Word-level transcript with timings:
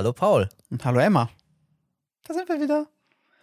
Hallo 0.00 0.14
Paul. 0.14 0.48
Und 0.70 0.82
hallo 0.86 0.98
Emma. 0.98 1.28
Da 2.26 2.32
sind 2.32 2.48
wir 2.48 2.58
wieder. 2.58 2.86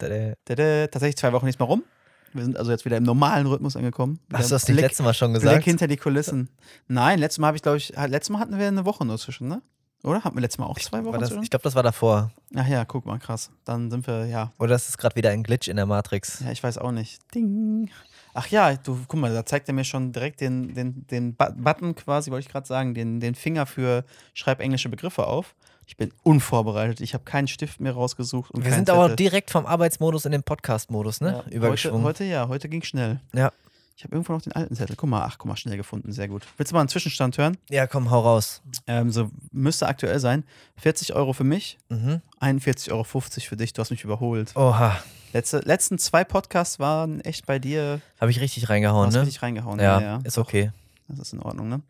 Tada. 0.00 0.34
Tada. 0.44 0.88
Tatsächlich 0.88 1.16
zwei 1.16 1.32
Wochen 1.32 1.46
nicht 1.46 1.60
mehr 1.60 1.68
rum. 1.68 1.84
Wir 2.32 2.42
sind 2.42 2.56
also 2.56 2.72
jetzt 2.72 2.84
wieder 2.84 2.96
im 2.96 3.04
normalen 3.04 3.46
Rhythmus 3.46 3.76
angekommen. 3.76 4.18
Wieder 4.26 4.38
Hast 4.40 4.50
du 4.50 4.56
das 4.56 4.66
nicht 4.66 4.74
Blick- 4.74 4.86
letztes 4.86 5.04
Mal 5.04 5.14
schon 5.14 5.30
Blick 5.34 5.42
gesagt? 5.44 5.62
hinter 5.66 5.86
die 5.86 5.96
Kulissen. 5.96 6.48
Nein, 6.88 7.20
letztes 7.20 7.38
Mal 7.38 7.46
habe 7.46 7.56
ich, 7.58 7.62
glaube 7.62 7.76
ich, 7.76 7.90
letztes 7.90 8.30
Mal 8.30 8.40
hatten 8.40 8.58
wir 8.58 8.66
eine 8.66 8.84
Woche 8.84 9.04
nur 9.04 9.18
zwischen, 9.18 9.46
ne? 9.46 9.62
Oder? 10.02 10.24
Hatten 10.24 10.36
wir 10.36 10.40
letztes 10.40 10.58
Mal 10.58 10.66
auch 10.66 10.80
zwei 10.80 11.04
Wochen 11.04 11.20
das, 11.20 11.30
ich 11.30 11.48
glaube, 11.48 11.62
das 11.62 11.76
war 11.76 11.84
davor. 11.84 12.32
Ach 12.56 12.66
ja, 12.66 12.84
guck 12.84 13.06
mal, 13.06 13.20
krass. 13.20 13.52
Dann 13.64 13.88
sind 13.92 14.08
wir, 14.08 14.26
ja. 14.26 14.50
Oder 14.58 14.70
das 14.70 14.88
ist 14.88 14.98
gerade 14.98 15.14
wieder 15.14 15.30
ein 15.30 15.44
Glitch 15.44 15.68
in 15.68 15.76
der 15.76 15.86
Matrix. 15.86 16.40
Ja, 16.40 16.50
ich 16.50 16.64
weiß 16.64 16.78
auch 16.78 16.90
nicht. 16.90 17.20
Ding. 17.36 17.88
Ach 18.34 18.48
ja, 18.48 18.74
du, 18.74 18.98
guck 19.06 19.20
mal, 19.20 19.32
da 19.32 19.46
zeigt 19.46 19.68
er 19.68 19.74
mir 19.74 19.84
schon 19.84 20.10
direkt 20.10 20.40
den, 20.40 20.74
den, 20.74 21.06
den 21.06 21.36
Bu- 21.36 21.54
Button 21.54 21.94
quasi, 21.94 22.32
wollte 22.32 22.46
ich 22.48 22.52
gerade 22.52 22.66
sagen, 22.66 22.94
den, 22.94 23.20
den 23.20 23.36
Finger 23.36 23.64
für 23.64 24.04
Schreib 24.34 24.58
englische 24.58 24.88
Begriffe 24.88 25.24
auf. 25.24 25.54
Ich 25.88 25.96
bin 25.96 26.12
unvorbereitet. 26.22 27.00
Ich 27.00 27.14
habe 27.14 27.24
keinen 27.24 27.48
Stift 27.48 27.80
mehr 27.80 27.92
rausgesucht. 27.94 28.50
Und 28.50 28.62
Wir 28.62 28.72
sind 28.74 28.90
aber 28.90 29.04
Zettel. 29.04 29.16
direkt 29.16 29.50
vom 29.50 29.64
Arbeitsmodus 29.64 30.26
in 30.26 30.32
den 30.32 30.42
Podcast-Modus, 30.42 31.22
ne? 31.22 31.42
Ja, 31.46 31.50
Übergeschwungen. 31.50 32.02
Heute, 32.04 32.24
heute 32.24 32.30
ja, 32.30 32.46
heute 32.48 32.68
ging 32.68 32.82
schnell. 32.82 33.20
Ja. 33.34 33.50
Ich 33.96 34.04
habe 34.04 34.14
irgendwo 34.14 34.34
noch 34.34 34.42
den 34.42 34.52
alten 34.52 34.76
Zettel. 34.76 34.96
Guck 34.96 35.08
mal, 35.08 35.24
ach, 35.24 35.38
guck 35.38 35.46
mal, 35.48 35.56
schnell 35.56 35.78
gefunden. 35.78 36.12
Sehr 36.12 36.28
gut. 36.28 36.42
Willst 36.58 36.70
du 36.72 36.74
mal 36.74 36.80
einen 36.82 36.90
Zwischenstand 36.90 37.38
hören? 37.38 37.56
Ja, 37.70 37.86
komm, 37.86 38.10
hau 38.10 38.20
raus. 38.20 38.60
Ähm, 38.86 39.10
so 39.10 39.30
müsste 39.50 39.88
aktuell 39.88 40.20
sein. 40.20 40.44
40 40.76 41.14
Euro 41.14 41.32
für 41.32 41.44
mich, 41.44 41.78
Mhm. 41.88 42.20
41,50 42.38 42.92
Euro 42.92 43.04
für 43.48 43.56
dich. 43.56 43.72
Du 43.72 43.80
hast 43.80 43.90
mich 43.90 44.04
überholt. 44.04 44.54
Oha. 44.56 44.94
Letzte, 45.32 45.60
letzten 45.60 45.98
zwei 45.98 46.22
Podcasts 46.22 46.78
waren 46.78 47.22
echt 47.22 47.46
bei 47.46 47.58
dir. 47.58 48.02
Habe 48.20 48.30
ich 48.30 48.40
richtig 48.40 48.68
reingehauen, 48.68 49.06
hast 49.06 49.14
ne? 49.14 49.22
richtig 49.22 49.42
reingehauen. 49.42 49.80
Ja, 49.80 50.18
ist 50.22 50.36
okay. 50.36 50.70
Das 51.08 51.18
ist 51.18 51.32
in 51.32 51.40
Ordnung, 51.40 51.68
ne? 51.68 51.82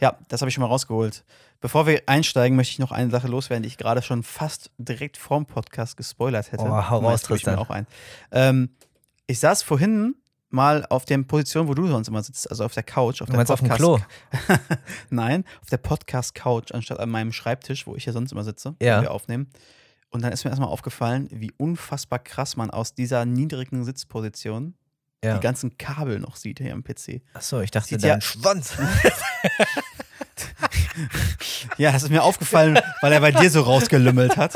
Ja, 0.00 0.18
das 0.28 0.40
habe 0.40 0.48
ich 0.48 0.54
schon 0.54 0.62
mal 0.62 0.68
rausgeholt. 0.68 1.24
Bevor 1.60 1.86
wir 1.86 2.02
einsteigen, 2.06 2.56
möchte 2.56 2.72
ich 2.72 2.78
noch 2.78 2.90
eine 2.92 3.10
Sache 3.10 3.28
loswerden, 3.28 3.62
die 3.62 3.68
ich 3.68 3.78
gerade 3.78 4.02
schon 4.02 4.22
fast 4.22 4.70
direkt 4.78 5.16
vorm 5.16 5.46
Podcast 5.46 5.96
gespoilert 5.96 6.50
hätte. 6.52 6.64
Oh, 6.64 6.90
hau 6.90 6.98
raus, 6.98 7.22
ich 7.30 7.46
mir 7.46 7.58
auch 7.58 7.70
ein. 7.70 7.86
Ähm, 8.32 8.70
ich 9.26 9.38
saß 9.38 9.62
vorhin 9.62 10.16
mal 10.50 10.84
auf 10.90 11.04
der 11.04 11.18
Position, 11.18 11.68
wo 11.68 11.74
du 11.74 11.86
sonst 11.86 12.08
immer 12.08 12.22
sitzt, 12.22 12.50
also 12.50 12.64
auf 12.64 12.74
der 12.74 12.82
Couch. 12.82 13.22
Auf 13.22 13.26
Du 13.26 13.32
der 13.32 13.36
meinst 13.38 13.52
auf 13.52 13.60
dem 13.60 13.68
Podcast- 13.68 14.04
Klo? 14.48 14.58
Nein, 15.10 15.44
auf 15.62 15.70
der 15.70 15.78
Podcast-Couch, 15.78 16.72
anstatt 16.72 17.00
an 17.00 17.10
meinem 17.10 17.32
Schreibtisch, 17.32 17.86
wo 17.86 17.94
ich 17.96 18.04
ja 18.06 18.12
sonst 18.12 18.32
immer 18.32 18.44
sitze, 18.44 18.74
Ja. 18.80 18.96
wenn 18.96 19.02
wir 19.04 19.10
aufnehmen. 19.12 19.48
Und 20.10 20.22
dann 20.22 20.32
ist 20.32 20.44
mir 20.44 20.50
erstmal 20.50 20.68
aufgefallen, 20.68 21.28
wie 21.32 21.52
unfassbar 21.56 22.18
krass 22.20 22.56
man 22.56 22.70
aus 22.70 22.94
dieser 22.94 23.24
niedrigen 23.24 23.84
Sitzposition 23.84 24.74
Ja. 25.24 25.34
die 25.34 25.40
ganzen 25.40 25.76
Kabel 25.78 26.18
noch 26.20 26.36
sieht 26.36 26.58
hier 26.58 26.72
am 26.72 26.82
PC. 26.84 27.20
Achso, 27.34 27.60
ich 27.60 27.70
dachte, 27.70 27.88
Sieht 27.90 28.02
dein 28.02 28.08
ja- 28.10 28.20
Schwanz. 28.20 28.74
Ja, 31.76 31.90
das 31.92 32.04
ist 32.04 32.10
mir 32.10 32.22
aufgefallen, 32.22 32.78
weil 33.00 33.12
er 33.12 33.20
bei 33.20 33.32
dir 33.32 33.50
so 33.50 33.62
rausgelümmelt 33.62 34.36
hat. 34.36 34.54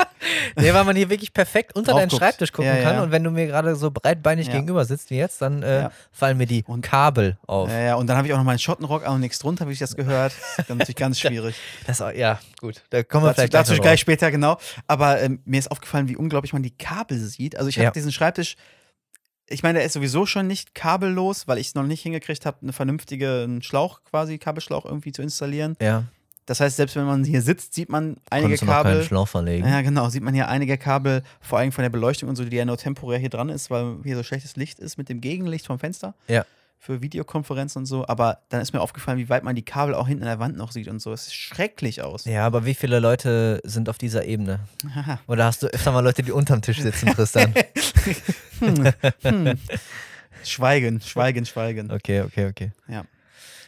nee, 0.55 0.73
weil 0.73 0.83
man 0.85 0.95
hier 0.95 1.09
wirklich 1.09 1.33
perfekt 1.33 1.75
unter 1.75 1.93
deinen. 1.93 2.09
Schreibtisch 2.09 2.51
gucken 2.51 2.71
Ja, 2.71 2.77
ja. 2.77 2.83
kann. 2.91 2.99
Und 3.03 3.11
wenn 3.11 3.23
du 3.23 3.31
mir 3.31 3.47
gerade 3.47 3.75
so 3.75 3.91
breitbeinig 3.91 4.47
Ja. 4.47 4.53
gegenüber 4.53 4.85
sitzt 4.85 5.09
wie 5.09 5.17
jetzt, 5.17 5.41
dann 5.41 5.63
äh, 5.63 5.89
fallen 6.11 6.37
mir 6.37 6.45
die 6.47 6.63
Und- 6.65 6.81
Kabel 6.81 7.37
auf. 7.45 7.69
Ja, 7.69 7.79
ja, 7.79 7.95
und 7.95 8.07
dann 8.07 8.17
habe 8.17 8.27
ich 8.27 8.33
auch 8.33 8.37
noch 8.37 8.43
meinen 8.45 8.59
Schottenrock 8.59 9.05
an 9.05 9.15
und 9.15 9.19
nichts 9.21 9.39
drunter, 9.39 9.67
wie 9.67 9.73
ich 9.73 9.79
das 9.79 9.95
gehört. 9.95 10.33
Das 10.57 10.65
ist 10.65 10.69
natürlich 10.69 10.95
ganz 10.95 11.19
schwierig. 11.19 11.55
Das, 11.87 11.99
ja, 12.15 12.39
gut. 12.59 12.83
Da 12.89 13.03
kommen 13.03 13.23
wir 13.25 13.29
dazu 13.29 13.35
vielleicht 13.41 13.53
dazu 13.53 13.73
gleich 13.81 13.99
später, 13.99 14.31
genau. 14.31 14.57
Aber 14.87 15.21
ähm, 15.21 15.41
mir 15.45 15.59
ist 15.59 15.69
aufgefallen, 15.71 16.07
wie 16.07 16.15
unglaublich 16.15 16.53
man 16.53 16.63
die 16.63 16.75
Kabel 16.75 17.17
sieht. 17.19 17.55
Also 17.57 17.69
ich 17.69 17.79
habe 17.79 17.91
diesen 17.91 18.11
Schreibtisch, 18.11 18.55
ich 19.49 19.63
meine, 19.63 19.79
der 19.79 19.85
ist 19.85 19.93
sowieso 19.93 20.25
schon 20.25 20.47
nicht 20.47 20.75
kabellos, 20.75 21.47
weil 21.47 21.57
ich 21.57 21.67
es 21.67 21.75
noch 21.75 21.83
nicht 21.83 22.01
hingekriegt 22.01 22.45
habe, 22.45 22.57
einen 22.61 23.61
Schlauch 23.61 24.01
quasi, 24.03 24.37
Kabelschlauch 24.37 24.85
irgendwie 24.85 25.11
zu 25.11 25.21
installieren. 25.21 25.75
Ja, 25.81 26.03
Das 26.45 26.59
heißt, 26.59 26.77
selbst 26.77 26.95
wenn 26.95 27.05
man 27.05 27.23
hier 27.23 27.41
sitzt, 27.41 27.73
sieht 27.73 27.89
man 27.89 28.17
einige 28.29 28.55
konntest 28.57 28.61
du 28.61 28.65
noch 28.67 28.73
keinen 28.73 28.83
Kabel. 28.83 29.03
Schlauch 29.03 29.27
verlegen. 29.27 29.67
Ja, 29.67 29.81
genau, 29.81 30.09
sieht 30.09 30.23
man 30.23 30.33
hier 30.33 30.47
einige 30.47 30.77
Kabel, 30.77 31.23
vor 31.41 31.59
allem 31.59 31.71
von 31.71 31.81
der 31.83 31.89
Beleuchtung 31.89 32.29
und 32.29 32.35
so, 32.35 32.43
die 32.45 32.55
ja 32.55 32.65
nur 32.65 32.77
temporär 32.77 33.19
hier 33.19 33.29
dran 33.29 33.49
ist, 33.49 33.69
weil 33.69 33.97
hier 34.03 34.15
so 34.15 34.23
schlechtes 34.23 34.55
Licht 34.55 34.79
ist 34.79 34.97
mit 34.97 35.09
dem 35.09 35.21
Gegenlicht 35.21 35.65
vom 35.67 35.79
Fenster. 35.79 36.15
Ja. 36.27 36.45
Für 36.81 37.01
Videokonferenzen 37.01 37.81
und 37.81 37.85
so. 37.87 38.07
Aber 38.07 38.37
dann 38.47 38.61
ist 38.61 38.71
mir 38.71 38.79
aufgefallen, 38.79 39.17
wie 39.17 39.27
weit 39.27 39.43
man 39.43 39.53
die 39.53 39.63
Kabel 39.65 39.93
auch 39.93 40.07
hinten 40.07 40.23
an 40.23 40.29
der 40.29 40.39
Wand 40.39 40.55
noch 40.55 40.71
sieht 40.71 40.87
und 40.87 41.01
so. 41.01 41.11
Es 41.11 41.25
sieht 41.25 41.33
schrecklich 41.33 42.01
aus. 42.03 42.23
Ja, 42.23 42.45
aber 42.45 42.65
wie 42.65 42.73
viele 42.73 42.99
Leute 42.99 43.59
sind 43.65 43.89
auf 43.89 43.97
dieser 43.97 44.23
Ebene? 44.23 44.61
Oder 45.27 45.43
hast 45.43 45.61
du 45.61 45.67
öfter 45.67 45.91
mal 45.91 45.99
Leute, 45.99 46.23
die 46.23 46.31
unterm 46.31 46.61
Tisch 46.61 46.79
sitzen, 46.81 47.07
Tristan? 47.13 47.53
Hm. 48.59 48.93
Hm. 49.21 49.57
Schweigen, 50.43 51.01
schweigen, 51.01 51.45
schweigen. 51.45 51.91
Okay, 51.91 52.21
okay, 52.21 52.47
okay. 52.47 52.71
Ja. 52.87 53.03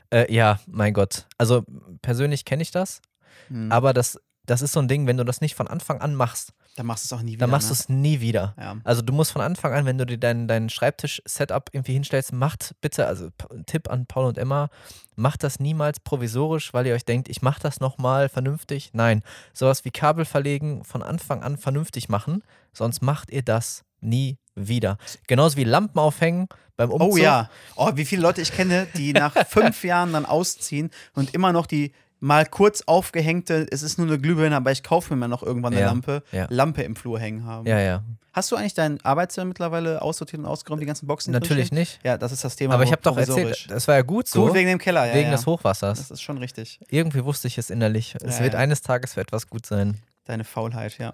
Äh, 0.09 0.33
ja, 0.33 0.59
mein 0.67 0.93
Gott. 0.93 1.25
Also 1.37 1.63
persönlich 2.01 2.45
kenne 2.45 2.61
ich 2.63 2.71
das, 2.71 3.01
Hm. 3.47 3.71
aber 3.71 3.93
das, 3.93 4.19
das 4.45 4.61
ist 4.61 4.71
so 4.73 4.79
ein 4.79 4.87
Ding, 4.87 5.07
wenn 5.07 5.17
du 5.17 5.23
das 5.25 5.41
nicht 5.41 5.55
von 5.55 5.67
Anfang 5.67 5.99
an 6.01 6.15
machst, 6.15 6.53
Dann 6.75 6.85
machst 6.85 7.03
du 7.09 7.13
es 7.15 7.19
auch 7.19 7.23
nie 7.23 7.33
wieder. 7.33 7.39
dann 7.39 7.49
machst 7.49 7.67
ne? 7.69 7.75
du 7.75 7.79
es 7.81 7.89
nie 7.89 8.19
wieder. 8.21 8.53
Ja. 8.57 8.77
Also 8.83 9.01
du 9.01 9.11
musst 9.13 9.31
von 9.31 9.41
Anfang 9.41 9.73
an, 9.73 9.85
wenn 9.85 9.97
du 9.97 10.05
dir 10.05 10.17
dein, 10.17 10.47
dein 10.47 10.69
Schreibtisch-Setup 10.69 11.69
irgendwie 11.73 11.93
hinstellst, 11.93 12.31
macht 12.33 12.75
bitte, 12.81 13.07
also 13.07 13.29
Tipp 13.65 13.89
an 13.89 14.05
Paul 14.05 14.25
und 14.25 14.37
Emma, 14.37 14.69
macht 15.15 15.43
das 15.43 15.59
niemals 15.59 15.99
provisorisch, 15.99 16.73
weil 16.73 16.87
ihr 16.87 16.93
euch 16.95 17.05
denkt, 17.05 17.27
ich 17.29 17.41
mache 17.41 17.61
das 17.61 17.79
nochmal 17.81 18.29
vernünftig. 18.29 18.91
Nein, 18.93 19.21
sowas 19.53 19.83
wie 19.85 19.91
Kabel 19.91 20.25
verlegen 20.25 20.83
von 20.83 21.03
Anfang 21.03 21.43
an 21.43 21.57
vernünftig 21.57 22.07
machen, 22.09 22.43
sonst 22.73 23.01
macht 23.01 23.31
ihr 23.31 23.43
das 23.43 23.83
nie 24.01 24.37
wieder. 24.55 24.97
Genauso 25.27 25.57
wie 25.57 25.63
Lampen 25.63 25.99
aufhängen 25.99 26.47
beim 26.75 26.91
Umzug. 26.91 27.13
Oh 27.13 27.17
ja. 27.17 27.49
Oh, 27.75 27.91
wie 27.95 28.05
viele 28.05 28.21
Leute 28.21 28.41
ich 28.41 28.51
kenne, 28.51 28.87
die 28.95 29.13
nach 29.13 29.33
fünf 29.47 29.83
Jahren 29.83 30.13
dann 30.13 30.25
ausziehen 30.25 30.89
und 31.13 31.33
immer 31.33 31.53
noch 31.53 31.65
die 31.65 31.93
mal 32.21 32.45
kurz 32.45 32.83
aufgehängte, 32.85 33.67
es 33.71 33.81
ist 33.81 33.97
nur 33.97 34.07
eine 34.07 34.19
Glühbirne, 34.19 34.55
aber 34.55 34.71
ich 34.71 34.83
kaufe 34.83 35.13
mir 35.13 35.19
mal 35.19 35.27
noch 35.27 35.43
irgendwann 35.43 35.73
eine 35.73 35.81
Ja, 35.81 35.87
Lampe, 35.87 36.23
ja. 36.31 36.45
Lampe 36.49 36.83
im 36.83 36.95
Flur 36.95 37.19
hängen 37.19 37.45
haben. 37.45 37.65
Ja, 37.65 37.79
ja. 37.79 38.03
Hast 38.31 38.51
du 38.51 38.55
eigentlich 38.55 38.75
dein 38.75 39.03
Arbeitszimmer 39.03 39.45
mittlerweile 39.45 40.01
aussortiert 40.01 40.39
und 40.39 40.45
ausgeräumt, 40.45 40.81
die 40.81 40.85
ganzen 40.85 41.07
Boxen? 41.07 41.31
Natürlich 41.31 41.69
drinstehen? 41.69 41.79
nicht. 41.79 41.99
Ja, 42.05 42.17
das 42.17 42.31
ist 42.31 42.43
das 42.43 42.55
Thema. 42.55 42.75
Aber 42.75 42.83
ich 42.83 42.91
habe 42.91 43.01
doch 43.01 43.17
erzählt, 43.17 43.69
das 43.69 43.87
war 43.87 43.95
ja 43.95 44.03
gut 44.03 44.27
so, 44.27 44.45
Gut 44.45 44.53
wegen 44.53 44.69
dem 44.69 44.77
Keller, 44.77 45.07
ja. 45.07 45.13
wegen 45.15 45.29
ja. 45.29 45.35
des 45.35 45.45
Hochwassers. 45.45 45.97
Das 45.97 46.11
ist 46.11 46.21
schon 46.21 46.37
richtig. 46.37 46.79
Irgendwie 46.89 47.25
wusste 47.25 47.47
ich 47.47 47.57
es 47.57 47.69
innerlich. 47.69 48.15
Es 48.21 48.39
wird 48.39 48.55
eines 48.55 48.81
Tages 48.81 49.15
für 49.15 49.21
etwas 49.21 49.47
gut 49.47 49.65
sein. 49.65 49.97
Deine 50.25 50.43
Faulheit, 50.43 50.97
ja. 50.99 51.13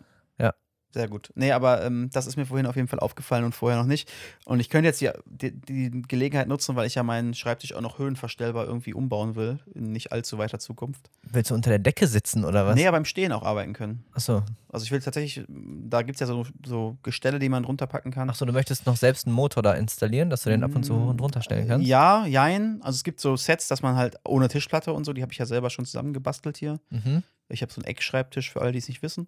Sehr 0.91 1.07
gut. 1.07 1.31
Nee, 1.35 1.51
aber 1.51 1.83
ähm, 1.83 2.09
das 2.13 2.27
ist 2.27 2.37
mir 2.37 2.45
vorhin 2.45 2.65
auf 2.65 2.75
jeden 2.75 2.87
Fall 2.87 2.99
aufgefallen 2.99 3.43
und 3.43 3.53
vorher 3.53 3.77
noch 3.77 3.85
nicht. 3.85 4.11
Und 4.45 4.59
ich 4.59 4.69
könnte 4.69 4.87
jetzt 4.87 5.01
die, 5.01 5.11
die, 5.25 5.51
die 5.51 6.01
Gelegenheit 6.03 6.47
nutzen, 6.47 6.75
weil 6.75 6.87
ich 6.87 6.95
ja 6.95 7.03
meinen 7.03 7.33
Schreibtisch 7.33 7.73
auch 7.73 7.81
noch 7.81 7.99
höhenverstellbar 7.99 8.65
irgendwie 8.65 8.93
umbauen 8.93 9.35
will, 9.35 9.59
in 9.73 9.91
nicht 9.91 10.11
allzu 10.11 10.37
weiter 10.37 10.59
Zukunft. 10.59 11.09
Willst 11.23 11.51
du 11.51 11.55
unter 11.55 11.69
der 11.69 11.79
Decke 11.79 12.07
sitzen 12.07 12.45
oder 12.45 12.65
was? 12.65 12.75
Nee, 12.75 12.85
ja 12.85 12.91
beim 12.91 13.05
Stehen 13.05 13.31
auch 13.33 13.43
arbeiten 13.43 13.73
können. 13.73 14.05
Achso. 14.13 14.43
Also 14.69 14.85
ich 14.85 14.91
will 14.91 15.01
tatsächlich, 15.01 15.45
da 15.47 16.01
gibt 16.03 16.15
es 16.15 16.19
ja 16.21 16.27
so, 16.27 16.45
so 16.65 16.97
Gestelle, 17.03 17.39
die 17.39 17.49
man 17.49 17.65
runterpacken 17.65 18.11
kann. 18.11 18.29
Achso, 18.29 18.45
du 18.45 18.53
möchtest 18.53 18.85
noch 18.85 18.97
selbst 18.97 19.27
einen 19.27 19.35
Motor 19.35 19.63
da 19.63 19.73
installieren, 19.73 20.29
dass 20.29 20.43
du 20.43 20.49
den 20.49 20.63
ab 20.63 20.73
und 20.73 20.83
zu 20.83 20.95
hoch 20.95 21.09
und 21.09 21.21
runter 21.21 21.41
stellen 21.41 21.67
kannst? 21.67 21.85
Ja, 21.85 22.25
jein. 22.25 22.79
Also 22.81 22.95
es 22.95 23.03
gibt 23.03 23.19
so 23.19 23.35
Sets, 23.35 23.67
dass 23.67 23.81
man 23.81 23.95
halt 23.97 24.15
ohne 24.23 24.47
Tischplatte 24.47 24.93
und 24.93 25.03
so, 25.03 25.13
die 25.13 25.21
habe 25.21 25.33
ich 25.33 25.37
ja 25.37 25.45
selber 25.45 25.69
schon 25.69 25.85
zusammengebastelt 25.85 26.57
hier. 26.57 26.79
Mhm. 26.89 27.23
Ich 27.49 27.61
habe 27.61 27.71
so 27.71 27.81
einen 27.81 27.87
Eckschreibtisch 27.87 28.51
für 28.51 28.61
alle, 28.61 28.71
die 28.71 28.79
es 28.79 28.87
nicht 28.87 29.01
wissen. 29.01 29.27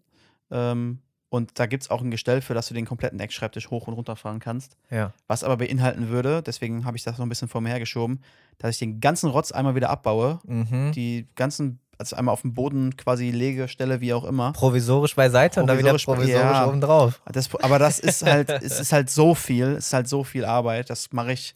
Ähm, 0.52 1.00
und 1.30 1.60
da 1.60 1.68
gibt 1.68 1.84
es 1.84 1.90
auch 1.92 2.02
ein 2.02 2.10
Gestell 2.10 2.42
für, 2.42 2.56
dass 2.56 2.68
du 2.68 2.74
den 2.74 2.86
kompletten 2.86 3.20
Eckschreibtisch 3.20 3.70
hoch 3.70 3.88
und 3.88 3.94
runter 3.94 4.16
fahren 4.16 4.40
kannst. 4.40 4.78
Ja. 4.90 5.14
Was 5.28 5.44
aber 5.44 5.58
beinhalten 5.58 6.10
würde, 6.10 6.42
deswegen 6.42 6.86
habe 6.86 6.98
ich 6.98 7.04
das 7.04 7.18
noch 7.18 7.26
ein 7.26 7.30
bisschen 7.30 7.48
vor 7.48 7.62
mir 7.62 7.70
hergeschoben, 7.70 8.24
dass 8.58 8.72
ich 8.72 8.80
den 8.80 9.00
ganzen 9.00 9.30
Rotz 9.30 9.52
einmal 9.52 9.76
wieder 9.76 9.92
abbaue. 9.92 10.40
Mhm. 10.48 10.92
Die 10.94 11.28
ganzen, 11.36 11.80
also 12.00 12.16
einmal 12.16 12.34
auf 12.34 12.42
den 12.42 12.56
Boden 12.56 12.98
quasi 12.98 13.30
lege, 13.30 13.68
stelle, 13.68 14.02
wie 14.02 14.12
auch 14.14 14.26
immer. 14.26 14.54
Provisorisch 14.54 15.16
beiseite 15.16 15.62
und 15.62 15.68
dann 15.68 15.78
wieder 15.78 15.92
Provisorisch 15.92 16.22
provisorisch 16.24 16.58
ja. 16.58 16.68
oben 16.68 16.82
drauf. 16.82 17.22
Das, 17.32 17.54
aber 17.56 17.78
das 17.78 18.00
ist 18.00 18.24
halt, 18.24 18.50
es 18.50 18.80
ist 18.80 18.92
halt 18.92 19.12
so 19.12 19.36
viel, 19.36 19.68
es 19.68 19.88
ist 19.88 19.94
halt 19.94 20.08
so 20.08 20.24
viel 20.24 20.46
Arbeit. 20.46 20.90
Das 20.90 21.12
mache 21.12 21.34
ich, 21.34 21.54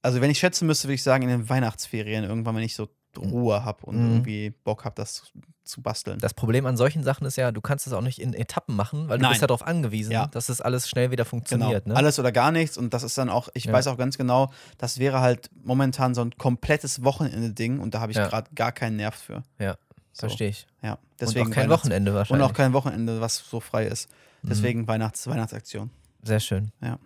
also 0.00 0.20
wenn 0.20 0.30
ich 0.30 0.38
schätzen 0.38 0.68
müsste, 0.68 0.86
würde 0.86 0.94
ich 0.94 1.02
sagen, 1.02 1.24
in 1.24 1.28
den 1.28 1.48
Weihnachtsferien 1.48 2.22
irgendwann, 2.22 2.54
wenn 2.54 2.62
ich 2.62 2.76
so 2.76 2.88
Ruhe 3.18 3.64
habe 3.64 3.86
und 3.86 3.96
Mhm. 3.96 4.10
irgendwie 4.12 4.50
Bock 4.50 4.84
habe, 4.84 4.94
das 4.96 5.30
zu 5.64 5.80
basteln. 5.80 6.18
Das 6.18 6.34
Problem 6.34 6.66
an 6.66 6.76
solchen 6.76 7.04
Sachen 7.04 7.24
ist 7.26 7.36
ja, 7.36 7.52
du 7.52 7.60
kannst 7.60 7.86
es 7.86 7.92
auch 7.92 8.00
nicht 8.00 8.18
in 8.18 8.34
Etappen 8.34 8.74
machen, 8.74 9.08
weil 9.08 9.18
du 9.18 9.22
Nein. 9.22 9.30
bist 9.30 9.42
ja 9.42 9.46
darauf 9.46 9.64
angewiesen, 9.66 10.10
Ja. 10.12 10.26
dass 10.26 10.46
das 10.46 10.60
alles 10.60 10.88
schnell 10.88 11.10
wieder 11.12 11.22
Genau. 11.24 11.30
funktioniert. 11.30 11.86
Ne? 11.86 11.94
Alles 11.94 12.18
oder 12.18 12.32
gar 12.32 12.50
nichts. 12.50 12.76
Und 12.76 12.92
das 12.92 13.02
ist 13.04 13.16
dann 13.16 13.28
auch, 13.30 13.48
ich 13.54 13.64
Ja. 13.66 13.72
weiß 13.72 13.86
auch 13.86 13.96
ganz 13.96 14.18
genau, 14.18 14.50
das 14.78 14.98
wäre 14.98 15.20
halt 15.20 15.50
momentan 15.62 16.14
so 16.14 16.20
ein 16.22 16.36
komplettes 16.36 17.04
Wochenende-Ding 17.04 17.78
und 17.78 17.94
da 17.94 18.00
habe 18.00 18.10
ich 18.12 18.18
Ja. 18.18 18.26
gerade 18.26 18.50
gar 18.54 18.72
keinen 18.72 18.96
Nerv 18.96 19.14
für. 19.14 19.44
Ja, 19.60 19.76
So. 20.12 20.20
verstehe 20.26 20.48
ich. 20.48 20.66
Ja, 20.82 20.98
deswegen 21.20 21.46
und 21.46 21.52
auch 21.52 21.54
kein 21.54 21.70
Wochenende 21.70 22.10
Und 22.10 22.16
wahrscheinlich. 22.16 22.46
auch 22.48 22.54
kein 22.54 22.72
Wochenende, 22.72 23.20
was 23.20 23.36
so 23.38 23.60
frei 23.60 23.86
ist. 23.86 24.08
Mhm. 24.42 24.48
Deswegen 24.48 24.88
Weihnachts 24.88 25.26
Weihnachtsaktion. 25.28 25.90
Sehr 26.22 26.40
schön. 26.40 26.72
Ja. 26.80 26.98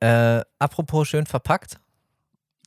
Äh, 0.00 0.44
apropos 0.58 1.08
schön 1.08 1.24
verpackt, 1.24 1.78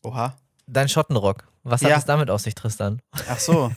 Oha. 0.03 0.35
dein 0.65 0.89
Schottenrock. 0.89 1.47
Was 1.63 1.81
Ja. 1.81 1.89
hat 1.91 1.97
es 1.99 2.05
damit 2.05 2.29
auf 2.29 2.41
sich, 2.41 2.55
Tristan? 2.55 3.01
Ach 3.29 3.39
so. 3.39 3.71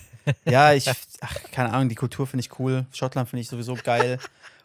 ja, 0.45 0.73
ich, 0.75 0.89
ach, 0.89 1.35
keine 1.53 1.73
Ahnung, 1.73 1.89
die 1.89 1.95
Kultur 1.95 2.27
finde 2.27 2.43
ich 2.47 2.59
cool. 2.59 2.87
Schottland 2.93 3.29
finde 3.29 3.41
ich 3.43 3.49
sowieso 3.49 3.75
geil. 3.83 4.19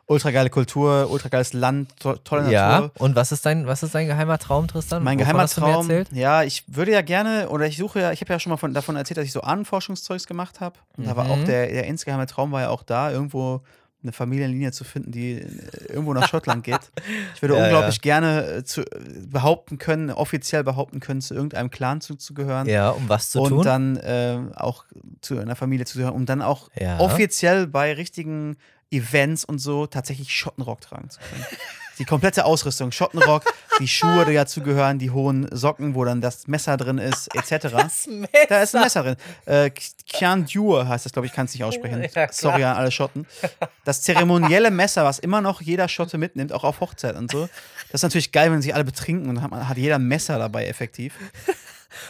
Ultra 0.09 0.31
geile 0.31 0.49
Kultur, 0.49 1.09
ultra 1.09 1.27
geiles 1.27 1.51
Land, 1.51 1.99
to 1.99 2.15
tolle 2.15 2.49
Ja. 2.49 2.79
Natur. 2.79 2.91
Und 2.99 3.15
was 3.17 3.33
ist 3.33 3.45
dein, 3.45 3.67
was 3.67 3.83
ist 3.83 3.93
dein 3.93 4.07
geheimer 4.07 4.37
Traum, 4.39 4.65
Tristan? 4.69 5.03
Mein 5.03 5.19
Wovon 5.19 5.33
geheimer 5.33 5.47
Traum. 5.49 5.89
Ja, 6.13 6.43
ich 6.43 6.63
würde 6.67 6.91
ja 6.93 7.01
gerne, 7.01 7.49
oder 7.49 7.65
ich 7.67 7.75
suche 7.75 7.99
ja, 7.99 8.11
ich 8.13 8.21
habe 8.21 8.31
ja 8.31 8.39
schon 8.39 8.51
mal 8.51 8.57
von, 8.57 8.73
davon 8.73 8.95
erzählt, 8.95 9.17
dass 9.17 9.25
ich 9.25 9.33
so 9.33 9.41
Ahnenforschungszeugs 9.41 10.25
gemacht 10.25 10.61
habe. 10.61 10.77
Und 10.95 11.07
da 11.07 11.17
war 11.17 11.25
Mhm. 11.25 11.31
auch 11.31 11.43
der, 11.43 11.67
der 11.67 11.83
insgeheime 11.87 12.25
Traum 12.25 12.53
war 12.53 12.61
ja 12.61 12.69
auch 12.69 12.83
da, 12.83 13.11
irgendwo 13.11 13.61
eine 14.03 14.11
Familienlinie 14.11 14.71
zu 14.71 14.83
finden, 14.83 15.11
die 15.11 15.33
äh, 15.33 15.45
irgendwo 15.89 16.13
nach 16.13 16.27
Schottland 16.27 16.63
geht. 16.63 16.79
Ich 17.35 17.41
würde 17.41 17.55
Ja, 17.55 17.63
unglaublich 17.63 17.95
ja. 17.95 18.01
gerne 18.01 18.45
äh, 18.47 18.63
zu, 18.63 18.81
äh, 18.81 18.85
behaupten 19.27 19.77
können, 19.77 20.09
offiziell 20.11 20.63
behaupten 20.63 20.99
können, 20.99 21.21
zu 21.21 21.33
irgendeinem 21.33 21.69
Clan 21.69 22.01
zuzugehören. 22.01 22.67
Ja, 22.67 22.89
um 22.91 23.09
was 23.09 23.31
zu 23.31 23.41
und 23.41 23.49
tun? 23.49 23.61
dann 23.63 23.97
äh, 23.97 24.39
auch 24.55 24.85
zu 25.21 25.37
einer 25.39 25.55
Familie 25.55 25.85
zu 25.85 25.97
gehören, 25.97 26.13
um 26.15 26.25
dann 26.25 26.41
auch 26.41 26.69
Ja. 26.75 26.99
offiziell 26.99 27.67
bei 27.67 27.93
richtigen 27.93 28.57
Events 28.91 29.43
und 29.45 29.59
so 29.59 29.85
tatsächlich 29.87 30.31
Schottenrock 30.33 30.81
tragen 30.81 31.09
zu 31.09 31.19
können. 31.19 31.45
Die 31.99 32.05
komplette 32.05 32.45
Ausrüstung, 32.45 32.91
Schottenrock, 32.91 33.43
die 33.79 33.87
Schuhe, 33.87 34.25
die 34.25 34.33
dazu 34.33 34.61
gehören, 34.61 34.99
die 34.99 35.11
hohen 35.11 35.47
Socken, 35.51 35.95
wo 35.95 36.05
dann 36.05 36.21
das 36.21 36.47
Messer 36.47 36.77
drin 36.77 36.97
ist, 36.97 37.33
etc. 37.35 37.67
Da 38.49 38.61
ist 38.61 38.75
ein 38.75 38.81
Messer 38.81 39.03
drin. 39.03 39.15
Äh, 39.45 39.71
Kian 39.71 40.45
Dure 40.45 40.87
heißt 40.87 41.05
das, 41.05 41.13
glaube 41.13 41.25
ich, 41.25 41.33
kann 41.33 41.45
es 41.45 41.53
nicht 41.53 41.63
aussprechen. 41.63 42.07
Ja. 42.13 42.31
Sorry 42.31 42.63
an 42.63 42.77
alle 42.77 42.91
Schotten. 42.91 43.25
Das 43.83 44.01
zeremonielle 44.01 44.71
Messer, 44.71 45.05
was 45.05 45.19
immer 45.19 45.41
noch 45.41 45.61
jeder 45.61 45.87
Schotte 45.87 46.17
mitnimmt, 46.17 46.53
auch 46.53 46.63
auf 46.63 46.81
Hochzeit 46.81 47.15
und 47.15 47.31
so. 47.31 47.49
Das 47.91 47.99
ist 47.99 48.03
natürlich 48.03 48.31
geil, 48.31 48.51
wenn 48.51 48.61
sich 48.61 48.73
alle 48.75 48.83
betrinken 48.83 49.29
und 49.29 49.35
dann 49.35 49.43
hat, 49.43 49.51
man, 49.51 49.69
hat 49.69 49.77
jeder 49.77 49.95
ein 49.95 50.07
Messer 50.07 50.37
dabei, 50.37 50.67
effektiv. 50.67 51.13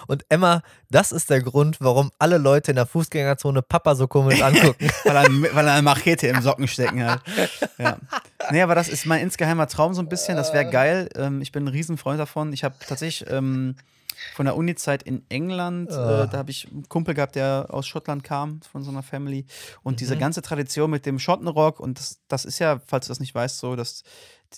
Und 0.08 0.26
Emma, 0.30 0.62
das 0.90 1.12
ist 1.12 1.30
der 1.30 1.42
Grund, 1.42 1.78
warum 1.80 2.12
alle 2.20 2.38
Leute 2.38 2.72
in 2.72 2.76
der 2.76 2.86
Fußgängerzone 2.86 3.62
Papa 3.62 3.96
so 3.96 4.08
komisch 4.08 4.42
angucken. 4.42 4.90
weil, 5.04 5.16
er, 5.16 5.56
weil 5.56 5.68
er 5.68 5.74
eine 5.74 5.82
Machete 5.82 6.28
im 6.28 6.42
Socken 6.42 6.68
stecken 6.68 7.04
hat. 7.04 7.22
Ja. 7.78 7.98
Nee, 8.52 8.62
aber 8.62 8.76
das 8.76 8.88
ist 8.88 9.06
mein 9.06 9.22
insgeheimer 9.22 9.68
Traum 9.68 9.94
so 9.94 10.02
ein 10.02 10.10
bisschen. 10.10 10.38
Das 10.38 10.54
wäre 10.54 10.70
geil. 10.70 11.10
Ähm, 11.16 11.42
ich 11.42 11.52
bin 11.52 11.66
ein 11.66 11.70
Riesenfreund 11.70 12.20
davon. 12.20 12.54
Ich 12.54 12.64
habe 12.64 12.76
tatsächlich 12.88 13.30
ähm, 13.30 13.76
von 14.36 14.46
der 14.46 14.56
Uni-Zeit 14.56 15.04
in 15.04 15.24
England, 15.30 15.92
Ah. 15.92 16.24
äh, 16.24 16.28
da 16.30 16.38
habe 16.38 16.52
ich 16.52 16.68
einen 16.72 16.88
Kumpel 16.90 17.14
gehabt, 17.14 17.36
der 17.36 17.68
aus 17.70 17.88
Schottland 17.88 18.24
kam, 18.24 18.62
von 18.62 18.84
so 18.84 18.92
einer 18.92 19.04
Family. 19.04 19.46
Und 19.84 20.00
diese 20.00 20.18
ganze 20.18 20.42
Tradition 20.42 20.90
mit 20.90 21.06
dem 21.06 21.20
Schottenrock, 21.20 21.80
und 21.80 22.00
das, 22.00 22.20
das 22.28 22.46
ist 22.46 22.60
ja, 22.60 22.80
falls 22.86 23.08
du 23.08 23.12
das 23.12 23.20
nicht 23.20 23.34
weißt, 23.36 23.58
so, 23.60 23.76
dass 23.76 24.04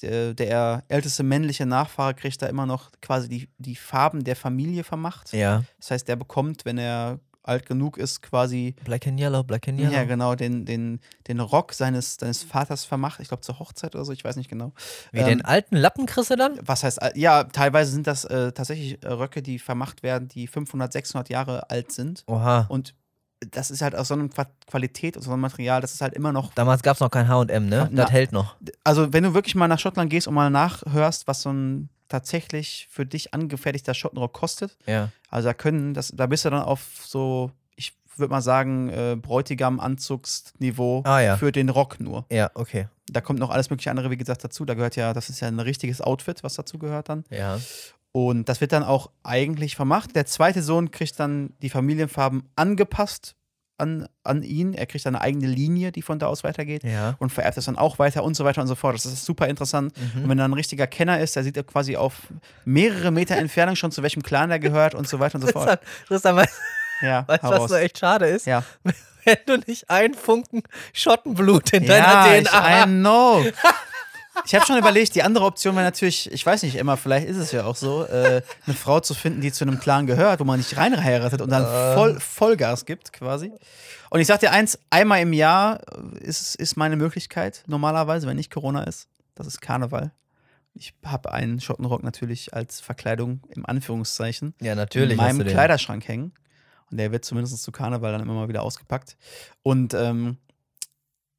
der, 0.02 0.34
der 0.34 0.84
älteste 0.88 1.24
männliche 1.24 1.66
Nachfahre 1.66 2.14
kriegt 2.14 2.42
da 2.42 2.48
immer 2.48 2.66
noch 2.66 2.92
quasi 3.02 3.28
die, 3.28 3.50
die 3.58 3.76
Farben 3.76 4.24
der 4.24 4.36
Familie 4.36 4.84
vermacht. 4.84 5.34
ja. 5.34 5.64
Das 5.80 5.92
heißt, 5.92 6.08
der 6.08 6.16
bekommt, 6.16 6.66
wenn 6.66 6.78
er 6.78 7.20
alt 7.50 7.66
genug 7.66 7.98
ist, 7.98 8.22
quasi 8.22 8.75
Black 8.86 9.06
and 9.07 9.19
Yellow, 9.19 9.44
Black 9.44 9.68
and 9.68 9.80
Yellow. 9.80 9.92
ja, 9.94 10.04
genau, 10.06 10.36
den, 10.36 10.63
den, 10.66 11.00
den 11.28 11.40
Rock 11.42 11.74
seines, 11.74 12.16
seines 12.16 12.44
Vaters 12.44 12.86
vermacht. 12.86 13.19
Ich 13.19 13.28
glaube, 13.28 13.42
zur 13.42 13.60
Hochzeit 13.60 13.96
oder 13.96 14.06
so, 14.06 14.12
ich 14.13 14.24
weiß 14.24 14.36
nicht 14.38 14.50
genau. 14.50 14.72
Wie 15.12 15.19
Ähm, 15.19 15.25
den 15.25 15.46
alten 15.46 15.75
Lappen 15.75 16.06
kriegst 16.06 16.31
du 16.31 16.36
dann? 16.38 16.57
Was 16.62 16.84
heißt, 16.84 17.01
al- 17.01 17.12
ja, 17.18 17.44
teilweise 17.44 17.92
sind 17.92 18.07
das 18.07 18.24
äh, 18.25 18.51
tatsächlich 18.54 19.04
äh, 19.04 19.07
Röcke, 19.10 19.42
die 19.42 19.60
vermacht 19.60 20.04
werden, 20.04 20.28
die 20.30 20.48
500, 20.48 20.94
600 20.94 21.30
Jahre 21.30 21.69
alt 21.69 21.92
sind. 21.92 22.24
Oha. 22.28 22.66
Und 22.69 22.94
das 23.52 23.72
ist 23.72 23.81
halt 23.81 23.95
aus 23.95 24.10
so 24.10 24.13
einer 24.16 24.28
Qua- 24.28 24.52
Qualität 24.68 25.16
und 25.16 25.24
so 25.24 25.31
einem 25.31 25.42
Material, 25.42 25.80
das 25.81 25.94
ist 25.94 26.02
halt 26.02 26.13
immer 26.13 26.34
noch. 26.34 26.54
Damals 26.56 26.84
gab 26.84 26.95
es 26.95 27.00
noch 27.00 27.10
kein 27.10 27.28
HM, 27.30 27.68
ne? 27.68 27.88
Na- 27.92 28.04
Das 28.04 28.12
hält 28.12 28.31
noch. 28.34 28.56
Also, 28.84 29.13
wenn 29.13 29.24
du 29.24 29.34
wirklich 29.34 29.56
mal 29.56 29.68
nach 29.69 29.80
Schottland 29.80 30.10
gehst 30.10 30.28
und 30.28 30.34
mal 30.34 30.50
nachhörst, 30.50 31.25
was 31.28 31.42
so 31.44 31.50
ein 31.54 31.90
tatsächlich 32.10 32.88
für 32.92 33.06
dich 33.06 33.34
angefertigter 33.34 33.94
Schottenrock 33.94 34.34
kostet, 34.34 34.78
Ja. 34.86 35.10
also 35.30 35.48
da 35.50 35.54
können, 35.54 35.94
das, 35.94 36.12
da 36.16 36.26
bist 36.28 36.44
du 36.46 36.50
dann 36.50 36.64
auf 36.64 36.82
so, 37.06 37.52
ich 37.76 37.94
würde 38.18 38.32
mal 38.32 38.42
sagen, 38.42 38.90
äh, 38.90 39.16
Bräutigam-Anzugsniveau 39.16 41.04
Ah, 41.06 41.20
ja. 41.22 41.38
für 41.38 41.52
den 41.52 41.70
Rock 41.70 42.00
nur. 42.00 42.26
Ja, 42.32 42.52
okay. 42.54 42.88
Da 43.12 43.22
kommt 43.22 43.40
noch 43.40 43.50
alles 43.50 43.70
mögliche 43.70 43.90
andere, 43.92 44.10
wie 44.12 44.18
gesagt, 44.18 44.44
dazu. 44.44 44.66
Da 44.66 44.74
gehört 44.74 44.96
ja, 44.96 45.14
das 45.14 45.30
ist 45.30 45.40
ja 45.40 45.48
ein 45.48 45.60
richtiges 45.60 46.02
Outfit, 46.02 46.44
was 46.44 46.56
dazu 46.56 46.78
gehört 46.78 47.10
dann. 47.10 47.24
Ja. 47.30 47.60
Und 48.12 48.50
das 48.50 48.60
wird 48.62 48.72
dann 48.72 48.84
auch 48.84 49.10
eigentlich 49.24 49.76
vermacht. 49.76 50.16
Der 50.16 50.26
zweite 50.26 50.64
Sohn 50.64 50.92
kriegt 50.92 51.20
dann 51.20 51.54
die 51.62 51.70
Familienfarben 51.70 52.44
angepasst 52.56 53.36
an, 53.80 54.08
an 54.24 54.44
ihn. 54.44 54.74
Er 54.74 54.86
kriegt 54.86 55.06
eine 55.08 55.22
eigene 55.22 55.48
Linie, 55.48 55.92
die 55.92 56.02
von 56.02 56.20
da 56.20 56.28
aus 56.28 56.44
weitergeht. 56.44 56.84
Ja. 56.84 57.16
Und 57.20 57.31
vererbt 57.31 57.58
das 57.58 57.66
dann 57.66 57.78
auch 57.78 58.00
weiter 58.00 58.24
und 58.24 58.36
so 58.36 58.46
weiter 58.46 58.62
und 58.62 58.68
so 58.68 58.76
fort. 58.76 58.96
Das 58.96 59.06
ist 59.06 59.26
super 59.26 59.48
interessant. 59.48 59.94
Mhm. 59.98 60.24
Und 60.24 60.30
wenn 60.30 60.40
er 60.40 60.48
ein 60.48 60.54
richtiger 60.54 60.88
Kenner 60.88 61.20
ist, 61.20 61.36
der 61.36 61.44
sieht 61.44 61.58
er 61.58 61.64
quasi 61.64 61.96
auf 61.96 62.14
mehrere 62.66 63.12
Meter 63.12 63.36
Entfernung 63.38 63.76
schon, 63.76 63.92
zu 63.92 64.04
welchem 64.04 64.24
Clan 64.24 64.52
er 64.52 64.60
gehört 64.60 64.96
und 64.96 65.08
so 65.08 65.20
weiter 65.20 65.36
und 65.36 65.42
so 65.42 65.48
fort. 65.48 65.80
Tristan, 66.08 66.36
weißt 66.36 66.54
Ja, 67.02 67.28
weißt 67.28 67.44
was 67.44 67.60
raus. 67.60 67.70
so 67.70 67.76
echt 67.76 67.98
schade 67.98 68.28
ist? 68.28 68.46
Ja, 68.46 68.64
Wenn 69.26 69.38
du 69.46 69.58
nicht 69.68 69.90
einen 69.90 70.14
Funken 70.14 70.64
Schottenblut 70.94 71.74
in 71.74 71.86
deiner 71.86 72.42
DNA 72.42 72.84
I 72.84 72.86
know. 72.86 73.44
Ich 74.46 74.56
habe 74.56 74.66
schon 74.66 74.78
überlegt, 74.78 75.16
die 75.16 75.24
andere 75.24 75.46
Option 75.46 75.76
wäre 75.76 75.86
natürlich, 75.86 76.32
ich 76.32 76.46
weiß 76.46 76.64
nicht, 76.64 76.76
Emma, 76.76 76.96
vielleicht 76.96 77.28
ist 77.28 77.38
es 77.38 77.52
ja 77.52 77.66
auch 77.66 77.76
so, 77.76 78.06
äh, 78.06 78.42
eine 78.66 78.76
Frau 78.76 79.00
zu 79.00 79.14
finden, 79.14 79.42
die 79.42 79.52
zu 79.52 79.64
einem 79.66 79.80
Clan 79.80 80.06
gehört, 80.08 80.40
wo 80.40 80.44
man 80.44 80.58
nicht 80.60 80.76
reinheiratet 80.78 81.42
und 81.42 81.50
dann 81.50 81.64
Äh. 81.64 81.94
voll, 81.96 82.20
Vollgas 82.20 82.86
gibt 82.86 83.14
quasi. 83.14 83.52
Und 84.10 84.20
ich 84.20 84.28
sag 84.28 84.40
dir 84.40 84.52
eins, 84.52 84.80
einmal 84.90 85.22
im 85.22 85.34
Jahr 85.34 85.82
ist, 86.22 86.56
ist 86.56 86.78
meine 86.78 86.96
Möglichkeit, 86.96 87.64
normalerweise, 87.68 88.28
wenn 88.28 88.38
nicht 88.38 88.52
Corona 88.52 88.84
ist. 88.84 89.08
Das 89.36 89.46
ist 89.48 89.62
Karneval. 89.62 90.12
Ich 90.74 90.94
habe 91.06 91.32
einen 91.32 91.60
Schottenrock 91.60 92.04
natürlich 92.04 92.54
als 92.54 92.80
Verkleidung 92.80 93.42
im 93.50 93.66
Anführungszeichen 93.66 94.54
Ja, 94.62 94.76
natürlich. 94.76 95.12
in 95.12 95.18
meinem. 95.18 95.46
Kleiderschrank 95.48 96.08
hängen. 96.08 96.34
Und 96.92 96.98
der 96.98 97.12
wird 97.12 97.24
zumindest 97.26 97.62
zu 97.62 97.72
Karneval 97.72 98.12
dann 98.12 98.22
immer 98.22 98.34
mal 98.34 98.48
wieder 98.50 98.64
ausgepackt. 98.64 99.16
Und 99.62 99.94
ähm, 99.94 100.38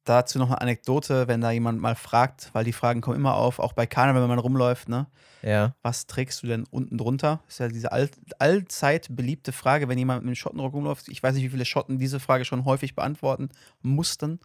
dazu 0.03 0.39
noch 0.39 0.49
eine 0.49 0.61
Anekdote, 0.61 1.27
wenn 1.27 1.41
da 1.41 1.51
jemand 1.51 1.79
mal 1.79 1.95
fragt, 1.95 2.49
weil 2.53 2.63
die 2.63 2.73
Fragen 2.73 3.01
kommen 3.01 3.17
immer 3.17 3.35
auf, 3.35 3.59
auch 3.59 3.73
bei 3.73 3.85
Karneval, 3.85 4.21
wenn 4.21 4.29
man 4.29 4.39
rumläuft, 4.39 4.89
ne? 4.89 5.07
Ja. 5.41 5.75
Was 5.81 6.07
trägst 6.07 6.43
du 6.43 6.47
denn 6.47 6.65
unten 6.69 6.97
drunter? 6.97 7.41
Ist 7.47 7.59
ja 7.59 7.67
diese 7.67 7.91
all, 7.91 8.09
allzeit 8.39 9.07
beliebte 9.15 9.51
Frage, 9.51 9.87
wenn 9.87 9.97
jemand 9.97 10.21
mit 10.21 10.29
einem 10.29 10.35
Schottenrock 10.35 10.73
rumläuft. 10.73 11.07
Ich 11.09 11.21
weiß 11.21 11.35
nicht, 11.35 11.43
wie 11.43 11.49
viele 11.49 11.65
Schotten 11.65 11.97
diese 11.97 12.19
Frage 12.19 12.45
schon 12.45 12.65
häufig 12.65 12.95
beantworten 12.95 13.49
mussten. 13.81 14.39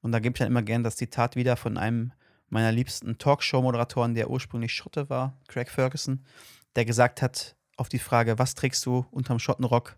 Und 0.00 0.12
da 0.12 0.18
gebe 0.18 0.34
ich 0.34 0.38
dann 0.38 0.48
immer 0.48 0.62
gern 0.62 0.82
das 0.82 0.96
Zitat 0.96 1.36
wieder 1.36 1.56
von 1.56 1.78
einem 1.78 2.12
meiner 2.48 2.72
liebsten 2.72 3.18
Talkshow-Moderatoren, 3.18 4.14
der 4.14 4.28
ursprünglich 4.28 4.74
Schotte 4.74 5.08
war, 5.08 5.38
Craig 5.48 5.70
Ferguson, 5.70 6.24
der 6.76 6.84
gesagt 6.84 7.22
hat 7.22 7.56
auf 7.76 7.88
die 7.88 7.98
Frage, 7.98 8.38
was 8.38 8.54
trägst 8.54 8.84
du 8.84 9.06
unterm 9.10 9.38
Schottenrock? 9.38 9.96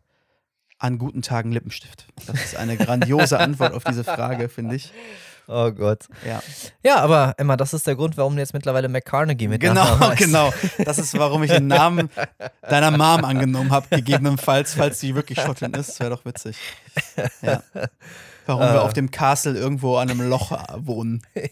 An 0.79 0.99
guten 0.99 1.23
Tagen 1.23 1.53
Lippenstift. 1.53 2.07
Das 2.27 2.43
ist 2.45 2.57
eine 2.57 2.77
grandiose 2.77 3.39
Antwort 3.39 3.73
auf 3.75 3.85
diese 3.85 4.05
Frage, 4.05 4.49
finde 4.49 4.75
ich. 4.77 4.93
Oh 5.47 5.71
Gott. 5.73 6.07
Ja. 6.27 6.43
Ja, 6.83 6.97
aber 7.01 7.35
Emma, 7.37 7.57
das 7.57 7.75
ist 7.75 7.87
der 7.87 7.97
Grund, 7.97 8.17
warum 8.17 8.35
du 8.35 8.41
jetzt 8.41 8.55
mittlerweile 8.55 8.89
McCarnegie 8.89 9.47
mit 9.49 9.61
Genau, 9.61 9.85
genau. 10.17 10.53
Das 10.85 10.99
ist, 10.99 11.17
warum 11.19 11.43
ich 11.43 11.51
den 11.51 11.67
Namen 11.67 12.09
deiner 12.63 12.91
Mom 12.91 13.25
angenommen 13.25 13.71
habe, 13.71 13.87
gegebenenfalls, 13.91 14.75
falls 14.75 15.01
sie 15.01 15.15
wirklich 15.15 15.41
Schottin 15.41 15.75
ist. 15.75 16.01
Wäre 16.01 16.11
doch 16.11 16.25
witzig. 16.25 16.57
Ja. 17.43 17.63
Warum 18.47 18.63
wir 18.63 18.75
Äh. 18.75 18.79
auf 18.79 18.95
dem 18.95 19.11
Castle 19.11 19.55
irgendwo 19.57 19.97
an 19.97 20.11
einem 20.11 20.29
Loch 20.29 20.51
wohnen. 20.79 21.23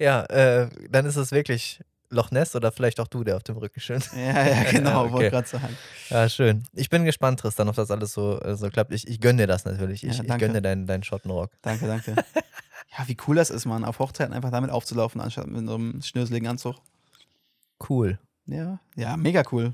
Ja, 0.00 0.22
äh, 0.26 0.68
dann 0.90 1.06
ist 1.06 1.16
es 1.16 1.32
wirklich 1.32 1.80
Loch 2.10 2.30
Ness 2.30 2.56
oder 2.56 2.72
vielleicht 2.72 3.00
auch 3.00 3.08
du, 3.08 3.22
der 3.24 3.36
auf 3.36 3.42
dem 3.42 3.56
Rücken 3.58 3.80
schön. 3.80 4.02
Ja, 4.16 4.46
ja, 4.46 4.62
genau, 4.70 5.02
Okay. 5.04 5.12
wollte 5.12 5.30
gerade 5.30 5.48
sagen. 5.48 5.76
Ja, 6.08 6.28
schön. 6.28 6.62
Ich 6.72 6.88
bin 6.88 7.04
gespannt, 7.04 7.40
Tristan, 7.40 7.68
ob 7.68 7.76
das 7.76 7.90
alles 7.90 8.12
so, 8.12 8.40
so 8.54 8.70
klappt. 8.70 8.92
Ich, 8.92 9.06
ich 9.06 9.20
gönne 9.20 9.42
dir 9.42 9.46
das 9.46 9.64
natürlich. 9.64 10.04
Ich, 10.04 10.16
Ja, 10.18 10.24
ich 10.24 10.38
gönne 10.38 10.54
dir 10.54 10.62
deinen, 10.62 10.86
deinen 10.86 11.02
Schottenrock. 11.02 11.50
Danke, 11.62 11.86
danke. 11.86 12.14
Ja, 12.96 13.06
wie 13.06 13.16
cool 13.26 13.36
das 13.36 13.50
ist, 13.50 13.66
man, 13.66 13.84
auf 13.84 13.98
Hochzeiten 13.98 14.32
einfach 14.34 14.50
damit 14.50 14.70
aufzulaufen, 14.70 15.20
anstatt 15.20 15.46
mit 15.46 15.66
so 15.68 15.74
einem 15.74 16.00
schnöseligen 16.02 16.48
Anzug. 16.48 16.76
Cool. 17.88 18.18
Ja, 18.46 18.80
ja, 18.96 19.16
mega 19.16 19.42
cool. 19.52 19.72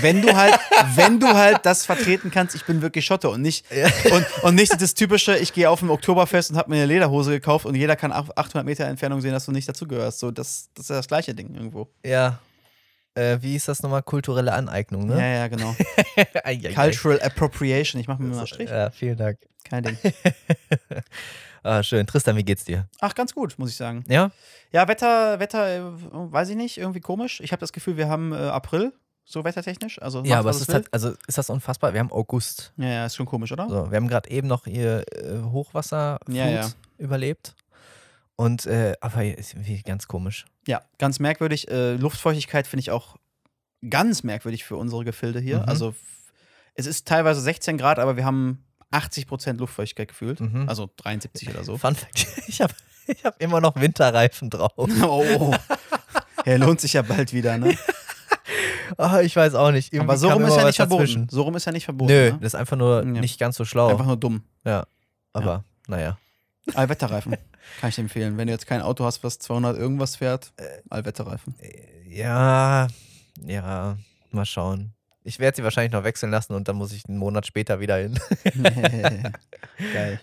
Wenn 0.00 0.22
du 0.22 0.34
halt, 0.36 0.58
wenn 0.94 1.20
du 1.20 1.28
halt 1.28 1.60
das 1.64 1.84
vertreten 1.86 2.30
kannst, 2.30 2.54
ich 2.54 2.64
bin 2.64 2.82
wirklich 2.82 3.04
Schotte 3.04 3.28
und 3.30 3.42
nicht, 3.42 3.64
Ja. 3.74 3.86
und, 4.14 4.26
und 4.44 4.54
nicht 4.54 4.80
das 4.80 4.94
typische, 4.94 5.36
ich 5.38 5.52
gehe 5.52 5.68
auf 5.70 5.82
ein 5.82 5.90
Oktoberfest 5.90 6.50
und 6.50 6.56
habe 6.56 6.70
mir 6.70 6.76
eine 6.76 6.86
Lederhose 6.86 7.30
gekauft 7.30 7.66
und 7.66 7.74
jeder 7.74 7.96
kann 7.96 8.12
auf 8.12 8.36
800 8.36 8.64
Meter 8.64 8.84
Entfernung 8.86 9.20
sehen, 9.20 9.32
dass 9.32 9.46
du 9.46 9.52
nicht 9.52 9.68
dazugehörst. 9.68 10.18
So, 10.18 10.30
das, 10.30 10.68
das 10.74 10.84
ist 10.86 10.90
ja 10.90 10.96
das 10.96 11.08
gleiche 11.08 11.34
Ding 11.34 11.54
irgendwo. 11.54 11.88
Ja. 12.04 12.38
Äh, 13.16 13.38
wie 13.42 13.54
ist 13.54 13.68
das 13.68 13.80
nochmal? 13.82 14.02
Kulturelle 14.02 14.52
Aneignung, 14.52 15.08
Ja, 15.08 15.16
ne? 15.16 15.34
ja, 15.36 15.48
genau. 15.48 15.74
Ei, 16.44 16.60
ei. 16.64 16.72
Cultural 16.74 17.20
Appropriation. 17.22 18.00
Ich 18.00 18.08
mache 18.08 18.20
mir 18.20 18.28
mal 18.30 18.38
einen 18.38 18.46
Strich. 18.48 18.68
Ja, 18.70 18.90
vielen 18.90 19.16
Dank. 19.16 19.38
Kein 19.68 19.84
Ding. 19.84 19.98
Ah, 21.66 21.82
schön. 21.82 22.06
Tristan, 22.06 22.36
wie 22.36 22.44
geht's 22.44 22.64
dir? 22.64 22.86
Ach, 23.00 23.14
ganz 23.14 23.32
gut, 23.34 23.54
muss 23.58 23.70
ich 23.70 23.76
sagen. 23.76 24.04
Ja? 24.06 24.30
Ja, 24.70 24.86
Wetter, 24.86 25.40
Wetter, 25.40 25.76
äh, 25.78 25.80
weiß 26.12 26.50
ich 26.50 26.56
nicht, 26.56 26.76
irgendwie 26.76 27.00
komisch. 27.00 27.40
Ich 27.40 27.52
habe 27.52 27.60
das 27.60 27.72
Gefühl, 27.72 27.96
wir 27.96 28.06
haben 28.06 28.32
äh, 28.34 28.36
April, 28.36 28.92
so 29.24 29.44
wettertechnisch. 29.44 30.00
Also 30.00 30.22
Ja, 30.24 30.38
aber 30.38 30.50
es 30.50 30.60
ist 30.60 30.72
halt, 30.72 30.86
also 30.92 31.14
ist 31.26 31.38
das 31.38 31.50
unfassbar? 31.50 31.92
Wir 31.92 32.00
haben 32.00 32.12
August. 32.12 32.72
Ja, 32.76 32.88
ja, 32.88 33.06
ist 33.06 33.16
schon 33.16 33.26
komisch, 33.26 33.52
oder? 33.52 33.68
So, 33.68 33.90
wir 33.90 33.96
haben 33.96 34.08
gerade 34.08 34.30
eben 34.30 34.48
noch 34.48 34.66
ihr 34.66 35.04
äh, 35.12 35.40
Hochwasserflut 35.50 36.36
Ja, 36.36 36.48
ja. 36.48 36.70
überlebt. 36.98 37.54
Und, 38.36 38.66
äh, 38.66 38.94
aber 39.00 39.24
ist 39.24 39.54
irgendwie 39.54 39.80
ganz 39.82 40.08
komisch. 40.08 40.44
Ja, 40.66 40.82
ganz 40.98 41.20
merkwürdig. 41.20 41.68
Äh, 41.70 41.94
Luftfeuchtigkeit 41.94 42.66
finde 42.66 42.80
ich 42.80 42.90
auch 42.90 43.16
ganz 43.88 44.22
merkwürdig 44.22 44.64
für 44.64 44.76
unsere 44.76 45.04
Gefilde 45.04 45.40
hier. 45.40 45.58
Mhm. 45.58 45.68
Also 45.68 45.94
es 46.74 46.86
ist 46.86 47.06
teilweise 47.06 47.40
16 47.40 47.78
Grad, 47.78 47.98
aber 47.98 48.16
wir 48.16 48.24
haben 48.24 48.64
80% 48.92 49.54
Luftfeuchtigkeit 49.58 50.08
gefühlt. 50.08 50.40
Mhm. 50.40 50.68
Also 50.68 50.90
73 50.96 51.50
oder 51.50 51.64
so. 51.64 51.76
Fun 51.78 51.94
Fact: 51.94 52.26
Ich 52.48 52.60
habe 52.60 52.74
ich 53.06 53.24
hab 53.24 53.40
immer 53.40 53.60
noch 53.60 53.76
Winterreifen 53.76 54.50
drauf. 54.50 54.72
oh. 55.02 55.54
Ja, 56.44 56.56
lohnt 56.56 56.80
sich 56.80 56.94
ja 56.94 57.02
bald 57.02 57.32
wieder, 57.32 57.56
ne? 57.58 57.76
Ah, 58.96 59.20
ich 59.20 59.34
weiß 59.34 59.54
auch 59.54 59.70
nicht. 59.72 59.92
Irgendwie 59.92 60.10
Aber 60.10 60.16
so 60.18 60.28
rum 60.30 60.44
ist 60.44 60.56
ja 60.56 60.64
nicht 60.64 60.76
verboten. 60.76 61.00
dazwischen. 61.02 61.28
So 61.30 61.42
rum 61.42 61.54
ist 61.56 61.64
ja 61.64 61.72
nicht 61.72 61.84
verboten. 61.84 62.12
Nö, 62.12 62.30
Ne? 62.32 62.38
das 62.40 62.48
ist 62.54 62.54
einfach 62.54 62.76
nur 62.76 62.98
Ja. 63.02 63.20
nicht 63.20 63.38
ganz 63.40 63.56
so 63.56 63.64
schlau. 63.64 63.88
Einfach 63.88 64.06
nur 64.06 64.16
dumm. 64.16 64.42
ja, 64.64 64.86
aber 65.32 65.64
naja. 65.88 66.16
Allwetterreifen. 66.74 67.36
Kann 67.80 67.88
ich 67.90 67.94
dir 67.96 68.02
empfehlen. 68.02 68.36
Wenn 68.38 68.46
du 68.46 68.52
jetzt 68.52 68.66
kein 68.66 68.80
Auto 68.82 69.04
hast, 69.04 69.22
was 69.24 69.38
200 69.38 69.76
irgendwas 69.76 70.16
fährt, 70.16 70.52
Allwetterreifen. 70.90 71.54
Ja, 72.08 72.88
ja, 73.44 73.96
mal 74.30 74.44
schauen. 74.46 74.92
Ich 75.26 75.38
werde 75.38 75.56
sie 75.56 75.64
wahrscheinlich 75.64 75.92
noch 75.92 76.04
wechseln 76.04 76.30
lassen 76.30 76.52
und 76.52 76.68
dann 76.68 76.76
muss 76.76 76.92
ich 76.92 77.08
einen 77.08 77.16
Monat 77.16 77.46
später 77.46 77.80
wieder 77.80 77.96
hin. 77.96 78.18
Geil. 79.92 80.20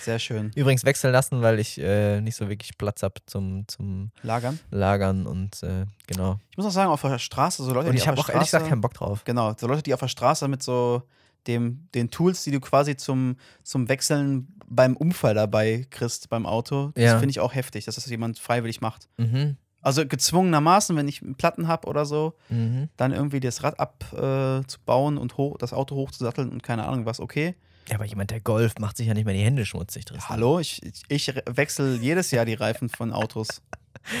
Sehr 0.00 0.18
schön. 0.18 0.50
Übrigens 0.54 0.84
wechseln 0.84 1.12
lassen, 1.12 1.42
weil 1.42 1.58
ich 1.60 1.78
äh, 1.80 2.20
nicht 2.20 2.34
so 2.36 2.48
wirklich 2.48 2.76
Platz 2.76 3.02
habe 3.02 3.14
zum, 3.26 3.66
zum 3.68 4.10
Lagern. 4.22 4.58
Lagern 4.70 5.26
und 5.26 5.62
äh, 5.62 5.86
genau. 6.06 6.40
Ich 6.50 6.56
muss 6.56 6.66
auch 6.66 6.70
sagen, 6.72 6.90
auf 6.90 7.02
der 7.02 7.18
Straße, 7.18 7.62
so 7.62 7.72
Leute, 7.72 7.88
Und 7.88 7.92
die 7.94 7.98
ich 7.98 8.08
habe 8.08 8.20
auch 8.20 8.28
ehrlich 8.28 8.48
Straße, 8.48 8.56
gesagt 8.64 8.68
keinen 8.68 8.80
Bock 8.80 8.94
drauf. 8.94 9.22
Genau, 9.24 9.54
so 9.56 9.66
Leute, 9.66 9.82
die 9.82 9.94
auf 9.94 10.00
der 10.00 10.08
Straße 10.08 10.48
mit 10.48 10.62
so 10.62 11.02
dem, 11.46 11.88
den 11.94 12.10
Tools, 12.10 12.42
die 12.42 12.50
du 12.50 12.60
quasi 12.60 12.96
zum, 12.96 13.36
zum 13.62 13.88
Wechseln 13.88 14.48
beim 14.66 14.96
Unfall 14.96 15.34
dabei 15.34 15.86
kriegst 15.90 16.28
beim 16.30 16.46
Auto, 16.46 16.90
das 16.94 17.04
Ja. 17.04 17.18
finde 17.18 17.30
ich 17.30 17.40
auch 17.40 17.54
heftig, 17.54 17.84
dass 17.84 17.94
das 17.94 18.06
jemand 18.06 18.38
freiwillig 18.38 18.80
macht. 18.80 19.08
Mhm. 19.18 19.56
Also 19.84 20.06
gezwungenermaßen, 20.06 20.96
wenn 20.96 21.06
ich 21.08 21.20
Platten 21.36 21.68
habe 21.68 21.86
oder 21.88 22.04
so, 22.06 22.34
Mhm. 22.48 22.88
dann 22.96 23.12
irgendwie 23.12 23.40
das 23.40 23.62
Rad 23.62 23.78
abzubauen 23.78 25.16
äh, 25.16 25.20
und 25.20 25.36
hoch, 25.36 25.58
das 25.58 25.72
Auto 25.72 25.94
hochzusatteln 25.96 26.50
und 26.50 26.62
keine 26.62 26.86
Ahnung 26.86 27.06
was, 27.06 27.20
okay. 27.20 27.54
Ja, 27.88 27.96
aber 27.96 28.06
jemand, 28.06 28.30
der 28.30 28.40
Golf 28.40 28.74
macht 28.80 28.96
sich 28.96 29.06
ja 29.06 29.12
nicht 29.14 29.26
mehr 29.26 29.34
die 29.34 29.42
Hände 29.42 29.66
schmutzig 29.66 30.06
drin. 30.06 30.18
Hallo, 30.28 30.58
ich, 30.58 30.82
ich, 30.82 31.02
ich 31.08 31.34
wechsle 31.46 31.96
jedes 31.96 32.30
Jahr 32.30 32.46
die 32.46 32.54
Reifen 32.54 32.88
von 32.88 33.12
Autos. 33.12 33.60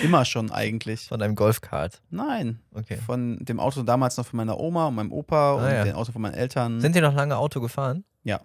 Immer 0.02 0.24
schon 0.26 0.50
eigentlich. 0.50 1.08
Von 1.08 1.18
deinem 1.20 1.34
Golfkart. 1.34 2.02
Nein. 2.10 2.60
Okay. 2.72 2.96
Von 2.98 3.38
dem 3.44 3.60
Auto 3.60 3.82
damals 3.82 4.16
noch 4.18 4.26
von 4.26 4.36
meiner 4.38 4.58
Oma 4.60 4.86
und 4.88 4.94
meinem 4.96 5.12
Opa 5.12 5.54
und 5.54 5.62
Ah, 5.64 5.72
ja. 5.74 5.84
dem 5.84 5.94
Auto 5.96 6.12
von 6.12 6.20
meinen 6.22 6.34
Eltern. 6.34 6.80
Sind 6.80 6.94
die 6.94 7.00
noch 7.00 7.14
lange 7.14 7.36
Auto 7.38 7.60
gefahren? 7.60 8.04
Ja. 8.22 8.40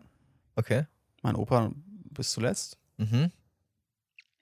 Okay. 0.56 0.86
mein 1.22 1.36
Opa 1.36 1.72
bis 2.12 2.32
zuletzt. 2.32 2.78
Mhm. 2.98 3.32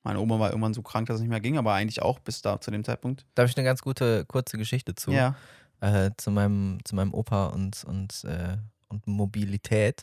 Meine 0.07 0.21
Oma 0.21 0.39
war 0.39 0.49
irgendwann 0.51 0.73
so 0.73 0.81
krank, 0.81 1.07
dass 1.07 1.15
es 1.15 1.21
nicht 1.21 1.29
mehr 1.29 1.41
ging, 1.41 1.57
aber 1.57 1.73
eigentlich 1.73 2.01
auch 2.01 2.19
bis 2.19 2.41
da 2.41 2.61
zu 2.61 2.71
dem 2.71 2.85
Zeitpunkt. 2.85 3.25
Da 3.35 3.41
habe 3.43 3.49
ich 3.49 3.57
eine 3.57 3.65
ganz 3.65 3.81
gute, 3.81 4.23
kurze 4.25 4.57
Geschichte 4.57 4.95
zu. 4.95 5.11
Ja. 5.11 5.35
Äh, 5.81 6.11
zu, 6.15 6.31
meinem, 6.31 6.79
zu 6.85 6.95
meinem 6.95 7.13
Opa 7.13 7.47
und, 7.47 7.83
und, 7.83 8.23
äh, 8.23 8.55
und 8.87 9.05
Mobilität. 9.05 10.01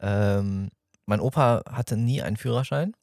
Ähm, 0.00 0.70
mein 1.04 1.20
Opa 1.20 1.62
hatte 1.70 1.98
nie 1.98 2.22
einen 2.22 2.38
Führerschein. 2.38 2.94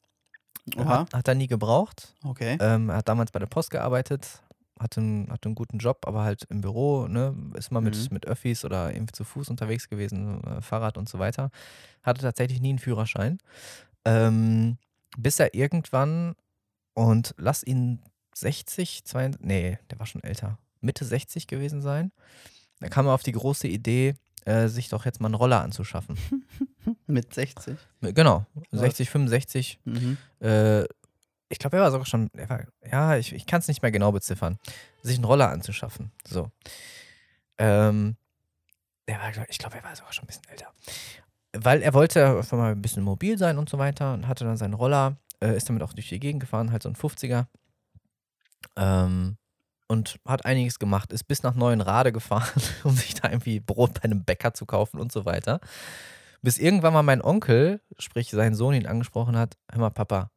Hat, 0.76 1.14
hat 1.14 1.28
er 1.28 1.34
nie 1.36 1.46
gebraucht. 1.46 2.14
Okay. 2.24 2.58
Ähm, 2.60 2.90
er 2.90 2.96
hat 2.96 3.08
damals 3.08 3.30
bei 3.30 3.38
der 3.38 3.46
Post 3.46 3.70
gearbeitet, 3.70 4.42
hatte 4.80 5.00
einen, 5.00 5.30
hatte 5.30 5.46
einen 5.48 5.54
guten 5.54 5.78
Job, 5.78 6.04
aber 6.04 6.24
halt 6.24 6.42
im 6.50 6.62
Büro, 6.62 7.06
ne, 7.06 7.32
ist 7.54 7.70
mal 7.70 7.80
mit, 7.80 7.94
Mhm. 7.96 8.08
mit 8.10 8.26
Öffis 8.26 8.64
oder 8.64 8.92
irgendwie 8.92 9.12
zu 9.12 9.22
Fuß 9.22 9.50
unterwegs 9.50 9.88
gewesen, 9.88 10.42
äh, 10.42 10.60
Fahrrad 10.62 10.98
und 10.98 11.08
so 11.08 11.20
weiter. 11.20 11.50
Hatte 12.02 12.22
tatsächlich 12.22 12.60
nie 12.60 12.70
einen 12.70 12.78
Führerschein. 12.80 13.38
Ähm, 14.04 14.78
bis 15.16 15.38
er 15.40 15.54
irgendwann, 15.54 16.34
und 16.94 17.34
lass 17.38 17.62
ihn 17.64 18.00
60, 18.34 19.04
22, 19.04 19.44
nee, 19.46 19.78
der 19.90 19.98
war 19.98 20.06
schon 20.06 20.22
älter, 20.22 20.58
Mitte 20.80 21.04
60 21.04 21.46
gewesen 21.46 21.82
sein. 21.82 22.12
Da 22.80 22.88
kam 22.88 23.06
er 23.06 23.14
auf 23.14 23.22
die 23.22 23.32
große 23.32 23.66
Idee, 23.68 24.14
äh, 24.44 24.68
sich 24.68 24.88
doch 24.88 25.04
jetzt 25.04 25.20
mal 25.20 25.26
einen 25.28 25.34
Roller 25.36 25.62
anzuschaffen. 25.62 26.16
Mit 27.06 27.32
60. 27.34 27.76
Genau, 28.00 28.44
Was? 28.70 28.80
60, 28.80 29.10
65, 29.10 29.80
Mhm. 29.84 30.18
äh, 30.40 30.84
ich 31.50 31.58
glaube, 31.58 31.76
er 31.76 31.82
war 31.84 31.90
sogar 31.92 32.06
schon, 32.06 32.30
er 32.32 32.48
war, 32.48 32.64
ja, 32.90 33.16
ich, 33.16 33.32
ich 33.32 33.46
kann 33.46 33.60
es 33.60 33.68
nicht 33.68 33.80
mehr 33.82 33.92
genau 33.92 34.10
beziffern, 34.12 34.58
sich 35.02 35.16
einen 35.16 35.24
Roller 35.24 35.50
anzuschaffen. 35.50 36.10
So. 36.26 36.50
Ähm, 37.58 38.16
er 39.06 39.18
war, 39.20 39.48
ich 39.48 39.58
glaube, 39.58 39.76
er 39.76 39.84
war 39.84 39.94
sogar 39.94 40.12
schon 40.12 40.24
ein 40.24 40.26
bisschen 40.28 40.48
älter. 40.48 40.72
Weil 41.56 41.82
er 41.82 41.94
wollte 41.94 42.38
einfach 42.38 42.56
mal 42.56 42.72
ein 42.72 42.82
bisschen 42.82 43.02
mobil 43.02 43.38
sein 43.38 43.58
und 43.58 43.68
so 43.68 43.78
weiter 43.78 44.12
und 44.14 44.26
hatte 44.26 44.44
dann 44.44 44.56
seinen 44.56 44.74
Roller, 44.74 45.16
äh, 45.40 45.56
ist 45.56 45.68
damit 45.68 45.82
auch 45.82 45.92
durch 45.92 46.08
die 46.08 46.20
Gegend 46.20 46.40
gefahren, 46.40 46.72
halt 46.72 46.82
so 46.82 46.88
ein 46.88 46.96
50er. 46.96 47.46
Ähm, 48.76 49.36
und 49.86 50.18
hat 50.26 50.44
einiges 50.44 50.78
gemacht, 50.78 51.12
ist 51.12 51.24
bis 51.24 51.42
nach 51.42 51.54
Neuenrade 51.54 52.12
gefahren, 52.12 52.60
um 52.84 52.94
sich 52.94 53.14
da 53.14 53.28
irgendwie 53.28 53.60
Brot 53.60 53.94
bei 53.94 54.04
einem 54.04 54.24
Bäcker 54.24 54.54
zu 54.54 54.66
kaufen 54.66 54.98
und 54.98 55.12
so 55.12 55.24
weiter. 55.24 55.60
Bis 56.42 56.58
irgendwann 56.58 56.92
mal 56.92 57.02
mein 57.02 57.22
Onkel, 57.22 57.80
sprich 57.98 58.30
sein 58.30 58.54
Sohn, 58.54 58.74
ihn 58.74 58.86
angesprochen 58.86 59.36
hat: 59.36 59.56
Hör 59.70 59.80
mal, 59.80 59.90
Papa, 59.90 60.30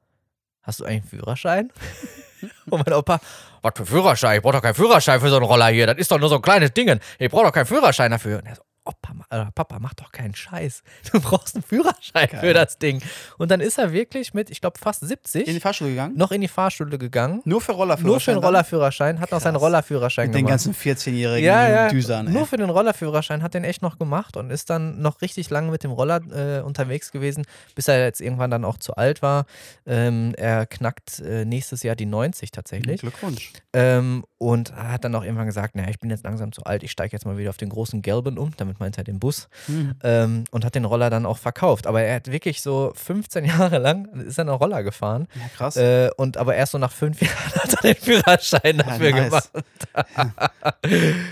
hast 0.64 0.80
du 0.80 0.86
eigentlich 0.86 1.02
einen 1.02 1.10
Führerschein? 1.10 1.72
Und 2.70 2.86
mein 2.86 2.94
Opa, 2.94 3.20
was 3.62 3.74
für 3.76 3.86
Führerschein? 3.86 4.38
Ich 4.38 4.44
brauch 4.44 4.52
doch 4.52 4.62
keinen 4.62 4.76
Führerschein 4.76 5.20
für 5.20 5.30
so 5.30 5.38
einen 5.38 5.46
Roller 5.46 5.68
hier. 5.68 5.88
Das 5.88 5.98
ist 5.98 6.12
doch 6.12 6.20
nur 6.20 6.30
so 6.30 6.36
ein 6.36 6.42
kleines 6.42 6.72
Ding. 6.72 7.00
Ich 7.18 7.32
brauch 7.32 7.44
doch 7.44 7.52
keinen 7.52 7.66
Führerschein 7.66 8.12
dafür. 8.12 8.40
Und 8.40 8.46
er 8.46 8.56
so, 8.56 8.62
Opa, 8.88 9.14
äh, 9.30 9.52
Papa, 9.54 9.78
mach 9.80 9.94
doch 9.96 10.12
keinen 10.12 10.34
Scheiß. 10.36 10.84
Du 11.12 11.20
brauchst 11.22 11.56
einen 11.56 11.64
Führerschein 11.64 12.28
Geil. 12.30 12.40
für 12.40 12.54
das 12.54 12.78
Ding. 12.78 13.02
Und 13.38 13.52
dann 13.52 13.60
ist 13.60 13.78
er 13.78 13.92
wirklich 13.92 14.34
mit, 14.34 14.50
ich 14.50 14.62
glaube, 14.62 14.78
fast 14.80 15.06
70 15.06 15.48
In 15.48 15.54
die 15.56 15.60
Fahrschule 15.60 15.90
gegangen? 15.92 16.16
noch 16.18 16.32
in 16.32 16.42
die 16.42 16.48
Fahrschule 16.48 16.98
gegangen. 16.98 17.42
Nur 17.46 17.62
für 17.62 17.72
Rollerführerschein? 17.74 18.08
Nur 18.08 18.20
für 18.20 18.32
den? 18.32 18.44
Rollerführerschein, 18.44 19.20
hat 19.20 19.32
noch 19.32 19.42
seinen. 19.42 19.56
Rollerführerschein 19.58 20.28
Mit 20.28 20.36
den 20.36 20.46
gemacht. 20.46 20.64
ganzen 20.64 20.74
14-jährigen 20.74 21.46
ja, 21.46 21.70
ja, 21.70 21.90
Düsern, 21.90 22.28
ey. 22.28 22.34
Nur 22.34 22.46
für 22.46 22.58
den 22.58 22.70
Rollerführerschein 22.70 23.42
hat 23.44 23.54
den 23.54 23.64
echt 23.64 23.82
noch 23.82 23.98
gemacht 23.98 24.38
und 24.38 24.52
ist 24.52 24.70
dann 24.70 25.02
noch 25.02 25.22
richtig 25.22 25.50
lange 25.50 25.72
mit 25.72 25.84
dem 25.84 25.92
Roller 25.92 26.22
äh, 26.32 26.62
unterwegs 26.62 27.12
gewesen, 27.12 27.46
bis 27.76 27.88
er 27.88 28.04
jetzt 28.04 28.22
irgendwann 28.22 28.52
dann 28.52 28.64
auch 28.66 28.78
zu 28.78 28.96
alt 28.96 29.22
war. 29.22 29.46
Ähm, 29.86 30.34
er 30.38 30.66
knackt 30.66 31.20
äh, 31.20 31.46
nächstes 31.46 31.84
Jahr 31.84 31.96
die 31.96 32.06
90 32.06 32.52
tatsächlich. 32.52 33.02
Glückwunsch. 33.02 33.52
Ähm, 33.74 34.24
und 34.38 34.76
hat 34.76 35.04
dann 35.04 35.16
auch 35.16 35.24
irgendwann 35.24 35.48
gesagt, 35.48 35.76
naja, 35.76 35.90
ich 35.90 36.00
bin 36.00 36.10
jetzt 36.10 36.24
langsam 36.24 36.52
zu 36.52 36.64
alt, 36.64 36.84
ich 36.84 36.92
steige 36.92 37.14
jetzt 37.14 37.26
mal 37.26 37.38
wieder 37.38 37.50
auf 37.50 37.58
den 37.58 37.70
großen 37.70 38.02
gelben 38.02 38.38
um, 38.38 38.52
damit 38.58 38.77
meint 38.80 38.98
er 38.98 39.04
den 39.04 39.20
Bus. 39.20 39.48
Hm. 39.68 39.96
Ähm, 40.04 40.44
und 40.52 40.66
hat 40.66 40.76
den 40.76 40.86
Roller 40.86 41.10
dann 41.10 41.26
auch 41.26 41.38
verkauft. 41.38 41.88
Aber 41.88 42.02
er 42.02 42.16
hat 42.16 42.32
wirklich 42.32 42.62
so 42.62 42.92
15 42.96 43.46
Jahre 43.46 43.78
lang 43.78 44.06
ist 44.22 44.38
er 44.38 44.44
noch 44.46 44.60
Roller 44.60 44.84
gefahren. 44.84 45.28
Ja, 45.36 45.42
krass. 45.56 45.76
Äh, 45.78 46.10
und 46.18 46.38
aber 46.38 46.56
erst 46.56 46.72
so 46.74 46.78
nach 46.78 46.92
fünf 46.92 47.22
Jahren 47.22 47.54
hat 47.56 47.74
er 47.74 47.94
den 47.94 48.02
Führerschein 48.02 48.78
dafür 48.78 49.12
nice. 49.12 49.26
gemacht. 49.26 49.50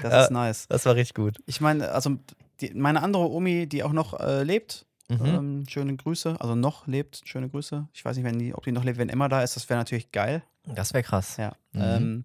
das 0.04 0.26
ist 0.26 0.32
nice. 0.32 0.68
Das 0.68 0.86
war 0.86 0.96
richtig 0.96 1.16
gut. 1.16 1.38
Ich 1.46 1.62
meine, 1.62 1.92
also 1.92 2.18
die, 2.62 2.74
meine 2.74 3.02
andere 3.02 3.30
Omi, 3.30 3.68
die 3.68 3.84
auch 3.84 3.94
noch 3.94 4.20
äh, 4.20 4.44
lebt, 4.44 4.86
Mhm. 5.08 5.26
ähm, 5.26 5.64
schöne 5.70 5.96
Grüße. 5.96 6.36
Also 6.40 6.56
noch 6.56 6.88
lebt, 6.88 7.22
schöne 7.26 7.48
Grüße. 7.48 7.88
Ich 7.94 8.04
weiß 8.04 8.18
nicht, 8.18 8.26
wenn 8.26 8.40
die, 8.40 8.56
ob 8.56 8.64
die 8.64 8.72
noch 8.72 8.84
lebt, 8.84 8.98
wenn 8.98 9.10
Emma 9.10 9.30
da 9.30 9.44
ist, 9.44 9.56
das 9.56 9.70
wäre 9.70 9.78
natürlich 9.80 10.12
geil. 10.12 10.42
Das 10.66 10.96
wäre 10.96 11.04
krass. 11.04 11.38
Ja. 11.38 11.54
Mhm. 11.74 11.82
Ähm, 11.84 12.24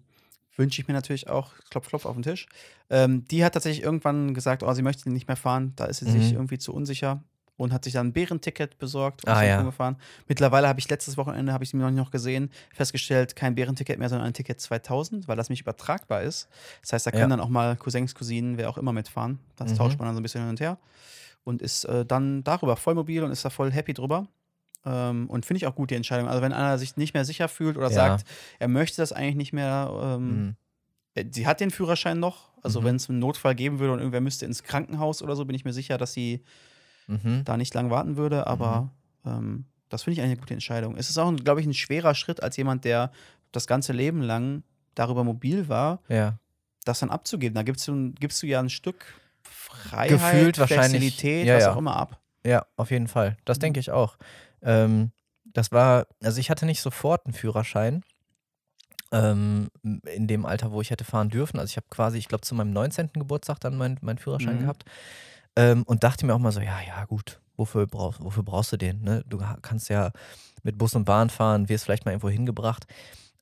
Wünsche 0.57 0.81
ich 0.81 0.87
mir 0.87 0.93
natürlich 0.93 1.29
auch, 1.29 1.53
klopf, 1.69 1.87
klopf 1.87 2.05
auf 2.05 2.13
den 2.15 2.23
Tisch. 2.23 2.47
Ähm, 2.89 3.25
die 3.29 3.43
hat 3.45 3.53
tatsächlich 3.53 3.83
irgendwann 3.83 4.33
gesagt, 4.33 4.63
oh, 4.63 4.73
sie 4.73 4.81
möchte 4.81 5.09
nicht 5.09 5.27
mehr 5.27 5.37
fahren, 5.37 5.73
da 5.75 5.85
ist 5.85 5.99
sie 5.99 6.09
sich 6.11 6.31
Mhm. 6.31 6.37
irgendwie 6.37 6.57
zu 6.57 6.73
unsicher 6.73 7.23
und 7.57 7.71
hat 7.71 7.83
sich 7.83 7.93
dann 7.93 8.07
ein 8.07 8.13
Bärenticket 8.13 8.77
besorgt 8.79 9.23
und 9.23 9.31
Ah, 9.31 9.41
ist 9.43 9.47
ja. 9.49 9.61
gefahren. 9.61 9.97
Mittlerweile 10.27 10.67
habe 10.67 10.79
ich 10.79 10.89
letztes 10.89 11.15
Wochenende, 11.15 11.53
habe 11.53 11.63
ich 11.63 11.69
sie 11.69 11.77
noch 11.77 12.11
gesehen, 12.11 12.49
festgestellt, 12.73 13.35
kein 13.35 13.55
Bärenticket 13.55 13.99
mehr, 13.99 14.09
sondern 14.09 14.27
ein 14.27 14.33
Ticket 14.33 14.59
2000, 14.59 15.27
weil 15.27 15.37
das 15.37 15.49
nicht 15.49 15.61
übertragbar 15.61 16.23
ist. 16.23 16.49
Das 16.81 16.93
heißt, 16.93 17.05
da 17.07 17.11
können 17.11 17.23
Ja. 17.23 17.27
dann 17.37 17.39
auch 17.39 17.49
mal 17.49 17.75
Cousins, 17.77 18.15
Cousinen, 18.15 18.57
wer 18.57 18.69
auch 18.69 18.77
immer 18.77 18.93
mitfahren. 18.93 19.39
Das 19.57 19.71
Mhm. 19.71 19.77
tauscht 19.77 19.99
man 19.99 20.07
dann 20.07 20.15
so 20.15 20.19
ein 20.21 20.23
bisschen 20.23 20.41
hin 20.41 20.49
und 20.49 20.59
her 20.59 20.77
und 21.43 21.61
ist 21.61 21.85
äh, 21.85 22.05
dann 22.05 22.43
darüber 22.43 22.75
voll 22.75 22.95
mobil 22.95 23.23
und 23.23 23.31
ist 23.31 23.45
da 23.45 23.49
voll 23.49 23.71
happy 23.71 23.93
drüber. 23.93 24.27
Ähm, 24.85 25.29
und 25.29 25.45
finde 25.45 25.57
ich 25.59 25.67
auch 25.67 25.75
gut 25.75 25.91
die 25.91 25.95
Entscheidung. 25.95 26.27
Also 26.27 26.41
wenn 26.41 26.53
einer 26.53 26.77
sich 26.77 26.97
nicht 26.97 27.13
mehr 27.13 27.25
sicher 27.25 27.47
fühlt 27.47 27.77
oder 27.77 27.87
Ja. 27.89 27.93
sagt, 27.93 28.25
er 28.59 28.67
möchte 28.67 28.97
das 29.01 29.13
eigentlich 29.13 29.35
nicht 29.35 29.53
mehr, 29.53 29.91
ähm, 30.01 30.27
Mhm. 30.39 30.55
äh, 31.15 31.25
Sie 31.31 31.45
hat 31.47 31.59
den 31.59 31.71
Führerschein 31.71 32.19
noch. 32.19 32.49
Also, 32.63 32.81
Mhm. 32.81 32.85
wenn 32.85 32.95
es 32.95 33.09
einen 33.09 33.19
Notfall 33.19 33.55
geben 33.55 33.79
würde 33.79 33.93
und 33.93 33.99
irgendwer 33.99 34.21
müsste 34.21 34.45
ins 34.45 34.63
Krankenhaus 34.63 35.21
oder 35.21 35.35
so, 35.35 35.45
bin 35.45 35.55
ich 35.55 35.65
mir 35.65 35.73
sicher, 35.73 35.97
dass 35.97 36.13
sie 36.13 36.43
Mhm. 37.07 37.43
da 37.45 37.57
nicht 37.57 37.73
lang 37.73 37.89
warten 37.89 38.17
würde. 38.17 38.47
Aber 38.47 38.91
ähm, 39.25 39.65
das 39.89 40.03
finde 40.03 40.13
ich 40.13 40.19
eigentlich 40.21 40.31
eine 40.33 40.39
gute 40.41 40.53
Entscheidung. 40.53 40.95
Es 40.95 41.09
ist 41.09 41.17
auch, 41.17 41.35
glaube 41.35 41.59
ich, 41.61 41.67
ein 41.67 41.73
schwerer 41.73 42.15
Schritt 42.15 42.41
als 42.41 42.57
jemand, 42.57 42.85
der 42.85 43.11
das 43.51 43.67
ganze 43.67 43.93
Leben 43.93 44.21
lang 44.21 44.63
darüber 44.95 45.23
mobil 45.23 45.67
war, 45.69 45.99
Ja. 46.07 46.39
das 46.85 46.99
dann 46.99 47.09
abzugeben. 47.09 47.53
Da 47.55 47.63
gibst 47.63 47.87
du, 47.87 48.11
gibst 48.13 48.41
du 48.41 48.47
ja 48.47 48.59
ein 48.59 48.69
Stück 48.69 49.05
Freiheit, 49.43 50.09
Gefühlt 50.09 50.57
Flexibilität, 50.57 51.47
ja, 51.47 51.55
was 51.57 51.67
auch 51.67 51.77
immer 51.77 51.95
ab. 51.95 52.19
Ja, 52.45 52.65
auf 52.77 52.91
jeden 52.91 53.07
Fall. 53.07 53.37
Das 53.45 53.57
Mhm. 53.57 53.61
denke 53.61 53.79
ich 53.79 53.91
auch. 53.91 54.17
Ähm, 54.63 55.11
das 55.45 55.71
war, 55.71 56.07
also 56.23 56.39
ich 56.39 56.49
hatte 56.49 56.65
nicht 56.65 56.81
sofort 56.81 57.25
einen 57.25 57.33
Führerschein. 57.33 58.03
Ähm, 59.13 59.69
in 59.83 60.27
dem 60.27 60.45
Alter, 60.45 60.71
wo 60.71 60.79
ich 60.79 60.89
hätte 60.89 61.03
fahren 61.03 61.29
dürfen. 61.29 61.59
Also 61.59 61.71
ich 61.71 61.75
habe 61.77 61.87
quasi, 61.89 62.17
ich 62.17 62.29
glaube, 62.29 62.41
zu 62.41 62.55
meinem 62.55 62.71
19. 62.71 63.09
Geburtstag 63.13 63.59
dann 63.59 63.77
meinen 63.77 63.97
mein 64.01 64.17
Führerschein 64.17 64.57
Mhm. 64.57 64.61
gehabt. 64.61 64.85
Ähm, 65.57 65.83
und 65.83 66.03
dachte 66.05 66.25
mir 66.25 66.33
auch 66.33 66.39
mal 66.39 66.53
so, 66.53 66.61
ja, 66.61 66.79
ja, 66.87 67.03
gut, 67.05 67.41
wofür, 67.57 67.87
brauch, 67.87 68.15
wofür 68.19 68.43
brauchst 68.43 68.71
du 68.71 68.77
den? 68.77 69.01
Ne? 69.01 69.23
Du 69.27 69.37
kannst 69.61 69.89
ja 69.89 70.11
mit 70.63 70.77
Bus 70.77 70.95
und 70.95 71.03
Bahn 71.03 71.29
fahren, 71.29 71.67
wirst 71.67 71.83
vielleicht 71.83 72.05
mal 72.05 72.11
irgendwo 72.11 72.29
hingebracht. 72.29 72.85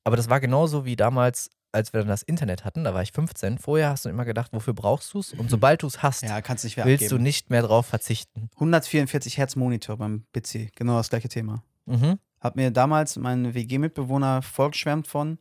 Aber 0.02 0.16
das 0.16 0.28
war 0.28 0.40
genauso 0.40 0.84
wie 0.84 0.96
damals, 0.96 1.50
als 1.72 1.92
wir 1.92 2.00
dann 2.00 2.08
das 2.08 2.22
Internet 2.22 2.64
hatten, 2.64 2.84
da 2.84 2.94
war 2.94 3.02
ich 3.02 3.12
15. 3.12 3.58
Vorher 3.58 3.90
hast 3.90 4.04
du 4.04 4.08
immer 4.08 4.24
gedacht, 4.24 4.52
wofür 4.52 4.74
brauchst 4.74 5.12
du 5.14 5.20
es? 5.20 5.32
Und 5.34 5.50
sobald 5.50 5.82
du 5.82 5.86
es 5.86 6.02
hast, 6.02 6.22
Ja, 6.22 6.40
kannst 6.42 6.64
nicht 6.64 6.76
mehr 6.76 6.86
willst 6.86 7.04
abgeben. 7.04 7.18
du 7.18 7.22
nicht 7.22 7.50
mehr 7.50 7.62
drauf 7.62 7.86
verzichten. 7.86 8.50
144 8.54 9.38
Hertz 9.38 9.56
Monitor 9.56 9.96
beim 9.96 10.24
PC, 10.32 10.70
genau 10.74 10.96
das 10.96 11.10
gleiche 11.10 11.28
Thema. 11.28 11.62
Mhm. 11.86 12.18
Hat 12.40 12.56
mir 12.56 12.70
damals 12.70 13.16
mein 13.16 13.54
WG-Mitbewohner 13.54 14.42
vollgeschwärmt 14.42 15.06
von. 15.06 15.38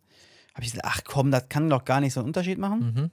Habe 0.53 0.63
ich 0.65 0.71
gesagt, 0.71 0.85
ach 0.87 1.01
komm, 1.05 1.31
das 1.31 1.47
kann 1.49 1.69
doch 1.69 1.85
gar 1.85 2.01
nicht 2.01 2.13
so 2.13 2.19
einen 2.19 2.27
Unterschied 2.27 2.57
machen. 2.57 2.93
Mhm. 2.95 3.11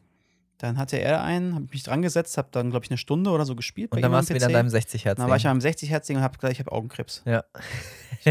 Dann 0.59 0.79
hatte 0.79 0.99
er 0.99 1.23
einen, 1.23 1.55
habe 1.55 1.67
mich 1.71 1.83
dran 1.83 2.01
gesetzt, 2.03 2.39
habe 2.39 2.49
dann, 2.51 2.71
glaube 2.71 2.85
ich, 2.85 2.91
eine 2.91 2.99
Stunde 2.99 3.31
oder 3.31 3.45
so 3.45 3.55
gespielt. 3.55 3.93
Und 3.93 4.01
dann 4.01 4.13
warst 4.13 4.31
du 4.31 4.35
wieder 4.35 4.47
an 4.47 4.53
deinem 4.53 4.71
60 4.71 5.05
Hertz. 5.05 5.19
Dann 5.19 5.29
war 5.29 5.37
ich 5.37 5.47
an 5.47 5.53
meinem 5.53 5.61
60 5.61 5.91
Hertz 5.91 6.07
Ding 6.07 6.17
und 6.17 6.23
habe 6.23 6.37
gesagt, 6.39 6.53
ich 6.53 6.61
habe 6.61 6.73
Augenkrebs. 6.73 7.23
Ja. 7.27 7.45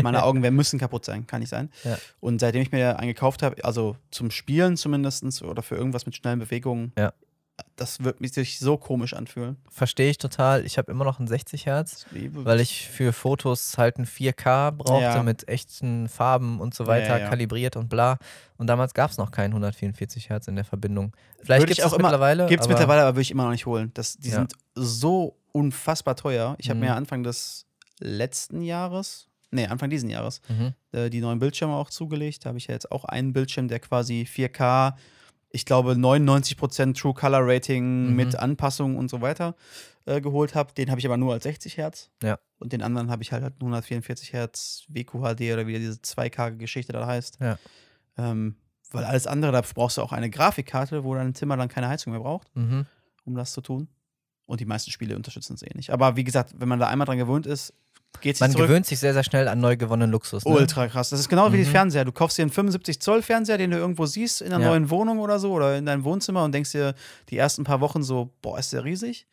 Meine 0.01 0.23
Augen 0.23 0.41
werden, 0.43 0.55
müssen 0.55 0.79
kaputt 0.79 1.05
sein, 1.05 1.27
kann 1.27 1.41
nicht 1.41 1.49
sein. 1.49 1.69
Ja. 1.83 1.97
Und 2.19 2.39
seitdem 2.39 2.61
ich 2.61 2.71
mir 2.71 2.99
einen 2.99 3.07
gekauft 3.09 3.43
habe, 3.43 3.63
also 3.63 3.95
zum 4.11 4.31
Spielen 4.31 4.75
zumindest 4.75 5.41
oder 5.43 5.61
für 5.61 5.75
irgendwas 5.75 6.05
mit 6.05 6.15
schnellen 6.15 6.39
Bewegungen, 6.39 6.91
Ja. 6.97 7.13
Das 7.77 8.03
wird 8.03 8.21
mich 8.21 8.33
sich 8.33 8.59
so 8.59 8.77
komisch 8.77 9.13
anfühlen. 9.13 9.57
Verstehe 9.69 10.09
ich 10.09 10.17
total. 10.17 10.65
Ich 10.65 10.77
habe 10.77 10.91
immer 10.91 11.05
noch 11.05 11.19
ein 11.19 11.27
60 11.27 11.65
Hertz, 11.65 12.05
weil 12.11 12.59
ich 12.59 12.87
für 12.89 13.13
Fotos 13.13 13.77
halt 13.77 13.97
ein 13.97 14.05
4K 14.05 14.71
brauchte 14.71 15.03
Ja. 15.03 15.23
mit 15.23 15.47
echten 15.47 16.07
Farben 16.09 16.59
und 16.59 16.73
so 16.73 16.87
weiter, 16.87 17.17
ja, 17.17 17.17
ja. 17.19 17.29
kalibriert 17.29 17.75
und 17.75 17.89
bla. 17.89 18.17
Und 18.57 18.67
damals 18.67 18.93
gab 18.93 19.11
es 19.11 19.17
noch 19.17 19.31
keinen 19.31 19.51
144 19.53 20.29
Hertz 20.29 20.47
in 20.47 20.55
der 20.55 20.65
Verbindung. 20.65 21.15
Vielleicht 21.43 21.67
gibt 21.67 21.79
es 21.79 21.91
mittlerweile. 21.91 22.45
Gibt 22.47 22.61
es 22.63 22.67
mittlerweile, 22.67 23.01
aber 23.03 23.15
würde 23.15 23.21
ich 23.21 23.31
immer 23.31 23.43
noch 23.43 23.51
nicht 23.51 23.65
holen. 23.65 23.91
Das, 23.93 24.17
die 24.17 24.29
sind 24.29 24.53
so 24.75 25.37
unfassbar 25.51 26.15
teuer. 26.15 26.55
Ich 26.59 26.69
habe 26.69 26.79
Mhm. 26.79 26.85
mir 26.85 26.95
Anfang 26.95 27.23
des 27.23 27.65
letzten 27.99 28.61
Jahres, 28.61 29.27
nee, 29.51 29.67
Anfang 29.67 29.89
diesen 29.89 30.09
Jahres, 30.09 30.41
Mhm. 30.49 30.73
äh, 30.91 31.09
die 31.09 31.21
neuen 31.21 31.39
Bildschirme 31.39 31.73
auch 31.75 31.89
zugelegt. 31.89 32.43
Da 32.45 32.49
habe 32.49 32.57
ich 32.57 32.67
ja 32.67 32.73
jetzt 32.73 32.91
auch 32.91 33.05
einen 33.05 33.31
Bildschirm, 33.31 33.67
der 33.69 33.79
quasi 33.79 34.25
4K, 34.25 34.97
ich 35.55 35.65
glaube 35.65 35.93
99% 35.93 36.93
True 36.99 37.13
Color 37.13 37.39
Rating 37.43 38.09
Mhm. 38.09 38.15
mit 38.15 38.35
Anpassungen 38.35 38.97
und 38.97 39.09
so 39.09 39.21
weiter 39.21 39.55
äh, 40.05 40.21
geholt 40.21 40.53
habe. 40.53 40.73
Den 40.73 40.89
habe 40.91 40.99
ich 40.99 41.05
aber 41.05 41.17
nur 41.17 41.33
als 41.33 41.43
60 41.43 41.77
Hertz. 41.77 42.11
Ja. 42.21 42.37
Und 42.59 42.73
den 42.73 42.81
anderen 42.83 43.09
habe 43.09 43.23
ich 43.23 43.31
halt, 43.31 43.41
halt 43.43 43.55
144 43.59 44.33
Hertz 44.33 44.85
WQHD 44.89 45.53
oder 45.53 45.65
wie 45.65 45.79
diese 45.79 45.99
2K-Geschichte 45.99 46.93
da 46.93 47.07
heißt. 47.07 47.39
Ja. 47.39 47.57
Ähm, 48.17 48.55
weil 48.91 49.03
alles 49.03 49.25
andere, 49.27 49.51
da 49.51 49.61
brauchst 49.61 49.97
du 49.97 50.01
auch 50.03 50.11
eine 50.11 50.29
Grafikkarte, 50.29 51.03
wo 51.03 51.15
dein 51.15 51.33
Zimmer 51.33 51.57
dann 51.57 51.69
keine 51.69 51.87
Heizung 51.89 52.13
mehr 52.13 52.21
braucht 52.21 52.47
Mhm. 52.55 52.85
um 53.25 53.35
das 53.35 53.51
zu 53.53 53.61
tun. 53.61 53.87
Und 54.45 54.59
die 54.59 54.65
meisten 54.65 54.91
Spiele 54.91 55.15
unterstützen 55.15 55.55
es 55.55 55.63
eh 55.63 55.71
nicht. 55.73 55.89
Aber 55.89 56.15
wie 56.17 56.23
gesagt, 56.23 56.53
wenn 56.57 56.67
man 56.69 56.79
da 56.79 56.87
einmal 56.87 57.05
dran 57.05 57.17
gewöhnt 57.17 57.47
ist, 57.47 57.73
geht 58.21 58.39
Man 58.39 58.51
zurück. 58.51 58.67
gewöhnt 58.67 58.85
sich 58.85 58.99
sehr, 58.99 59.13
sehr 59.13 59.23
schnell 59.23 59.47
an 59.47 59.59
neu 59.59 59.77
gewonnenen 59.77 60.11
Luxus. 60.11 60.45
Ne? 60.45 60.51
Ultra 60.51 60.87
krass. 60.87 61.09
Das 61.09 61.19
ist 61.19 61.29
genau 61.29 61.51
wie 61.53 61.57
die 61.57 61.63
Mhm. 61.65 61.71
Fernseher. 61.71 62.05
Du 62.05 62.11
kaufst 62.11 62.37
dir 62.37 62.43
einen 62.43 62.51
75 62.51 62.99
Zoll 62.99 63.21
Fernseher, 63.21 63.57
den 63.57 63.71
du 63.71 63.77
irgendwo 63.77 64.05
siehst 64.05 64.41
in 64.41 64.51
einer 64.53 64.63
Ja. 64.63 64.69
neuen 64.71 64.89
Wohnung 64.89 65.19
oder 65.19 65.39
so 65.39 65.51
oder 65.53 65.77
in 65.77 65.85
deinem 65.85 66.03
Wohnzimmer 66.03 66.43
und 66.43 66.51
denkst 66.53 66.71
dir 66.71 66.93
die 67.29 67.37
ersten 67.37 67.63
paar 67.63 67.81
Wochen 67.81 68.03
so, 68.03 68.31
boah, 68.41 68.57
ist 68.59 68.73
der 68.73 68.83
riesig. 68.83 69.27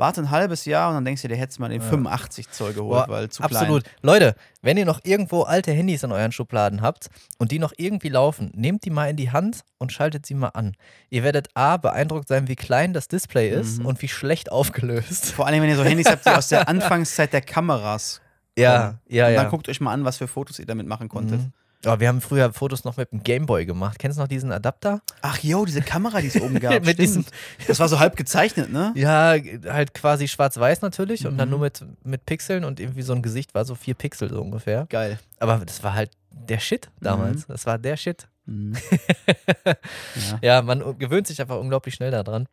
Warte 0.00 0.20
ein 0.20 0.30
halbes 0.30 0.64
Jahr 0.64 0.90
und 0.90 0.94
dann 0.94 1.04
denkst 1.04 1.22
du 1.22 1.26
dir, 1.26 1.34
der 1.34 1.42
hättest 1.42 1.58
mal 1.58 1.68
den 1.70 1.80
Ja. 1.82 1.88
85 1.88 2.48
Zoll 2.52 2.72
geholt, 2.72 3.06
Boah, 3.06 3.12
weil 3.12 3.28
zu 3.30 3.42
Absolut. 3.42 3.82
Leute, 4.00 4.36
wenn 4.62 4.76
ihr 4.76 4.84
noch 4.84 5.00
irgendwo 5.02 5.42
alte 5.42 5.72
Handys 5.72 6.04
in 6.04 6.12
euren 6.12 6.30
Schubladen 6.30 6.82
habt 6.82 7.08
und 7.38 7.50
die 7.50 7.58
noch 7.58 7.72
irgendwie 7.76 8.08
laufen, 8.08 8.52
nehmt 8.54 8.84
die 8.84 8.90
mal 8.90 9.10
in 9.10 9.16
die 9.16 9.32
Hand 9.32 9.62
und 9.78 9.90
schaltet 9.92 10.24
sie 10.24 10.34
mal 10.34 10.50
an. 10.50 10.76
Ihr 11.10 11.24
werdet 11.24 11.48
A, 11.54 11.78
beeindruckt 11.78 12.28
sein, 12.28 12.46
wie 12.46 12.54
klein 12.54 12.92
das 12.92 13.08
Display 13.08 13.50
ist 13.50 13.80
Mhm. 13.80 13.86
und 13.86 14.00
wie 14.00 14.06
schlecht 14.06 14.52
aufgelöst. 14.52 15.22
klein. 15.24 15.34
Vor 15.34 15.46
allem, 15.48 15.62
wenn 15.62 15.68
ihr 15.70 15.76
so 15.76 15.82
Handys 15.82 16.06
habt, 16.06 16.24
die 16.24 16.30
aus 16.38 16.46
der 16.46 16.68
Anfangszeit 16.68 17.32
der 17.32 17.40
Kameras. 17.40 18.20
Ja, 18.58 18.78
kommen. 18.88 18.98
ja, 19.08 19.26
und 19.28 19.32
ja. 19.34 19.42
dann 19.42 19.50
guckt 19.50 19.68
euch 19.68 19.80
mal 19.80 19.92
an, 19.92 20.04
was 20.04 20.16
für 20.18 20.28
Fotos 20.28 20.58
ihr 20.58 20.66
damit 20.66 20.86
machen 20.86 21.08
konntet. 21.08 21.40
Mhm. 21.40 21.52
Aber 21.84 22.00
wir 22.00 22.08
haben 22.08 22.20
früher 22.20 22.52
Fotos 22.52 22.82
noch 22.84 22.96
mit 22.96 23.12
dem 23.12 23.22
Gameboy 23.22 23.64
gemacht. 23.64 24.00
Kennst 24.00 24.18
du 24.18 24.22
noch 24.22 24.28
diesen 24.28 24.50
Adapter? 24.50 25.00
Ach 25.22 25.38
jo, 25.38 25.64
diese 25.64 25.80
Kamera, 25.80 26.20
die 26.20 26.26
es 26.26 26.40
oben 26.40 26.58
gab. 26.58 26.72
Mit 26.84 26.98
diesem- 26.98 27.24
das 27.68 27.78
war 27.78 27.88
so 27.88 28.00
halb 28.00 28.16
gezeichnet, 28.16 28.72
ne? 28.72 28.92
Ja, 28.96 29.36
halt 29.68 29.94
quasi 29.94 30.26
schwarz-weiß 30.26 30.82
natürlich 30.82 31.24
und 31.24 31.38
dann 31.38 31.46
Mhm. 31.48 31.50
nur 31.52 31.60
mit, 31.60 31.84
mit 32.02 32.26
Pixeln 32.26 32.64
und 32.64 32.80
irgendwie 32.80 33.02
so 33.02 33.12
ein 33.12 33.22
Gesicht 33.22 33.54
war 33.54 33.64
so 33.64 33.76
vier 33.76 33.94
Pixel 33.94 34.28
so 34.28 34.40
ungefähr. 34.42 34.86
Geil. 34.88 35.20
Aber 35.38 35.58
das 35.64 35.84
war 35.84 35.94
halt 35.94 36.10
der 36.32 36.58
Shit 36.58 36.90
damals. 37.00 37.46
Das 37.46 37.64
war 37.64 37.78
der 37.78 37.96
Shit. 37.96 38.26
Mhm. 38.46 38.74
ja. 39.66 40.38
Ja, 40.42 40.62
man 40.62 40.98
gewöhnt 40.98 41.26
sich 41.28 41.40
einfach 41.40 41.58
unglaublich 41.60 41.94
schnell 41.94 42.10
daran. 42.10 42.48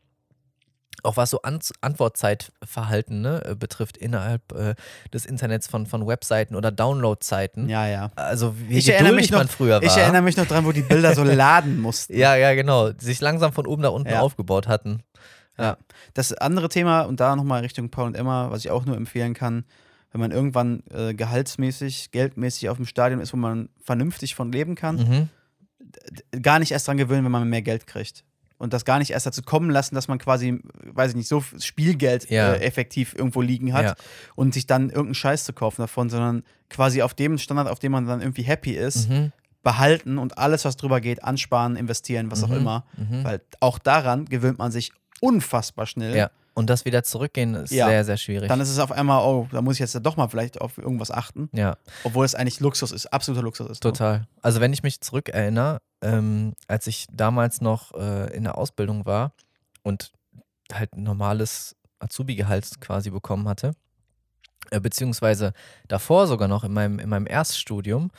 Auch 1.03 1.17
was 1.17 1.29
so 1.29 1.41
An 1.43 1.59
Antwortzeitverhalten 1.81 3.21
ne, 3.21 3.43
äh, 3.45 3.55
betrifft 3.55 3.97
innerhalb 3.97 4.51
äh, 4.53 4.75
des 5.13 5.25
Internets 5.25 5.67
von, 5.67 5.85
von 5.85 6.07
Webseiten 6.07 6.55
oder 6.55 6.72
Downloadzeiten. 6.72 7.70
ja, 7.70 7.87
ja. 7.87 8.11
Also 8.15 8.55
wie 8.67 8.77
Ich 8.77 8.87
erinnere 8.89 9.11
geduldig 9.11 9.24
mich 9.25 9.31
noch- 9.31 9.39
man 9.39 9.48
früher 9.48 9.75
war. 9.75 9.83
Ich 9.83 9.96
erinnere 9.98 10.22
mich 10.22 10.37
noch 10.37 10.46
dran, 10.46 10.65
wo 10.65 10.72
die 10.72 10.81
Bilder 10.81 11.13
so 11.13 11.24
laden 11.25 11.79
mussten. 11.79 12.17
ja, 12.17 12.35
ja, 12.35 12.53
genau. 12.55 12.91
Sich 12.98 13.22
langsam 13.22 13.53
von 13.53 13.67
oben 13.67 13.81
nach 13.83 13.91
unten 13.91 14.09
Ja. 14.09 14.22
aufgebaut 14.22 14.67
hatten. 14.67 15.01
Das 16.13 16.33
andere 16.33 16.67
Thema, 16.67 17.03
und 17.03 17.22
da 17.22 17.33
nochmal 17.35 17.61
Richtung 17.61 17.89
Paul 17.89 18.07
und 18.07 18.15
Emma, 18.17 18.51
was 18.51 18.59
ich 18.65 18.72
auch 18.72 18.83
nur 18.85 18.98
empfehlen 18.98 19.33
kann, 19.33 19.63
wenn 20.11 20.20
man 20.20 20.31
irgendwann 20.31 20.83
äh, 20.93 21.13
gehaltsmäßig, 21.13 22.11
geldmäßig 22.11 22.67
auf 22.70 22.75
dem 22.77 22.85
Stadion 22.85 23.22
ist, 23.22 23.31
wo 23.31 23.37
man 23.37 23.70
vernünftig 23.81 24.35
von 24.35 24.51
leben 24.51 24.75
kann, 24.75 24.96
Mhm. 24.98 26.41
gar 26.41 26.59
nicht 26.59 26.72
erst 26.72 26.87
dran 26.87 26.98
gewöhnen, 26.98 27.24
wenn 27.24 27.31
man 27.31 27.48
mehr 27.50 27.61
Geld 27.61 27.87
kriegt. 27.87 28.24
Und 28.57 28.72
das 28.74 28.85
gar 28.85 29.00
nicht 29.00 29.11
erst 29.11 29.25
dazu 29.25 29.41
kommen 29.41 29.70
lassen, 29.70 29.96
dass 29.96 30.07
man 30.07 30.18
quasi, 30.18 30.61
weiß 30.85 31.11
ich 31.11 31.15
nicht, 31.18 31.27
so 31.27 31.41
viel 31.41 31.61
Spielgeld 31.61 32.29
Ja. 32.29 32.53
äh, 32.53 32.61
effektiv 32.61 33.13
irgendwo 33.13 33.41
liegen 33.41 33.74
hat 33.74 33.83
Ja. 33.85 33.96
und 34.35 34.53
sich 34.53 34.65
dann 34.65 34.83
irgendeinen 34.89 35.15
Scheiß 35.15 35.44
zu 35.44 35.51
kaufen 35.53 35.81
davon, 35.81 36.09
sondern 36.09 36.44
quasi 36.70 37.01
auf 37.01 37.13
dem 37.13 37.37
Standard, 37.37 37.68
auf 37.68 37.79
dem 37.79 37.91
man 37.91 38.05
dann 38.07 38.22
irgendwie 38.22 38.44
happy 38.44 38.72
ist, 38.72 39.09
Mhm. 39.09 39.31
behalten 39.61 40.18
und 40.18 40.37
alles, 40.37 40.63
was 40.63 40.77
drüber 40.77 41.01
geht, 41.01 41.24
ansparen, 41.24 41.75
investieren, 41.75 42.31
was 42.31 42.44
auch 42.44 42.50
Mhm. 42.50 42.55
immer. 42.57 42.85
Mhm. 42.98 43.24
Weil 43.24 43.41
auch 43.59 43.77
daran 43.79 44.25
gewöhnt 44.25 44.57
man 44.59 44.72
sich 44.72 44.91
unfassbar 45.20 45.85
schnell. 45.85 46.15
Ja. 46.15 46.29
Und 46.57 46.70
das 46.70 46.85
wieder 46.85 47.03
zurückgehen 47.03 47.53
ist 47.53 47.72
Ja. 47.72 47.87
sehr, 47.89 48.05
sehr 48.05 48.15
schwierig. 48.18 48.48
Dann 48.48 48.61
ist 48.61 48.70
es 48.70 48.79
auf 48.79 48.91
einmal, 48.91 49.24
oh, 49.25 49.48
da 49.51 49.61
muss 49.61 49.74
ich 49.75 49.79
jetzt 49.81 49.94
doch 50.01 50.15
mal 50.15 50.29
vielleicht 50.29 50.59
auf 50.61 50.77
irgendwas 50.77 51.11
achten. 51.11 51.50
ja. 51.51 51.75
Obwohl 52.05 52.25
es 52.25 52.33
eigentlich 52.33 52.59
Luxus 52.61 52.91
ist, 52.91 53.07
absoluter 53.07 53.44
Luxus 53.44 53.70
ist. 53.70 53.83
ne? 53.83 53.91
Total. 53.91 54.27
Also 54.41 54.61
wenn 54.61 54.72
ich 54.72 54.81
mich 54.81 55.01
zurückerinnere, 55.01 55.79
ähm, 56.01 56.53
als 56.70 56.87
ich 56.87 57.07
damals 57.11 57.59
noch 57.61 57.94
äh, 57.94 58.33
in 58.35 58.44
der 58.46 58.57
Ausbildung 58.57 59.05
war 59.05 59.33
und 59.83 60.11
halt 60.72 60.94
ein 60.94 61.03
normales 61.03 61.75
Azubi-Gehalt 62.00 62.79
quasi 62.79 63.09
bekommen 63.09 63.48
hatte, 63.50 63.74
äh, 64.72 64.79
beziehungsweise 64.79 65.51
davor 65.89 66.25
sogar 66.25 66.48
noch 66.48 66.63
in 66.63 66.72
meinem, 66.74 67.00
in 67.00 67.09
meinem 67.09 67.27
Erststudium, 67.27 68.11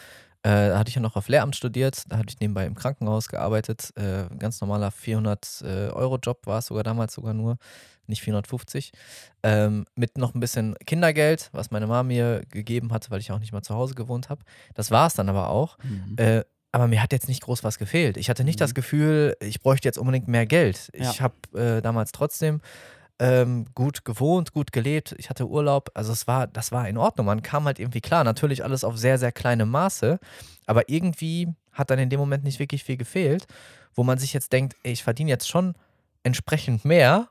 äh, 0.43 0.69
da 0.69 0.79
hatte 0.79 0.91
ich 0.91 0.95
ja 0.95 1.01
noch 1.01 1.17
auf 1.17 1.29
Lehramt 1.29 1.57
studiert, 1.57 2.03
da 2.09 2.19
hatte 2.19 2.29
ich 2.31 2.39
nebenbei 2.41 2.67
im 2.67 2.75
Krankenhaus 2.75 3.29
gearbeitet, 3.29 3.93
äh, 3.97 4.25
ganz 4.39 4.61
normaler 4.61 4.91
400-Euro-Job 4.93 6.47
war 6.47 6.59
es 6.59 6.67
sogar 6.67 6.85
damals 6.85 7.15
sogar 7.15 7.35
nur, 7.35 7.57
nicht 8.09 8.23
450, 8.23 8.93
ähm, 9.43 9.85
mit 9.95 10.19
noch 10.19 10.35
ein 10.35 10.41
bisschen 10.41 10.75
Kindergeld, 10.87 11.49
was 11.53 11.71
meine 11.71 11.87
Mama 11.87 12.03
mir 12.05 12.43
gegeben 12.51 12.93
hatte, 12.93 13.11
weil 13.11 13.21
ich 13.21 13.31
auch 13.33 13.39
nicht 13.39 13.53
mal 13.53 13.63
zu 13.63 13.75
Hause 13.75 13.95
gewohnt 13.95 14.29
habe. 14.29 14.43
Das 14.75 14.91
war 14.91 15.07
es 15.07 15.15
dann 15.15 15.29
aber 15.29 15.49
auch. 15.51 15.79
Mhm. 15.83 16.17
Äh, 16.19 16.45
aber 16.73 16.89
mir 16.89 17.03
hat 17.03 17.13
jetzt 17.13 17.29
nicht 17.29 17.43
groß 17.43 17.65
was 17.65 17.79
gefehlt. 17.79 18.17
Ich 18.19 18.29
hatte 18.29 18.45
nicht 18.45 18.59
Mhm. 18.59 18.65
das 18.65 18.75
Gefühl, 18.75 19.37
ich 19.41 19.61
bräuchte 19.61 19.89
jetzt 19.89 19.97
unbedingt 19.99 20.29
mehr 20.29 20.45
Geld. 20.47 20.91
Ich 20.93 21.17
Ja. 21.17 21.21
habe 21.21 21.35
äh, 21.79 21.81
damals 21.83 22.13
trotzdem 22.13 22.61
ähm, 23.19 23.65
gut 23.75 24.05
gewohnt, 24.05 24.53
gut 24.53 24.73
gelebt. 24.73 25.15
Ich 25.17 25.31
hatte 25.31 25.49
Urlaub. 25.49 25.91
Also 25.95 26.13
es 26.13 26.27
war, 26.27 26.47
das 26.47 26.71
war 26.73 26.87
in 26.87 26.99
Ordnung. 26.99 27.25
Man 27.25 27.41
kam 27.41 27.65
halt 27.65 27.79
irgendwie 27.79 28.03
klar. 28.03 28.25
Natürlich 28.25 28.63
alles 28.63 28.85
auf 28.85 28.99
sehr, 28.99 29.17
sehr 29.17 29.33
kleinem 29.33 29.71
Maße. 29.71 30.19
Aber 30.67 30.91
irgendwie 30.91 31.49
hat 31.73 31.89
dann 31.91 31.99
in 31.99 32.11
dem 32.11 32.21
Moment 32.21 32.45
nicht 32.45 32.59
wirklich 32.59 32.85
viel 32.85 32.99
gefehlt, 32.99 33.47
wo 33.95 34.03
man 34.05 34.19
sich 34.19 34.35
jetzt 34.35 34.53
denkt, 34.53 34.77
ey, 34.83 34.93
ich 34.93 35.03
verdiene 35.03 35.31
jetzt 35.31 35.49
schon 35.49 35.75
entsprechend 36.25 36.85
mehr. 36.85 37.29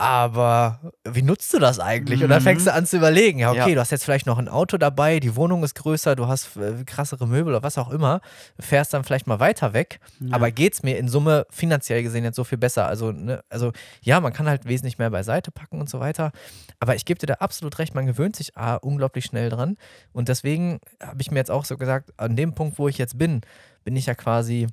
Aber 0.00 0.92
wie 1.04 1.22
nutzt 1.22 1.52
du 1.52 1.58
das 1.58 1.80
eigentlich? 1.80 2.22
Und 2.22 2.28
dann 2.30 2.38
Mhm. 2.38 2.44
fängst 2.44 2.68
du 2.68 2.72
an 2.72 2.86
zu 2.86 2.96
überlegen, 2.98 3.40
ja, 3.40 3.50
okay, 3.50 3.70
Ja. 3.70 3.74
du 3.74 3.80
hast 3.80 3.90
jetzt 3.90 4.04
vielleicht 4.04 4.26
noch 4.26 4.38
ein 4.38 4.48
Auto 4.48 4.78
dabei, 4.78 5.18
die 5.18 5.34
Wohnung 5.34 5.64
ist 5.64 5.74
größer, 5.74 6.14
du 6.14 6.28
hast 6.28 6.56
äh, 6.56 6.84
krassere 6.86 7.26
Möbel 7.26 7.52
oder 7.52 7.64
was 7.64 7.78
auch 7.78 7.90
immer, 7.90 8.20
fährst 8.60 8.94
dann 8.94 9.02
vielleicht 9.02 9.26
mal 9.26 9.40
weiter 9.40 9.72
weg. 9.72 9.98
Ja. 10.20 10.36
Aber 10.36 10.52
geht's 10.52 10.84
mir 10.84 10.98
in 10.98 11.08
Summe 11.08 11.46
finanziell 11.50 12.04
gesehen 12.04 12.22
jetzt 12.22 12.36
so 12.36 12.44
viel 12.44 12.58
besser? 12.58 12.86
Also, 12.86 13.10
ne, 13.10 13.42
also 13.50 13.72
ja, 14.00 14.20
man 14.20 14.32
kann 14.32 14.46
halt 14.48 14.66
wesentlich 14.66 14.98
mehr 14.98 15.10
beiseite 15.10 15.50
packen 15.50 15.80
und 15.80 15.90
so 15.90 15.98
weiter. 15.98 16.30
Aber 16.78 16.94
ich 16.94 17.04
gebe 17.04 17.18
dir 17.18 17.26
da 17.26 17.34
absolut 17.34 17.76
recht, 17.80 17.96
man 17.96 18.06
gewöhnt 18.06 18.36
sich 18.36 18.56
A, 18.56 18.76
unglaublich 18.76 19.24
schnell 19.24 19.50
dran. 19.50 19.76
Und 20.12 20.28
deswegen 20.28 20.78
habe 21.02 21.20
ich 21.20 21.32
mir 21.32 21.38
jetzt 21.38 21.50
auch 21.50 21.64
so 21.64 21.76
gesagt, 21.76 22.10
an 22.18 22.36
dem 22.36 22.54
Punkt, 22.54 22.78
wo 22.78 22.86
ich 22.86 22.98
jetzt 22.98 23.18
bin, 23.18 23.40
bin 23.82 23.96
ich 23.96 24.06
ja 24.06 24.14
quasi 24.14 24.68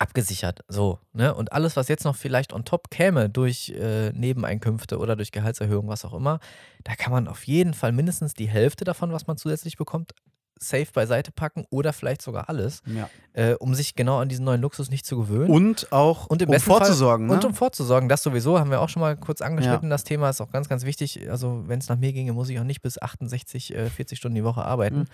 abgesichert. 0.00 0.64
So, 0.68 0.98
ne? 1.12 1.34
Und 1.34 1.52
alles, 1.52 1.76
was 1.76 1.88
jetzt 1.88 2.04
noch 2.04 2.16
vielleicht 2.16 2.52
on 2.52 2.64
top 2.64 2.90
käme 2.90 3.28
durch 3.28 3.70
äh, 3.70 4.10
Nebeneinkünfte 4.12 4.98
oder 4.98 5.14
durch 5.14 5.30
Gehaltserhöhung, 5.30 5.88
was 5.88 6.04
auch 6.04 6.14
immer, 6.14 6.40
da 6.84 6.94
kann 6.96 7.12
man 7.12 7.28
auf 7.28 7.46
jeden 7.46 7.74
Fall 7.74 7.92
mindestens 7.92 8.34
die 8.34 8.48
Hälfte 8.48 8.84
davon, 8.84 9.12
was 9.12 9.26
man 9.26 9.36
zusätzlich 9.36 9.76
bekommt, 9.76 10.14
safe 10.62 10.88
beiseite 10.92 11.32
packen 11.32 11.64
oder 11.70 11.92
vielleicht 11.94 12.20
sogar 12.20 12.48
alles, 12.50 12.82
ja. 12.84 13.08
äh, 13.32 13.54
um 13.54 13.74
sich 13.74 13.94
genau 13.94 14.18
an 14.18 14.28
diesen 14.28 14.44
neuen 14.44 14.60
Luxus 14.60 14.90
nicht 14.90 15.06
zu 15.06 15.16
gewöhnen. 15.16 15.50
Und 15.50 15.90
auch, 15.90 16.26
Und 16.26 16.42
im 16.42 16.48
um 16.48 16.52
besten 16.52 16.70
Fall- 16.70 16.78
vorzusorgen. 16.80 17.26
ne? 17.28 17.32
Und 17.32 17.44
um 17.46 17.54
vorzusorgen, 17.54 18.08
das 18.10 18.22
sowieso, 18.22 18.58
haben 18.58 18.70
wir 18.70 18.80
auch 18.82 18.88
schon 18.90 19.00
mal 19.00 19.16
kurz 19.16 19.40
angeschnitten. 19.40 19.88
Das 19.88 20.04
Thema 20.04 20.28
ist 20.28 20.40
auch 20.42 20.50
ganz, 20.50 20.68
ganz 20.68 20.84
wichtig. 20.84 21.30
Also, 21.30 21.62
wenn 21.66 21.78
es 21.78 21.88
nach 21.88 21.96
mir 21.96 22.12
ginge, 22.12 22.32
muss 22.34 22.50
ich 22.50 22.58
auch 22.60 22.64
nicht 22.64 22.82
bis 22.82 23.00
68, 23.00 23.74
äh, 23.74 23.88
40 23.88 24.18
Stunden 24.18 24.34
die 24.34 24.44
Woche 24.44 24.62
arbeiten. 24.64 25.06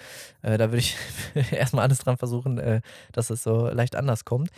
Mhm. 0.43 0.51
Äh, 0.51 0.59
da 0.59 0.67
würde 0.71 0.79
ich 0.79 0.97
erstmal 1.53 1.85
alles 1.85 1.99
dran 1.99 2.17
versuchen, 2.17 2.59
äh, 2.59 2.81
dass 3.13 3.31
es 3.31 3.43
so 3.45 3.69
leicht 3.69 3.95
anders 3.95 4.25
kommt. 4.25 4.51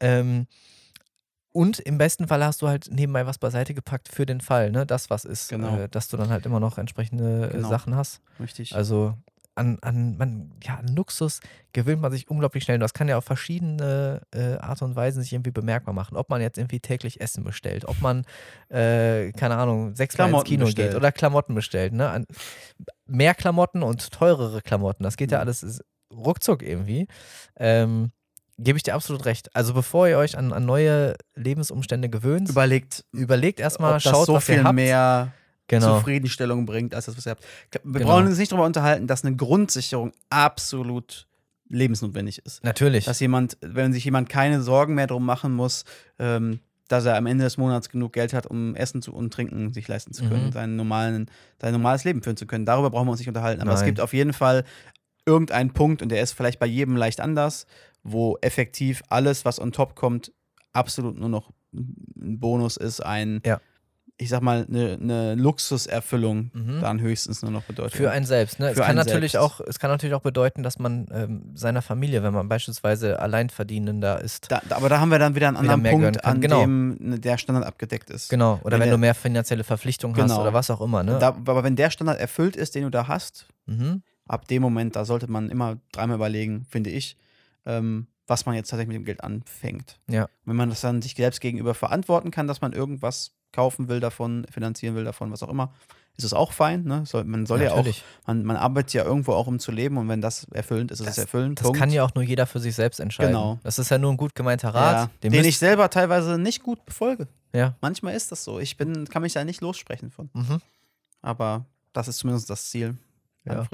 Ähm, 0.00 0.46
und 1.52 1.78
im 1.78 1.98
besten 1.98 2.26
Fall 2.26 2.44
hast 2.44 2.62
du 2.62 2.66
halt 2.68 2.88
nebenbei 2.90 3.26
was 3.26 3.38
beiseite 3.38 3.74
gepackt 3.74 4.08
für 4.08 4.26
den 4.26 4.40
Fall, 4.40 4.72
ne? 4.72 4.84
Das, 4.86 5.08
was 5.10 5.24
ist, 5.24 5.50
Genau. 5.50 5.76
äh, 5.76 5.88
dass 5.88 6.08
du 6.08 6.16
dann 6.16 6.30
halt 6.30 6.44
immer 6.46 6.58
noch 6.58 6.78
entsprechende 6.78 7.46
äh, 7.50 7.52
Genau. 7.52 7.68
Sachen 7.68 7.94
hast. 7.94 8.20
Richtig. 8.40 8.74
Also 8.74 9.14
an, 9.56 9.78
an, 9.82 10.16
man, 10.16 10.50
ja, 10.62 10.76
an 10.76 10.88
Luxus 10.88 11.40
gewöhnt 11.72 12.00
man 12.02 12.10
sich 12.12 12.28
unglaublich 12.28 12.64
schnell. 12.64 12.76
Und 12.76 12.80
das 12.80 12.94
kann 12.94 13.08
ja 13.08 13.16
auf 13.16 13.24
verschiedene 13.24 14.22
äh, 14.34 14.56
Art 14.56 14.82
und 14.82 14.96
Weisen 14.96 15.22
sich 15.22 15.32
irgendwie 15.32 15.50
bemerkbar 15.52 15.94
machen. 15.94 16.16
Ob 16.16 16.28
man 16.30 16.40
jetzt 16.40 16.58
irgendwie 16.58 16.80
täglich 16.80 17.20
Essen 17.20 17.44
bestellt, 17.44 17.84
ob 17.86 18.00
man, 18.00 18.24
äh, 18.68 19.32
keine 19.32 19.56
Ahnung, 19.56 19.94
sechsmal 19.94 20.30
ins 20.30 20.44
Kino 20.44 20.64
bestellt. 20.66 20.90
geht 20.90 20.96
oder 20.96 21.12
Klamotten 21.12 21.54
bestellt. 21.54 21.92
Ne? 21.92 22.08
An, 22.08 22.26
mehr 23.06 23.34
Klamotten 23.34 23.82
und 23.82 24.10
teurere 24.10 24.60
Klamotten, 24.62 25.02
das 25.04 25.16
geht 25.16 25.30
ja 25.30 25.38
Mhm. 25.38 25.42
alles 25.42 25.80
ruckzuck 26.12 26.62
irgendwie. 26.62 27.06
Ähm, 27.56 28.10
Gebe 28.56 28.76
ich 28.76 28.84
dir 28.84 28.94
absolut 28.94 29.24
recht. 29.24 29.54
Also 29.56 29.74
bevor 29.74 30.06
ihr 30.06 30.16
euch 30.16 30.38
an, 30.38 30.52
an 30.52 30.64
neue 30.64 31.16
Lebensumstände 31.34 32.08
gewöhnt, 32.08 32.48
Überlegt, 32.48 33.04
überlegt 33.10 33.58
erstmal, 33.58 33.98
schaut, 33.98 34.26
so 34.26 34.34
was 34.34 34.48
ihr 34.48 34.54
viel 34.54 34.64
habt. 34.64 34.76
mehr 34.76 35.32
genau. 35.68 35.98
Zufriedenstellung 35.98 36.66
bringt, 36.66 36.94
als 36.94 37.06
das, 37.06 37.16
was 37.16 37.26
ihr 37.26 37.30
habt. 37.32 37.44
Wir 37.82 38.00
Genau. 38.00 38.06
brauchen 38.12 38.26
uns 38.26 38.38
nicht 38.38 38.52
darüber 38.52 38.66
unterhalten, 38.66 39.06
dass 39.06 39.24
eine 39.24 39.36
Grundsicherung 39.36 40.12
absolut 40.30 41.26
lebensnotwendig 41.68 42.38
ist. 42.44 42.62
Natürlich. 42.62 43.06
Dass 43.06 43.20
jemand, 43.20 43.56
wenn 43.60 43.92
sich 43.92 44.04
jemand 44.04 44.28
keine 44.28 44.62
Sorgen 44.62 44.94
mehr 44.94 45.06
drum 45.06 45.24
machen 45.24 45.52
muss, 45.54 45.84
ähm, 46.18 46.60
dass 46.88 47.06
er 47.06 47.16
am 47.16 47.24
Ende 47.26 47.44
des 47.44 47.56
Monats 47.56 47.88
genug 47.88 48.12
Geld 48.12 48.34
hat, 48.34 48.46
um 48.46 48.74
Essen 48.76 49.00
zu, 49.00 49.14
und 49.14 49.32
Trinken 49.32 49.72
sich 49.72 49.88
leisten 49.88 50.12
zu 50.12 50.28
können, 50.28 50.46
Mhm. 50.48 50.52
sein, 50.52 50.76
normalen, 50.76 51.30
sein 51.60 51.72
normales 51.72 52.04
Leben 52.04 52.22
führen 52.22 52.36
zu 52.36 52.46
können. 52.46 52.66
Darüber 52.66 52.90
brauchen 52.90 53.06
wir 53.06 53.12
uns 53.12 53.20
nicht 53.20 53.28
unterhalten. 53.28 53.62
Aber 53.62 53.72
es 53.72 53.80
Nein. 53.80 53.86
gibt 53.86 54.00
auf 54.00 54.12
jeden 54.12 54.34
Fall 54.34 54.64
irgendeinen 55.26 55.72
Punkt, 55.72 56.02
und 56.02 56.10
der 56.10 56.20
ist 56.22 56.32
vielleicht 56.32 56.58
bei 56.58 56.66
jedem 56.66 56.96
leicht 56.96 57.20
anders, 57.22 57.66
wo 58.02 58.36
effektiv 58.42 59.02
alles, 59.08 59.46
was 59.46 59.58
on 59.58 59.72
top 59.72 59.94
kommt, 59.94 60.30
absolut 60.74 61.18
nur 61.18 61.30
noch 61.30 61.50
ein 61.72 62.38
Bonus 62.38 62.76
ist, 62.76 63.00
ein, 63.00 63.40
Ja. 63.46 63.58
Ich 64.16 64.28
sag 64.28 64.42
mal, 64.42 64.64
eine, 64.68 64.92
eine 65.00 65.34
Luxuserfüllung 65.34 66.50
Mhm. 66.54 66.80
dann 66.80 67.00
höchstens 67.00 67.42
nur 67.42 67.50
noch 67.50 67.64
bedeutet. 67.64 67.96
Für 67.96 68.10
einen 68.12 68.24
selbst. 68.24 68.60
Ne? 68.60 68.68
Es, 68.68 68.74
Für 68.74 68.82
kann 68.82 68.90
einen 68.90 69.06
natürlich 69.06 69.32
selbst. 69.32 69.44
auch, 69.44 69.60
es 69.66 69.78
kann 69.80 69.90
natürlich 69.90 70.14
auch 70.14 70.20
bedeuten, 70.22 70.62
dass 70.62 70.78
man 70.78 71.08
ähm, 71.12 71.50
seiner 71.54 71.82
Familie, 71.82 72.22
wenn 72.22 72.32
man 72.32 72.48
beispielsweise 72.48 73.18
Alleinverdienender 73.18 74.20
ist, 74.20 74.50
da, 74.52 74.62
aber 74.70 74.88
da 74.88 75.00
haben 75.00 75.10
wir 75.10 75.18
dann 75.18 75.34
wieder 75.34 75.48
einen 75.48 75.62
Wieder 75.62 75.72
anderen 75.74 76.00
Punkt, 76.00 76.22
kann. 76.22 76.32
an 76.36 76.40
Genau. 76.40 76.60
dem 76.60 76.96
ne, 77.00 77.18
der 77.18 77.38
Standard 77.38 77.66
abgedeckt 77.66 78.08
ist. 78.10 78.28
genau, 78.30 78.60
oder 78.62 78.72
Wenn 78.74 78.80
wenn 78.82 78.86
der- 78.88 78.94
du 78.94 78.98
mehr 78.98 79.14
finanzielle 79.14 79.64
Verpflichtungen 79.64 80.16
hast 80.16 80.30
Genau. 80.30 80.42
oder 80.42 80.52
was 80.52 80.70
auch 80.70 80.80
immer. 80.80 81.02
Ne? 81.02 81.18
Da, 81.18 81.28
aber 81.28 81.64
wenn 81.64 81.74
der 81.76 81.90
Standard 81.90 82.20
erfüllt 82.20 82.54
ist, 82.56 82.74
den 82.76 82.84
du 82.84 82.90
da 82.90 83.08
hast, 83.08 83.46
mhm. 83.66 84.02
ab 84.28 84.46
dem 84.46 84.62
Moment, 84.62 84.94
da 84.94 85.04
sollte 85.04 85.28
man 85.30 85.50
immer 85.50 85.78
dreimal 85.90 86.16
überlegen, 86.16 86.66
finde 86.70 86.90
ich, 86.90 87.16
ähm, 87.66 88.06
was 88.28 88.46
man 88.46 88.54
jetzt 88.54 88.68
tatsächlich 88.70 88.88
mit 88.96 89.02
dem 89.02 89.06
Geld 89.06 89.24
anfängt. 89.24 89.98
Ja. 90.08 90.28
Wenn 90.44 90.56
man 90.56 90.70
das 90.70 90.80
dann 90.82 91.02
sich 91.02 91.14
selbst 91.14 91.40
gegenüber 91.40 91.74
verantworten 91.74 92.30
kann, 92.30 92.46
dass 92.46 92.60
man 92.60 92.72
irgendwas 92.72 93.32
kaufen 93.54 93.88
will 93.88 94.00
davon, 94.00 94.46
finanzieren 94.50 94.94
will 94.96 95.04
davon, 95.04 95.30
was 95.32 95.42
auch 95.42 95.48
immer, 95.48 95.72
ist 96.16 96.24
es 96.24 96.32
auch 96.32 96.52
fein. 96.52 96.84
Ne? 96.84 97.04
Soll, 97.06 97.24
man 97.24 97.46
soll 97.46 97.60
ja, 97.62 97.70
auch, 97.72 97.76
Natürlich. 97.78 98.04
man, 98.26 98.44
man 98.44 98.56
arbeitet 98.56 98.92
ja 98.92 99.04
irgendwo 99.04 99.32
auch, 99.32 99.46
um 99.46 99.58
zu 99.58 99.72
leben 99.72 99.96
und 99.96 100.08
wenn 100.08 100.20
das 100.20 100.44
erfüllend 100.52 100.90
ist, 100.92 101.00
ist 101.00 101.06
es 101.08 101.14
Das- 101.16 101.24
erfüllend. 101.24 101.58
Das 101.60 101.64
Punkt. 101.64 101.78
kann 101.78 101.90
ja 101.90 102.04
auch 102.04 102.14
nur 102.14 102.22
jeder 102.22 102.46
für 102.46 102.60
sich 102.60 102.74
selbst 102.74 103.00
entscheiden. 103.00 103.32
Genau. 103.32 103.58
Das 103.62 103.78
ist 103.78 103.90
ja 103.90 103.98
nur 103.98 104.12
ein 104.12 104.16
gut 104.16 104.34
gemeinter 104.34 104.72
ja, 104.74 104.80
Rat. 105.02 105.10
den, 105.22 105.32
müsst- 105.32 105.46
ich 105.46 105.58
selber 105.58 105.88
teilweise 105.90 106.38
nicht 106.38 106.62
gut 106.62 106.84
befolge. 106.86 107.26
ja. 107.52 107.74
Manchmal 107.80 108.14
ist 108.14 108.30
das 108.32 108.44
so. 108.44 108.58
Ich 108.60 108.76
bin, 108.76 109.08
kann 109.08 109.22
mich 109.22 109.32
da 109.32 109.44
nicht 109.44 109.60
lossprechen 109.60 110.10
von. 110.10 110.30
Mhm. 110.34 110.60
Aber 111.22 111.64
das 111.92 112.06
ist 112.08 112.18
zumindest 112.18 112.48
das 112.50 112.70
Ziel. 112.70 112.96
Ja. 113.44 113.66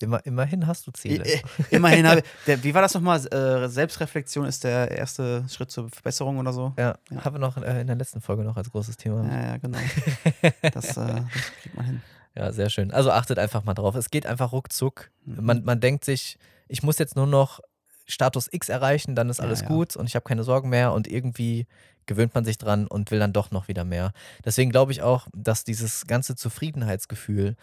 Immer, 0.00 0.24
immerhin 0.24 0.66
hast 0.66 0.86
du 0.86 0.92
Ziele. 0.92 1.24
Immerhin 1.70 2.06
habe 2.06 2.22
der, 2.46 2.62
wie 2.62 2.72
war 2.72 2.82
das 2.82 2.94
nochmal? 2.94 3.18
Äh, 3.26 3.68
Selbstreflexion 3.68 4.46
ist 4.46 4.62
der 4.62 4.90
erste 4.92 5.44
Schritt 5.48 5.70
zur 5.72 5.88
Verbesserung 5.90 6.38
oder 6.38 6.52
so. 6.52 6.72
ja, 6.78 6.96
Ja. 7.10 7.24
haben 7.24 7.34
wir 7.34 7.40
noch 7.40 7.56
äh, 7.56 7.80
in 7.80 7.88
der 7.88 7.96
letzten 7.96 8.20
Folge 8.20 8.44
noch 8.44 8.56
als 8.56 8.70
großes 8.70 8.96
Thema. 8.96 9.24
Ja, 9.26 9.46
ja, 9.46 9.56
genau. 9.56 9.78
Das, 10.72 10.96
äh, 10.96 11.06
das 11.06 11.52
kriegt 11.62 11.76
man 11.76 11.84
hin. 11.86 12.02
Ja, 12.36 12.52
sehr 12.52 12.70
schön. 12.70 12.92
Also 12.92 13.10
achtet 13.10 13.38
einfach 13.40 13.64
mal 13.64 13.74
drauf. 13.74 13.96
Es 13.96 14.10
geht 14.10 14.24
einfach 14.26 14.52
ruckzuck. 14.52 15.10
Mhm. 15.24 15.44
Man, 15.44 15.64
man 15.64 15.80
denkt 15.80 16.04
sich, 16.04 16.38
ich 16.68 16.84
muss 16.84 16.98
jetzt 16.98 17.16
nur 17.16 17.26
noch 17.26 17.58
Status 18.06 18.48
X 18.52 18.68
erreichen, 18.68 19.16
dann 19.16 19.28
ist 19.28 19.40
alles 19.40 19.62
ja. 19.62 19.66
gut 19.68 19.96
und 19.96 20.06
ich 20.06 20.14
habe 20.14 20.24
keine 20.24 20.44
Sorgen 20.44 20.68
mehr 20.68 20.92
und 20.92 21.08
irgendwie 21.08 21.66
gewöhnt 22.06 22.34
man 22.34 22.44
sich 22.44 22.56
dran 22.56 22.86
und 22.86 23.10
will 23.10 23.18
dann 23.18 23.32
doch 23.32 23.50
noch 23.50 23.68
wieder 23.68 23.84
mehr. 23.84 24.12
Deswegen 24.44 24.70
glaube 24.70 24.92
ich 24.92 25.02
auch, 25.02 25.26
dass 25.34 25.64
dieses 25.64 26.06
ganze 26.06 26.36
Zufriedenheitsgefühl 26.36 27.56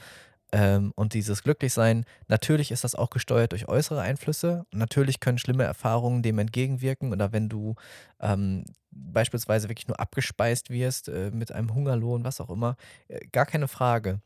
ähm, 0.51 0.93
und 0.95 1.13
dieses 1.13 1.43
Glücklichsein, 1.43 2.05
natürlich 2.27 2.71
ist 2.71 2.83
das 2.83 2.95
auch 2.95 3.09
gesteuert 3.09 3.51
durch 3.51 3.67
äußere 3.67 4.01
Einflüsse. 4.01 4.65
Natürlich 4.71 5.19
können 5.19 5.37
schlimme 5.37 5.63
Erfahrungen 5.63 6.21
dem 6.23 6.39
entgegenwirken 6.39 7.11
oder 7.11 7.33
wenn 7.33 7.49
du 7.49 7.75
ähm, 8.19 8.65
beispielsweise 8.91 9.69
wirklich 9.69 9.87
nur 9.87 9.99
abgespeist 9.99 10.69
wirst 10.69 11.09
äh, 11.09 11.31
mit 11.31 11.51
einem 11.51 11.73
Hungerlohn, 11.73 12.23
was 12.23 12.39
auch 12.39 12.49
immer, 12.49 12.77
äh, 13.07 13.25
gar 13.31 13.45
keine 13.45 13.67
Frage. 13.67 14.21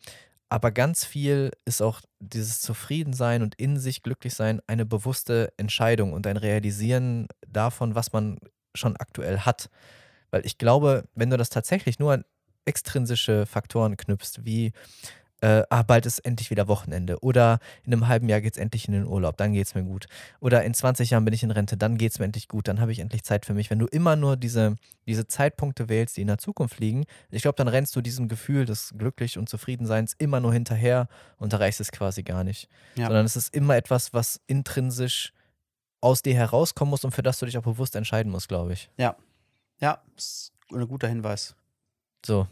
Aber 0.50 0.72
ganz 0.72 1.06
viel 1.06 1.52
ist 1.66 1.82
auch 1.82 2.02
dieses 2.20 2.62
Zufriedensein 2.62 3.44
und 3.44 3.56
in 3.56 3.78
sich 3.78 4.02
glücklich 4.02 4.34
sein 4.34 4.62
eine 4.68 4.86
bewusste 4.86 5.54
Entscheidung 5.58 6.12
und 6.14 6.26
ein 6.26 6.38
Realisieren 6.38 7.28
davon, 7.48 7.94
was 7.94 8.14
man 8.14 8.40
schon 8.74 8.98
aktuell 8.98 9.40
hat. 9.40 9.70
Weil 10.32 10.46
ich 10.46 10.58
glaube, 10.58 11.06
wenn 11.14 11.30
du 11.30 11.38
das 11.38 11.50
tatsächlich 11.50 12.00
nur 12.00 12.14
an 12.14 12.26
extrinsische 12.66 13.46
Faktoren 13.46 13.98
knüpfst, 13.98 14.46
wie 14.46 14.74
äh, 15.42 15.64
ah, 15.70 15.84
bald 15.84 16.06
ist 16.06 16.20
endlich 16.20 16.52
wieder 16.52 16.68
Wochenende 16.68 17.20
oder 17.20 17.60
in 17.84 17.94
einem 17.94 18.08
halben 18.08 18.28
Jahr 18.28 18.42
geht 18.42 18.54
es 18.54 18.60
endlich 18.60 18.88
in 18.88 18.94
den 18.94 19.06
Urlaub, 19.06 19.38
dann 19.38 19.54
geht 19.54 19.68
es 19.68 19.76
mir 19.76 19.84
gut. 19.84 20.08
Oder 20.40 20.64
in 20.64 20.74
20 20.74 21.12
Jahren 21.12 21.24
bin 21.26 21.34
ich 21.34 21.44
in 21.44 21.52
Rente, 21.52 21.78
dann 21.78 21.98
geht 21.98 22.12
es 22.12 22.20
mir 22.20 22.26
endlich 22.26 22.48
gut, 22.48 22.68
dann 22.68 22.82
habe 22.82 22.92
ich 22.92 23.00
endlich 23.00 23.24
Zeit 23.24 23.46
für 23.46 23.54
mich. 23.54 23.70
Wenn 23.70 23.80
du 23.80 23.86
immer 23.86 24.16
nur 24.16 24.36
diese, 24.36 24.76
diese 25.08 25.28
Zeitpunkte 25.28 25.88
wählst, 25.88 26.18
die 26.18 26.22
in 26.22 26.28
der 26.28 26.40
Zukunft 26.40 26.80
liegen, 26.80 27.06
ich 27.32 27.42
glaube, 27.42 27.56
dann 27.56 27.68
rennst 27.68 27.96
du 27.96 28.02
diesem 28.02 28.28
Gefühl 28.28 28.66
des 28.66 28.94
Glücklich- 28.98 29.38
und 29.38 29.48
Zufriedenseins 29.48 30.14
immer 30.18 30.40
nur 30.40 30.54
hinterher 30.54 31.08
und 31.38 31.54
erreichst 31.54 31.80
es 31.80 31.92
quasi 31.92 32.24
gar 32.24 32.44
nicht. 32.44 32.70
Ja. 32.96 33.06
Sondern 33.08 33.26
es 33.26 33.36
ist 33.36 33.56
immer 33.56 33.76
etwas, 33.78 34.14
was 34.14 34.42
intrinsisch 34.48 35.34
aus 36.02 36.22
dir 36.22 36.34
herauskommen 36.34 36.90
muss 36.90 37.04
und 37.04 37.12
für 37.12 37.24
das 37.24 37.40
du 37.40 37.46
dich 37.46 37.58
auch 37.58 37.64
bewusst 37.64 37.96
entscheiden 37.96 38.32
musst, 38.32 38.50
glaube 38.50 38.74
ich. 38.74 38.90
Ja, 39.80 40.02
ist 40.18 40.54
ein 40.72 40.88
guter 40.88 41.08
Hinweis. 41.08 41.56
So, 42.26 42.48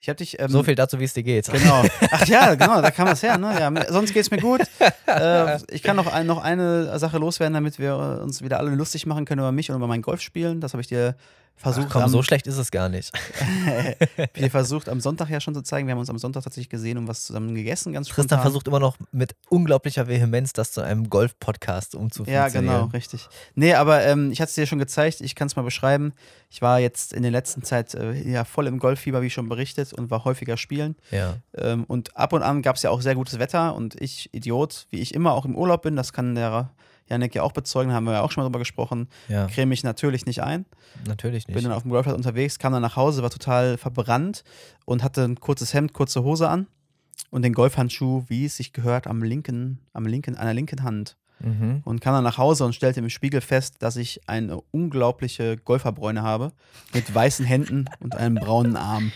Ich 0.00 0.08
habe 0.08 0.16
dich. 0.16 0.38
Ähm, 0.38 0.48
so 0.48 0.62
viel 0.62 0.74
dazu, 0.74 1.00
wie 1.00 1.04
es 1.04 1.14
dir 1.14 1.22
geht. 1.22 1.50
Genau. 1.50 1.82
Ach 2.10 2.26
ja, 2.26 2.54
genau, 2.54 2.80
da 2.80 2.90
kam 2.90 3.06
das 3.06 3.22
her. 3.22 3.38
Ne? 3.38 3.54
Ja, 3.58 3.92
sonst 3.92 4.12
geht's 4.12 4.30
mir 4.30 4.38
gut. 4.38 4.62
Äh, 5.08 5.60
ich 5.70 5.84
kann 5.84 5.94
noch, 5.94 6.12
ein, 6.12 6.26
noch 6.26 6.42
eine 6.42 6.98
Sache 6.98 7.18
loswerden, 7.18 7.54
damit 7.54 7.78
wir 7.78 8.20
uns 8.22 8.42
wieder 8.42 8.58
alle 8.58 8.74
lustig 8.74 9.06
machen 9.06 9.24
können 9.24 9.38
über 9.38 9.52
mich 9.52 9.70
und 9.70 9.76
über 9.76 9.86
mein 9.86 10.02
Golfspielen. 10.02 10.60
Das 10.60 10.72
habe 10.72 10.80
ich 10.80 10.88
dir 10.88 11.14
versucht, 11.56 11.86
Ach 11.88 11.92
komm, 11.94 12.02
am, 12.02 12.10
so 12.10 12.22
schlecht 12.22 12.46
ist 12.46 12.58
es 12.58 12.70
gar 12.70 12.88
nicht. 12.88 13.12
dir 14.36 14.50
versucht, 14.50 14.88
am 14.88 15.00
Sonntag 15.00 15.30
ja 15.30 15.40
schon 15.40 15.54
zu 15.54 15.62
zeigen. 15.62 15.86
Wir 15.88 15.92
haben 15.92 15.98
uns 16.00 16.10
am 16.10 16.18
Sonntag 16.18 16.44
tatsächlich 16.44 16.68
gesehen 16.68 16.98
und 16.98 17.08
was 17.08 17.24
zusammen 17.24 17.54
gegessen, 17.54 17.92
ganz 17.92 18.08
Tristan 18.08 18.24
spontan. 18.24 18.42
versucht 18.42 18.68
immer 18.68 18.80
noch 18.80 18.96
mit 19.12 19.34
unglaublicher 19.48 20.06
Vehemenz, 20.08 20.52
das 20.52 20.72
zu 20.72 20.80
einem 20.82 21.08
Golf-Podcast 21.10 21.94
Ja, 21.94 22.00
umzufunktionieren. 22.00 22.52
genau, 22.52 22.84
richtig. 22.86 23.28
Nee, 23.54 23.74
aber 23.74 24.04
ähm, 24.04 24.30
ich 24.32 24.40
hatte 24.40 24.50
es 24.50 24.54
dir 24.54 24.66
schon 24.66 24.78
gezeigt, 24.78 25.20
ich 25.20 25.34
kann 25.34 25.46
es 25.46 25.56
mal 25.56 25.62
beschreiben. 25.62 26.12
Ich 26.50 26.62
war 26.62 26.78
jetzt 26.78 27.12
in 27.12 27.22
der 27.22 27.32
letzten 27.32 27.62
Zeit 27.62 27.94
äh, 27.94 28.12
ja 28.30 28.44
voll 28.44 28.66
im 28.66 28.78
Golffieber, 28.78 29.22
wie 29.22 29.30
schon 29.30 29.48
berichtet, 29.48 29.92
und 29.92 30.10
war 30.10 30.24
häufiger 30.24 30.56
spielen. 30.56 30.96
Ja. 31.10 31.36
Ähm, 31.56 31.84
und 31.84 32.16
ab 32.16 32.32
und 32.32 32.42
an 32.42 32.62
gab 32.62 32.76
es 32.76 32.82
ja 32.82 32.90
auch 32.90 33.00
sehr 33.00 33.14
gutes 33.14 33.38
Wetter 33.38 33.74
und 33.74 34.00
ich, 34.00 34.32
Idiot, 34.32 34.86
wie 34.90 35.00
ich 35.00 35.14
immer 35.14 35.32
auch 35.32 35.44
im 35.44 35.56
Urlaub 35.56 35.82
bin, 35.82 35.96
das 35.96 36.12
kann 36.12 36.34
der 36.34 36.70
Janik 37.08 37.34
ja 37.34 37.42
auch 37.42 37.52
bezeugen, 37.52 37.92
haben 37.92 38.04
wir 38.04 38.14
ja 38.14 38.22
auch 38.22 38.30
schon 38.30 38.42
mal 38.42 38.48
drüber 38.48 38.58
gesprochen, 38.58 39.08
ja, 39.28 39.46
creme 39.46 39.68
mich 39.68 39.84
natürlich 39.84 40.26
nicht 40.26 40.42
ein. 40.42 40.64
natürlich 41.06 41.46
Bin 41.46 41.54
nicht. 41.54 41.66
dann 41.66 41.72
auf 41.72 41.82
dem 41.82 41.90
Golfplatz 41.90 42.16
unterwegs, 42.16 42.58
kam 42.58 42.72
dann 42.72 42.82
nach 42.82 42.96
Hause, 42.96 43.22
war 43.22 43.30
total 43.30 43.78
verbrannt 43.78 44.44
und 44.84 45.02
hatte 45.02 45.24
ein 45.24 45.38
kurzes 45.40 45.74
Hemd, 45.74 45.92
kurze 45.92 46.22
Hose 46.24 46.48
an 46.48 46.66
und 47.30 47.42
den 47.42 47.52
Golfhandschuh, 47.52 48.24
wie 48.28 48.46
es 48.46 48.56
sich 48.56 48.72
gehört, 48.72 49.06
am 49.06 49.22
linken, 49.22 49.80
am 49.92 50.06
linken, 50.06 50.36
an 50.36 50.46
der 50.46 50.54
linken 50.54 50.82
Hand. 50.82 51.16
Mhm. 51.40 51.82
Und 51.84 52.00
kam 52.00 52.14
dann 52.14 52.24
nach 52.24 52.38
Hause 52.38 52.64
und 52.64 52.74
stellte 52.74 53.00
im 53.00 53.10
Spiegel 53.10 53.42
fest, 53.42 53.76
dass 53.80 53.96
ich 53.96 54.26
eine 54.26 54.58
unglaubliche 54.70 55.58
Golferbräune 55.58 56.22
habe, 56.22 56.52
mit 56.94 57.14
weißen 57.14 57.44
Händen 57.44 57.86
und 58.00 58.16
einem 58.16 58.36
braunen 58.36 58.76
Arm. 58.76 59.12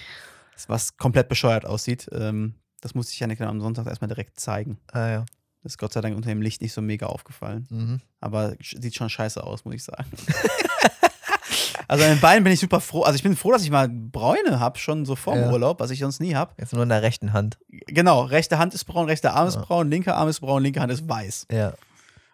Was 0.67 0.99
komplett 0.99 1.31
bescheuert 1.31 1.65
aussieht. 1.65 2.11
Ähm, 2.13 2.57
das 2.83 2.95
musste 2.95 3.15
ich 3.15 3.21
Janik 3.21 3.39
dann 3.39 3.49
am 3.49 3.61
Sonntag 3.61 3.87
erstmal 3.87 4.09
direkt 4.09 4.39
zeigen. 4.39 4.79
Ah 4.93 5.09
ja. 5.09 5.25
Das 5.63 5.73
ist 5.73 5.79
Gott 5.79 5.93
sei 5.93 6.01
Dank 6.01 6.17
unter 6.17 6.31
dem 6.31 6.41
Licht 6.41 6.63
nicht 6.63 6.73
so 6.73 6.81
mega 6.81 7.07
aufgefallen. 7.07 7.67
Mhm. 7.71 8.01
Aber 8.21 8.55
sieht 8.63 8.95
schon 8.95 9.11
scheiße 9.11 9.43
aus, 9.45 9.65
muss 9.65 9.75
ich 9.75 9.85
sagen. 9.85 10.09
also 11.89 12.05
an 12.05 12.11
den 12.11 12.21
Beinen 12.21 12.45
bin 12.45 12.53
ich 12.53 12.61
super 12.61 12.81
froh. 12.81 13.03
Also 13.03 13.17
ich 13.17 13.23
bin 13.23 13.37
froh, 13.37 13.53
dass 13.53 13.63
ich 13.63 13.71
mal 13.71 13.89
Bräune 13.89 14.59
habe, 14.61 14.79
schon 14.79 15.05
so 15.05 15.17
vorm 15.17 15.39
Ja. 15.39 15.51
Urlaub, 15.53 15.81
was 15.81 15.91
ich 15.91 15.99
sonst 16.01 16.21
nie 16.21 16.35
habe. 16.35 16.53
Jetzt 16.59 16.73
nur 16.73 16.83
in 16.83 16.89
der 16.89 17.03
rechten 17.03 17.33
Hand. 17.33 17.59
Genau, 17.69 18.23
rechte 18.23 18.59
Hand 18.59 18.75
ist 18.75 18.85
braun, 18.85 19.07
rechter 19.07 19.35
Arm 19.35 19.49
ist 19.49 19.57
Ja. 19.57 19.63
braun, 19.63 19.91
linker 19.91 20.17
Arm 20.17 20.29
ist 20.29 20.41
braun, 20.41 20.63
linke 20.63 20.81
Hand 20.81 20.93
ist 20.93 21.09
weiß. 21.09 21.47
Ja. 21.53 21.75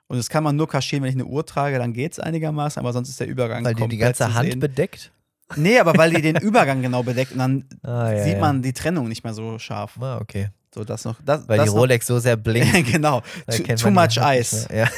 Und 0.08 0.18
das 0.18 0.28
kann 0.28 0.44
man 0.44 0.54
nur 0.54 0.68
kaschieren, 0.68 1.02
wenn 1.02 1.10
ich 1.10 1.16
eine 1.16 1.24
Uhr 1.24 1.44
trage, 1.44 1.78
dann 1.78 1.92
geht 1.92 2.12
es 2.12 2.20
einigermaßen, 2.20 2.78
aber 2.78 2.92
sonst 2.92 3.08
ist 3.08 3.18
der 3.18 3.26
Übergang 3.26 3.64
Weil 3.64 3.74
die 3.74 3.78
die 3.88 3.98
komplett 3.98 4.18
ganze 4.18 4.34
Hand 4.34 4.60
bedeckt. 4.60 5.10
Nee, 5.56 5.78
aber 5.80 5.96
weil 5.96 6.12
die 6.12 6.22
den 6.22 6.36
Übergang 6.36 6.80
genau 6.82 7.02
bedeckt 7.02 7.32
und 7.32 7.38
dann 7.38 7.64
Ah, 7.82 8.12
ja, 8.12 8.22
sieht 8.22 8.38
man 8.40 8.62
die 8.62 8.72
Trennung 8.72 9.08
nicht 9.08 9.24
mehr 9.24 9.34
so 9.34 9.58
scharf. 9.58 9.98
Ah, 10.00 10.18
okay. 10.20 10.50
So, 10.76 10.84
das 10.84 11.06
noch. 11.06 11.18
Das, 11.24 11.48
Weil 11.48 11.56
das 11.56 11.70
die 11.70 11.76
Rolex 11.76 12.06
so 12.06 12.18
sehr 12.18 12.36
blinkt. 12.36 12.74
Noch, 12.74 12.92
genau. 12.92 13.22
Too, 13.50 13.62
too 13.76 13.90
much 13.90 14.18
ice. 14.18 14.68
Ja. 14.70 14.90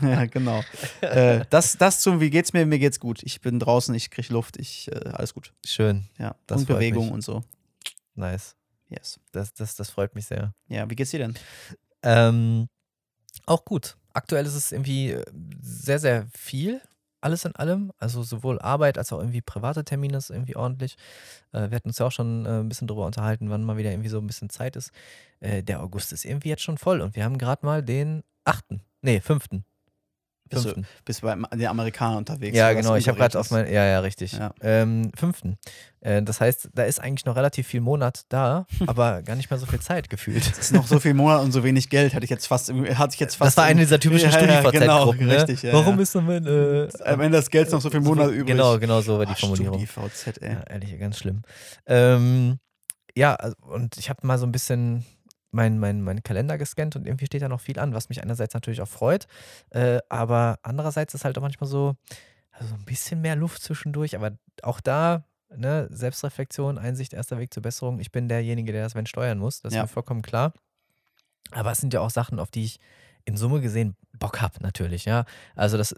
ja, 0.00 0.26
genau. 0.26 0.62
äh, 1.00 1.44
das, 1.50 1.76
das 1.76 1.98
zum, 1.98 2.20
wie 2.20 2.30
geht's 2.30 2.52
mir? 2.52 2.64
Mir 2.64 2.78
geht's 2.78 3.00
gut. 3.00 3.20
Ich 3.24 3.40
bin 3.40 3.58
draußen, 3.58 3.92
ich 3.96 4.10
krieg 4.10 4.28
Luft, 4.28 4.56
ich, 4.56 4.92
äh, 4.92 5.08
alles 5.08 5.34
gut. 5.34 5.52
Schön. 5.66 6.04
Ja. 6.18 6.36
Das 6.46 6.60
und 6.60 6.68
Bewegung 6.68 7.06
mich. 7.06 7.14
und 7.14 7.22
so. 7.22 7.42
Nice. 8.14 8.54
Yes. 8.88 9.18
Das, 9.32 9.52
das, 9.54 9.74
das 9.74 9.90
freut 9.90 10.14
mich 10.14 10.26
sehr. 10.26 10.54
Ja, 10.68 10.88
wie 10.88 10.94
geht's 10.94 11.10
dir 11.10 11.18
denn? 11.18 11.34
Ähm, 12.04 12.68
auch 13.44 13.64
gut. 13.64 13.96
Aktuell 14.12 14.46
ist 14.46 14.54
es 14.54 14.70
irgendwie 14.70 15.10
äh, 15.10 15.24
sehr, 15.60 15.98
sehr 15.98 16.28
viel, 16.32 16.80
alles 17.20 17.44
in 17.44 17.54
allem. 17.56 17.92
Also 17.98 18.22
sowohl 18.22 18.60
Arbeit 18.60 18.98
als 18.98 19.12
auch 19.12 19.18
irgendwie 19.18 19.40
private 19.40 19.84
Termine 19.84 20.16
ist 20.16 20.30
irgendwie 20.30 20.56
ordentlich. 20.56 20.96
Äh, 21.52 21.70
wir 21.70 21.76
hatten 21.76 21.88
uns 21.88 21.98
ja 21.98 22.06
auch 22.06 22.12
schon 22.12 22.46
äh, 22.46 22.60
ein 22.60 22.68
bisschen 22.68 22.88
drüber 22.88 23.06
unterhalten, 23.06 23.50
wann 23.50 23.64
mal 23.64 23.76
wieder 23.76 23.90
irgendwie 23.90 24.08
so 24.08 24.18
ein 24.18 24.26
bisschen 24.26 24.50
Zeit 24.50 24.76
ist. 24.76 24.92
Äh, 25.40 25.62
der 25.62 25.82
August 25.82 26.12
ist 26.12 26.24
irgendwie 26.24 26.48
jetzt 26.48 26.62
schon 26.62 26.78
voll 26.78 27.00
und 27.00 27.16
wir 27.16 27.24
haben 27.24 27.38
gerade 27.38 27.64
mal 27.64 27.82
den 27.82 28.22
8. 28.44 28.64
Nee, 29.02 29.20
5. 29.20 29.48
Bist 30.48 30.64
du, 30.64 30.68
Fünften. 30.74 30.86
bist 31.04 31.22
bei 31.22 31.34
den 31.34 31.66
Amerikanern 31.66 32.18
unterwegs. 32.18 32.56
Ja, 32.56 32.70
so 32.70 32.76
genau. 32.76 32.94
Ich 32.96 33.08
habe 33.08 33.18
gerade 33.18 33.38
auf 33.38 33.50
mein. 33.50 33.66
Ja, 33.72 33.84
ja, 33.84 34.00
richtig. 34.00 34.32
Ja. 34.32 34.52
Ähm, 34.60 35.10
fünften. 35.16 35.58
Äh, 36.00 36.22
das 36.22 36.40
heißt, 36.40 36.70
da 36.74 36.84
ist 36.84 37.00
eigentlich 37.00 37.24
noch 37.24 37.36
relativ 37.36 37.66
viel 37.66 37.80
Monat 37.80 38.22
da, 38.28 38.66
aber 38.86 39.22
gar 39.22 39.34
nicht 39.36 39.50
mehr 39.50 39.58
so 39.58 39.66
viel 39.66 39.80
Zeit 39.80 40.08
gefühlt. 40.08 40.48
Es 40.50 40.58
ist 40.58 40.72
noch 40.72 40.86
so 40.86 41.00
viel 41.00 41.14
Monat 41.14 41.42
und 41.42 41.52
so 41.52 41.64
wenig 41.64 41.90
Geld, 41.90 42.14
hatte 42.14 42.24
ich 42.24 42.30
jetzt 42.30 42.46
fast, 42.46 42.72
hatte 42.72 43.14
ich 43.14 43.20
jetzt 43.20 43.36
fast. 43.36 43.48
Das 43.48 43.56
war 43.56 43.64
eine 43.64 43.80
dieser 43.80 43.98
typischen 44.00 44.30
Ja, 44.30 44.38
StudiVZ-Gruppen. 44.38 44.80
genau, 44.80 45.12
ne? 45.12 45.36
richtig, 45.36 45.62
ja, 45.62 45.72
Warum 45.72 45.98
ist 45.98 46.14
denn 46.14 46.28
äh, 46.28 46.88
Am 47.04 47.20
Ende 47.20 47.38
des 47.38 47.50
Geldes 47.50 47.72
noch 47.72 47.80
so 47.80 47.90
viel 47.90 48.00
Monate 48.00 48.30
übrig. 48.30 48.46
Genau, 48.46 48.78
genau 48.78 49.00
so 49.00 49.18
war 49.18 49.26
die 49.26 49.32
Ah, 49.32 49.36
Formulierung. 49.36 49.84
StudiVZ, 49.86 50.38
ey. 50.40 50.52
Ja, 50.52 50.62
ehrlich, 50.70 50.98
ganz 50.98 51.18
schlimm. 51.18 51.42
Ähm, 51.86 52.58
ja, 53.16 53.34
also, 53.34 53.56
und 53.62 53.96
ich 53.98 54.08
habe 54.10 54.26
mal 54.26 54.38
so 54.38 54.46
ein 54.46 54.52
bisschen 54.52 55.04
meinen 55.50 55.78
mein, 55.78 56.02
mein 56.02 56.22
Kalender 56.22 56.58
gescannt 56.58 56.94
und 56.96 57.06
irgendwie 57.06 57.26
steht 57.26 57.42
da 57.42 57.48
noch 57.48 57.60
viel 57.60 57.78
an, 57.78 57.94
was 57.94 58.08
mich 58.08 58.22
einerseits 58.22 58.54
natürlich 58.54 58.80
auch 58.82 58.88
freut, 58.88 59.26
äh, 59.70 59.98
aber 60.08 60.58
andererseits 60.62 61.14
ist 61.14 61.24
halt 61.24 61.38
auch 61.38 61.42
manchmal 61.42 61.68
so, 61.68 61.96
also 62.52 62.74
ein 62.74 62.84
bisschen 62.84 63.20
mehr 63.20 63.36
Luft 63.36 63.62
zwischendurch, 63.62 64.14
aber 64.16 64.32
auch 64.62 64.80
da, 64.80 65.24
ne, 65.56 65.88
Selbstreflexion, 65.90 66.76
Einsicht, 66.78 67.14
erster 67.14 67.38
Weg 67.38 67.54
zur 67.54 67.62
Besserung. 67.62 68.00
Ich 68.00 68.12
bin 68.12 68.28
derjenige, 68.28 68.72
der 68.72 68.82
das 68.82 68.94
wenn 68.94 69.06
steuern 69.06 69.38
muss, 69.38 69.62
das 69.62 69.72
Ja. 69.72 69.80
ist 69.80 69.84
mir 69.84 69.92
vollkommen 69.94 70.22
klar. 70.22 70.52
Aber 71.52 71.72
es 71.72 71.78
sind 71.78 71.94
ja 71.94 72.00
auch 72.00 72.10
Sachen, 72.10 72.38
auf 72.40 72.50
die 72.50 72.64
ich 72.64 72.78
in 73.24 73.36
Summe 73.36 73.60
gesehen 73.60 73.96
Bock 74.18 74.40
habe, 74.40 74.54
natürlich, 74.62 75.04
ja. 75.04 75.24
Also 75.54 75.78
das, 75.78 75.94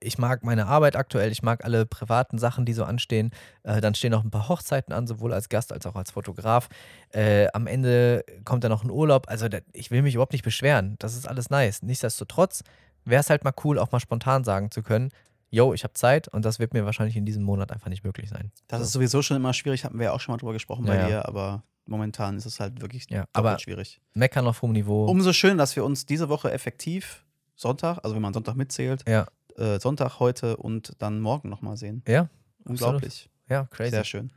ich 0.00 0.18
mag 0.18 0.44
meine 0.44 0.66
Arbeit 0.66 0.96
aktuell, 0.96 1.32
ich 1.32 1.42
mag 1.42 1.64
alle 1.64 1.86
privaten 1.86 2.38
Sachen, 2.38 2.64
die 2.64 2.72
so 2.72 2.84
anstehen. 2.84 3.30
Äh, 3.62 3.80
dann 3.80 3.94
stehen 3.94 4.10
noch 4.12 4.24
ein 4.24 4.30
paar 4.30 4.48
Hochzeiten 4.48 4.92
an, 4.92 5.06
sowohl 5.06 5.32
als 5.32 5.48
Gast 5.48 5.72
als 5.72 5.86
auch 5.86 5.96
als 5.96 6.10
Fotograf. 6.10 6.68
Äh, 7.10 7.48
am 7.52 7.66
Ende 7.66 8.24
kommt 8.44 8.64
dann 8.64 8.70
noch 8.70 8.84
ein 8.84 8.90
Urlaub. 8.90 9.28
Also 9.28 9.48
da, 9.48 9.58
ich 9.72 9.90
will 9.90 10.02
mich 10.02 10.14
überhaupt 10.14 10.32
nicht 10.32 10.44
beschweren. 10.44 10.96
Das 10.98 11.14
ist 11.16 11.26
alles 11.28 11.50
nice. 11.50 11.82
Nichtsdestotrotz 11.82 12.62
wäre 13.04 13.20
es 13.20 13.30
halt 13.30 13.44
mal 13.44 13.52
cool, 13.64 13.78
auch 13.78 13.90
mal 13.92 14.00
spontan 14.00 14.44
sagen 14.44 14.70
zu 14.70 14.82
können, 14.82 15.10
yo, 15.50 15.74
ich 15.74 15.84
habe 15.84 15.92
Zeit 15.94 16.28
und 16.28 16.44
das 16.44 16.58
wird 16.58 16.72
mir 16.72 16.84
wahrscheinlich 16.86 17.16
in 17.16 17.26
diesem 17.26 17.42
Monat 17.42 17.72
einfach 17.72 17.88
nicht 17.90 18.04
möglich 18.04 18.30
sein. 18.30 18.50
Das 18.68 18.80
ist 18.80 18.92
sowieso 18.92 19.20
schon 19.22 19.36
immer 19.36 19.52
schwierig, 19.52 19.84
hatten 19.84 19.98
wir 19.98 20.06
ja 20.06 20.12
auch 20.12 20.20
schon 20.20 20.32
mal 20.32 20.38
drüber 20.38 20.52
gesprochen 20.54 20.86
bei 20.86 20.94
Ja, 20.94 21.00
ja. 21.02 21.06
dir, 21.08 21.28
aber 21.28 21.62
momentan 21.84 22.36
ist 22.38 22.46
es 22.46 22.58
halt 22.60 22.80
wirklich 22.80 23.06
Ja, 23.10 23.24
aber- 23.32 23.58
schwierig. 23.58 24.00
Meckern 24.14 24.46
auf 24.46 24.62
hohem 24.62 24.72
Niveau. 24.72 25.04
Umso 25.06 25.32
schön, 25.32 25.58
dass 25.58 25.76
wir 25.76 25.84
uns 25.84 26.06
diese 26.06 26.28
Woche 26.28 26.50
effektiv 26.52 27.24
Sonntag, 27.54 27.98
also 28.02 28.14
wenn 28.14 28.22
man 28.22 28.32
Sonntag 28.32 28.54
mitzählt, 28.56 29.04
ja, 29.06 29.26
äh, 29.58 29.78
Sonntag 29.80 30.18
heute 30.20 30.56
und 30.56 30.92
dann 30.98 31.20
morgen 31.20 31.48
nochmal 31.48 31.76
sehen. 31.76 32.02
ja, 32.06 32.28
Unglaublich. 32.64 33.28
ja, 33.48 33.66
crazy. 33.70 33.90
Sehr 33.90 34.04
schön. 34.04 34.32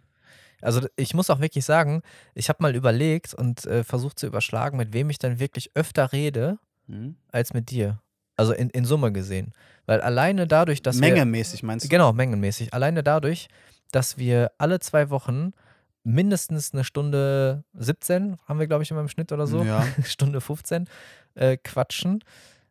Also 0.62 0.88
ich 0.96 1.14
muss 1.14 1.30
auch 1.30 1.42
wirklich 1.42 1.64
sagen, 1.66 2.02
ich 2.34 2.50
habe 2.50 2.64
mal 2.64 2.76
überlegt 2.76 3.34
und 3.34 3.66
äh, 3.66 3.84
versucht 3.84 4.18
zu 4.18 4.26
überschlagen, 4.26 4.78
mit 4.78 4.94
wem 4.94 5.10
ich 5.10 5.20
dann 5.20 5.40
wirklich 5.40 5.72
öfter 5.76 6.12
rede 6.12 6.58
Mhm. 6.88 7.16
als 7.32 7.54
mit 7.54 7.72
dir. 7.72 8.00
Also 8.38 8.54
in, 8.54 8.70
in 8.70 8.86
Summe 8.86 9.12
gesehen. 9.12 9.54
Weil 9.88 10.02
alleine 10.02 10.46
dadurch, 10.48 10.82
dass 10.84 11.02
wir... 11.02 11.08
Mengemäßig 11.10 11.64
meinst 11.64 11.86
du? 11.86 11.90
Genau, 11.90 12.14
mengenmäßig. 12.14 12.74
Alleine 12.76 13.02
dadurch, 13.02 13.48
dass 13.92 14.18
wir 14.20 14.52
alle 14.60 14.80
zwei 14.80 15.10
Wochen 15.10 15.54
mindestens 16.04 16.74
eine 16.74 16.84
Stunde 16.84 17.64
17, 17.74 18.38
haben 18.48 18.60
wir, 18.60 18.68
glaube 18.68 18.84
ich, 18.84 18.92
immer 18.92 19.02
im 19.02 19.08
Schnitt 19.10 19.32
oder 19.32 19.48
so, 19.48 19.64
Ja. 19.64 19.84
Stunde 20.04 20.42
15, 20.42 20.88
äh, 21.36 21.58
quatschen. 21.58 22.24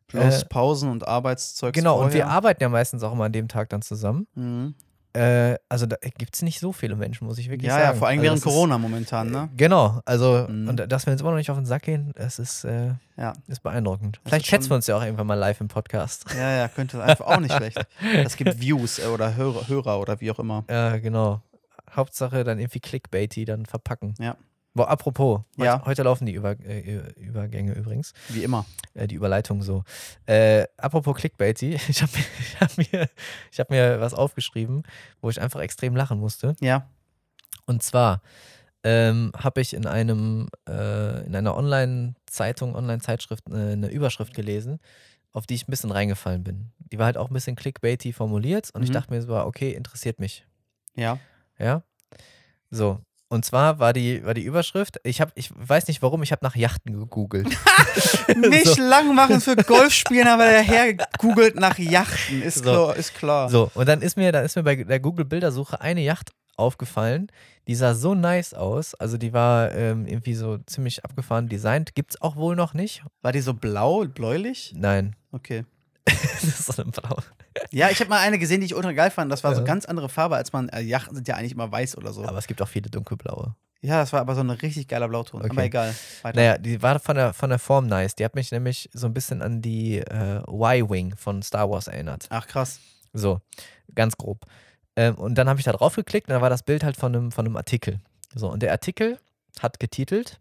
Plus 0.07 0.43
Äh, 0.43 0.45
Pausen 0.45 0.89
und 0.91 1.07
Arbeitszeug. 1.07 1.73
Genau, 1.73 2.01
und 2.01 2.13
wir 2.13 2.27
arbeiten 2.27 2.61
ja 2.61 2.69
meistens 2.69 3.03
auch 3.03 3.11
immer 3.13 3.25
an 3.25 3.31
dem 3.31 3.47
Tag 3.47 3.69
dann 3.69 3.81
zusammen. 3.81 4.27
Mhm. 4.35 4.75
Äh, 5.13 5.55
also 5.69 5.85
da 5.85 5.95
gibt 6.17 6.35
es 6.35 6.41
nicht 6.41 6.59
so 6.59 6.73
viele 6.73 6.97
Menschen, 6.97 7.25
muss 7.25 7.37
ich 7.37 7.49
wirklich 7.49 7.69
Ja, 7.69 7.75
sagen. 7.75 7.85
ja, 7.85 7.93
vor 7.93 8.07
allem 8.09 8.19
also 8.19 8.23
während 8.23 8.37
das 8.41 8.45
ist- 8.45 8.53
Corona 8.53 8.77
momentan, 8.77 9.31
ne? 9.31 9.49
Genau, 9.55 10.01
also 10.03 10.45
Mhm. 10.49 10.67
und 10.67 10.91
dass 10.91 11.05
wir 11.05 11.13
uns 11.13 11.21
immer 11.21 11.29
noch 11.31 11.37
nicht 11.37 11.49
auf 11.49 11.55
den 11.57 11.65
Sack 11.65 11.83
gehen, 11.83 12.11
das 12.17 12.37
ist, 12.37 12.65
äh, 12.65 12.95
Ja. 13.15 13.31
ist 13.47 13.63
beeindruckend. 13.63 14.19
Das 14.23 14.29
Vielleicht 14.31 14.47
schätzen 14.47 14.69
wir 14.71 14.75
uns 14.75 14.87
ja 14.87 14.97
auch 14.97 15.03
irgendwann 15.03 15.27
mal 15.27 15.35
live 15.35 15.61
im 15.61 15.69
Podcast. 15.69 16.25
Ja, 16.37 16.51
ja, 16.57 16.67
könnte 16.67 17.01
einfach 17.01 17.27
auch 17.27 17.39
nicht 17.39 17.53
schlecht. 17.55 17.79
Es 18.29 18.35
gibt 18.35 18.59
Views 18.59 18.99
äh, 18.99 19.05
oder 19.07 19.35
Hörer, 19.35 19.67
Hörer 19.69 19.99
oder 20.01 20.19
wie 20.19 20.29
auch 20.31 20.39
immer. 20.39 20.65
Ja, 20.69 20.97
genau. 20.97 21.41
Hauptsache 21.95 22.43
dann 22.43 22.59
irgendwie 22.59 22.81
Clickbaity 22.81 23.45
dann 23.45 23.65
verpacken. 23.65 24.15
Ja. 24.19 24.35
Boah, 24.75 24.89
apropos, 24.89 25.39
heute, 25.57 25.63
Ja. 25.65 25.85
heute 25.85 26.03
laufen 26.03 26.25
die 26.25 26.33
Über, 26.33 26.51
äh, 26.59 27.11
Übergänge 27.17 27.73
übrigens, 27.73 28.13
Wie 28.29 28.43
immer. 28.43 28.65
äh, 28.93 29.07
die 29.07 29.15
Überleitung 29.15 29.61
so. 29.63 29.83
Äh, 30.25 30.65
apropos 30.77 31.15
Clickbaity, 31.15 31.75
ich 31.87 32.01
habe 32.01 32.11
mir, 32.17 32.25
ich 32.41 32.59
hab 32.61 32.77
mir, 32.77 33.09
ich 33.51 33.59
hab 33.59 33.69
mir 33.69 34.01
was 34.01 34.13
aufgeschrieben, 34.13 34.83
wo 35.21 35.29
ich 35.29 35.41
einfach 35.41 35.61
extrem 35.61 35.95
lachen 35.95 36.19
musste. 36.19 36.55
Ja. 36.59 36.89
Und 37.65 37.83
zwar 37.83 38.21
ähm, 38.83 39.31
habe 39.37 39.61
ich 39.61 39.73
in 39.73 39.87
einem 39.87 40.49
äh, 40.69 41.25
in 41.25 41.35
einer 41.35 41.55
Online-Zeitung, 41.55 42.75
Online-Zeitschrift 42.75 43.49
äh, 43.49 43.53
eine 43.71 43.87
Überschrift 43.89 44.33
gelesen, 44.35 44.79
auf 45.31 45.47
die 45.47 45.55
ich 45.55 45.67
ein 45.67 45.71
bisschen 45.71 45.91
reingefallen 45.91 46.43
bin. 46.43 46.71
Die 46.79 46.99
war 46.99 47.05
halt 47.05 47.17
auch 47.17 47.29
ein 47.29 47.33
bisschen 47.33 47.55
clickbaity 47.55 48.11
formuliert 48.13 48.71
und 48.73 48.83
ich 48.83 48.89
Mhm. 48.89 48.93
dachte 48.93 49.13
mir 49.13 49.21
so, 49.21 49.35
okay, 49.37 49.71
interessiert 49.71 50.19
mich. 50.19 50.45
Ja. 50.95 51.17
Ja. 51.57 51.81
So. 52.69 52.99
Und 53.27 53.43
zwar 53.43 53.79
war 53.79 53.91
die, 53.91 54.23
war 54.23 54.35
die 54.35 54.43
Überschrift, 54.43 54.99
ich, 55.03 55.19
hab, 55.19 55.31
ich 55.35 55.49
weiß 55.55 55.87
nicht 55.87 56.01
warum, 56.03 56.21
ich 56.21 56.31
habe 56.31 56.45
nach 56.45 56.55
Yachten 56.55 56.99
gegoogelt. 56.99 57.47
Nicht 58.35 58.77
lang 58.77 59.15
machen 59.15 59.41
für 59.41 59.55
Golfspielen, 59.55 60.27
aber 60.27 60.45
der 60.45 60.61
Herr 60.61 60.93
googelt 61.17 61.55
nach 61.55 61.79
Yachten. 61.79 62.43
Ist, 62.43 62.57
So. 62.57 62.61
klar, 62.63 62.95
ist 62.95 63.15
klar. 63.15 63.49
So, 63.49 63.71
und 63.73 63.87
dann 63.89 64.01
ist 64.01 64.15
mir, 64.15 64.31
dann 64.31 64.45
ist 64.45 64.55
mir 64.55 64.63
bei 64.63 64.75
der 64.75 64.99
Google-Bildersuche 64.99 65.81
eine 65.81 66.01
Yacht 66.01 66.31
aufgefallen. 66.55 67.31
Die 67.67 67.75
sah 67.75 67.95
so 67.95 68.13
nice 68.13 68.53
aus. 68.53 68.93
Also 68.93 69.17
die 69.17 69.33
war 69.33 69.71
ähm, 69.73 70.05
irgendwie 70.05 70.35
so 70.35 70.59
ziemlich 70.59 71.03
abgefahren 71.03 71.49
designt. 71.49 71.95
Gibt's 71.95 72.21
auch 72.21 72.35
wohl 72.35 72.55
noch 72.55 72.73
nicht. 72.75 73.03
War 73.23 73.31
die 73.31 73.41
so 73.41 73.53
blau, 73.55 74.05
bläulich? 74.05 74.73
Nein. 74.77 75.15
Okay. 75.31 75.65
das 76.41 76.43
ist 76.43 76.65
so 76.65 76.81
eine 76.81 76.91
Blau. 76.91 77.17
Ja, 77.71 77.89
ich 77.89 77.99
habe 77.99 78.09
mal 78.09 78.19
eine 78.19 78.37
gesehen, 78.37 78.59
die 78.61 78.65
ich 78.67 78.75
ultra 78.75 78.91
geil 78.91 79.09
fand. 79.11 79.31
Das 79.31 79.43
war 79.43 79.53
so 79.55 79.61
Ja. 79.61 79.65
ganz 79.67 79.85
andere 79.85 80.09
Farbe, 80.09 80.35
als 80.35 80.53
man. 80.53 80.69
Äh, 80.69 80.81
Yachten 80.81 81.15
sind 81.15 81.27
ja 81.27 81.35
eigentlich 81.35 81.53
immer 81.53 81.71
weiß 81.71 81.97
oder 81.97 82.13
so. 82.13 82.23
Aber 82.25 82.37
es 82.37 82.47
gibt 82.47 82.61
auch 82.61 82.67
viele 82.67 82.89
dunkelblaue. 82.89 83.55
ja, 83.81 83.99
das 83.99 84.13
war 84.13 84.21
aber 84.21 84.35
so 84.35 84.41
ein 84.41 84.49
richtig 84.49 84.87
geiler 84.87 85.07
Blauton. 85.07 85.41
Okay. 85.41 85.49
Aber 85.51 85.63
egal. 85.63 85.95
Weiter. 86.21 86.37
Naja, 86.39 86.57
die 86.57 86.81
war 86.81 86.99
von 86.99 87.15
der, 87.15 87.33
von 87.33 87.49
der 87.49 87.59
Form 87.59 87.87
nice. 87.87 88.15
Die 88.15 88.23
hat 88.25 88.35
mich 88.35 88.51
nämlich 88.51 88.89
so 88.93 89.07
ein 89.07 89.13
bisschen 89.13 89.41
an 89.41 89.61
die 89.61 89.97
äh, 89.97 90.41
Y-Wing 90.47 91.15
von 91.15 91.41
Star 91.41 91.69
Wars 91.69 91.87
erinnert. 91.87 92.27
Ach, 92.29 92.45
krass. 92.47 92.79
So, 93.13 93.41
ganz 93.93 94.15
grob. 94.17 94.45
Ähm, 94.95 95.15
und 95.15 95.35
dann 95.35 95.49
habe 95.49 95.59
ich 95.59 95.65
da 95.65 95.71
drauf 95.71 95.95
geklickt 95.95 96.27
und 96.29 96.33
da 96.35 96.41
war 96.41 96.49
das 96.49 96.63
Bild 96.63 96.83
halt 96.83 96.97
von 96.97 97.15
einem, 97.15 97.31
von 97.31 97.45
einem 97.45 97.57
Artikel. 97.57 97.99
So, 98.33 98.49
und 98.51 98.61
der 98.61 98.71
Artikel 98.71 99.19
hat 99.59 99.79
getitelt: 99.79 100.39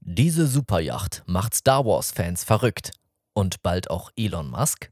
Diese 0.00 0.46
Superjacht 0.46 1.22
macht 1.26 1.54
Star 1.54 1.84
Wars-Fans 1.84 2.44
verrückt. 2.44 2.92
Und 3.34 3.62
bald 3.62 3.90
auch 3.90 4.10
Elon 4.16 4.48
Musk? 4.50 4.90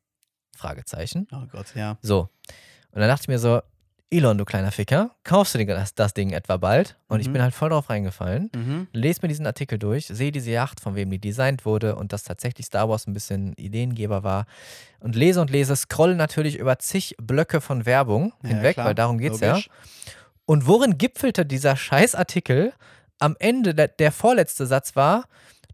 Fragezeichen. 0.57 1.27
Oh 1.33 1.47
Gott, 1.51 1.75
ja. 1.75 1.97
So. 2.03 2.29
Und 2.93 3.01
dann 3.01 3.09
dachte 3.09 3.23
ich 3.23 3.29
mir 3.29 3.39
so: 3.39 3.63
Elon, 4.11 4.37
du 4.37 4.45
kleiner 4.45 4.71
Ficker, 4.71 5.11
kaufst 5.25 5.55
du 5.55 5.59
dir 5.59 5.67
das, 5.67 5.95
das 5.95 6.13
Ding 6.13 6.31
etwa 6.33 6.59
bald? 6.59 6.97
Und 7.09 7.21
ich 7.21 7.29
Mhm. 7.29 7.33
bin 7.35 7.43
halt 7.43 7.55
voll 7.55 7.71
drauf 7.71 7.89
reingefallen 7.89 8.51
Mhm. 8.55 8.89
lese 8.93 9.21
mir 9.23 9.29
diesen 9.29 9.47
Artikel 9.47 9.79
durch, 9.79 10.07
sehe 10.07 10.31
diese 10.33 10.51
Yacht, 10.51 10.81
von 10.81 10.95
wem 10.95 11.11
die 11.11 11.19
designt 11.19 11.65
wurde 11.65 11.97
und 11.97 12.13
dass 12.13 12.23
tatsächlich 12.25 12.67
Star 12.67 12.89
Wars 12.91 13.07
ein 13.07 13.15
bisschen 13.15 13.55
Ideengeber 13.55 14.23
war 14.23 14.45
und 15.01 15.17
lese 15.17 15.41
und 15.41 15.51
lese, 15.51 15.75
scrolle 15.77 16.15
natürlich 16.15 16.59
über 16.59 16.79
zig 16.79 17.17
Blöcke 17.23 17.61
von 17.63 17.87
Werbung 17.87 18.35
Ja, 18.43 18.51
hinweg, 18.51 18.75
klar. 18.75 18.87
weil 18.89 18.95
darum 18.95 19.19
geht's 19.19 19.41
Logisch. 19.41 19.67
ja. 19.69 19.73
Und 20.45 20.67
worin 20.67 20.99
gipfelte 20.99 21.47
dieser 21.47 21.77
Scheißartikel? 21.77 22.73
Am 23.19 23.37
Ende, 23.39 23.75
der, 23.75 23.87
der 23.89 24.11
vorletzte 24.13 24.67
Satz 24.67 24.97
war, 24.97 25.25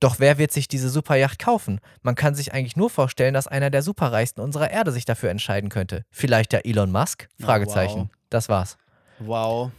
doch 0.00 0.18
wer 0.18 0.38
wird 0.38 0.52
sich 0.52 0.68
diese 0.68 0.88
Superjacht 0.88 1.38
kaufen? 1.38 1.80
Man 2.02 2.14
kann 2.14 2.34
sich 2.34 2.52
eigentlich 2.52 2.76
nur 2.76 2.90
vorstellen, 2.90 3.34
dass 3.34 3.46
einer 3.46 3.70
der 3.70 3.82
Superreichsten 3.82 4.42
unserer 4.42 4.70
Erde 4.70 4.92
sich 4.92 5.04
dafür 5.04 5.30
entscheiden 5.30 5.70
könnte. 5.70 6.04
Vielleicht 6.10 6.52
der 6.52 6.66
Elon 6.66 6.90
Musk? 6.90 7.28
Oh, 7.40 7.46
Fragezeichen. 7.46 8.00
wow. 8.00 8.08
Das 8.30 8.48
war's. 8.48 8.76
Wow. 9.18 9.70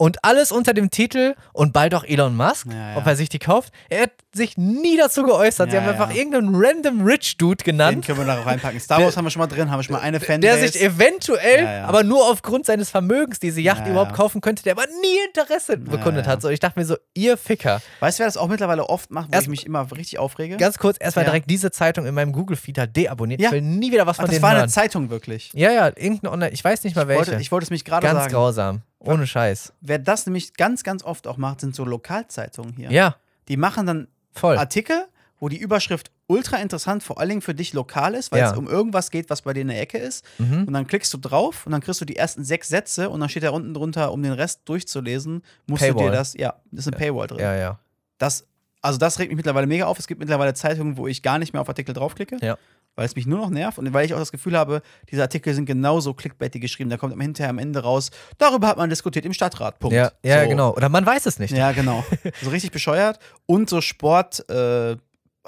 Und 0.00 0.24
alles 0.24 0.52
unter 0.52 0.74
dem 0.74 0.90
Titel 0.90 1.34
und 1.52 1.72
bald 1.72 1.92
auch 1.92 2.04
Elon 2.04 2.36
Musk, 2.36 2.68
Ja, 2.70 2.92
ja. 2.92 2.96
ob 2.96 3.04
er 3.06 3.16
sich 3.16 3.28
die 3.28 3.40
kauft. 3.40 3.72
Er 3.88 4.02
hat 4.02 4.12
sich 4.32 4.56
nie 4.56 4.96
dazu 4.96 5.24
geäußert. 5.24 5.70
Sie 5.70 5.76
Ja, 5.76 5.82
haben 5.82 5.90
einfach 5.90 6.14
irgendeinen 6.14 6.54
random 6.54 7.02
Rich 7.04 7.36
Dude 7.36 7.56
Den 7.56 7.64
genannt, 7.72 8.06
können 8.06 8.18
wir 8.18 8.24
da 8.24 8.40
reinpacken. 8.40 8.78
Star 8.78 8.98
Der- 8.98 9.06
Wars 9.06 9.16
haben 9.16 9.24
wir 9.26 9.30
schon 9.30 9.40
mal 9.40 9.48
drin, 9.48 9.70
haben 9.72 9.80
wir 9.80 9.82
schon 9.82 9.94
mal 9.96 10.00
eine 10.02 10.20
Fanbase. 10.20 10.40
der 10.40 10.68
sich 10.68 10.80
eventuell, 10.80 11.66
aber 11.84 12.04
nur 12.04 12.24
aufgrund 12.30 12.64
seines 12.66 12.90
Vermögens 12.90 13.40
diese 13.40 13.60
Yacht 13.60 13.86
überhaupt 13.88 14.14
kaufen 14.14 14.40
könnte, 14.40 14.62
der 14.62 14.72
aber 14.72 14.84
nie 14.86 15.16
Interesse 15.34 15.76
bekundet 15.76 16.26
hat. 16.28 16.42
So, 16.42 16.48
ich 16.48 16.60
dachte 16.60 16.78
mir 16.78 16.86
so, 16.86 16.96
ihr 17.14 17.36
Ficker. 17.36 17.82
Weißt 18.00 18.18
du, 18.18 18.20
wer 18.20 18.26
das 18.28 18.36
auch 18.36 18.46
mittlerweile 18.48 18.88
oft 18.88 19.10
macht, 19.10 19.28
wo 19.30 19.32
Erst- 19.32 19.44
ich 19.46 19.50
mich 19.50 19.66
immer 19.66 19.90
richtig 19.90 20.18
aufrege? 20.20 20.56
Ganz 20.58 20.78
kurz, 20.78 20.96
erstmal 21.00 21.24
direkt 21.24 21.50
diese 21.50 21.72
Zeitung 21.72 22.06
in 22.06 22.14
meinem 22.14 22.30
Google-Feed 22.32 22.78
halt 22.78 22.96
deabonniert. 22.96 23.40
Ich 23.40 23.50
will 23.50 23.62
nie 23.62 23.90
wieder 23.90 24.06
was 24.06 24.18
Ach, 24.18 24.22
von 24.22 24.26
das 24.26 24.34
denen 24.34 24.42
war 24.42 24.50
eine 24.50 24.58
hören. 24.60 24.68
Zeitung 24.68 25.10
wirklich. 25.10 25.50
Ja, 25.54 25.72
ja, 25.72 25.86
irgendeine 25.88 26.30
Online, 26.32 26.52
ich 26.52 26.62
weiß 26.62 26.84
nicht 26.84 26.94
mal 26.94 27.02
Ich 27.02 27.08
welche. 27.08 27.32
wollte, 27.32 27.42
ich 27.42 27.50
wollte 27.50 27.64
es 27.64 27.70
mich 27.70 27.84
gerade 27.84 28.06
Ganz 28.06 28.20
sagen. 28.20 28.32
grausam. 28.32 28.82
Ohne 29.00 29.26
Scheiß. 29.26 29.72
Wer 29.80 29.98
das 29.98 30.26
nämlich 30.26 30.54
ganz, 30.54 30.82
ganz 30.82 31.02
oft 31.04 31.26
auch 31.26 31.36
macht, 31.36 31.60
sind 31.60 31.74
so 31.74 31.84
Lokalzeitungen 31.84 32.74
hier. 32.76 32.90
Ja, 32.90 33.16
Die 33.48 33.56
machen 33.56 33.86
dann 33.86 34.08
voll. 34.32 34.58
Artikel, 34.58 35.06
wo 35.40 35.48
die 35.48 35.56
Überschrift 35.58 36.10
ultra 36.26 36.56
interessant, 36.58 37.02
vor 37.02 37.18
allen 37.20 37.28
Dingen 37.30 37.40
für 37.42 37.54
dich 37.54 37.72
lokal 37.72 38.14
ist, 38.14 38.32
weil 38.32 38.40
Ja. 38.40 38.50
es 38.50 38.56
um 38.58 38.66
irgendwas 38.68 39.10
geht, 39.10 39.30
was 39.30 39.42
bei 39.42 39.52
dir 39.54 39.60
in 39.62 39.68
der 39.68 39.80
Ecke 39.80 39.96
ist. 39.98 40.24
Mhm. 40.38 40.64
Und 40.66 40.72
dann 40.74 40.86
klickst 40.86 41.14
du 41.14 41.18
drauf 41.18 41.64
und 41.64 41.72
dann 41.72 41.80
kriegst 41.80 42.00
du 42.00 42.04
die 42.04 42.16
ersten 42.16 42.44
sechs 42.44 42.68
Sätze 42.68 43.08
und 43.08 43.20
dann 43.20 43.28
steht 43.28 43.44
da 43.44 43.50
unten 43.50 43.72
drunter, 43.72 44.12
um 44.12 44.22
den 44.22 44.32
Rest 44.32 44.62
durchzulesen, 44.66 45.42
musst 45.66 45.82
du 45.82 45.86
Paywall. 45.88 46.10
dir 46.10 46.12
das, 46.12 46.34
ja, 46.34 46.54
das 46.72 46.86
ist 46.86 46.92
eine 46.92 46.96
Paywall 46.98 47.26
drin. 47.28 47.38
Ja, 47.38 47.54
ja. 47.54 47.78
Das, 48.18 48.46
also 48.82 48.98
das 48.98 49.18
regt 49.18 49.30
mich 49.30 49.36
mittlerweile 49.36 49.66
mega 49.66 49.86
auf. 49.86 49.98
Es 49.98 50.06
gibt 50.06 50.18
mittlerweile 50.20 50.52
Zeitungen, 50.54 50.96
wo 50.96 51.06
ich 51.06 51.22
gar 51.22 51.38
nicht 51.38 51.52
mehr 51.52 51.62
auf 51.62 51.68
Artikel 51.68 51.94
draufklicke, 51.94 52.36
Ja. 52.42 52.58
Weil 52.98 53.06
es 53.06 53.14
mich 53.14 53.26
nur 53.26 53.38
noch 53.38 53.48
nervt 53.50 53.78
und 53.78 53.92
weil 53.94 54.04
ich 54.04 54.12
auch 54.12 54.18
das 54.18 54.32
Gefühl 54.32 54.58
habe, 54.58 54.82
diese 55.08 55.22
Artikel 55.22 55.54
sind 55.54 55.66
genauso 55.66 56.14
clickbaitig 56.14 56.60
geschrieben. 56.60 56.90
Da 56.90 56.96
kommt 56.96 57.12
am 57.12 57.20
hinterher 57.20 57.50
am 57.50 57.58
Ende 57.58 57.78
raus, 57.78 58.10
darüber 58.38 58.66
hat 58.66 58.76
man 58.76 58.90
diskutiert 58.90 59.24
im 59.24 59.32
Stadtrat. 59.32 59.78
Punkt. 59.78 59.94
Ja, 59.94 60.10
ja 60.24 60.42
So. 60.42 60.48
genau. 60.48 60.74
Oder 60.74 60.88
man 60.88 61.06
weiß 61.06 61.26
es 61.26 61.38
nicht. 61.38 61.56
Ja, 61.56 61.70
genau. 61.70 62.04
So 62.42 62.50
richtig 62.50 62.72
bescheuert. 62.72 63.20
Und 63.46 63.70
so 63.70 63.80
Sport, 63.80 64.48
äh, 64.50 64.96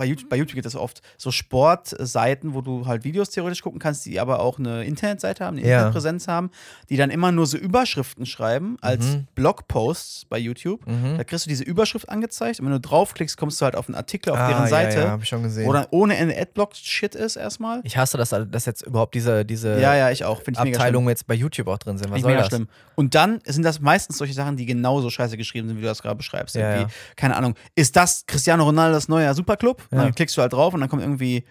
bei 0.00 0.06
YouTube, 0.06 0.30
bei 0.30 0.36
YouTube 0.36 0.54
gibt 0.54 0.64
es 0.66 0.74
oft 0.76 1.02
so 1.18 1.30
Sportseiten, 1.30 2.54
wo 2.54 2.62
du 2.62 2.86
halt 2.86 3.04
Videos 3.04 3.28
theoretisch 3.28 3.60
gucken 3.62 3.78
kannst, 3.78 4.06
die 4.06 4.18
aber 4.18 4.40
auch 4.40 4.58
eine 4.58 4.84
Internetseite 4.84 5.44
haben, 5.44 5.58
eine 5.58 5.66
Ja. 5.66 5.74
Internetpräsenz 5.76 6.26
haben, 6.26 6.50
die 6.88 6.96
dann 6.96 7.10
immer 7.10 7.32
nur 7.32 7.46
so 7.46 7.58
Überschriften 7.58 8.24
schreiben 8.24 8.78
als 8.80 9.04
Mhm. 9.04 9.26
Blogposts 9.34 10.24
bei 10.24 10.38
YouTube. 10.38 10.86
Mhm. 10.86 11.18
Da 11.18 11.24
kriegst 11.24 11.44
du 11.44 11.50
diese 11.50 11.64
Überschrift 11.64 12.08
angezeigt 12.08 12.60
und 12.60 12.66
wenn 12.66 12.72
du 12.72 12.80
draufklickst, 12.80 13.36
kommst 13.36 13.60
du 13.60 13.64
halt 13.66 13.76
auf 13.76 13.88
einen 13.88 13.94
Artikel 13.94 14.30
auf 14.30 14.38
ah, 14.38 14.48
deren 14.48 14.66
Seite, 14.68 14.98
Ja, 14.98 15.04
ja, 15.04 15.10
hab 15.10 15.22
ich 15.22 15.28
schon 15.28 15.42
gesehen. 15.42 15.66
wo 15.68 15.72
dann 15.74 15.86
ohne 15.90 16.16
Ende 16.16 16.36
Adblock-Shit 16.40 17.14
ist 17.14 17.36
erstmal. 17.36 17.80
ich 17.84 17.96
hasse 17.98 18.16
das, 18.16 18.30
dass 18.30 18.64
jetzt 18.66 18.82
überhaupt 18.82 19.14
diese, 19.14 19.44
diese 19.44 19.78
Ja, 19.80 19.94
ja, 19.94 20.10
ich 20.10 20.24
auch. 20.24 20.40
Ich. 20.46 20.58
Abteilungen 20.58 21.08
jetzt 21.08 21.26
bei 21.26 21.34
YouTube 21.34 21.68
auch 21.68 21.78
drin 21.78 21.98
sind. 21.98 22.10
Was 22.10 22.16
ich 22.16 22.22
soll 22.22 22.30
mega 22.32 22.40
das? 22.42 22.48
schlimm. 22.48 22.68
Und 22.94 23.14
dann 23.14 23.40
sind 23.46 23.64
das 23.64 23.80
meistens 23.80 24.18
solche 24.18 24.32
Sachen, 24.34 24.56
die 24.56 24.66
genauso 24.66 25.10
scheiße 25.10 25.36
geschrieben 25.36 25.68
sind, 25.68 25.76
wie 25.76 25.82
du 25.82 25.86
das 25.86 26.00
gerade 26.02 26.16
beschreibst. 26.16 26.54
Ja, 26.56 26.76
Irgendwie, 26.76 26.92
keine 27.16 27.36
Ahnung, 27.36 27.54
ist 27.74 27.96
das 27.96 28.24
Cristiano 28.26 28.64
Ronaldos 28.64 29.08
neuer 29.08 29.34
Superclub? 29.34 29.82
Und 29.90 29.98
Ja. 29.98 30.04
Dann 30.04 30.14
klickst 30.14 30.36
du 30.36 30.42
halt 30.42 30.52
drauf 30.52 30.72
und 30.74 30.80
dann 30.80 30.88
kommt 30.88 31.02
irgendwie, 31.02 31.44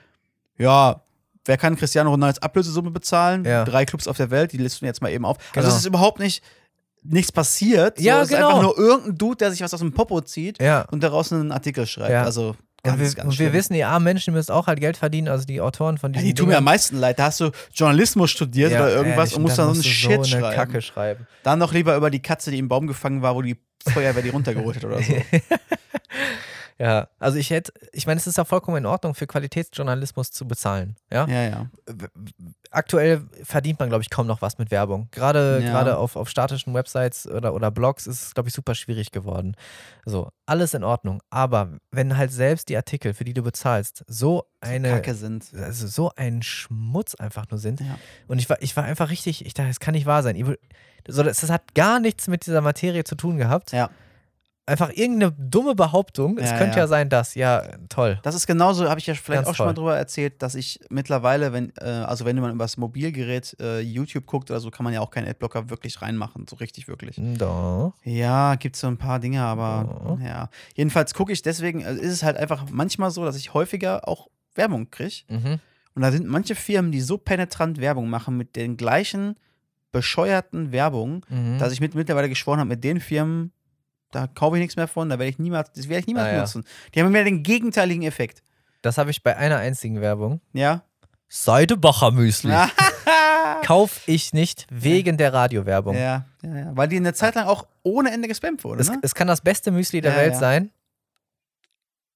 ja, 0.58 1.02
wer 1.46 1.58
kann 1.58 1.76
Cristiano 1.76 2.10
Ronaldos 2.12 2.42
Ablösesumme 2.42 2.92
bezahlen? 2.92 3.44
Ja. 3.46 3.66
Drei 3.66 3.86
Clubs 3.86 4.08
auf 4.08 4.18
der 4.18 4.30
Welt, 4.32 4.52
die 4.54 4.58
listen 4.58 4.82
wir 4.82 4.88
jetzt 4.88 5.02
mal 5.02 5.12
eben 5.12 5.26
auf. 5.26 5.38
Genau. 5.54 5.66
Also 5.66 5.70
es 5.76 5.82
ist 5.82 5.86
überhaupt 5.88 6.20
nicht 6.20 6.44
nichts 7.02 7.32
passiert. 7.32 7.98
So, 7.98 8.04
Ja, 8.04 8.22
es 8.22 8.30
ist 8.30 8.36
genau. 8.36 8.50
einfach 8.50 8.62
nur 8.62 8.78
irgendein 8.78 9.18
Dude, 9.18 9.38
der 9.38 9.52
sich 9.52 9.62
was 9.62 9.74
aus 9.74 9.80
dem 9.80 9.94
Popo 9.94 10.20
zieht 10.22 10.62
Ja. 10.62 10.82
und 10.92 11.02
daraus 11.02 11.32
einen 11.32 11.52
Artikel 11.54 11.88
schreibt. 11.88 12.12
Ja. 12.12 12.24
Also 12.24 12.56
ganz, 12.84 12.96
Und 12.98 13.00
wir, 13.06 13.14
ganz 13.14 13.30
und 13.34 13.40
wir 13.40 13.54
wissen, 13.54 13.74
die 13.74 13.84
armen 13.86 14.04
Menschen 14.04 14.34
müssen 14.34 14.52
auch 14.52 14.68
halt 14.68 14.82
Geld 14.82 14.98
verdienen, 14.98 15.30
also 15.30 15.46
die 15.46 15.62
Autoren 15.62 15.98
von 15.98 16.12
ja, 16.12 16.20
diesen 16.20 16.28
die 16.28 16.34
tun 16.34 16.50
mir 16.50 16.58
am 16.58 16.66
meisten 16.66 16.98
leid. 16.98 17.18
Da 17.18 17.26
hast 17.26 17.40
du 17.40 17.52
Journalismus 17.74 18.32
studiert 18.32 18.72
Ja, 18.74 18.82
oder 18.82 18.92
irgendwas 18.94 19.30
ehrlich, 19.32 19.36
und 19.38 19.42
musst 19.44 19.58
dann 19.58 19.68
so 19.68 19.74
einen 19.76 19.84
Shit 19.84 20.26
so 20.26 20.36
eine 20.36 20.54
schreiben. 20.54 20.82
Schreiben. 20.82 21.28
Dann 21.44 21.58
noch 21.60 21.74
lieber 21.74 21.96
über 21.96 22.10
die 22.10 22.22
Katze, 22.22 22.52
die 22.52 22.58
im 22.60 22.68
Baum 22.68 22.86
gefangen 22.86 23.22
war, 23.22 23.34
wo 23.34 23.42
die 23.42 23.58
Feuerwehr 23.88 24.22
die 24.22 24.30
runtergeholt 24.30 24.76
hat 24.76 24.84
oder 24.86 25.02
so. 25.02 25.14
Ja, 26.82 27.10
also 27.20 27.38
ich 27.38 27.50
hätte, 27.50 27.74
ich 27.92 28.08
meine, 28.08 28.20
es 28.20 28.26
ist 28.28 28.38
ja 28.38 28.46
vollkommen 28.46 28.78
in 28.78 28.86
Ordnung, 28.86 29.14
für 29.14 29.28
Qualitätsjournalismus 29.28 30.32
zu 30.32 30.48
bezahlen. 30.48 30.96
Ja. 31.12 31.28
Ja, 31.28 31.44
ja. 31.44 31.70
Aktuell 32.72 33.22
verdient 33.44 33.80
man, 33.80 33.90
glaube 33.90 34.04
ich, 34.04 34.10
kaum 34.10 34.28
noch 34.28 34.42
was 34.42 34.60
mit 34.60 34.72
Werbung. 34.72 35.10
Gerade, 35.12 35.60
Ja. 35.62 35.72
gerade 35.72 35.98
auf, 35.98 36.16
auf 36.16 36.30
statischen 36.30 36.74
Websites 36.74 37.28
oder, 37.28 37.54
oder 37.54 37.70
Blogs 37.72 38.08
ist 38.08 38.22
es, 38.24 38.34
glaube 38.34 38.48
ich, 38.48 38.56
super 38.56 38.76
schwierig 38.76 39.12
geworden. 39.12 39.56
So, 40.06 40.32
alles 40.46 40.74
in 40.74 40.84
Ordnung. 40.86 41.22
Aber 41.30 41.80
wenn 41.92 42.16
halt 42.16 42.32
selbst 42.32 42.70
die 42.70 42.78
Artikel, 42.78 43.14
für 43.14 43.26
die 43.26 43.34
du 43.34 43.42
bezahlst, 43.42 44.06
so 44.08 44.46
eine, 44.62 44.90
Kacke 44.92 45.16
sind. 45.16 45.52
also 45.56 45.88
so 45.88 46.12
ein 46.16 46.42
Schmutz 46.44 47.16
einfach 47.16 47.50
nur 47.50 47.60
sind. 47.60 47.82
Ja. 47.82 47.98
Und 48.28 48.40
ich 48.40 48.50
war, 48.50 48.62
ich 48.62 48.78
war 48.78 48.86
einfach 48.86 49.10
richtig, 49.10 49.46
ich 49.46 49.54
dachte, 49.54 49.70
das 49.70 49.80
kann 49.82 49.96
nicht 49.96 50.06
wahr 50.06 50.24
sein. 50.24 50.38
So, 51.08 51.24
das, 51.24 51.42
das 51.42 51.50
hat 51.50 51.74
gar 51.76 52.00
nichts 52.00 52.28
mit 52.28 52.46
dieser 52.46 52.62
Materie 52.62 53.04
zu 53.04 53.16
tun 53.16 53.38
gehabt. 53.38 53.72
Ja. 53.74 53.90
Einfach 54.70 54.90
irgendeine 54.94 55.32
dumme 55.38 55.76
Behauptung. 55.76 56.38
es 56.38 56.50
Ja, 56.52 56.58
könnte 56.58 56.78
ja. 56.78 56.84
ja. 56.84 56.88
sein, 56.88 57.10
dass, 57.10 57.36
ja, 57.36 57.64
toll. 57.90 58.20
Das 58.24 58.36
ist 58.36 58.48
genauso, 58.48 58.88
habe 58.90 59.00
ich 59.00 59.08
ja 59.08 59.14
vielleicht 59.16 59.44
Ganz 59.44 59.48
auch 59.50 59.56
schon 59.56 59.66
mal 59.66 59.74
toll. 59.74 59.84
drüber 59.84 59.98
erzählt, 59.98 60.42
dass 60.42 60.56
ich 60.56 60.80
mittlerweile, 60.90 61.52
wenn, 61.54 61.74
äh, 61.82 61.86
also 61.86 62.26
wenn 62.26 62.36
man 62.40 62.52
über 62.52 62.64
das 62.64 62.78
Mobilgerät 62.78 63.56
äh, 63.60 63.80
YouTube 63.82 64.26
guckt 64.26 64.50
oder 64.52 64.60
so, 64.60 64.70
kann 64.72 64.84
man 64.84 64.94
ja 64.94 65.02
auch 65.02 65.12
keinen 65.12 65.28
Adblocker 65.28 65.70
wirklich 65.70 66.02
reinmachen. 66.02 66.46
So 66.50 66.56
richtig, 66.58 66.88
wirklich. 66.88 67.20
Doch. 67.38 67.94
Ja, 68.04 68.56
gibt 68.56 68.76
so 68.76 68.88
ein 68.88 68.98
paar 68.98 69.20
Dinge, 69.20 69.42
aber 69.44 70.18
Oh. 70.20 70.24
ja. 70.24 70.50
Jedenfalls 70.76 71.14
gucke 71.14 71.32
ich 71.34 71.42
deswegen, 71.42 71.86
also 71.86 72.02
ist 72.02 72.12
es 72.12 72.24
halt 72.24 72.38
einfach 72.38 72.66
manchmal 72.72 73.12
so, 73.12 73.26
dass 73.26 73.36
ich 73.36 73.54
häufiger 73.54 74.08
auch 74.08 74.28
Werbung 74.56 74.90
kriege. 74.92 75.24
Mhm. 75.30 75.60
Und 75.96 76.02
da 76.04 76.12
sind 76.12 76.28
manche 76.28 76.56
Firmen, 76.56 76.92
die 76.92 77.02
so 77.02 77.18
penetrant 77.18 77.80
Werbung 77.82 78.10
machen 78.10 78.38
mit 78.38 78.56
den 78.56 78.78
gleichen 78.78 79.36
bescheuerten 79.92 80.72
Werbungen, 80.72 81.22
Mhm. 81.30 81.58
dass 81.60 81.74
ich 81.74 81.82
mit, 81.82 81.96
mittlerweile 81.96 82.30
geschworen 82.30 82.60
habe, 82.60 82.70
mit 82.70 82.84
den 82.84 83.00
Firmen, 83.00 83.52
da 84.12 84.28
kaufe 84.28 84.58
ich 84.58 84.62
nichts 84.62 84.76
mehr 84.76 84.88
von, 84.88 85.10
da 85.10 85.20
werde 85.20 85.30
ich 85.30 85.40
niemals, 85.40 85.72
das 85.74 85.88
werde 85.90 86.02
ich 86.02 86.08
niemals 86.08 86.28
Ah, 86.28 86.30
ja. 86.32 86.36
benutzen. 86.38 86.64
Die 86.94 87.00
haben 87.00 87.08
immer 87.08 87.24
den 87.24 87.44
gegenteiligen 87.44 88.04
Effekt. 88.04 88.44
Das 88.82 88.98
habe 88.98 89.12
ich 89.12 89.24
bei 89.24 89.36
einer 89.38 89.58
einzigen 89.58 90.02
Werbung. 90.02 90.42
Ja? 90.54 90.84
Seidebacher 91.28 92.12
Müsli. 92.12 92.50
ja, 92.52 92.70
Kauf 93.64 94.02
ich 94.08 94.34
nicht 94.34 94.66
wegen 94.72 95.18
der 95.18 95.34
Radiowerbung. 95.34 95.96
ja, 95.96 96.26
ja. 96.42 96.72
Weil 96.76 96.88
die 96.88 96.98
eine 96.98 97.14
Zeit 97.14 97.36
lang 97.36 97.46
auch 97.48 97.68
ohne 97.84 98.12
Ende 98.12 98.28
gespammt 98.28 98.64
wurde. 98.64 98.82
Es, 98.82 98.90
Ne? 98.90 98.98
es 99.02 99.14
kann 99.14 99.28
das 99.28 99.42
beste 99.42 99.70
Müsli 99.72 100.02
der 100.02 100.12
Ja, 100.14 100.18
Welt 100.18 100.34
ja. 100.34 100.40
sein. 100.40 100.72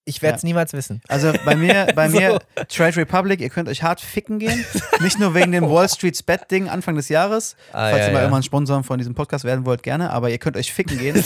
Ich 0.06 0.22
werde 0.22 0.36
es 0.38 0.42
Ja. 0.42 0.48
niemals 0.48 0.74
wissen. 0.74 1.02
Also 1.08 1.32
bei 1.46 1.56
mir, 1.56 1.88
bei 1.96 2.10
So. 2.10 2.18
mir, 2.20 2.40
Trade 2.68 2.98
Republic, 2.98 3.40
ihr 3.40 3.50
könnt 3.50 3.70
euch 3.70 3.84
hart 3.84 4.02
ficken 4.02 4.40
gehen. 4.40 4.66
Nicht 5.00 5.20
nur 5.20 5.34
wegen 5.36 5.52
dem 5.52 5.64
Wall 5.70 5.88
Street 5.88 6.26
Bet 6.26 6.50
Ding 6.52 6.68
Anfang 6.68 6.96
des 6.96 7.08
Jahres. 7.10 7.56
Ah, 7.72 7.90
Falls 7.92 8.00
ja, 8.00 8.06
ihr 8.08 8.12
mal 8.14 8.18
ja. 8.20 8.22
irgendwann 8.24 8.44
Sponsoren 8.44 8.84
von 8.84 8.98
diesem 8.98 9.16
Podcast 9.16 9.46
werden 9.46 9.66
wollt, 9.66 9.82
gerne, 9.84 10.10
aber 10.10 10.30
ihr 10.30 10.40
könnt 10.40 10.58
euch 10.58 10.74
ficken 10.74 10.98
gehen. 10.98 11.24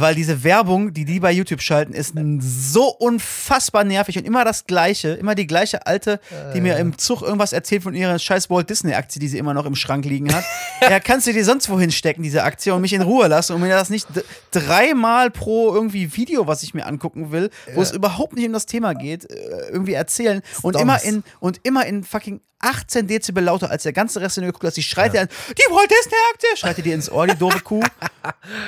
Weil 0.00 0.14
diese 0.14 0.44
Werbung, 0.44 0.92
die 0.92 1.04
die 1.04 1.20
bei 1.20 1.32
YouTube 1.32 1.60
schalten, 1.60 1.92
ist 1.92 2.14
so 2.40 2.88
unfassbar 2.88 3.84
nervig 3.84 4.18
und 4.18 4.26
immer 4.26 4.44
das 4.44 4.66
Gleiche, 4.66 5.10
immer 5.10 5.34
die 5.34 5.46
gleiche 5.46 5.86
alte, 5.86 6.20
die 6.54 6.60
mir 6.60 6.76
im 6.76 6.98
Zug 6.98 7.22
irgendwas 7.22 7.52
erzählt 7.52 7.82
von 7.82 7.94
ihrer 7.94 8.18
scheiß 8.18 8.50
Walt 8.50 8.70
Disney 8.70 8.94
Aktie, 8.94 9.20
die 9.20 9.28
sie 9.28 9.38
immer 9.38 9.54
noch 9.54 9.66
im 9.66 9.74
Schrank 9.74 10.04
liegen 10.04 10.34
hat. 10.34 10.44
ja, 10.82 11.00
kannst 11.00 11.26
du 11.26 11.32
dir 11.32 11.44
sonst 11.44 11.68
wohin 11.68 11.90
stecken, 11.90 12.22
diese 12.22 12.42
Aktie, 12.42 12.74
und 12.74 12.80
mich 12.80 12.92
in 12.92 13.02
Ruhe 13.02 13.28
lassen 13.28 13.54
und 13.54 13.60
mir 13.60 13.68
das 13.68 13.90
nicht 13.90 14.06
dreimal 14.50 15.30
pro 15.30 15.74
irgendwie 15.74 16.16
Video, 16.16 16.46
was 16.46 16.62
ich 16.62 16.74
mir 16.74 16.86
angucken 16.86 17.32
will, 17.32 17.50
wo 17.74 17.82
es 17.82 17.92
überhaupt 17.92 18.34
nicht 18.34 18.46
um 18.46 18.52
das 18.52 18.66
Thema 18.66 18.94
geht, 18.94 19.30
äh, 19.30 19.68
irgendwie 19.70 19.94
erzählen 19.94 20.42
und 20.62 20.76
immer 20.76 21.02
in 21.02 21.22
und 21.40 21.60
immer 21.62 21.86
in 21.86 22.04
fucking 22.04 22.40
18 22.62 23.06
Dezibel 23.06 23.44
lauter 23.44 23.70
als 23.70 23.82
der 23.82 23.92
ganze 23.92 24.20
Rest 24.20 24.38
in 24.38 24.44
der 24.44 24.52
Kuh, 24.52 24.68
die 24.70 24.82
schreit 24.82 25.12
dir 25.12 25.22
an, 25.22 25.28
die 25.56 25.62
Aktie, 26.32 26.56
schreit 26.56 26.78
dir 26.78 26.82
die 26.82 26.92
ins 26.92 27.10
Ohr, 27.10 27.26
die 27.26 27.36
doofe 27.36 27.60
Kuh. 27.60 27.82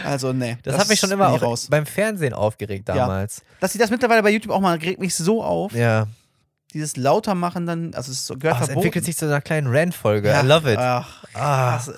Also, 0.05 0.33
nee. 0.33 0.59
Das, 0.63 0.77
hat 0.77 0.89
mich 0.89 1.01
schon 1.01 1.11
immer 1.11 1.29
auch 1.29 1.41
raus. 1.43 1.69
beim 1.71 1.87
Fernsehen 1.87 2.35
aufgeregt 2.35 2.89
Ja. 2.89 2.95
damals. 2.97 3.43
Dass 3.61 3.73
sie 3.73 3.79
das 3.79 3.91
mittlerweile 3.91 4.23
bei 4.23 4.31
YouTube 4.31 4.53
auch 4.53 4.61
mal 4.61 4.77
regt 4.77 5.01
mich 5.01 5.15
so 5.15 5.43
auf. 5.43 5.73
Ja. 5.73 6.07
Dieses 6.75 6.97
lauter 6.97 7.37
machen 7.37 7.67
dann, 7.67 7.95
also 7.95 8.11
es 8.11 8.27
gehört 8.27 8.57
Ach, 8.57 8.61
es 8.63 8.67
verboten. 8.67 8.79
entwickelt 8.79 9.05
sich 9.05 9.17
zu 9.17 9.27
einer 9.27 9.41
kleinen 9.41 9.69
Rant-Folge. 9.69 10.29
Ja, 10.29 10.43
I 10.43 10.47
love 10.47 10.73
it. 10.73 10.77
Ach, 10.77 11.23
ah, 11.33 11.77
das, 11.77 11.93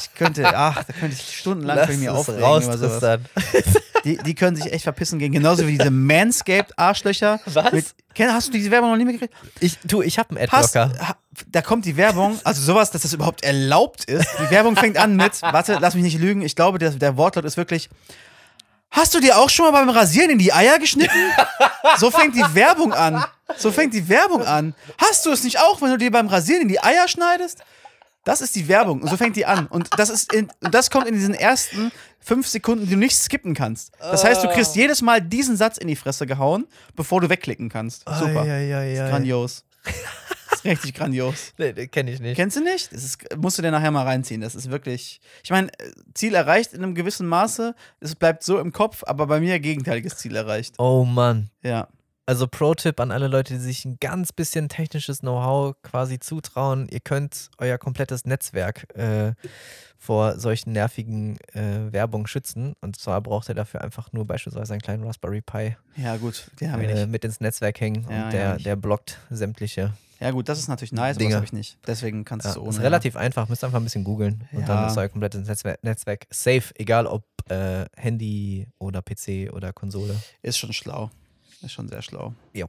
ich, 0.00 0.14
könnte, 0.14 0.46
ach, 0.56 0.84
da 0.84 0.92
könnte 0.92 1.16
ich 1.16 1.38
stundenlang 1.38 1.76
lass 1.76 1.90
ich 1.90 1.98
mir 1.98 2.14
aufregen 2.14 2.40
raus, 2.40 2.64
über 2.64 2.78
sowas. 2.78 3.00
Tristan. 3.00 3.24
Die, 4.04 4.18
die 4.18 4.36
können 4.36 4.54
sich 4.54 4.72
echt 4.72 4.84
verpissen 4.84 5.18
gehen. 5.18 5.32
Genauso 5.32 5.66
wie 5.66 5.76
diese 5.76 5.90
Manscaped-Arschlöcher. 5.90 7.40
Was? 7.46 7.72
Mit, 7.72 7.86
hast 8.16 8.46
du 8.46 8.52
diese 8.52 8.70
Werbung 8.70 8.90
noch 8.90 8.96
nie 8.96 9.04
mehr 9.04 9.14
gekriegt? 9.14 9.34
Ich, 9.58 9.78
du, 9.82 10.00
ich 10.00 10.16
habe 10.20 10.36
einen 10.36 10.48
Hast, 10.48 10.76
Adblocker. 10.76 11.08
ha, 11.08 11.16
da 11.48 11.60
kommt 11.60 11.86
die 11.86 11.96
Werbung, 11.96 12.38
also 12.44 12.62
sowas, 12.62 12.92
dass 12.92 13.02
das 13.02 13.12
überhaupt 13.12 13.42
erlaubt 13.42 14.04
ist. 14.04 14.28
Die 14.38 14.50
Werbung 14.52 14.76
fängt 14.76 14.96
an 14.96 15.16
mit, 15.16 15.42
warte, 15.42 15.78
lass 15.80 15.96
mich 15.96 16.04
nicht 16.04 16.20
lügen, 16.20 16.42
ich 16.42 16.54
glaube, 16.54 16.78
der, 16.78 16.90
der 16.90 17.16
Wortlaut 17.16 17.44
ist 17.44 17.56
wirklich, 17.56 17.90
hast 18.92 19.12
du 19.12 19.18
dir 19.18 19.38
auch 19.38 19.50
schon 19.50 19.64
mal 19.64 19.72
beim 19.72 19.90
Rasieren 19.90 20.30
in 20.30 20.38
die 20.38 20.52
Eier 20.52 20.78
geschnitten? 20.78 21.18
So 21.98 22.12
fängt 22.12 22.36
die 22.36 22.54
Werbung 22.54 22.92
an. 22.92 23.24
So 23.56 23.70
fängt 23.70 23.94
die 23.94 24.08
Werbung 24.08 24.42
an. 24.42 24.74
Hast 24.98 25.24
du 25.26 25.30
es 25.30 25.44
nicht 25.44 25.58
auch, 25.60 25.80
wenn 25.80 25.90
du 25.90 25.98
dir 25.98 26.10
beim 26.10 26.26
Rasieren 26.26 26.62
in 26.62 26.68
die 26.68 26.82
Eier 26.82 27.08
schneidest? 27.08 27.62
Das 28.24 28.40
ist 28.40 28.56
die 28.56 28.66
Werbung 28.66 29.02
und 29.02 29.08
so 29.08 29.16
fängt 29.16 29.36
die 29.36 29.46
an. 29.46 29.68
Und 29.68 29.88
das, 29.98 30.10
ist 30.10 30.32
in, 30.32 30.48
und 30.60 30.74
das 30.74 30.90
kommt 30.90 31.06
in 31.06 31.14
diesen 31.14 31.32
ersten 31.32 31.92
fünf 32.18 32.48
Sekunden, 32.48 32.84
die 32.84 32.90
du 32.90 32.96
nicht 32.98 33.16
skippen 33.16 33.54
kannst. 33.54 33.92
Das 34.00 34.24
heißt, 34.24 34.42
du 34.42 34.48
kriegst 34.48 34.74
jedes 34.74 35.00
Mal 35.00 35.20
diesen 35.22 35.56
Satz 35.56 35.78
in 35.78 35.86
die 35.86 35.94
Fresse 35.94 36.26
gehauen, 36.26 36.66
bevor 36.96 37.20
du 37.20 37.28
wegklicken 37.28 37.68
kannst. 37.68 38.00
Super. 38.08 38.42
Eieiei. 38.42 39.08
Grandios. 39.08 39.64
Das 40.50 40.58
ist 40.58 40.64
richtig 40.64 40.94
grandios. 40.94 41.52
Nee, 41.58 41.72
nee, 41.76 41.86
kenn 41.86 42.08
ich 42.08 42.18
nicht. 42.18 42.34
Kennst 42.34 42.56
du 42.56 42.62
nicht? 42.62 42.92
Das 42.92 43.04
ist, 43.04 43.18
musst 43.36 43.58
du 43.58 43.62
dir 43.62 43.70
nachher 43.70 43.92
mal 43.92 44.02
reinziehen. 44.02 44.40
Das 44.40 44.56
ist 44.56 44.70
wirklich. 44.72 45.20
Ich 45.44 45.50
meine, 45.50 45.70
Ziel 46.14 46.34
erreicht 46.34 46.72
in 46.72 46.82
einem 46.82 46.96
gewissen 46.96 47.28
Maße. 47.28 47.76
Es 48.00 48.16
bleibt 48.16 48.42
so 48.42 48.58
im 48.58 48.72
Kopf, 48.72 49.04
aber 49.06 49.28
bei 49.28 49.38
mir 49.38 49.60
gegenteiliges 49.60 50.16
Ziel 50.16 50.34
erreicht. 50.34 50.74
Oh 50.78 51.04
Mann. 51.04 51.50
Ja. 51.62 51.86
Also 52.28 52.48
Pro-Tipp 52.48 52.98
an 52.98 53.12
alle 53.12 53.28
Leute, 53.28 53.54
die 53.54 53.60
sich 53.60 53.84
ein 53.84 53.98
ganz 54.00 54.32
bisschen 54.32 54.68
technisches 54.68 55.20
Know-how 55.20 55.76
quasi 55.82 56.18
zutrauen. 56.18 56.88
Ihr 56.90 56.98
könnt 56.98 57.50
euer 57.58 57.78
komplettes 57.78 58.24
Netzwerk 58.24 58.92
äh, 58.96 59.34
vor 59.96 60.40
solchen 60.40 60.72
nervigen 60.72 61.38
äh, 61.54 61.92
Werbung 61.92 62.26
schützen. 62.26 62.74
Und 62.80 62.96
zwar 62.98 63.20
braucht 63.20 63.48
ihr 63.48 63.54
dafür 63.54 63.82
einfach 63.82 64.12
nur 64.12 64.24
beispielsweise 64.26 64.72
einen 64.72 64.82
kleinen 64.82 65.04
Raspberry 65.04 65.40
Pi 65.40 65.76
Ja, 65.96 66.16
gut, 66.16 66.50
den 66.60 66.72
haben 66.72 66.82
wir 66.82 66.88
äh, 66.90 66.94
nicht. 66.94 67.10
mit 67.10 67.24
ins 67.24 67.38
Netzwerk 67.38 67.80
hängen 67.80 68.02
Ja, 68.02 68.08
und 68.08 68.16
ja, 68.24 68.30
der, 68.30 68.58
der 68.58 68.74
blockt 68.76 69.18
sämtliche. 69.30 69.92
Ja, 70.18 70.32
gut, 70.32 70.48
das 70.48 70.58
ist 70.58 70.66
natürlich 70.66 70.92
nice, 70.92 71.02
aber 71.02 71.08
das 71.10 71.18
Dinge. 71.18 71.34
habe 71.36 71.44
ich 71.44 71.52
nicht. 71.52 71.78
Deswegen 71.86 72.24
kannst 72.24 72.46
Ja, 72.46 72.54
du 72.54 72.62
ohne. 72.62 72.70
ist 72.70 72.80
relativ 72.80 73.14
einfach, 73.14 73.48
müsst 73.48 73.62
einfach 73.62 73.78
ein 73.78 73.84
bisschen 73.84 74.02
googeln 74.02 74.48
und 74.52 74.68
dann 74.68 74.80
Ja. 74.80 74.86
ist 74.88 74.98
euer 74.98 75.08
komplettes 75.08 75.46
Netzwerk, 75.46 75.84
Netzwerk 75.84 76.26
safe, 76.30 76.72
egal 76.74 77.06
ob 77.06 77.22
äh, 77.50 77.84
Handy 77.96 78.66
oder 78.78 79.00
PC 79.00 79.52
oder 79.52 79.72
Konsole. 79.72 80.16
Ist 80.42 80.58
schon 80.58 80.72
schlau. 80.72 81.10
Ist 81.62 81.72
schon 81.72 81.88
sehr 81.88 82.02
schlau. 82.02 82.34
Jo. 82.52 82.66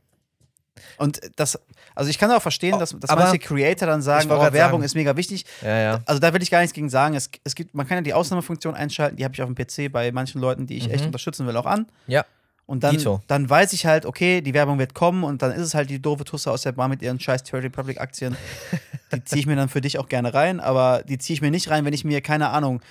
Und 0.98 1.20
das, 1.38 1.60
also 1.96 2.10
ich 2.10 2.20
kann 2.20 2.32
auch 2.32 2.42
verstehen, 2.42 2.76
Oh, 2.76 2.80
dass, 2.80 2.92
dass 3.00 3.10
manche 3.10 3.40
Creator 3.40 3.88
dann 3.88 4.02
sagen, 4.04 4.30
oh, 4.30 4.40
Werbung 4.40 4.54
sagen- 4.54 4.84
ist 4.84 4.96
mega 4.96 5.16
wichtig. 5.18 5.44
Ja, 5.64 5.78
ja. 5.80 6.02
Also 6.06 6.20
da 6.20 6.32
will 6.34 6.42
ich 6.44 6.52
gar 6.52 6.60
nichts 6.60 6.74
gegen 6.74 6.90
sagen. 6.90 7.16
Es, 7.16 7.30
es 7.44 7.56
gibt, 7.56 7.74
man 7.74 7.88
kann 7.88 7.98
ja 7.98 8.02
die 8.04 8.14
Ausnahmefunktion 8.14 8.76
einschalten, 8.76 9.18
die 9.18 9.24
habe 9.24 9.34
ich 9.34 9.42
auf 9.42 9.50
dem 9.52 9.56
PC 9.56 9.92
bei 9.92 10.12
manchen 10.12 10.40
Leuten, 10.40 10.68
die 10.68 10.78
ich 10.78 10.90
echt 10.92 11.02
Mhm. 11.02 11.08
unterstützen 11.08 11.48
will, 11.48 11.58
auch 11.58 11.66
an. 11.66 11.88
Ja. 12.06 12.26
Und 12.68 12.84
dann, 12.84 12.96
Dito. 12.98 13.22
dann 13.28 13.50
weiß 13.50 13.72
ich 13.74 13.86
halt, 13.86 14.06
okay, 14.06 14.42
die 14.42 14.54
Werbung 14.54 14.78
wird 14.78 14.94
kommen 14.94 15.24
und 15.24 15.42
dann 15.42 15.52
ist 15.54 15.62
es 15.62 15.74
halt 15.74 15.90
die 15.90 16.02
doofe 16.02 16.26
Tusse 16.26 16.52
aus 16.52 16.64
der 16.64 16.74
Bar 16.74 16.90
mit 16.90 17.02
ihren 17.02 17.18
scheiß 17.20 17.44
Trade 17.44 17.64
Republic 17.64 18.00
Aktien. 18.00 18.36
die 19.14 19.24
ziehe 19.24 19.40
ich 19.40 19.48
mir 19.48 19.56
dann 19.56 19.70
für 19.70 19.80
dich 19.82 19.98
auch 19.98 20.10
gerne 20.10 20.34
rein, 20.34 20.60
aber 20.60 21.02
die 21.08 21.18
ziehe 21.18 21.34
ich 21.36 21.42
mir 21.42 21.50
nicht 21.50 21.70
rein, 21.70 21.86
wenn 21.86 21.94
ich 21.94 22.04
mir, 22.04 22.20
keine 22.22 22.50
Ahnung, 22.50 22.82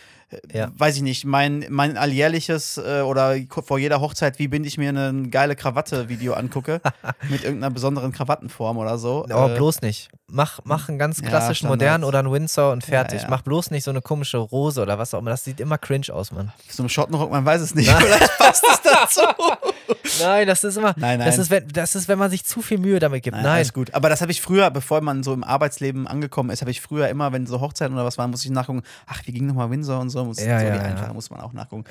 Ja. 0.53 0.71
weiß 0.77 0.97
ich 0.97 1.03
nicht, 1.03 1.25
mein, 1.25 1.65
mein 1.71 1.97
alljährliches 1.97 2.79
äh, 2.79 3.01
oder 3.03 3.37
vor 3.49 3.79
jeder 3.79 4.01
Hochzeit, 4.01 4.39
wie 4.41 4.49
binde 4.49 4.67
ich 4.69 4.77
mir 4.77 4.89
eine 4.89 5.29
geile 5.29 5.55
Krawatte-Video 5.55 6.35
angucke, 6.35 6.81
mit 7.31 7.45
irgendeiner 7.45 7.73
besonderen 7.73 8.11
Krawattenform 8.13 8.77
oder 8.79 8.99
so. 8.99 9.25
Aber 9.31 9.53
äh, 9.53 9.57
bloß 9.57 9.83
nicht. 9.83 10.09
Mach, 10.29 10.59
mach 10.65 10.89
einen 10.89 10.99
ganz 10.99 11.21
Ja, 11.21 11.29
klassischen 11.29 11.67
Standard. 11.67 11.79
modernen 11.79 12.05
oder 12.05 12.19
einen 12.19 12.33
Windsor 12.33 12.73
und 12.73 12.83
fertig. 12.85 13.23
ja. 13.23 13.29
Mach 13.31 13.43
bloß 13.43 13.71
nicht 13.71 13.85
so 13.85 13.91
eine 13.93 14.03
komische 14.03 14.39
Rose 14.39 14.83
oder 14.83 14.99
was 14.99 15.15
auch 15.15 15.21
immer. 15.21 15.31
Das 15.31 15.45
sieht 15.45 15.61
immer 15.61 15.79
cringe 15.79 16.07
aus, 16.13 16.33
Mann. 16.33 16.53
so 16.69 16.83
einem 16.83 16.89
Schottenrock, 16.89 17.31
man 17.31 17.45
weiß 17.45 17.61
es 17.61 17.75
nicht. 17.77 17.89
Vielleicht 17.93 18.39
passt 18.39 18.65
es 18.69 18.81
dazu. 18.83 19.21
Nein, 20.21 20.47
das 20.47 20.65
ist 20.65 20.77
immer. 20.77 20.95
Nein, 20.97 21.19
Das 21.19 21.37
nein. 21.37 21.41
ist, 21.41 21.51
wenn, 21.51 21.69
das 21.69 21.95
ist, 21.95 22.09
wenn 22.09 22.19
man 22.19 22.31
sich 22.31 22.45
zu 22.45 22.63
viel 22.63 22.79
Mühe 22.79 22.99
damit 22.99 23.23
gibt. 23.23 23.35
Nein, 23.37 23.45
Nein. 23.45 23.55
alles 23.57 23.73
gut. 23.73 23.93
Aber 23.95 24.09
das 24.09 24.21
habe 24.21 24.33
ich 24.33 24.41
früher, 24.41 24.71
bevor 24.71 25.01
man 25.01 25.23
so 25.23 25.33
im 25.33 25.45
Arbeitsleben 25.45 26.07
angekommen 26.07 26.51
ist, 26.51 26.61
habe 26.61 26.71
ich 26.71 26.81
früher 26.81 27.09
immer, 27.09 27.33
wenn 27.33 27.47
so 27.47 27.61
Hochzeiten 27.61 27.95
oder 27.95 28.05
was 28.05 28.19
waren, 28.19 28.31
muss 28.31 28.45
ich 28.45 28.51
nachgucken, 28.51 28.83
ach, 29.07 29.23
wie 29.27 29.33
ging 29.33 29.47
nochmal 29.47 29.71
Windsor 29.71 30.01
und 30.01 30.11
so. 30.11 30.25
Muss, 30.25 30.39
Ja, 30.39 30.59
so 30.61 30.67
ja, 30.67 30.73
die 30.73 30.79
ja. 30.79 30.83
einfache 30.85 31.13
muss 31.15 31.31
man 31.31 31.41
auch 31.41 31.53
nachgucken. 31.53 31.85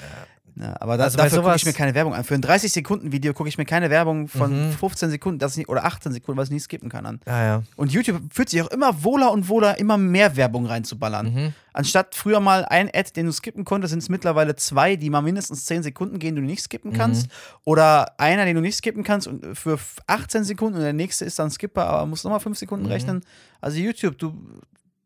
Ja, 0.58 0.74
aber 0.80 0.96
da, 0.98 1.04
Also 1.06 1.18
dafür 1.18 1.42
gucke 1.42 1.56
ich 1.58 1.66
mir 1.66 1.74
keine 1.74 1.94
Werbung 1.94 2.14
an. 2.14 2.24
Für 2.24 2.34
ein 2.36 2.42
30-Sekunden-Video 2.42 3.34
gucke 3.34 3.50
ich 3.50 3.58
mir 3.58 3.66
keine 3.66 3.90
Werbung 3.90 4.30
von 4.30 4.70
Mhm. 4.70 4.72
15 4.72 5.10
Sekunden 5.10 5.38
das 5.40 5.52
ich 5.54 5.58
nicht, 5.58 5.70
oder 5.70 5.84
18 5.84 6.14
Sekunden, 6.14 6.40
was 6.40 6.48
ich 6.48 6.54
nicht 6.54 6.64
skippen 6.64 6.88
kann, 6.88 7.06
an. 7.06 7.20
Ja, 7.28 7.44
ja. 7.44 7.64
Und 7.76 7.92
YouTube 7.92 8.22
fühlt 8.34 8.48
sich 8.50 8.62
auch 8.62 8.68
immer 8.72 9.04
wohler 9.04 9.32
und 9.34 9.50
wohler, 9.50 9.78
immer 9.80 9.98
mehr 9.98 10.38
Werbung 10.38 10.66
reinzuballern. 10.66 11.34
Mhm. 11.34 11.54
Anstatt 11.74 12.16
früher 12.16 12.40
mal 12.40 12.64
ein 12.64 12.90
Ad, 12.94 13.10
den 13.18 13.26
du 13.26 13.34
skippen 13.34 13.66
konntest, 13.66 13.90
sind 13.92 14.00
es 14.00 14.08
mittlerweile 14.08 14.56
zwei, 14.56 14.96
die 14.96 15.10
mal 15.10 15.22
mindestens 15.22 15.66
10 15.66 15.84
Sekunden 15.84 16.20
gehen, 16.20 16.36
die 16.36 16.42
du 16.42 16.48
nicht 16.48 16.62
skippen 16.64 16.92
Mhm. 16.92 16.96
kannst. 16.96 17.28
Oder 17.66 18.18
einer, 18.18 18.46
den 18.46 18.56
du 18.56 18.62
nicht 18.62 18.78
skippen 18.78 19.04
kannst 19.04 19.28
und 19.28 19.58
für 19.58 19.78
18 20.08 20.46
Sekunden 20.46 20.78
und 20.78 20.84
der 20.86 20.94
nächste 20.94 21.26
ist 21.26 21.38
dann 21.38 21.52
Skipper, 21.52 21.86
aber 21.86 22.06
musst 22.06 22.24
nochmal 22.24 22.40
5 22.40 22.58
Sekunden 22.58 22.86
Mhm. 22.86 22.92
rechnen. 22.92 23.26
Also 23.60 23.78
YouTube, 23.80 24.18
du 24.20 24.34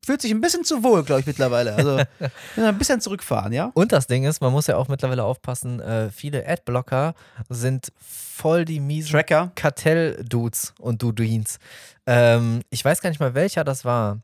fühlst 0.09 0.23
dich 0.23 0.31
ein 0.31 0.41
bisschen 0.41 0.63
zu 0.63 0.83
wohl, 0.83 1.03
glaube 1.03 1.21
ich, 1.21 1.27
mittlerweile. 1.27 1.75
Also 1.75 2.01
ein 2.57 2.77
bisschen 2.79 2.99
zurückfahren, 2.99 3.53
ja? 3.53 3.69
Und 3.75 3.91
das 3.91 4.07
Ding 4.07 4.23
ist, 4.23 4.41
man 4.41 4.51
muss 4.51 4.65
ja 4.65 4.75
auch 4.75 4.87
mittlerweile 4.87 5.23
aufpassen, 5.23 5.79
äh, 5.79 6.09
viele 6.09 6.47
Adblocker 6.47 7.13
sind 7.47 7.91
voll 7.99 8.65
die 8.65 8.79
miesen 8.79 9.11
Tracker. 9.11 9.51
Kartell-Dudes 9.53 10.73
und 10.79 11.03
Duduins. 11.03 11.59
Ähm, 12.07 12.61
ich 12.71 12.83
weiß 12.83 13.01
gar 13.01 13.11
nicht 13.11 13.19
mal, 13.19 13.35
welcher 13.35 13.63
das 13.63 13.85
war. 13.85 14.21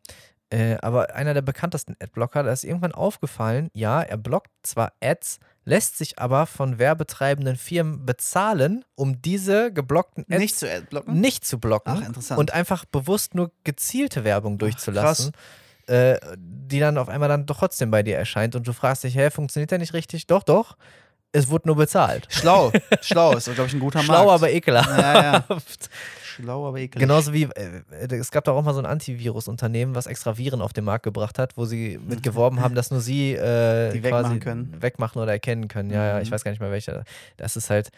Äh, 0.50 0.78
aber 0.82 1.14
einer 1.14 1.36
der 1.36 1.44
bekanntesten 1.44 1.96
Adblocker, 2.02 2.42
da 2.42 2.52
ist 2.52 2.64
irgendwann 2.64 2.94
aufgefallen, 2.94 3.70
ja, 3.74 4.02
er 4.02 4.18
blockt 4.18 4.50
zwar 4.64 4.92
Ads, 5.04 5.38
lässt 5.66 6.00
sich 6.00 6.18
aber 6.18 6.48
von 6.48 6.80
werbetreibenden 6.80 7.58
Firmen 7.58 8.08
bezahlen, 8.08 8.86
um 8.96 9.22
diese 9.22 9.72
geblockten 9.72 10.26
Ads 10.30 10.40
Nicht 10.40 10.58
zu 10.58 10.72
Adblocken. 10.72 11.22
nicht 11.22 11.46
zu 11.46 11.60
blocken 11.60 12.00
Ach, 12.02 12.08
interessant. 12.08 12.40
und 12.40 12.54
einfach 12.54 12.86
bewusst 12.86 13.36
nur 13.36 13.52
gezielte 13.64 14.24
Werbung 14.24 14.58
durchzulassen, 14.58 15.32
äh, 15.88 16.18
die 16.38 16.80
dann 16.80 16.98
auf 16.98 17.10
einmal 17.10 17.30
dann 17.30 17.46
doch 17.46 17.58
trotzdem 17.60 17.92
bei 17.92 18.04
dir 18.04 18.18
erscheint 18.18 18.56
und 18.56 18.68
du 18.68 18.74
fragst 18.74 19.04
dich, 19.04 19.16
hä, 19.16 19.30
funktioniert 19.30 19.72
der 19.72 19.80
nicht 19.80 19.94
richtig? 19.94 20.28
Doch, 20.28 20.44
doch. 20.44 20.78
Es 21.32 21.50
wurde 21.50 21.68
nur 21.68 21.76
bezahlt. 21.76 22.28
Schlau. 22.30 22.72
Schlau 23.02 23.34
ist, 23.34 23.46
glaube 23.54 23.68
ich, 23.68 23.74
ein 23.74 23.80
guter 23.82 24.00
Schlau, 24.02 24.26
Markt. 24.26 24.32
aber 24.44 24.52
ekelhaft. 24.52 24.90
Ja, 24.90 25.24
ja. 25.34 25.46
Schlau, 26.24 26.68
aber 26.68 26.78
eklig. 26.80 27.00
Genauso 27.02 27.34
wie, 27.34 27.44
äh, 27.44 27.82
es 28.10 28.32
gab 28.32 28.46
doch 28.46 28.56
auch 28.56 28.64
mal 28.64 28.74
so 28.74 28.80
ein 28.80 28.86
Antivirus-Unternehmen, 28.86 29.96
was 29.96 30.06
extra 30.06 30.38
Viren 30.38 30.62
auf 30.62 30.72
den 30.74 30.84
Markt 30.86 31.04
gebracht 31.04 31.38
hat, 31.40 31.58
wo 31.58 31.66
sie 31.66 32.00
mit 32.06 32.24
geworben 32.24 32.62
haben, 32.62 32.74
dass 32.76 32.90
nur 32.92 33.02
sie 33.02 33.34
äh, 33.34 33.92
Die 33.92 34.04
wegmachen 34.04 34.40
können. 34.40 34.76
wegmachen 34.82 35.22
oder 35.22 35.32
erkennen 35.34 35.68
können. 35.68 35.90
Ja, 35.92 36.06
ja, 36.06 36.20
ich 36.22 36.30
Mhm. 36.30 36.34
weiß 36.34 36.44
gar 36.46 36.52
nicht 36.52 36.62
mehr 36.62 36.72
welcher. 36.72 37.04
Das 37.38 37.56
ist 37.58 37.70
halt 37.70 37.90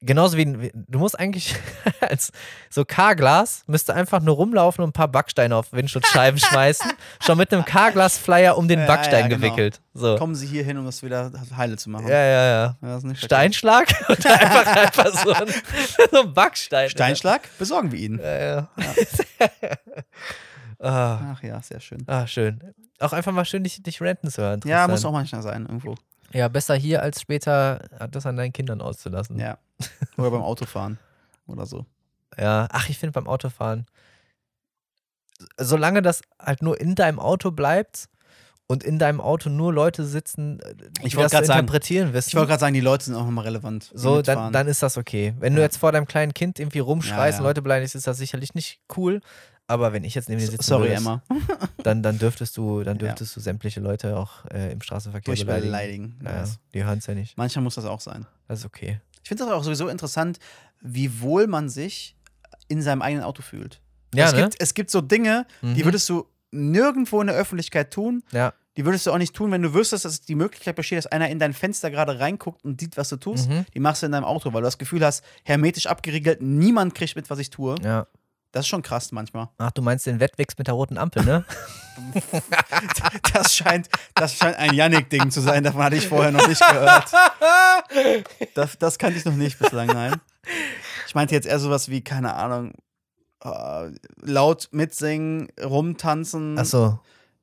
genauso 0.00 0.36
wie, 0.36 0.60
wie 0.60 0.72
du 0.74 0.98
musst 0.98 1.18
eigentlich 1.18 1.56
als 2.00 2.32
so 2.70 2.84
K-Glas 2.84 3.64
müsste 3.66 3.94
einfach 3.94 4.20
nur 4.20 4.36
rumlaufen 4.36 4.82
und 4.82 4.90
ein 4.90 4.92
paar 4.92 5.08
Backsteine 5.08 5.56
auf 5.56 5.72
Windschutzscheiben 5.72 6.38
schmeißen, 6.38 6.92
schon 7.20 7.38
mit 7.38 7.52
einem 7.52 7.64
K-Glas-Flyer 7.64 8.56
um 8.56 8.68
den 8.68 8.80
Ja, 8.80 8.86
Backstein 8.86 9.22
ja, 9.24 9.28
genau. 9.28 9.40
gewickelt. 9.40 9.80
So. 9.94 10.16
Kommen 10.16 10.34
Sie 10.34 10.46
hier 10.46 10.64
hin, 10.64 10.76
um 10.78 10.84
das 10.84 11.02
wieder 11.02 11.32
heile 11.56 11.76
zu 11.76 11.90
machen. 11.90 12.08
Ja, 12.08 12.18
ja, 12.22 12.76
ja. 12.82 13.00
Ja. 13.02 13.14
Steinschlag 13.14 13.88
und 14.08 14.26
einfach, 14.26 14.66
einfach 14.66 15.24
so 15.24 15.32
ein, 15.32 15.48
so 16.10 16.22
ein 16.22 16.34
Backstein. 16.34 16.90
Steinschlag? 16.90 17.42
Besorgen 17.58 17.92
wir 17.92 17.98
ihn. 17.98 18.18
Ja, 18.18 18.38
ja. 18.38 18.68
ah. 20.80 21.34
Ach 21.34 21.42
ja, 21.42 21.62
sehr 21.62 21.80
schön. 21.80 22.04
Ah, 22.06 22.26
schön. 22.26 22.60
Auch 22.98 23.12
einfach 23.12 23.32
mal 23.32 23.44
schön 23.44 23.64
dich, 23.64 23.82
dich 23.82 24.00
ranten 24.00 24.30
zu 24.30 24.42
hören. 24.42 24.60
Ja, 24.64 24.86
muss 24.88 25.04
auch 25.04 25.12
manchmal 25.12 25.42
sein, 25.42 25.62
irgendwo. 25.62 25.94
Ja, 26.32 26.48
besser 26.48 26.74
hier 26.74 27.02
als 27.02 27.20
später 27.20 27.88
das 28.10 28.26
an 28.26 28.36
deinen 28.36 28.52
Kindern 28.52 28.80
auszulassen. 28.80 29.38
Ja. 29.38 29.58
Oder 30.16 30.30
beim 30.30 30.42
Autofahren. 30.42 30.98
Oder 31.46 31.66
so. 31.66 31.86
Ja. 32.38 32.68
Ach, 32.70 32.88
ich 32.88 32.98
finde 32.98 33.12
beim 33.12 33.26
Autofahren, 33.26 33.86
solange 35.58 36.02
das 36.02 36.22
halt 36.40 36.62
nur 36.62 36.80
in 36.80 36.94
deinem 36.94 37.18
Auto 37.18 37.50
bleibt 37.50 38.08
und 38.66 38.82
in 38.82 38.98
deinem 38.98 39.20
Auto 39.20 39.48
nur 39.48 39.72
Leute 39.72 40.04
sitzen, 40.04 40.58
äh, 40.60 40.74
die 40.74 41.06
Ich 41.06 41.14
das 41.14 41.30
zu 41.30 41.44
sagen- 41.44 41.60
interpretieren 41.60 42.12
wissen. 42.12 42.30
Ich 42.30 42.34
wollte 42.34 42.48
gerade 42.48 42.60
sagen, 42.60 42.74
die 42.74 42.80
Leute 42.80 43.04
sind 43.04 43.14
auch 43.14 43.24
nochmal 43.24 43.44
relevant. 43.44 43.90
so, 43.94 44.22
dann, 44.22 44.52
dann 44.52 44.66
ist 44.66 44.82
das 44.82 44.96
okay. 44.96 45.34
Wenn 45.38 45.54
du 45.54 45.60
Ja. 45.60 45.66
jetzt 45.66 45.76
vor 45.76 45.92
deinem 45.92 46.06
kleinen 46.06 46.34
Kind 46.34 46.58
irgendwie 46.58 46.80
rumschreist 46.80 47.10
Ja, 47.16 47.26
ja. 47.36 47.38
und 47.38 47.44
Leute 47.44 47.62
beleidigst, 47.62 47.94
ist 47.94 48.06
das 48.06 48.18
sicherlich 48.18 48.54
nicht 48.54 48.80
cool. 48.96 49.20
Aber 49.68 49.92
wenn 49.92 50.04
ich 50.04 50.14
jetzt 50.14 50.28
neben 50.28 50.40
dir 50.40 50.46
sitzen 50.46 50.62
Sorry, 50.62 50.84
würde, 50.90 50.94
Emma. 50.94 51.22
dann, 51.82 52.00
dann 52.02 52.18
dürftest 52.18 52.56
du, 52.56 52.82
dann 52.84 52.98
dürftest 52.98 53.34
du 53.36 53.40
sämtliche 53.40 53.80
Leute 53.80 54.16
auch 54.16 54.44
äh, 54.46 54.70
im 54.72 54.80
Straßenverkehr 54.80 55.34
Durch 55.34 55.44
beleidigen. 55.44 56.16
beleidigen. 56.18 56.18
Ja, 56.24 56.44
die 56.72 56.84
hören 56.84 56.98
es 56.98 57.06
ja 57.06 57.14
nicht. 57.14 57.36
Manchmal 57.36 57.64
muss 57.64 57.74
das 57.74 57.84
auch 57.84 58.00
sein. 58.00 58.26
Das 58.46 58.60
ist 58.60 58.64
okay. 58.64 59.00
Ich 59.26 59.28
finde 59.28 59.42
das 59.44 59.52
auch 59.52 59.64
sowieso 59.64 59.88
interessant, 59.88 60.38
wie 60.80 61.20
wohl 61.20 61.48
man 61.48 61.68
sich 61.68 62.14
in 62.68 62.80
seinem 62.80 63.02
eigenen 63.02 63.24
Auto 63.24 63.42
fühlt. 63.42 63.80
Ja, 64.14 64.26
es, 64.26 64.34
ne? 64.34 64.42
gibt, 64.42 64.54
es 64.60 64.72
gibt 64.72 64.88
so 64.88 65.00
Dinge, 65.00 65.48
die 65.62 65.66
Mhm. 65.80 65.84
würdest 65.84 66.08
du 66.08 66.26
nirgendwo 66.52 67.20
in 67.20 67.26
der 67.26 67.34
Öffentlichkeit 67.34 67.92
tun. 67.92 68.22
Ja. 68.30 68.52
Die 68.76 68.84
würdest 68.84 69.04
du 69.04 69.10
auch 69.10 69.18
nicht 69.18 69.34
tun, 69.34 69.50
wenn 69.50 69.62
du 69.62 69.74
wüsstest, 69.74 70.04
dass 70.04 70.20
die 70.20 70.36
Möglichkeit 70.36 70.76
besteht, 70.76 70.98
dass 70.98 71.06
einer 71.08 71.28
in 71.28 71.40
dein 71.40 71.54
Fenster 71.54 71.90
gerade 71.90 72.20
reinguckt 72.20 72.64
und 72.64 72.80
sieht, 72.80 72.96
was 72.96 73.08
du 73.08 73.16
tust. 73.16 73.50
Mhm. 73.50 73.66
Die 73.74 73.80
machst 73.80 74.02
du 74.02 74.06
in 74.06 74.12
deinem 74.12 74.22
Auto, 74.22 74.52
weil 74.52 74.60
du 74.62 74.66
das 74.66 74.78
Gefühl 74.78 75.04
hast, 75.04 75.24
hermetisch 75.42 75.86
abgeriegelt, 75.88 76.40
niemand 76.40 76.94
kriegt 76.94 77.16
mit, 77.16 77.28
was 77.28 77.40
ich 77.40 77.50
tue. 77.50 77.74
Ja. 77.82 78.06
Das 78.56 78.64
ist 78.64 78.68
schon 78.68 78.80
krass 78.80 79.12
manchmal. 79.12 79.48
Ach, 79.58 79.70
du 79.72 79.82
meinst 79.82 80.06
den 80.06 80.18
Wettwix 80.18 80.56
mit 80.56 80.66
der 80.66 80.72
roten 80.72 80.96
Ampel, 80.96 81.22
ne? 81.26 81.44
Das 83.34 83.54
scheint, 83.54 83.88
das 84.14 84.34
scheint 84.34 84.56
ein 84.56 84.72
Yannick-Ding 84.72 85.30
zu 85.30 85.40
sein, 85.42 85.62
davon 85.62 85.82
hatte 85.82 85.96
ich 85.96 86.08
vorher 86.08 86.32
noch 86.32 86.46
nicht 86.48 86.62
gehört. 86.66 87.12
Das, 88.54 88.78
das 88.78 88.98
kannte 88.98 89.18
ich 89.18 89.24
noch 89.26 89.34
nicht 89.34 89.58
bislang, 89.58 89.88
nein. 89.88 90.14
Ich 91.06 91.14
meinte 91.14 91.34
jetzt 91.34 91.46
eher 91.46 91.58
sowas 91.58 91.90
wie, 91.90 92.02
keine 92.02 92.34
Ahnung, 92.34 92.72
äh, 93.44 93.90
laut 94.22 94.68
mitsingen, 94.72 95.48
rumtanzen, 95.62 96.58
Ach 96.58 96.64
so, 96.64 96.98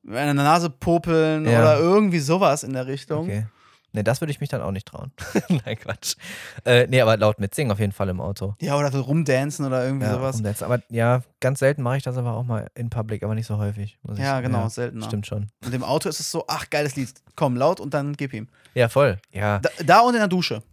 an 0.06 0.12
der 0.12 0.34
Nase 0.34 0.68
popeln 0.70 1.46
Ja. 1.46 1.60
oder 1.60 1.78
irgendwie 1.78 2.18
sowas 2.20 2.62
in 2.64 2.72
der 2.72 2.86
Richtung. 2.88 3.24
okay. 3.26 3.46
Ne, 3.94 4.02
das 4.02 4.20
würde 4.20 4.32
ich 4.32 4.40
mich 4.40 4.48
dann 4.50 4.60
auch 4.60 4.72
nicht 4.72 4.88
trauen. 4.88 5.12
Nein, 5.48 5.78
Quatsch. 5.78 6.16
Äh, 6.64 6.88
nee, 6.88 7.00
aber 7.00 7.16
laut 7.16 7.38
mitsingen 7.38 7.70
auf 7.70 7.78
jeden 7.78 7.92
Fall 7.92 8.08
im 8.08 8.20
Auto. 8.20 8.54
Ja, 8.60 8.76
oder 8.76 8.90
so 8.90 9.00
rumdancen 9.00 9.64
oder 9.64 9.84
irgendwie 9.84 10.04
Ja, 10.06 10.14
sowas. 10.14 10.34
rumdancen. 10.34 10.64
aber 10.66 10.82
ja, 10.90 11.22
ganz 11.40 11.60
selten 11.60 11.80
mache 11.82 11.98
ich 11.98 12.02
das 12.02 12.16
aber 12.16 12.32
auch 12.34 12.42
mal 12.42 12.68
in 12.74 12.90
Public, 12.90 13.22
aber 13.22 13.36
nicht 13.36 13.46
so 13.46 13.56
häufig. 13.58 13.96
Ja, 14.16 14.40
ich, 14.40 14.44
genau, 14.46 14.68
seltener. 14.68 15.06
Stimmt 15.06 15.28
schon. 15.28 15.46
Und 15.64 15.72
im 15.72 15.84
Auto 15.84 16.08
ist 16.08 16.18
es 16.18 16.28
so, 16.30 16.44
ach, 16.48 16.68
geiles 16.70 16.96
Lied, 16.96 17.14
komm, 17.36 17.56
laut 17.56 17.78
und 17.78 17.94
dann 17.94 18.14
gib 18.14 18.34
ihm. 18.34 18.48
Ja, 18.74 18.88
voll. 18.88 19.18
Ja, 19.30 19.60
Da, 19.60 19.70
da 19.84 20.00
und 20.00 20.14
in 20.14 20.18
der 20.20 20.28
Dusche. 20.28 20.64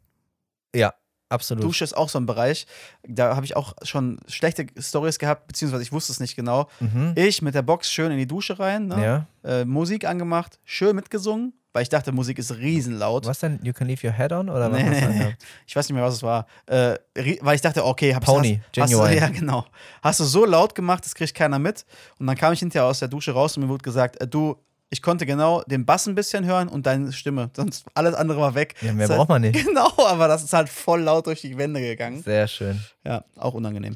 ja, 0.75 0.91
absolut. 1.29 1.63
Dusche 1.63 1.83
ist 1.83 1.95
auch 1.95 2.09
so 2.09 2.19
ein 2.19 2.25
Bereich. 2.25 2.65
Da 3.07 3.35
habe 3.35 3.45
ich 3.45 3.55
auch 3.55 3.73
schon 3.83 4.19
schlechte 4.27 4.65
Stories 4.79 5.19
gehabt, 5.19 5.45
beziehungsweise 5.47 5.83
ich 5.83 5.91
wusste 5.91 6.11
es 6.11 6.19
nicht 6.19 6.35
genau. 6.35 6.67
Mhm. 6.79 7.13
Ich 7.15 7.43
mit 7.43 7.53
der 7.53 7.61
Box 7.61 7.91
schön 7.91 8.11
in 8.11 8.17
die 8.17 8.27
Dusche 8.27 8.57
rein, 8.57 8.87
ne? 8.87 9.27
Ja, 9.43 9.49
äh, 9.49 9.63
Musik 9.65 10.05
angemacht, 10.05 10.59
schön 10.65 10.95
mitgesungen, 10.95 11.53
weil 11.73 11.83
ich 11.83 11.89
dachte, 11.89 12.11
Musik 12.11 12.37
ist 12.39 12.57
riesenlaut. 12.57 13.25
Was 13.25 13.39
denn? 13.39 13.59
You 13.63 13.73
can 13.73 13.87
leave 13.87 14.05
your 14.05 14.13
head 14.13 14.31
on? 14.33 14.49
Oder 14.49 14.71
was 14.71 14.79
Nee, 14.79 14.89
hast 14.89 15.01
du 15.01 15.07
nee, 15.09 15.19
nee. 15.19 15.35
Ich 15.65 15.75
weiß 15.75 15.87
nicht 15.87 15.95
mehr, 15.95 16.03
was 16.03 16.15
es 16.15 16.23
war. 16.23 16.45
Äh, 16.65 16.95
weil 17.41 17.55
ich 17.55 17.61
dachte, 17.61 17.85
okay, 17.85 18.13
hab's, 18.13 18.25
Pony, 18.25 18.61
hast, 18.61 18.81
hast 18.81 18.91
Genuine. 18.91 19.17
Ja, 19.17 19.29
genau. 19.29 19.65
Hast 20.01 20.19
du 20.19 20.25
so 20.25 20.45
laut 20.45 20.75
gemacht, 20.75 21.05
das 21.05 21.15
kriegt 21.15 21.33
keiner 21.33 21.59
mit. 21.59 21.85
Und 22.19 22.27
dann 22.27 22.35
kam 22.35 22.51
ich 22.53 22.59
hinterher 22.59 22.87
aus 22.87 22.99
der 22.99 23.07
Dusche 23.07 23.31
raus 23.31 23.55
und 23.55 23.63
mir 23.63 23.69
wurde 23.69 23.83
gesagt, 23.83 24.19
äh, 24.21 24.27
du, 24.27 24.57
ich 24.89 25.01
konnte 25.01 25.25
genau 25.25 25.61
den 25.63 25.85
Bass 25.85 26.07
ein 26.07 26.15
bisschen 26.15 26.45
hören 26.45 26.67
und 26.67 26.85
deine 26.85 27.13
Stimme. 27.13 27.49
Sonst 27.55 27.85
alles 27.93 28.13
andere 28.15 28.41
war 28.41 28.53
weg. 28.53 28.75
Ja, 28.81 28.91
mehr 28.91 29.07
Das 29.07 29.15
braucht 29.15 29.29
man 29.29 29.41
nicht. 29.41 29.65
Genau, 29.65 29.91
aber 30.05 30.27
das 30.27 30.43
ist 30.43 30.51
halt 30.51 30.67
voll 30.67 31.01
laut 31.01 31.27
durch 31.27 31.39
die 31.39 31.57
Wände 31.57 31.79
gegangen. 31.79 32.21
Sehr 32.23 32.47
schön. 32.49 32.81
Ja, 33.05 33.23
auch 33.37 33.53
unangenehm. 33.53 33.95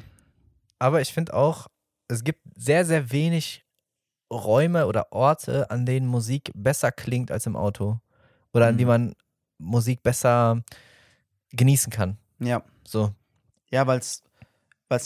Aber 0.78 1.02
ich 1.02 1.12
finde 1.12 1.34
auch, 1.34 1.66
es 2.08 2.24
gibt 2.24 2.40
sehr, 2.56 2.86
sehr 2.86 3.10
wenig 3.12 3.65
Räume 4.32 4.86
oder 4.86 5.12
Orte, 5.12 5.70
an 5.70 5.86
denen 5.86 6.06
Musik 6.06 6.50
besser 6.54 6.90
klingt 6.92 7.30
als 7.30 7.46
im 7.46 7.56
Auto. 7.56 8.00
Oder 8.52 8.66
an 8.68 8.74
Mhm. 8.74 8.78
die 8.78 8.84
man 8.84 9.14
Musik 9.58 10.02
besser 10.02 10.62
genießen 11.52 11.92
kann. 11.92 12.18
Ja, 12.38 12.62
So. 12.84 13.10
ja 13.70 13.86
weil 13.86 13.98
es 13.98 14.22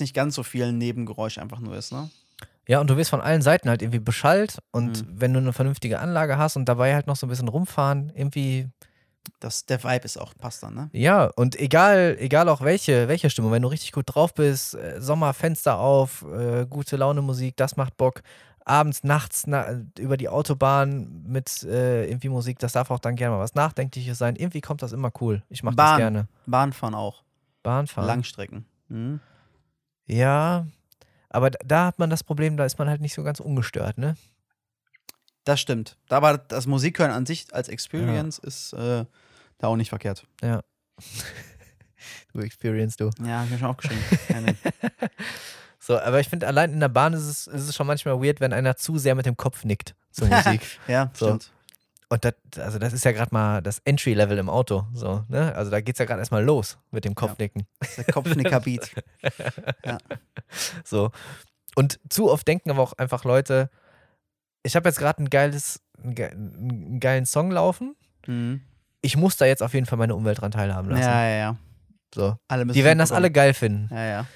nicht 0.00 0.14
ganz 0.14 0.34
so 0.34 0.42
viel 0.42 0.72
Nebengeräusch 0.72 1.38
einfach 1.38 1.60
nur 1.60 1.76
ist, 1.76 1.92
ne? 1.92 2.10
Ja, 2.68 2.80
und 2.80 2.88
du 2.88 2.96
wirst 2.96 3.10
von 3.10 3.20
allen 3.20 3.42
Seiten 3.42 3.68
halt 3.68 3.82
irgendwie 3.82 3.98
beschallt 3.98 4.58
und 4.70 5.02
Mhm. 5.06 5.20
wenn 5.20 5.32
du 5.32 5.40
eine 5.40 5.52
vernünftige 5.52 5.98
Anlage 5.98 6.38
hast 6.38 6.56
und 6.56 6.66
dabei 6.66 6.94
halt 6.94 7.06
noch 7.08 7.16
so 7.16 7.26
ein 7.26 7.30
bisschen 7.30 7.48
rumfahren, 7.48 8.12
irgendwie, 8.14 8.68
Das, 9.40 9.66
der 9.66 9.82
Vibe 9.82 10.04
ist 10.04 10.18
auch, 10.18 10.34
passt 10.36 10.62
dann, 10.62 10.74
ne? 10.74 10.88
ja, 10.92 11.26
und 11.36 11.58
egal, 11.58 12.16
egal 12.20 12.48
auch 12.48 12.60
welche, 12.62 13.08
welche 13.08 13.28
Stimmung, 13.30 13.52
wenn 13.52 13.62
du 13.62 13.68
richtig 13.68 13.92
gut 13.92 14.06
drauf 14.14 14.34
bist, 14.34 14.74
äh, 14.74 15.00
Sommerfenster 15.00 15.78
auf, 15.78 16.22
äh, 16.22 16.66
gute 16.66 16.96
Laune 16.96 17.22
Musik, 17.22 17.56
das 17.56 17.76
macht 17.76 17.96
Bock. 17.96 18.22
Abends, 18.70 19.02
nachts 19.04 19.46
na, 19.46 19.82
über 19.98 20.16
die 20.16 20.28
Autobahn 20.28 21.24
mit 21.26 21.62
äh, 21.64 22.06
irgendwie 22.08 22.28
Musik, 22.28 22.58
das 22.60 22.72
darf 22.72 22.90
auch 22.90 23.00
dann 23.00 23.16
gerne 23.16 23.34
mal 23.36 23.42
was 23.42 23.54
Nachdenkliches 23.54 24.16
sein. 24.16 24.36
Irgendwie 24.36 24.60
kommt 24.60 24.80
das 24.82 24.92
immer 24.92 25.10
cool. 25.20 25.42
Ich 25.48 25.62
mache 25.62 25.74
das 25.76 25.96
gerne. 25.96 26.28
Bahnfahren 26.46 26.94
auch. 26.94 27.24
Bahnfahren. 27.62 28.06
Langstrecken. 28.06 28.64
Mhm. 28.88 29.20
Ja, 30.06 30.66
aber 31.28 31.50
da- 31.50 31.86
hat 31.86 31.98
man 31.98 32.10
das 32.10 32.22
Problem, 32.24 32.56
da 32.56 32.64
ist 32.64 32.78
man 32.78 32.88
halt 32.88 33.00
nicht 33.00 33.14
so 33.14 33.22
ganz 33.22 33.40
ungestört, 33.40 33.98
ne? 33.98 34.16
Das 35.44 35.60
stimmt. 35.60 35.96
Aber 36.08 36.38
das 36.38 36.66
Musikhören 36.66 37.10
an 37.10 37.26
sich 37.26 37.52
als 37.54 37.68
Experience 37.68 38.38
ist 38.38 38.72
äh, 38.74 39.04
da 39.58 39.66
auch 39.66 39.76
nicht 39.76 39.88
verkehrt. 39.88 40.26
Du 42.32 42.40
Experience, 42.40 42.96
du. 42.96 43.10
Ja, 43.22 43.38
hab 43.40 43.44
ich 43.46 43.50
mir 43.50 43.58
schon 43.58 43.68
aufgeschrieben. 43.68 44.02
So, 45.90 45.98
aber 46.00 46.20
ich 46.20 46.28
finde, 46.28 46.46
allein 46.46 46.72
in 46.72 46.78
der 46.78 46.88
Bahn 46.88 47.14
ist 47.14 47.22
es, 47.26 47.46
ist 47.48 47.68
es 47.68 47.74
schon 47.74 47.86
manchmal 47.88 48.22
weird, 48.22 48.38
wenn 48.40 48.52
einer 48.52 48.76
zu 48.76 48.96
sehr 48.96 49.16
mit 49.16 49.26
dem 49.26 49.36
Kopf 49.36 49.64
nickt 49.64 49.96
zur 50.12 50.28
Musik. 50.28 50.60
ja, 50.86 51.10
So. 51.14 51.26
stimmt. 51.26 51.52
Und 52.12 52.24
das, 52.24 52.34
also 52.58 52.78
das 52.78 52.92
ist 52.92 53.04
ja 53.04 53.10
gerade 53.12 53.32
mal 53.34 53.60
das 53.60 53.80
Entry-Level 53.84 54.38
im 54.38 54.48
Auto. 54.48 54.86
So, 54.94 55.24
ne? 55.28 55.52
Also 55.56 55.70
da 55.72 55.80
geht 55.80 55.96
es 55.96 55.98
ja 55.98 56.04
gerade 56.04 56.20
erstmal 56.20 56.44
los 56.44 56.78
mit 56.92 57.04
dem 57.04 57.14
Kopfnicken. 57.16 57.66
Ist 57.80 57.98
der 57.98 58.04
Kopfnicker-Beat. 58.04 58.90
So. 60.84 61.10
Und 61.74 62.00
zu 62.08 62.30
oft 62.30 62.46
denken 62.46 62.70
aber 62.70 62.82
auch 62.82 62.92
einfach 62.94 63.24
Leute, 63.24 63.70
ich 64.62 64.76
habe 64.76 64.88
jetzt 64.88 64.98
gerade 64.98 65.22
ein 65.22 65.30
geiles, 65.30 65.80
einen 66.02 66.14
ge- 66.14 66.30
einen 66.30 67.00
geilen 67.00 67.26
Song 67.26 67.50
laufen. 67.50 67.94
Mhm. 68.26 68.60
Ich 69.02 69.16
muss 69.16 69.36
da 69.36 69.46
jetzt 69.46 69.62
auf 69.62 69.72
jeden 69.74 69.86
Fall 69.86 69.98
meine 69.98 70.14
Umwelt 70.14 70.40
dran 70.40 70.50
teilhaben 70.50 70.90
lassen. 70.90 71.02
Ja, 71.02 71.24
ja, 71.28 71.36
ja. 71.36 71.56
So. 72.14 72.36
Die 72.52 72.84
werden 72.84 72.98
das 72.98 73.12
alle 73.12 73.30
geil 73.30 73.54
finden. 73.54 73.88
Ja, 73.94 74.04
ja. 74.04 74.26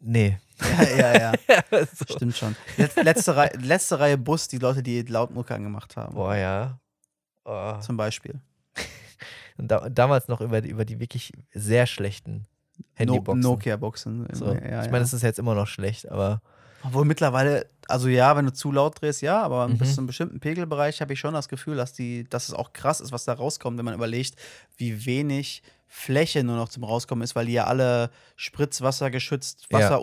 Nee. 0.00 0.38
Ja, 0.98 1.12
ja, 1.18 1.32
ja. 1.48 1.86
so. 1.86 2.04
Stimmt 2.16 2.36
schon. 2.36 2.56
Let- 2.76 2.96
Letzte, 2.96 3.36
Reihe, 3.36 3.50
letzte 3.60 3.98
Reihe 3.98 4.18
Bus, 4.18 4.48
die 4.48 4.58
Leute, 4.58 4.82
die 4.82 5.02
Lautmucke 5.02 5.54
angemacht 5.54 5.96
haben. 5.96 6.14
Boah, 6.14 6.36
ja. 6.36 6.78
Oh. 7.44 7.78
Zum 7.80 7.96
Beispiel. 7.96 8.40
Und 9.58 9.68
da, 9.68 9.88
damals 9.88 10.28
noch 10.28 10.40
über, 10.40 10.60
die- 10.60 10.70
über 10.70 10.84
die 10.84 10.98
wirklich 11.00 11.32
sehr 11.52 11.86
schlechten 11.86 12.46
No 12.78 12.84
Handyboxen. 12.94 13.40
Nokia-Boxen. 13.40 14.28
So. 14.32 14.46
Ja, 14.54 14.84
ich 14.84 14.90
meine, 14.90 15.00
das 15.00 15.12
ist 15.12 15.22
jetzt 15.22 15.38
immer 15.38 15.54
noch 15.54 15.66
schlecht, 15.66 16.10
aber 16.10 16.40
Obwohl 16.84 17.04
mittlerweile, 17.04 17.66
also 17.88 18.08
ja, 18.08 18.34
wenn 18.36 18.46
du 18.46 18.52
zu 18.52 18.72
laut 18.72 19.00
drehst, 19.00 19.22
ja, 19.22 19.40
aber 19.42 19.68
Mhm. 19.68 19.78
bis 19.78 19.94
zu 19.94 20.00
einem 20.00 20.06
bestimmten 20.08 20.40
Pegelbereich 20.40 21.00
habe 21.00 21.12
ich 21.12 21.20
schon 21.20 21.34
das 21.34 21.48
Gefühl, 21.48 21.76
dass, 21.76 21.92
die, 21.92 22.24
dass 22.24 22.48
es 22.48 22.54
auch 22.54 22.72
krass 22.72 23.00
ist, 23.00 23.12
was 23.12 23.24
da 23.24 23.34
rauskommt, 23.34 23.78
wenn 23.78 23.84
man 23.84 23.94
überlegt, 23.94 24.36
wie 24.78 25.04
wenig 25.06 25.62
Fläche 25.94 26.42
nur 26.42 26.56
noch 26.56 26.70
zum 26.70 26.84
Rauskommen 26.84 27.22
ist, 27.22 27.36
weil 27.36 27.44
die 27.44 27.52
ja 27.52 27.64
alle 27.66 28.10
Spritzwasser 28.36 29.10
geschützt, 29.10 29.66
Ja. 29.70 30.00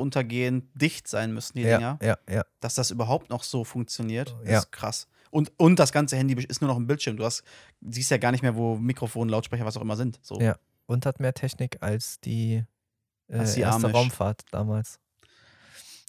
Dicht 0.75 1.07
sein 1.07 1.33
müssen, 1.33 1.57
die 1.57 1.63
ja, 1.63 1.77
Dinger. 1.77 1.99
ja, 2.01 2.17
ja. 2.29 2.43
Dass 2.59 2.75
das 2.75 2.91
überhaupt 2.91 3.31
noch 3.31 3.41
so 3.41 3.63
funktioniert, 3.63 4.35
Ja. 4.45 4.59
ist 4.59 4.71
krass. 4.71 5.07
Und, 5.31 5.51
und 5.57 5.79
das 5.79 5.91
ganze 5.91 6.15
Handy 6.15 6.35
ist 6.45 6.61
nur 6.61 6.67
noch 6.69 6.77
ein 6.77 6.85
Bildschirm. 6.85 7.17
Du 7.17 7.25
hast, 7.25 7.43
siehst 7.81 8.11
ja 8.11 8.17
gar 8.17 8.31
nicht 8.31 8.43
mehr, 8.43 8.55
wo 8.55 8.75
Mikrofon, 8.77 9.29
Lautsprecher, 9.29 9.65
was 9.65 9.77
auch 9.77 9.81
immer 9.81 9.95
sind. 9.95 10.19
So. 10.21 10.39
Ja. 10.39 10.57
Und 10.85 11.07
hat 11.07 11.19
mehr 11.19 11.33
Technik 11.33 11.77
als 11.81 12.19
die, 12.19 12.63
äh, 13.27 13.37
Als 13.39 13.55
die 13.55 13.61
erste 13.61 13.85
Amish. 13.87 13.95
Raumfahrt 13.95 14.43
damals. 14.51 14.99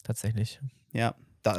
Tatsächlich. 0.03 0.59
Ja, 0.93 1.15
da, 1.43 1.57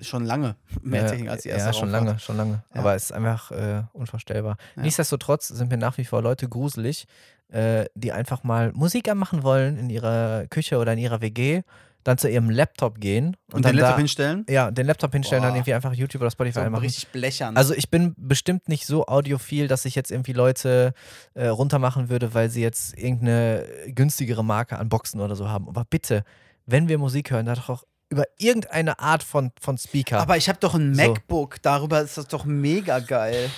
schon 0.00 0.24
lange 0.24 0.56
mehr 0.82 1.02
ja, 1.02 1.10
Technik 1.10 1.30
als 1.30 1.42
die 1.42 1.50
erste 1.50 1.66
Ja, 1.68 1.72
schon 1.72 1.90
Raumfahrt. 1.94 2.06
lange, 2.06 2.18
schon 2.18 2.36
lange. 2.36 2.64
Ja. 2.74 2.80
Aber 2.80 2.94
es 2.96 3.04
ist 3.04 3.12
einfach 3.12 3.50
äh, 3.52 3.84
unvorstellbar. 3.92 4.56
Ja. 4.76 4.82
Nichtsdestotrotz 4.82 5.48
sind 5.48 5.70
mir 5.70 5.76
nach 5.78 5.96
wie 5.98 6.04
vor 6.04 6.22
Leute 6.22 6.48
gruselig, 6.48 7.06
äh, 7.50 7.86
die 7.94 8.12
einfach 8.12 8.42
mal 8.44 8.72
Musik 8.72 9.08
anmachen 9.08 9.42
wollen 9.42 9.76
in 9.78 9.90
ihrer 9.90 10.46
Küche 10.48 10.78
oder 10.78 10.92
in 10.92 10.98
ihrer 10.98 11.20
WG, 11.20 11.62
dann 12.04 12.18
zu 12.18 12.28
ihrem 12.30 12.50
Laptop 12.50 13.00
gehen 13.00 13.36
und, 13.48 13.54
Und 13.54 13.64
dann 13.64 13.72
den 13.72 13.78
Laptop 13.80 13.94
da, 13.96 13.98
hinstellen? 13.98 14.46
ja, 14.48 14.70
den 14.70 14.86
Laptop 14.86 15.12
hinstellen, 15.12 15.42
dann 15.42 15.52
Boah. 15.52 15.56
irgendwie 15.56 15.74
einfach 15.74 15.92
YouTube 15.92 16.22
oder 16.22 16.30
Spotify 16.30 16.60
So 16.60 16.66
anmachen. 16.66 16.84
richtig 16.84 17.08
blechern. 17.08 17.56
Also 17.56 17.74
ich 17.74 17.90
bin 17.90 18.14
bestimmt 18.16 18.68
nicht 18.68 18.86
so 18.86 19.06
audiophil, 19.06 19.66
dass 19.66 19.84
ich 19.86 19.96
jetzt 19.96 20.12
irgendwie 20.12 20.32
Leute 20.32 20.92
äh, 21.34 21.48
runtermachen 21.48 22.08
würde, 22.08 22.32
weil 22.32 22.48
sie 22.48 22.62
jetzt 22.62 22.96
irgendeine 22.96 23.64
günstigere 23.88 24.44
Marke 24.44 24.78
an 24.78 24.88
Boxen 24.88 25.20
oder 25.20 25.34
so 25.34 25.48
haben. 25.48 25.68
Aber 25.68 25.84
bitte, 25.84 26.22
wenn 26.64 26.88
wir 26.88 26.98
Musik 26.98 27.32
hören, 27.32 27.46
dann 27.46 27.56
doch 27.56 27.70
auch 27.70 27.84
über 28.08 28.22
irgendeine 28.38 29.00
Art 29.00 29.24
von, 29.24 29.50
von 29.60 29.76
Speaker. 29.76 30.20
Aber 30.20 30.36
ich 30.36 30.48
habe 30.48 30.60
doch 30.60 30.76
ein 30.76 30.94
So. 30.94 31.02
MacBook, 31.02 31.60
darüber 31.62 32.02
ist 32.02 32.16
das 32.16 32.28
doch 32.28 32.44
mega 32.44 33.00
geil. 33.00 33.50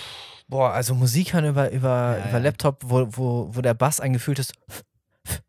Boah, 0.49 0.71
also 0.73 0.95
Musik 0.95 1.33
hören 1.33 1.45
über, 1.45 1.71
über, 1.71 2.17
Ja, 2.17 2.29
über. 2.29 2.39
Laptop, 2.39 2.81
wo, 2.83 3.07
wo, 3.11 3.55
wo 3.55 3.61
der 3.61 3.73
Bass 3.75 3.99
ein 3.99 4.13
gefühltes 4.13 4.51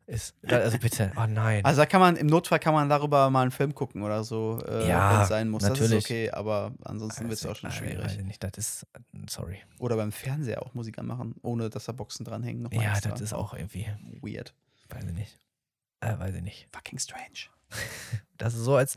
ist. 0.07 0.35
Also 0.47 0.77
bitte, 0.79 1.11
oh 1.17 1.27
nein. 1.27 1.65
Also 1.65 1.81
da 1.81 1.87
kann 1.87 2.01
man, 2.01 2.17
im 2.17 2.27
Notfall 2.27 2.59
kann 2.59 2.75
man 2.75 2.89
darüber 2.89 3.31
mal 3.31 3.43
einen 3.43 3.51
Film 3.51 3.75
gucken 3.75 4.03
oder 4.03 4.25
so, 4.25 4.63
äh, 4.69 4.87
Ja, 4.89 5.15
wenn 5.15 5.21
es 5.23 5.29
sein 5.29 5.49
muss. 5.49 5.63
Das 5.63 5.71
natürlich. 5.71 5.99
ist 5.99 6.05
okay, 6.05 6.31
aber 6.31 6.73
ansonsten 6.85 7.29
wird 7.31 7.39
es 7.39 7.47
auch 7.47 7.57
schon 7.57 7.71
Nein, 7.71 7.79
schwierig. 7.79 8.05
Weiß 8.05 8.17
ich 8.17 8.25
nicht, 8.25 8.43
das 8.45 8.51
ist, 8.59 8.87
sorry. 9.29 9.59
Oder 9.79 9.97
beim 9.97 10.13
Fernseher 10.13 10.63
auch 10.63 10.75
Musik 10.75 10.99
anmachen, 10.99 11.35
ohne 11.43 11.71
dass 11.71 11.85
da 11.85 11.93
Boxen 11.93 12.25
dranhängen. 12.25 12.63
Noch 12.65 12.73
Ja, 12.73 12.91
extra. 12.93 13.11
das 13.13 13.21
ist 13.23 13.33
auch 13.33 13.55
irgendwie, 13.55 13.87
weird. 14.21 14.53
weiß 14.91 15.05
ich 15.05 15.15
nicht. 15.15 15.39
Äh, 16.01 16.19
weiß 16.19 16.35
ich 16.35 16.43
nicht. 16.43 16.69
Fucking 16.73 16.99
strange. 16.99 17.49
Das 18.37 18.55
ist 18.55 18.65
so, 18.65 18.75
als, 18.77 18.95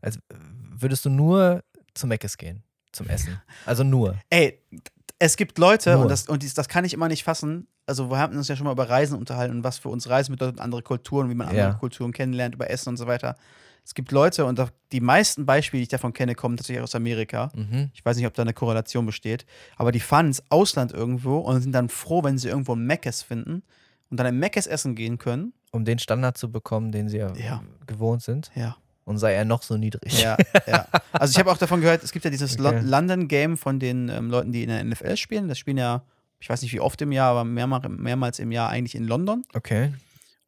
als 0.00 0.20
würdest 0.28 1.04
du 1.04 1.10
nur 1.10 1.64
zu 1.94 2.06
Meckes 2.06 2.36
gehen, 2.38 2.62
zum 2.92 3.08
Essen. 3.08 3.40
Also 3.66 3.82
nur. 3.82 4.16
Ey, 4.30 4.60
es 5.18 5.36
gibt 5.36 5.58
Leute, 5.58 5.92
Nur. 5.94 6.02
und, 6.02 6.08
das, 6.10 6.28
und 6.28 6.42
dies, 6.42 6.54
das 6.54 6.68
kann 6.68 6.84
ich 6.84 6.92
immer 6.94 7.08
nicht 7.08 7.24
fassen. 7.24 7.66
Also, 7.86 8.10
wir 8.10 8.18
haben 8.18 8.36
uns 8.36 8.48
ja 8.48 8.56
schon 8.56 8.64
mal 8.66 8.72
über 8.72 8.88
Reisen 8.88 9.18
unterhalten 9.18 9.56
und 9.56 9.64
was 9.64 9.78
für 9.78 9.88
uns 9.88 10.08
Reisen 10.08 10.32
bedeutet, 10.32 10.60
andere 10.60 10.82
Kulturen, 10.82 11.30
wie 11.30 11.34
man 11.34 11.48
andere 11.48 11.66
Ja. 11.68 11.74
Kulturen 11.74 12.12
kennenlernt, 12.12 12.54
über 12.54 12.70
Essen 12.70 12.90
und 12.90 12.96
so 12.96 13.06
weiter. 13.06 13.36
Es 13.86 13.92
gibt 13.94 14.10
Leute, 14.12 14.46
und 14.46 14.58
die 14.92 15.00
meisten 15.00 15.44
Beispiele, 15.44 15.80
die 15.80 15.82
ich 15.84 15.88
davon 15.90 16.14
kenne, 16.14 16.34
kommen 16.34 16.56
tatsächlich 16.56 16.82
aus 16.82 16.94
Amerika. 16.94 17.50
Mhm. 17.54 17.90
Ich 17.92 18.02
weiß 18.02 18.16
nicht, 18.16 18.26
ob 18.26 18.32
da 18.32 18.40
eine 18.42 18.54
Korrelation 18.54 19.04
besteht, 19.04 19.44
aber 19.76 19.92
die 19.92 20.00
fahren 20.00 20.28
ins 20.28 20.42
Ausland 20.50 20.92
irgendwo 20.92 21.38
und 21.38 21.60
sind 21.60 21.72
dann 21.72 21.90
froh, 21.90 22.24
wenn 22.24 22.38
sie 22.38 22.48
irgendwo 22.48 22.74
ein 22.74 22.86
Meckes 22.86 23.22
finden 23.22 23.62
und 24.08 24.16
dann 24.16 24.26
ein 24.26 24.38
Meckes 24.38 24.66
essen 24.66 24.94
gehen 24.94 25.18
können. 25.18 25.52
Um 25.70 25.84
den 25.84 25.98
Standard 25.98 26.38
zu 26.38 26.50
bekommen, 26.50 26.92
den 26.92 27.10
sie 27.10 27.18
ja, 27.18 27.34
Ja. 27.36 27.62
gewohnt 27.86 28.22
sind. 28.22 28.50
Ja. 28.54 28.76
Und 29.04 29.18
sei 29.18 29.34
er 29.34 29.44
noch 29.44 29.62
so 29.62 29.76
niedrig. 29.76 30.22
Ja, 30.22 30.36
ja. 30.66 30.86
Also 31.12 31.32
ich 31.32 31.38
habe 31.38 31.50
auch 31.52 31.58
davon 31.58 31.80
gehört, 31.82 32.02
es 32.02 32.10
gibt 32.12 32.24
ja 32.24 32.30
dieses 32.30 32.58
Okay. 32.58 32.80
Lo- 32.80 32.88
London-Game 32.88 33.56
von 33.58 33.78
den 33.78 34.08
ähm, 34.08 34.30
Leuten, 34.30 34.50
die 34.52 34.62
in 34.62 34.70
der 34.70 34.82
NFL 34.82 35.16
spielen. 35.16 35.46
Das 35.48 35.58
spielen 35.58 35.76
ja, 35.76 36.02
ich 36.40 36.48
weiß 36.48 36.62
nicht 36.62 36.72
wie 36.72 36.80
oft 36.80 37.00
im 37.02 37.12
Jahr, 37.12 37.30
aber 37.32 37.44
mehrmals, 37.44 37.86
mehrmals 37.88 38.38
im 38.38 38.50
Jahr 38.50 38.70
eigentlich 38.70 38.94
in 38.94 39.04
London. 39.04 39.44
Okay. 39.54 39.92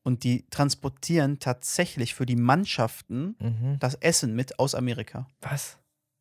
Und 0.02 0.22
die 0.24 0.46
transportieren 0.50 1.38
tatsächlich 1.40 2.14
für 2.14 2.26
die 2.26 2.36
Mannschaften 2.36 3.36
Mhm. 3.40 3.76
das 3.80 3.94
Essen 3.96 4.34
mit 4.34 4.58
aus 4.58 4.74
Amerika. 4.74 5.26
Was? 5.42 5.76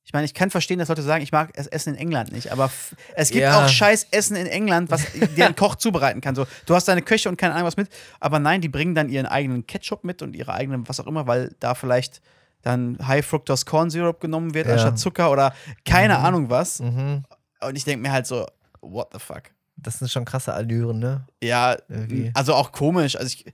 Ich 0.08 0.14
meine, 0.14 0.26
ich 0.26 0.36
kann 0.36 0.51
verstehen, 0.51 0.78
dass 0.78 0.88
Leute 0.88 1.01
sagen, 1.01 1.24
ich 1.24 1.32
mag 1.32 1.51
das 1.53 1.66
Essen 1.66 1.95
in 1.95 1.99
England 1.99 2.32
nicht, 2.32 2.51
aber 2.51 2.72
es 3.16 3.30
gibt 3.32 3.41
Ja. 3.41 3.66
auch 3.66 3.68
scheiß 3.68 4.08
Essen 4.12 4.36
in 4.36 4.45
England, 4.45 4.91
was 4.91 5.03
dir 5.14 5.45
ein 5.47 5.56
Koch 5.56 5.76
zubereiten 5.76 6.22
kann. 6.22 6.36
So, 6.36 6.45
du 6.68 6.76
hast 6.76 6.88
deine 6.88 7.01
Köche 7.01 7.28
und 7.28 7.38
keine 7.38 7.56
Ahnung 7.56 7.66
was 7.66 7.76
mit, 7.76 7.89
aber 8.20 8.38
nein, 8.39 8.62
die 8.62 8.70
bringen 8.70 8.93
dann 8.93 9.10
ihren 9.10 9.26
eigenen 9.26 9.66
Ketchup 9.66 10.03
mit 10.03 10.22
und 10.22 10.36
ihre 10.36 10.53
eigenen 10.53 10.88
was 10.88 10.99
auch 10.99 11.08
immer, 11.08 11.26
weil 11.26 11.56
da 11.60 11.74
vielleicht 11.74 12.22
dann 12.62 12.97
High 13.08 13.26
Fructose 13.26 13.66
Corn 13.66 13.89
Syrup 13.89 14.20
genommen 14.22 14.53
wird 14.53 14.68
Ja. 14.68 14.74
anstatt 14.74 14.99
Zucker 14.99 15.32
oder 15.32 15.53
keine 15.86 16.20
Mhm. 16.20 16.26
Ahnung 16.26 16.49
was. 16.51 16.80
Mhm. 16.80 17.24
Und 17.62 17.76
ich 17.76 17.84
denke 17.84 18.03
mir 18.08 18.12
halt 18.12 18.28
so, 18.28 18.45
what 18.82 19.10
the 19.12 19.20
fuck? 19.20 19.43
Das 19.78 19.97
sind 19.99 20.10
schon 20.12 20.24
krasse 20.24 20.53
Allüren, 20.53 20.99
ne? 20.99 21.26
Ja, 21.43 21.76
Irgendwie. 21.89 22.32
also 22.36 22.53
auch 22.53 22.72
komisch. 22.72 23.16
Also 23.18 23.28
ich, 23.36 23.45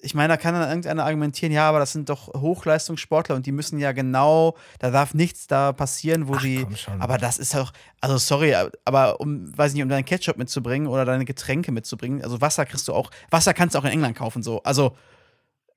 ich 0.00 0.14
meine, 0.14 0.28
da 0.28 0.36
kann 0.36 0.54
dann 0.54 0.68
irgendeiner 0.68 1.04
argumentieren, 1.04 1.52
ja, 1.52 1.68
aber 1.68 1.78
das 1.80 1.92
sind 1.92 2.08
doch 2.08 2.28
Hochleistungssportler 2.34 3.34
und 3.34 3.46
die 3.46 3.52
müssen 3.52 3.78
ja 3.78 3.92
genau, 3.92 4.56
da 4.78 4.90
darf 4.90 5.12
nichts 5.14 5.46
da 5.48 5.72
passieren, 5.72 6.28
wo 6.28 6.34
Ach, 6.34 6.42
die. 6.42 6.62
komm 6.62 6.76
schon. 6.76 7.00
Aber 7.00 7.18
das 7.18 7.38
ist 7.38 7.54
doch, 7.54 7.72
also 8.00 8.16
sorry, 8.18 8.54
aber 8.84 9.20
um, 9.20 9.56
weiß 9.56 9.74
nicht, 9.74 9.82
um 9.82 9.88
deinen 9.88 10.04
Ketchup 10.04 10.36
mitzubringen 10.36 10.86
oder 10.88 11.04
deine 11.04 11.24
Getränke 11.24 11.72
mitzubringen, 11.72 12.22
also 12.22 12.40
Wasser 12.40 12.64
kriegst 12.64 12.86
du 12.88 12.94
auch, 12.94 13.10
Wasser 13.30 13.54
kannst 13.54 13.74
du 13.74 13.78
auch 13.80 13.84
in 13.84 13.90
England 13.90 14.16
kaufen, 14.16 14.42
so. 14.42 14.62
Also, 14.62 14.96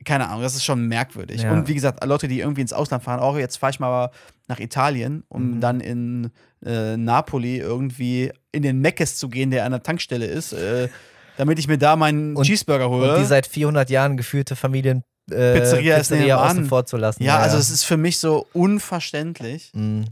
keine 0.03 0.27
Ahnung, 0.29 0.41
das 0.41 0.55
ist 0.55 0.65
schon 0.65 0.87
merkwürdig. 0.87 1.43
Ja. 1.43 1.51
Und 1.53 1.67
wie 1.67 1.75
gesagt, 1.75 2.03
Leute, 2.03 2.27
die 2.27 2.39
irgendwie 2.39 2.61
ins 2.61 2.73
Ausland 2.73 3.03
fahren, 3.03 3.19
auch 3.19 3.37
jetzt 3.37 3.57
fahre 3.57 3.69
ich 3.71 3.79
mal 3.79 4.09
nach 4.47 4.59
Italien, 4.59 5.23
um 5.29 5.57
Mhm. 5.57 5.61
dann 5.61 5.79
in 5.79 6.31
äh, 6.65 6.97
Napoli 6.97 7.57
irgendwie 7.57 8.31
in 8.51 8.63
den 8.63 8.79
Meckes 8.81 9.17
zu 9.17 9.29
gehen, 9.29 9.51
der 9.51 9.63
an 9.65 9.71
der 9.71 9.83
Tankstelle 9.83 10.25
ist, 10.25 10.53
äh, 10.53 10.89
damit 11.37 11.59
ich 11.59 11.67
mir 11.67 11.77
da 11.77 11.95
meinen 11.95 12.35
Und- 12.35 12.45
Cheeseburger 12.45 12.89
hole. 12.89 13.13
Und 13.13 13.19
die 13.19 13.25
seit 13.25 13.47
400 13.47 13.89
Jahren 13.89 14.17
geführte 14.17 14.55
Familien 14.55 15.03
äh, 15.31 15.53
Pizzeria 15.59 15.97
ist 15.97 16.11
nebenan. 16.11 16.39
außen 16.39 16.65
vor 16.65 16.85
zu 16.85 16.97
lassen. 16.97 17.23
Ja, 17.23 17.37
also 17.37 17.57
es 17.57 17.69
ist 17.69 17.83
für 17.83 17.97
mich 17.97 18.19
so 18.19 18.47
unverständlich. 18.95 19.71
Mhm. 19.73 20.05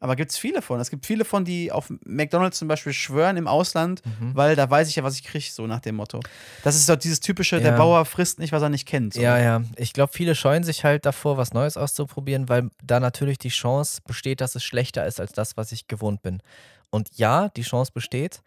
Aber 0.00 0.16
gibt 0.16 0.32
es 0.32 0.36
viele 0.38 0.62
von. 0.62 0.80
Es 0.80 0.90
gibt 0.90 1.06
viele 1.06 1.24
von, 1.24 1.44
die 1.44 1.70
auf 1.70 1.92
McDonalds 2.04 2.58
zum 2.58 2.66
Beispiel 2.66 2.92
schwören 2.92 3.36
im 3.36 3.46
Ausland, 3.46 4.02
Mhm. 4.04 4.34
weil 4.34 4.56
da 4.56 4.68
weiß 4.68 4.88
ich 4.88 4.96
ja, 4.96 5.04
was 5.04 5.14
ich 5.14 5.22
kriege, 5.22 5.44
so 5.48 5.68
nach 5.68 5.78
dem 5.78 5.94
Motto. 5.94 6.18
Das 6.64 6.74
ist 6.74 6.88
doch 6.88 6.96
dieses 6.96 7.20
typische, 7.20 7.60
der 7.60 7.72
Ja. 7.72 7.76
Bauer 7.76 8.04
frisst 8.04 8.40
nicht, 8.40 8.50
was 8.52 8.62
er 8.62 8.68
nicht 8.68 8.86
kennt. 8.88 9.14
So. 9.14 9.20
Ja, 9.20 9.38
ja. 9.38 9.62
Ich 9.76 9.92
glaube, 9.92 10.12
viele 10.12 10.34
scheuen 10.34 10.64
sich 10.64 10.82
halt 10.82 11.06
davor, 11.06 11.36
was 11.36 11.52
Neues 11.52 11.76
auszuprobieren, 11.76 12.48
weil 12.48 12.70
da 12.82 12.98
natürlich 12.98 13.38
die 13.38 13.50
Chance 13.50 14.00
besteht, 14.04 14.40
dass 14.40 14.56
es 14.56 14.64
schlechter 14.64 15.06
ist 15.06 15.20
als 15.20 15.32
das, 15.32 15.56
was 15.56 15.70
ich 15.70 15.86
gewohnt 15.86 16.20
bin. 16.22 16.42
Und 16.90 17.08
ja, 17.14 17.48
die 17.50 17.62
Chance 17.62 17.92
besteht, 17.94 18.42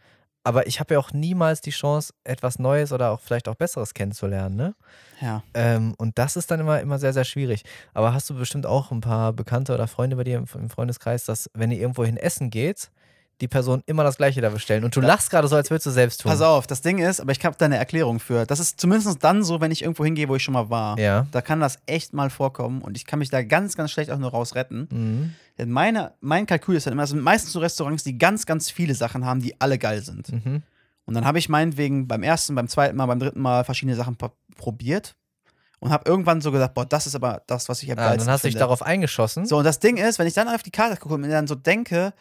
aber 0.46 0.68
ich 0.68 0.80
habe 0.80 0.94
ja 0.94 1.00
auch 1.00 1.12
niemals 1.12 1.60
die 1.60 1.72
Chance, 1.72 2.14
etwas 2.24 2.60
Neues 2.60 2.94
oder 2.94 3.10
auch 3.10 3.20
vielleicht 3.20 3.50
auch 3.50 3.56
Besseres 3.56 3.96
kennenzulernen, 3.96 4.56
ne? 4.56 4.76
ja. 5.20 5.44
Ähm, 5.56 5.96
und 5.98 6.20
das 6.20 6.36
ist 6.36 6.52
dann 6.52 6.60
immer, 6.60 6.80
immer 6.82 7.00
sehr, 7.00 7.14
sehr 7.14 7.24
schwierig. 7.24 7.64
Aber 7.96 8.14
hast 8.14 8.30
du 8.30 8.36
bestimmt 8.36 8.68
auch 8.68 8.92
ein 8.92 9.02
paar 9.02 9.34
Bekannte 9.34 9.74
oder 9.74 9.88
Freunde 9.88 10.16
bei 10.16 10.24
dir 10.24 10.38
im, 10.38 10.46
im 10.54 10.70
Freundeskreis, 10.70 11.26
dass, 11.26 11.50
wenn 11.56 11.72
ihr 11.72 11.80
irgendwo 11.80 12.06
hin 12.06 12.16
essen 12.16 12.52
geht, 12.52 12.92
die 13.42 13.48
Person 13.48 13.82
immer 13.86 14.04
das 14.04 14.18
Gleiche 14.18 14.40
da 14.42 14.50
bestellen. 14.50 14.84
Und 14.84 14.96
du 14.96 15.02
lachst 15.02 15.30
gerade 15.30 15.48
so, 15.48 15.56
als 15.56 15.70
würdest 15.70 15.86
du 15.86 15.92
selbst 15.92 16.22
tun. 16.22 16.32
Pass 16.32 16.42
auf, 16.42 16.68
das 16.68 16.82
Ding 16.82 17.00
ist, 17.00 17.20
aber 17.20 17.32
ich 17.32 17.44
habe 17.44 17.56
da 17.58 17.66
eine 17.66 17.78
Erklärung 17.78 18.20
für. 18.20 18.46
Das 18.46 18.60
ist 18.60 18.80
zumindest 18.80 19.24
dann 19.24 19.44
so, 19.44 19.60
wenn 19.60 19.72
ich 19.72 19.82
irgendwo 19.82 20.06
hingehe, 20.06 20.30
wo 20.30 20.36
ich 20.36 20.44
schon 20.44 20.54
mal 20.54 20.70
war. 20.70 20.98
Ja. 20.98 21.28
Da 21.32 21.42
kann 21.42 21.60
das 21.60 21.80
echt 21.86 22.14
mal 22.14 22.30
vorkommen 22.30 22.82
und 22.82 22.96
ich 22.96 23.06
kann 23.06 23.20
mich 23.20 23.30
da 23.30 23.44
ganz, 23.44 23.76
ganz 23.76 23.92
schlecht 23.92 24.10
auch 24.10 24.18
nur 24.18 24.32
raus 24.32 24.56
retten. 24.56 24.88
Mhm. 24.90 25.34
Denn 25.58 25.70
meine, 25.70 26.14
mein 26.22 26.46
Kalkül 26.46 26.76
ist 26.76 26.86
dann 26.86 26.94
immer, 26.94 27.04
es 27.04 27.10
sind 27.10 27.22
meistens 27.22 27.52
so 27.52 27.60
Restaurants, 27.60 28.04
die 28.04 28.18
ganz, 28.18 28.46
ganz 28.46 28.70
viele 28.70 28.96
Sachen 28.96 29.26
haben, 29.26 29.42
die 29.42 29.60
alle 29.60 29.78
geil 29.78 30.02
sind. 30.02 30.32
Mhm. 30.32 30.64
Und 31.06 31.14
dann 31.14 31.26
habe 31.26 31.38
ich 31.38 31.50
meinetwegen 31.50 32.08
beim 32.08 32.24
ersten, 32.24 32.56
beim 32.56 32.68
zweiten 32.68 32.96
Mal, 32.96 33.06
beim 33.06 33.20
dritten 33.20 33.42
Mal 33.42 33.64
verschiedene 33.64 33.96
Sachen 33.96 34.18
probiert 34.58 35.16
und 35.80 35.92
habe 35.92 36.10
irgendwann 36.10 36.42
so 36.42 36.52
gesagt, 36.52 36.74
boah, 36.74 36.86
das 36.86 37.06
ist 37.06 37.16
aber 37.16 37.44
das, 37.48 37.70
was 37.70 37.84
ich 37.84 37.92
am 37.92 38.00
Ah, 38.00 38.08
geilsten 38.08 38.26
dann 38.26 38.34
hast 38.34 38.44
du 38.44 38.48
dich 38.48 38.58
darauf 38.58 38.82
eingeschossen. 38.82 39.46
So, 39.46 39.58
und 39.58 39.66
das 39.66 39.80
Ding 39.80 39.98
ist, 39.98 40.20
wenn 40.20 40.28
ich 40.28 40.34
dann 40.34 40.48
auf 40.48 40.64
die 40.64 40.72
Karte 40.72 40.98
gucke 40.98 41.14
und 41.16 41.22
mir 41.22 41.30
dann 41.30 41.48
so 41.48 41.56
denke, 41.56 42.14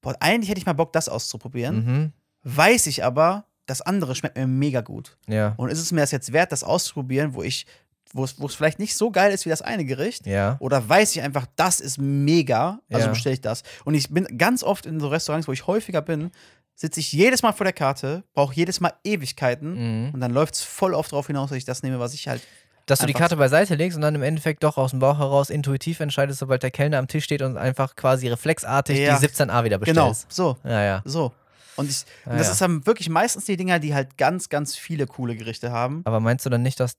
boah, 0.00 0.14
eigentlich 0.20 0.48
hätte 0.50 0.60
ich 0.60 0.66
mal 0.66 0.72
Bock, 0.74 0.92
das 0.92 1.08
auszuprobieren, 1.08 1.84
Mhm. 1.84 2.12
weiß 2.44 2.86
ich 2.86 3.04
aber, 3.04 3.44
das 3.66 3.80
andere 3.82 4.14
schmeckt 4.14 4.36
mir 4.36 4.46
mega 4.46 4.80
gut. 4.80 5.18
Ja. 5.28 5.54
Und 5.56 5.68
ist 5.70 5.80
es 5.80 5.92
mir 5.92 6.00
das 6.00 6.10
jetzt 6.10 6.32
wert, 6.32 6.52
das 6.52 6.64
auszuprobieren, 6.64 7.34
wo 7.34 7.42
ich, 7.42 7.66
wo 8.14 8.24
es, 8.24 8.40
wo 8.40 8.46
es 8.46 8.54
vielleicht 8.54 8.78
nicht 8.78 8.96
so 8.96 9.10
geil 9.10 9.32
ist 9.32 9.44
wie 9.44 9.50
das 9.50 9.60
eine 9.60 9.84
Gericht? 9.84 10.26
Ja. 10.26 10.56
Oder 10.60 10.88
weiß 10.88 11.14
ich 11.14 11.20
einfach, 11.22 11.46
das 11.56 11.80
ist 11.80 11.98
mega, 11.98 12.80
also 12.90 13.06
Ja. 13.06 13.12
bestelle 13.12 13.34
ich 13.34 13.40
das. 13.42 13.62
Und 13.84 13.94
ich 13.94 14.08
bin 14.08 14.24
ganz 14.38 14.62
oft 14.62 14.86
in 14.86 14.98
so 15.00 15.08
Restaurants, 15.08 15.46
wo 15.48 15.52
ich 15.52 15.66
häufiger 15.66 16.00
bin, 16.00 16.30
sitze 16.74 17.00
ich 17.00 17.12
jedes 17.12 17.42
Mal 17.42 17.52
vor 17.52 17.64
der 17.64 17.72
Karte, 17.74 18.22
brauche 18.34 18.54
jedes 18.54 18.80
Mal 18.80 18.92
Ewigkeiten 19.04 20.06
Mhm. 20.06 20.14
und 20.14 20.20
dann 20.20 20.30
läuft 20.32 20.54
es 20.54 20.62
voll 20.62 20.94
oft 20.94 21.12
darauf 21.12 21.26
hinaus, 21.26 21.50
dass 21.50 21.58
ich 21.58 21.64
das 21.66 21.82
nehme, 21.82 21.98
was 21.98 22.14
ich 22.14 22.28
halt. 22.28 22.40
Dass 22.88 22.98
du 23.00 23.06
die 23.06 23.12
Karte 23.12 23.36
beiseite 23.36 23.74
legst 23.76 23.96
und 23.96 24.02
dann 24.02 24.14
im 24.16 24.22
Endeffekt 24.22 24.64
doch 24.64 24.76
aus 24.78 24.90
dem 24.90 24.98
Bauch 24.98 25.18
heraus 25.18 25.50
intuitiv 25.50 26.00
entscheidest, 26.00 26.40
sobald 26.40 26.62
der 26.62 26.70
Kellner 26.72 26.98
am 26.98 27.06
Tisch 27.06 27.24
steht 27.24 27.42
und 27.42 27.56
einfach 27.56 27.94
quasi 27.96 28.26
reflexartig 28.28 28.98
Ja. 28.98 29.16
die 29.18 29.26
17a 29.26 29.62
wieder 29.64 29.78
Genau, 29.78 30.08
bestellst. 30.08 30.32
so, 30.32 30.56
Ja, 30.64 30.82
ja. 30.82 31.02
so. 31.04 31.32
Und, 31.76 31.88
ich, 31.90 32.04
und 32.26 32.32
Ah, 32.32 32.38
das 32.38 32.46
ja. 32.48 32.52
ist 32.54 32.60
dann 32.60 32.84
wirklich 32.86 33.08
meistens 33.08 33.44
die 33.44 33.56
Dinger, 33.56 33.78
die 33.78 33.94
halt 33.94 34.18
ganz, 34.18 34.48
ganz 34.48 34.74
viele 34.74 35.06
coole 35.06 35.36
Gerichte 35.36 35.70
haben. 35.70 36.02
Aber 36.06 36.18
meinst 36.18 36.44
du 36.44 36.50
dann 36.50 36.62
nicht, 36.62 36.80
dass 36.80 36.94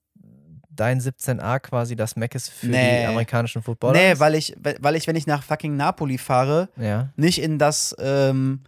dein 0.70 1.00
17a 1.00 1.58
quasi 1.58 1.96
das 1.96 2.16
Mac 2.16 2.34
ist 2.34 2.48
für 2.48 2.68
Nee. 2.68 3.00
die 3.00 3.06
amerikanischen 3.06 3.62
Footballer? 3.62 3.92
Nee, 3.92 4.18
weil 4.18 4.34
ich, 4.36 4.56
weil 4.80 4.96
ich, 4.96 5.06
wenn 5.06 5.16
ich 5.16 5.26
nach 5.26 5.42
fucking 5.42 5.76
Napoli 5.76 6.16
fahre, 6.16 6.68
Ja. 6.78 7.08
nicht 7.16 7.42
in 7.42 7.58
das 7.58 7.94
ähm, 7.98 8.60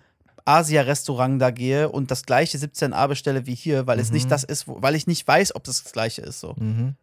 Asia-Restaurant 0.44 1.40
da 1.40 1.50
gehe 1.50 1.88
und 1.88 2.10
das 2.10 2.24
gleiche 2.24 2.58
17a 2.58 3.06
bestelle 3.08 3.46
wie 3.46 3.54
hier, 3.54 3.86
weil 3.86 3.98
es 3.98 4.08
Mhm. 4.08 4.14
nicht 4.14 4.30
das 4.30 4.44
ist, 4.44 4.66
wo, 4.68 4.82
weil 4.82 4.94
ich 4.94 5.06
nicht 5.06 5.26
weiß, 5.26 5.54
ob 5.54 5.64
das 5.64 5.82
das 5.82 5.92
gleiche 5.92 6.22
ist. 6.22 6.40
So. 6.40 6.54
Mhm. 6.58 6.96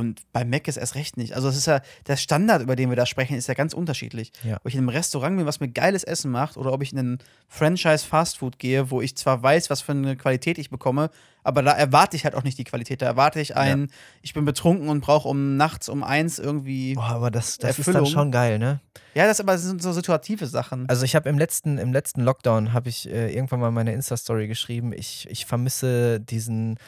Und 0.00 0.22
bei 0.32 0.44
Mac 0.44 0.68
ist 0.68 0.76
erst 0.76 0.94
recht 0.94 1.16
nicht. 1.16 1.34
Also 1.34 1.48
es 1.48 1.56
ist 1.56 1.66
ja, 1.66 1.80
der 2.06 2.16
Standard, 2.16 2.62
über 2.62 2.76
den 2.76 2.88
wir 2.88 2.94
da 2.94 3.04
sprechen, 3.04 3.36
ist 3.36 3.48
ja 3.48 3.54
ganz 3.54 3.74
unterschiedlich. 3.74 4.30
Ja. 4.44 4.58
Ob 4.58 4.66
ich 4.66 4.74
in 4.74 4.78
einem 4.78 4.90
Restaurant 4.90 5.36
bin, 5.36 5.44
was 5.44 5.58
mir 5.58 5.68
geiles 5.68 6.04
Essen 6.04 6.30
macht, 6.30 6.56
oder 6.56 6.72
ob 6.72 6.84
ich 6.84 6.92
in 6.92 7.00
einen 7.00 7.18
Franchise-Fastfood 7.48 8.60
gehe, 8.60 8.92
wo 8.92 9.00
ich 9.00 9.16
zwar 9.16 9.42
weiß, 9.42 9.70
was 9.70 9.80
für 9.80 9.90
eine 9.90 10.16
Qualität 10.16 10.58
ich 10.58 10.70
bekomme, 10.70 11.10
aber 11.42 11.62
da 11.62 11.72
erwarte 11.72 12.14
ich 12.14 12.22
halt 12.22 12.36
auch 12.36 12.44
nicht 12.44 12.58
die 12.58 12.64
Qualität. 12.64 13.02
Da 13.02 13.06
erwarte 13.06 13.40
ich 13.40 13.56
ein, 13.56 13.90
ich 14.22 14.34
bin 14.34 14.44
betrunken 14.44 14.88
und 14.88 15.00
brauche 15.00 15.26
um 15.26 15.56
nachts 15.56 15.88
um 15.88 16.04
eins 16.04 16.38
irgendwie. 16.38 16.94
Boah, 16.94 17.10
aber 17.10 17.32
das, 17.32 17.58
das 17.58 17.80
ist 17.80 17.88
dann 17.88 18.06
schon 18.06 18.30
geil, 18.30 18.60
ne? 18.60 18.80
Ja, 19.14 19.26
das 19.26 19.40
aber 19.40 19.54
das 19.54 19.62
sind 19.62 19.82
so 19.82 19.90
situative 19.90 20.46
Sachen. 20.46 20.88
Also 20.88 21.04
ich 21.04 21.16
habe 21.16 21.28
im 21.28 21.38
letzten, 21.38 21.76
im 21.76 21.92
letzten 21.92 22.20
Lockdown 22.20 22.72
habe 22.72 22.88
ich 22.88 23.10
äh, 23.10 23.34
irgendwann 23.34 23.58
mal 23.58 23.72
meine 23.72 23.92
Insta-Story 23.94 24.46
geschrieben, 24.46 24.92
ich, 24.92 25.26
ich 25.28 25.44
vermisse 25.44 26.20
diesen 26.20 26.78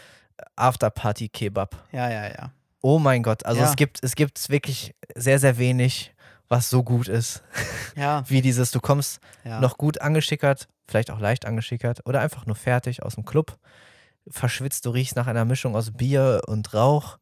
Afterparty-Kebab. 0.55 1.89
ja, 1.91 2.09
ja, 2.09 2.29
ja. 2.29 2.53
Oh 2.83 2.99
mein 2.99 3.23
Gott, 3.23 3.45
also 3.47 3.61
Ja. 3.63 3.69
es 3.69 3.77
gibt 3.77 3.99
es 4.03 4.15
gibt 4.15 4.49
wirklich 4.49 4.95
sehr, 5.15 5.39
sehr 5.39 5.59
wenig, 5.59 6.15
was 6.49 6.71
so 6.71 6.83
gut 6.83 7.09
ist, 7.09 7.43
Ja, 7.97 8.25
wie 8.29 8.43
dieses, 8.43 8.71
du 8.71 8.81
kommst 8.81 9.21
ja. 9.45 9.61
noch 9.61 9.77
gut 9.79 10.01
angeschickert, 10.01 10.69
vielleicht 10.89 11.11
auch 11.11 11.21
leicht 11.21 11.47
angeschickert 11.47 12.01
oder 12.07 12.21
einfach 12.21 12.47
nur 12.47 12.57
fertig 12.57 13.03
aus 13.03 13.15
dem 13.17 13.25
Club, 13.25 13.59
verschwitzt, 14.29 14.87
du 14.87 14.91
riechst 14.91 15.17
nach 15.17 15.27
einer 15.27 15.45
Mischung 15.45 15.77
aus 15.77 15.91
Bier 15.93 16.43
und 16.47 16.73
Rauch, 16.75 17.19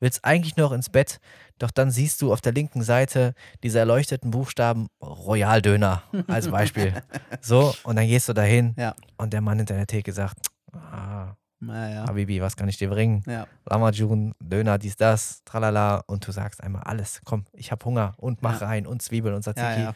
willst 0.00 0.24
eigentlich 0.24 0.56
nur 0.56 0.68
noch 0.68 0.74
ins 0.74 0.90
Bett, 0.90 1.20
doch 1.58 1.70
dann 1.70 1.90
siehst 1.90 2.20
du 2.20 2.32
auf 2.32 2.40
der 2.42 2.52
linken 2.52 2.82
Seite 2.82 3.32
diese 3.62 3.78
erleuchteten 3.78 4.30
Buchstaben 4.30 4.88
Royaldöner 5.02 6.02
als 6.28 6.48
Beispiel. 6.50 6.92
so, 7.40 7.74
und 7.84 7.96
dann 7.96 8.06
gehst 8.06 8.28
du 8.28 8.32
dahin 8.34 8.74
Ja. 8.76 8.94
und 9.16 9.32
der 9.32 9.40
Mann 9.40 9.56
hinter 9.58 9.74
der 9.74 9.86
Theke 9.86 10.12
sagt, 10.12 10.36
ah, 10.72 11.34
Naja. 11.58 12.04
Habibi, 12.06 12.40
was 12.42 12.54
kann 12.56 12.68
ich 12.68 12.76
dir 12.76 12.90
bringen? 12.90 13.22
Ja. 13.26 13.46
Lamajun, 13.64 14.34
Döner, 14.40 14.78
dies, 14.78 14.96
das, 14.96 15.42
tralala. 15.44 16.04
Und 16.06 16.26
du 16.26 16.32
sagst 16.32 16.62
einmal 16.62 16.82
alles. 16.82 17.20
Komm, 17.24 17.44
ich 17.52 17.72
hab 17.72 17.84
Hunger 17.84 18.14
und 18.18 18.42
mach 18.42 18.60
Ja. 18.60 18.66
rein 18.66 18.86
und 18.86 19.00
Zwiebeln 19.02 19.34
und 19.34 19.42
Tzatziki. 19.42 19.66
Ja, 19.66 19.78
ja. 19.78 19.94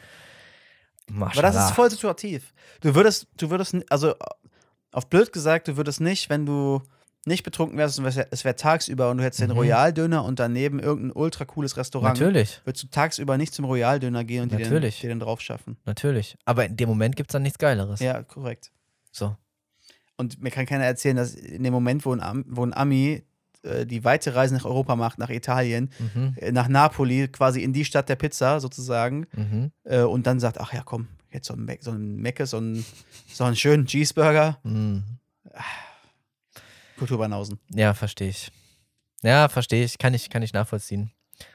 Aber 1.13 1.41
das 1.41 1.55
ist 1.55 1.71
voll 1.71 1.89
situativ. 1.91 2.53
Du 2.81 2.95
würdest, 2.95 3.27
du 3.37 3.49
würdest, 3.49 3.75
also 3.91 4.15
auf 4.91 5.07
blöd 5.07 5.33
gesagt, 5.33 5.67
du 5.67 5.77
würdest 5.77 5.99
nicht, 6.01 6.29
wenn 6.29 6.45
du 6.45 6.81
nicht 7.25 7.43
betrunken 7.43 7.77
wärst 7.77 7.99
und 7.99 8.05
es 8.05 8.15
wär- 8.15 8.27
es 8.31 8.43
wäre 8.45 8.55
tagsüber 8.55 9.11
und 9.11 9.17
du 9.17 9.23
hättest 9.23 9.41
den 9.41 9.51
Mhm. 9.51 9.57
Royaldöner 9.57 10.23
und 10.25 10.39
daneben 10.39 10.79
irgendein 10.79 11.11
ultra 11.15 11.45
cooles 11.45 11.77
Restaurant, 11.77 12.17
Natürlich, 12.19 12.61
würdest 12.65 12.83
du 12.85 12.87
tagsüber 12.87 13.37
nicht 13.37 13.53
zum 13.53 13.65
Royaldöner 13.65 14.23
gehen 14.23 14.43
und 14.43 14.51
dir 14.51 14.57
den, 14.57 14.81
dir 14.81 15.09
den 15.09 15.19
drauf 15.19 15.39
schaffen. 15.41 15.77
natürlich. 15.85 16.35
Aber 16.45 16.65
in 16.65 16.77
dem 16.77 16.89
Moment 16.89 17.15
gibt 17.15 17.29
es 17.29 17.33
dann 17.33 17.43
nichts 17.43 17.59
Geileres. 17.59 17.99
Ja, 17.99 18.23
korrekt. 18.23 18.71
So. 19.11 19.35
Und 20.21 20.39
mir 20.41 20.51
kann 20.51 20.67
keiner 20.67 20.85
erzählen, 20.85 21.17
dass 21.17 21.33
in 21.33 21.63
dem 21.63 21.73
Moment, 21.73 22.05
wo 22.05 22.13
ein, 22.13 22.21
Am 22.21 22.45
wo 22.47 22.63
ein 22.63 22.73
Ami 22.75 23.23
äh, 23.63 23.87
die 23.87 24.03
weite 24.03 24.35
Reise 24.35 24.53
nach 24.53 24.65
Europa 24.65 24.95
macht, 24.95 25.17
nach 25.17 25.31
Italien, 25.31 25.89
Mhm. 25.99 26.35
äh, 26.37 26.51
nach 26.51 26.67
Napoli, 26.67 27.27
quasi 27.27 27.63
in 27.63 27.73
die 27.73 27.85
Stadt 27.85 28.07
der 28.07 28.15
Pizza 28.15 28.59
sozusagen, 28.59 29.25
Mhm. 29.35 29.71
äh, 29.83 30.01
und 30.03 30.27
dann 30.27 30.39
sagt, 30.39 30.59
ach 30.59 30.73
ja, 30.73 30.83
komm, 30.85 31.07
jetzt 31.31 31.47
so 31.47 31.53
ein, 31.55 31.65
Mac, 31.65 31.79
so 31.81 31.89
ein 31.91 32.17
Mecke, 32.17 32.45
so 32.45 32.59
ein, 32.59 32.85
so 33.33 33.43
einen 33.45 33.55
schönen 33.55 33.85
Cheeseburger. 33.87 34.59
Mhm. 34.63 35.03
Kulturbanausen. 36.97 37.59
Ja, 37.73 37.93
verstehe 37.95 38.29
ich. 38.29 38.51
Ja, 39.23 39.49
verstehe 39.49 39.83
ich. 39.83 39.97
Kann 39.97 40.13
ich, 40.13 40.29
kann 40.29 40.43
ich 40.43 40.53
nachvollziehen. 40.53 41.11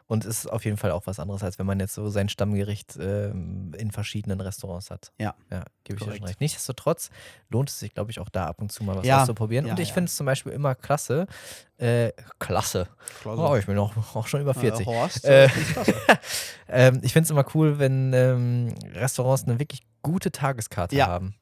Und 0.06 0.24
ist 0.24 0.46
auf 0.50 0.64
jeden 0.64 0.76
Fall 0.76 0.92
auch 0.92 1.06
was 1.06 1.18
anderes, 1.18 1.42
als 1.42 1.58
wenn 1.58 1.66
man 1.66 1.80
jetzt 1.80 1.94
so 1.94 2.08
sein 2.10 2.28
Stammgericht 2.28 2.96
ähm, 3.00 3.72
in 3.76 3.90
verschiedenen 3.90 4.40
Restaurants 4.40 4.90
hat. 4.90 5.12
Ja. 5.18 5.34
Ja, 5.50 5.64
gebe 5.84 5.98
ich 5.98 6.04
dir 6.06 6.14
schon 6.16 6.24
recht. 6.24 6.40
Nichtsdestotrotz 6.40 7.10
lohnt 7.50 7.70
es 7.70 7.78
sich, 7.80 7.92
glaube 7.94 8.10
ich, 8.10 8.20
auch 8.20 8.28
da 8.28 8.46
ab 8.46 8.60
und 8.60 8.70
zu 8.70 8.84
mal 8.84 8.96
was 8.96 9.04
Ja. 9.06 9.22
auszuprobieren. 9.22 9.66
Ja, 9.66 9.72
und 9.72 9.80
ich 9.80 9.88
ja. 9.88 9.94
finde 9.94 10.08
es 10.08 10.16
zum 10.16 10.26
Beispiel 10.26 10.52
immer 10.52 10.74
klasse. 10.74 11.26
Äh, 11.78 12.12
klasse. 12.38 12.88
Oh, 13.24 13.56
ich 13.58 13.66
bin 13.66 13.76
auch, 13.78 13.92
auch 14.14 14.26
schon 14.26 14.40
über 14.40 14.54
40. 14.54 14.86
Äh, 14.86 14.90
Horst, 14.90 15.24
Äh, 15.24 15.46
äh, 15.46 15.48
klasse. 15.48 15.94
ähm, 16.68 17.00
ich 17.02 17.12
finde 17.12 17.24
es 17.24 17.30
immer 17.30 17.44
cool, 17.54 17.78
wenn 17.78 18.12
ähm, 18.12 18.74
Restaurants 18.94 19.44
eine 19.44 19.58
wirklich 19.58 19.82
gute 20.02 20.30
Tageskarte 20.30 21.04
haben. 21.04 21.34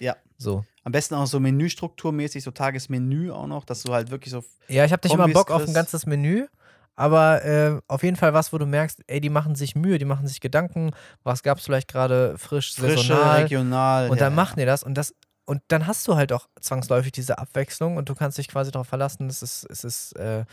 Ja. 0.00 0.16
So. 0.36 0.64
Am 0.84 0.92
besten 0.92 1.14
auch 1.14 1.26
so 1.26 1.38
Menüstrukturmäßig, 1.38 2.42
so 2.42 2.50
Tagesmenü 2.50 3.30
auch 3.30 3.46
noch, 3.46 3.64
dass 3.64 3.82
du 3.84 3.92
halt 3.92 4.10
wirklich 4.10 4.32
so. 4.32 4.42
Ja, 4.68 4.84
ich 4.84 4.92
habe 4.92 5.06
nicht 5.06 5.14
immer 5.14 5.28
Bock 5.28 5.50
auf 5.50 5.58
ein 5.60 5.64
kriegst. 5.66 5.74
ganzes 5.76 6.06
Menü, 6.06 6.46
aber 6.94 7.44
äh, 7.44 7.80
auf 7.88 8.02
jeden 8.02 8.16
Fall 8.16 8.34
was, 8.34 8.52
wo 8.52 8.58
du 8.58 8.66
merkst, 8.66 9.00
ey, 9.06 9.20
die 9.20 9.30
machen 9.30 9.54
sich 9.54 9.74
Mühe, 9.74 9.98
die 9.98 10.04
machen 10.04 10.26
sich 10.26 10.40
Gedanken, 10.40 10.90
was 11.22 11.42
gab 11.42 11.58
es 11.58 11.64
vielleicht 11.64 11.88
gerade 11.88 12.36
frisch, 12.38 12.74
Frische, 12.74 12.96
saisonal 12.96 13.42
regional. 13.42 14.10
und 14.10 14.20
dann 14.20 14.32
ja, 14.32 14.36
machen 14.36 14.58
die 14.58 14.66
das 14.66 14.82
und 14.82 14.94
das 14.94 15.14
und 15.44 15.60
dann 15.68 15.88
hast 15.88 16.06
du 16.06 16.14
halt 16.14 16.32
auch 16.32 16.48
zwangsläufig 16.60 17.10
diese 17.10 17.38
Abwechslung 17.38 17.96
und 17.96 18.08
du 18.08 18.14
kannst 18.14 18.38
dich 18.38 18.46
quasi 18.46 18.70
darauf 18.70 18.86
verlassen, 18.86 19.28
es 19.28 19.42
ist, 19.42 19.64
es 19.68 19.82
ist 19.82 20.12
äh, 20.16 20.44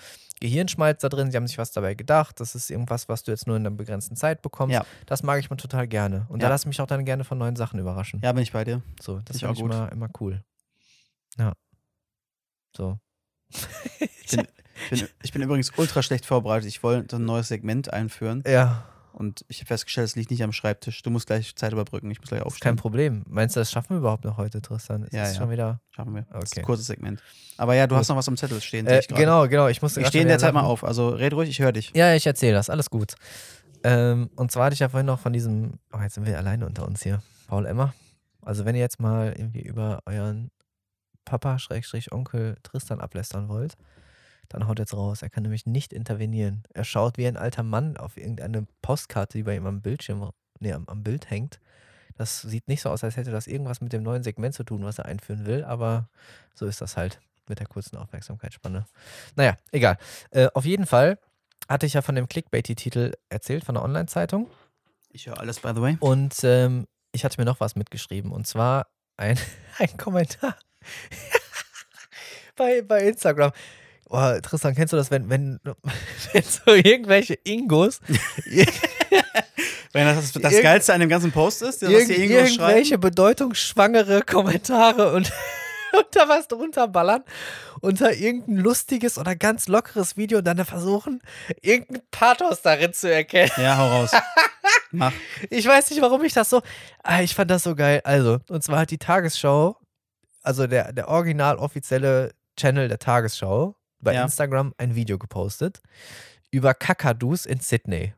Gehirnschmalz 0.42 1.02
da 1.02 1.10
drin, 1.10 1.30
sie 1.30 1.38
haben 1.38 1.46
sich 1.46 1.60
was 1.60 1.72
dabei 1.72 1.94
gedacht, 1.94 2.40
das 2.40 2.56
ist 2.56 2.72
irgendwas, 2.72 3.08
was 3.08 3.22
du 3.24 3.32
jetzt 3.32 3.46
nur 3.46 3.56
in 3.56 3.66
einer 3.68 3.76
begrenzten 3.76 4.16
Zeit 4.16 4.42
bekommst. 4.42 4.74
Ja. 4.74 4.84
Das 5.06 5.22
mag 5.22 5.40
ich 5.40 5.50
mal 5.52 5.58
total 5.58 5.88
gerne. 5.88 6.26
Und 6.30 6.42
da 6.42 6.48
Ja. 6.48 6.50
lasse 6.50 6.64
ich 6.64 6.68
mich 6.68 6.82
auch 6.82 6.88
dann 6.88 7.06
gerne 7.06 7.24
von 7.24 7.38
neuen 7.38 7.56
Sachen 7.56 7.80
überraschen. 7.80 8.20
Ja, 8.24 8.32
bin 8.32 8.42
ich 8.42 8.52
bei 8.52 8.64
dir. 8.64 8.82
So, 9.00 9.20
das 9.26 9.38
finde 9.40 9.54
auch 9.54 9.58
gut. 9.60 9.72
immer, 9.72 9.92
immer 9.92 10.10
cool. 10.20 10.44
Ja. 11.38 11.54
So. 12.76 12.98
Ich 14.24 14.36
bin, 14.38 14.48
bin, 14.90 15.08
ich 15.24 15.32
bin 15.34 15.42
übrigens 15.42 15.72
ultra 15.78 16.02
schlecht 16.04 16.26
vorbereitet. 16.26 16.68
Ich 16.70 16.84
wollte 16.84 17.16
ein 17.18 17.26
neues 17.26 17.48
Segment 17.50 17.92
einführen 17.92 18.44
ja, 18.48 18.86
und 19.12 19.44
ich 19.50 19.60
habe 19.60 19.68
festgestellt, 19.68 20.06
es 20.08 20.16
liegt 20.16 20.32
nicht 20.32 20.44
am 20.44 20.52
Schreibtisch. 20.54 21.02
Du 21.02 21.10
musst 21.10 21.28
gleich 21.28 21.56
Zeit 21.56 21.74
überbrücken. 21.74 22.10
Ich 22.12 22.20
muss 22.20 22.30
gleich 22.30 22.40
ist 22.40 22.44
kein 22.44 22.48
aufstehen. 22.48 22.76
Problem. 22.78 23.24
Meinst 23.28 23.56
du, 23.56 23.60
das 23.60 23.72
schaffen 23.72 23.90
wir 23.90 23.98
überhaupt 23.98 24.24
noch 24.24 24.38
heute, 24.38 24.62
Tristan? 24.62 25.04
Ist 25.04 25.14
Ja, 25.14 25.24
das 25.24 25.34
ja. 25.34 25.42
schon 25.42 25.50
wieder. 25.52 25.82
Schaffen 25.90 26.16
wir. 26.16 26.22
Das 26.32 26.44
ist 26.46 26.52
Okay. 26.54 26.62
ein 26.62 26.66
kurzes 26.66 26.88
Segment. 26.88 27.22
Aber 27.58 27.76
ja, 27.76 27.88
du 27.88 27.96
Gut. 27.96 28.00
hast 28.00 28.10
noch 28.10 28.16
was 28.16 28.28
am 28.28 28.38
Zettel 28.38 28.62
stehen. 28.62 28.88
Äh, 28.88 29.02
genau, 29.10 29.48
genau. 29.48 29.68
Ich 29.68 29.82
musste 29.82 30.00
Ich 30.02 30.08
stehe 30.08 30.22
in 30.22 30.28
der 30.30 30.40
Zeit 30.40 30.54
mal 30.54 30.62
auf. 30.64 30.84
Also 30.84 31.10
red 31.10 31.34
ruhig, 31.34 31.50
ich 31.50 31.60
höre 31.60 31.72
dich. 31.74 31.92
Ja, 31.96 32.14
ich 32.16 32.26
erzähle 32.26 32.54
das. 32.54 32.70
Alles 32.70 32.90
gut. 32.90 33.16
Ähm, 33.84 34.30
und 34.36 34.52
zwar 34.52 34.66
hatte 34.66 34.74
ich 34.76 34.80
ja 34.80 34.90
vorhin 34.90 35.08
noch 35.08 35.20
von 35.20 35.34
diesem. 35.34 35.74
Oh, 35.92 36.00
jetzt 36.02 36.16
sind 36.16 36.26
wir 36.26 36.38
alleine 36.38 36.66
unter 36.66 36.86
uns 36.88 37.02
hier. 37.04 37.22
Paul 37.48 37.66
Emma. 37.66 37.94
Also, 38.42 38.64
wenn 38.66 38.76
ihr 38.76 38.82
jetzt 38.82 39.00
mal 39.00 39.34
irgendwie 39.38 39.62
über 39.62 40.00
euren 40.06 40.52
Papa-Onkel 41.30 42.58
Tristan 42.64 43.00
ablästern 43.00 43.50
wollt, 43.50 43.78
dann 44.50 44.68
haut 44.68 44.80
jetzt 44.80 44.94
raus. 44.94 45.22
Er 45.22 45.30
kann 45.30 45.44
nämlich 45.44 45.66
nicht 45.66 45.94
intervenieren. 45.94 46.64
Er 46.74 46.84
schaut 46.84 47.18
wie 47.18 47.28
ein 47.28 47.38
alter 47.38 47.64
Mann 47.64 47.98
auf 47.98 48.18
irgendeine 48.18 48.66
Postkarte, 48.82 49.38
die 49.38 49.44
bei 49.44 49.56
ihm 49.56 49.68
am 49.68 49.82
Bildschirm, 49.82 50.32
nee, 50.60 50.74
am, 50.74 50.88
am 50.88 51.04
Bild 51.04 51.30
hängt. 51.30 51.60
Das 52.18 52.42
sieht 52.42 52.68
nicht 52.68 52.82
so 52.82 52.90
aus, 52.90 53.04
als 53.04 53.16
hätte 53.16 53.32
das 53.32 53.48
irgendwas 53.48 53.80
mit 53.80 53.94
dem 53.94 54.04
neuen 54.04 54.24
Segment 54.24 54.56
zu 54.56 54.64
tun, 54.64 54.84
was 54.84 54.98
er 54.98 55.06
einführen 55.06 55.46
will, 55.46 55.64
aber 55.64 56.10
so 56.54 56.66
ist 56.66 56.82
das 56.82 56.98
halt 56.98 57.22
mit 57.48 57.60
der 57.60 57.68
kurzen 57.68 57.98
Aufmerksamkeitsspanne. 57.98 58.86
Naja, 59.36 59.56
egal. 59.72 59.98
Äh, 60.32 60.50
auf 60.54 60.66
jeden 60.66 60.86
Fall 60.86 61.20
hatte 61.70 61.86
ich 61.86 61.94
ja 61.94 62.02
von 62.02 62.16
dem 62.16 62.28
Clickbaity-Titel 62.28 63.14
erzählt, 63.30 63.64
von 63.64 63.76
der 63.76 63.84
Online-Zeitung. 63.84 64.50
Ich 65.12 65.28
höre 65.28 65.40
alles, 65.40 65.60
by 65.60 65.72
the 65.76 65.82
way. 65.82 65.98
Und 66.00 66.36
ähm, 66.44 66.88
ich 67.12 67.24
hatte 67.24 67.40
mir 67.40 67.46
noch 67.46 67.60
was 67.60 67.76
mitgeschrieben. 67.76 68.32
Und 68.32 68.48
zwar 68.48 68.88
ein, 69.16 69.38
ein 69.78 69.96
Kommentar 69.98 70.56
bei, 72.56 72.82
bei 72.82 73.02
Instagram. 73.08 73.52
Oh, 74.10 74.34
Tristan, 74.42 74.74
kennst 74.76 74.92
du 74.94 74.98
das, 74.98 75.12
wenn, 75.12 75.30
wenn, 75.30 75.60
wenn 76.34 76.44
so 76.44 76.74
irgendwelche 76.74 77.36
Ingos 77.44 78.00
Wenn 79.92 80.06
das 80.06 80.32
das 80.34 80.44
Irgend- 80.54 80.62
Geilste 80.64 80.94
an 80.94 81.00
dem 81.00 81.10
ganzen 81.10 81.32
Post 81.32 81.64
ist, 81.64 81.82
was 81.82 81.90
Irgend, 81.90 82.08
hier 82.10 82.18
irgendwo 82.20 82.40
irgendwelche 82.40 82.90
schreiben. 82.92 83.02
bedeutungsschwangere 83.02 84.22
Kommentare 84.22 85.14
und 85.14 85.32
unter 85.98 86.30
was 86.30 86.48
drunter 86.48 86.88
ballern, 86.88 87.24
unter 87.82 88.14
irgendein 88.14 88.58
lustiges 88.58 89.18
oder 89.18 89.36
ganz 89.36 89.68
lockeres 89.68 90.16
Video 90.16 90.38
und 90.38 90.46
dann 90.46 90.64
versuchen, 90.64 91.22
irgendein 91.62 92.04
Pathos 92.12 92.62
darin 92.62 92.94
zu 92.94 93.12
erkennen. 93.12 93.52
Ja, 93.58 93.78
hau 93.78 93.88
raus. 93.88 94.12
Mach. 94.92 95.12
Ich 95.50 95.66
weiß 95.66 95.90
nicht, 95.90 96.02
warum 96.04 96.24
ich 96.24 96.34
das 96.34 96.52
so. 96.52 96.62
Ah, 97.02 97.22
ich 97.22 97.34
fand 97.34 97.50
das 97.50 97.64
so 97.64 97.74
geil. 97.76 98.02
Also, 98.04 98.38
und 98.50 98.64
zwar 98.64 98.80
hat 98.82 98.92
die 98.92 99.00
Tagesschau, 99.00 99.76
also 100.44 100.68
der, 100.68 100.94
der 100.94 101.08
original 101.08 101.58
offizielle 101.58 102.34
Channel 102.58 102.88
der 102.88 103.00
Tagesschau, 103.00 103.76
bei 104.02 104.14
Ja. 104.14 104.24
Instagram 104.24 104.74
ein 104.78 104.96
Video 104.96 105.18
gepostet 105.18 105.82
über 106.52 106.74
Kakadus 106.74 107.46
in 107.46 107.60
Sydney. 107.60 108.14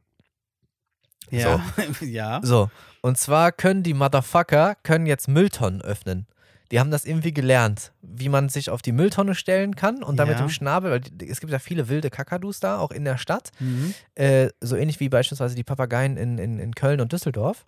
Ja. 1.30 1.64
ja. 2.02 2.40
So, 2.44 2.70
und 3.02 3.18
zwar 3.18 3.52
können 3.52 3.84
die 3.84 3.94
Motherfucker 3.94 4.76
können 4.84 5.06
jetzt 5.06 5.28
Mülltonnen 5.28 5.82
öffnen. 5.82 6.28
Die 6.72 6.80
haben 6.80 6.92
das 6.92 7.04
irgendwie 7.04 7.34
gelernt, 7.34 7.92
wie 8.02 8.30
man 8.30 8.48
sich 8.48 8.70
auf 8.70 8.82
die 8.82 8.94
Mülltonne 8.94 9.36
stellen 9.36 9.76
kann 9.76 10.04
und 10.04 10.16
dann 10.18 10.30
mit 10.30 10.38
Ja. 10.38 10.46
dem 10.46 10.50
Schnabel, 10.50 10.92
weil 10.92 11.02
es 11.30 11.42
gibt 11.42 11.52
ja 11.52 11.60
viele 11.60 11.90
wilde 11.90 12.10
Kakadus 12.10 12.62
da, 12.62 12.80
auch 12.80 12.92
in 12.92 13.04
der 13.04 13.18
Stadt, 13.18 13.52
Mhm. 13.60 13.94
äh, 14.16 14.50
so 14.62 14.78
ähnlich 14.78 15.00
wie 15.02 15.10
beispielsweise 15.10 15.54
die 15.56 15.66
Papageien 15.66 16.16
in, 16.16 16.38
in, 16.38 16.60
in 16.60 16.74
Köln 16.74 17.02
und 17.02 17.12
Düsseldorf. 17.12 17.66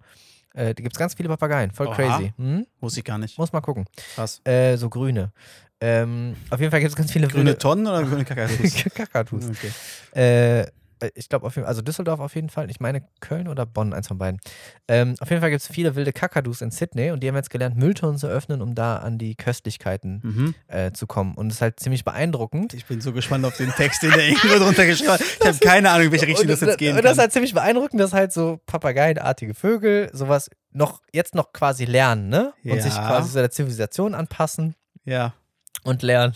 Äh, 0.54 0.74
da 0.76 0.84
gibt 0.84 0.94
es 0.96 1.00
ganz 1.00 1.16
viele 1.16 1.30
Papageien, 1.30 1.72
voll 1.72 1.88
Oha. 1.88 1.96
crazy. 1.96 2.34
Mhm. 2.38 2.66
Muss 2.80 2.96
ich 2.96 3.04
gar 3.04 3.18
nicht. 3.18 3.38
Muss 3.38 3.52
mal 3.52 3.62
gucken. 3.62 3.86
Krass. 4.16 4.42
Äh, 4.46 4.78
so 4.78 4.90
grüne. 4.90 5.32
Ähm, 5.82 6.36
auf 6.50 6.60
jeden 6.60 6.72
Fall 6.72 6.80
gibt 6.80 6.92
es 6.92 6.96
ganz 6.96 7.12
viele 7.12 7.28
Grüne 7.28 7.46
wilde 7.46 7.58
Tonnen 7.58 7.86
oder 7.88 8.04
grüne 8.04 8.24
Kakadus? 8.24 8.74
Kakadus. 8.96 9.44
okay. 9.50 9.72
Äh, 10.62 10.68
ich 11.16 11.30
glaube, 11.30 11.46
auf 11.46 11.56
jeden 11.56 11.68
also 11.68 11.82
Düsseldorf 11.82 12.20
auf 12.20 12.36
jeden 12.36 12.50
Fall. 12.50 12.70
Ich 12.70 12.80
meine 12.80 13.04
Köln 13.20 13.48
oder 13.48 13.66
Bonn, 13.66 13.94
eins 13.94 14.08
von 14.08 14.18
beiden. 14.18 14.40
Ähm, 14.88 15.16
auf 15.20 15.30
jeden 15.30 15.42
Fall 15.42 15.50
gibt 15.50 15.62
es 15.62 15.68
viele 15.68 15.96
wilde 15.96 16.14
Kakadus 16.14 16.62
in 16.62 16.72
Sydney 16.72 17.12
und 17.12 17.22
die 17.22 17.28
haben 17.28 17.36
jetzt 17.36 17.50
gelernt, 17.50 17.78
Mülltonnen 17.78 18.18
zu 18.18 18.28
öffnen, 18.28 18.62
um 18.62 18.76
da 18.76 18.98
an 18.98 19.18
die 19.18 19.36
Köstlichkeiten 19.36 20.22
Mhm. 20.24 20.56
äh, 20.68 20.92
zu 20.92 21.08
kommen. 21.08 21.36
Und 21.36 21.48
es 21.48 21.56
ist 21.56 21.62
halt 21.62 21.80
ziemlich 21.80 22.04
beeindruckend. 22.06 22.74
Ich 22.74 22.86
bin 22.86 23.02
so 23.02 23.14
gespannt 23.14 23.46
auf 23.46 23.58
den 23.58 23.72
Text, 23.72 24.04
den 24.04 24.12
der 24.12 24.28
Ingo 24.28 24.48
drunter 24.60 24.86
geschrieben 24.86 25.12
hat. 25.12 25.22
Ich 25.22 25.46
habe 25.48 25.58
keine 25.60 25.90
Ahnung, 25.92 26.06
in 26.08 26.12
welche 26.12 26.28
Richtung 26.28 26.48
das 26.48 26.62
jetzt 26.62 26.78
gehen 26.78 26.96
und 26.96 27.04
das 27.04 27.12
ist 27.14 27.18
kann. 27.18 27.24
halt 27.24 27.34
ziemlich 27.34 27.54
beeindruckend, 27.54 28.00
dass 28.02 28.14
halt 28.14 28.32
so 28.34 28.60
papageienartige 28.66 29.54
Vögel 29.54 30.10
sowas 30.14 30.50
noch 30.72 31.02
jetzt 31.12 31.36
noch 31.36 31.54
quasi 31.54 31.86
lernen, 31.86 32.30
ne? 32.30 32.54
Und 32.64 32.82
sich 32.82 32.94
Ja. 32.96 33.08
quasi 33.08 33.30
so 33.30 33.40
der 33.40 33.52
Zivilisation 33.52 34.16
anpassen 34.16 34.76
Ja. 35.06 35.34
und 35.84 36.02
lernen, 36.02 36.34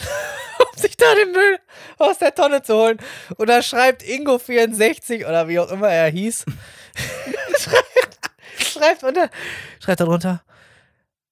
sich 0.80 0.98
da 0.98 1.06
den 1.16 1.32
Müll 1.32 1.60
aus 1.98 2.18
der 2.20 2.34
Tonne 2.36 2.62
zu 2.62 2.76
holen. 2.76 2.98
Und 3.38 3.48
da 3.48 3.62
schreibt 3.62 4.04
Ingo64 4.04 5.28
oder 5.28 5.48
wie 5.48 5.60
auch 5.60 5.72
immer 5.72 5.90
er 5.90 6.10
hieß, 6.10 6.46
schreibt, 7.60 8.20
schreibt, 8.60 9.04
unter, 9.04 9.30
schreibt 9.80 10.00
darunter, 10.00 10.42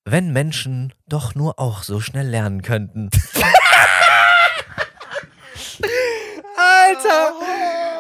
wenn 0.05 0.31
Menschen 0.31 0.93
doch 1.07 1.35
nur 1.35 1.59
auch 1.59 1.83
so 1.83 1.99
schnell 1.99 2.27
lernen 2.27 2.61
könnten. 2.61 3.09
Alter! 6.57 7.33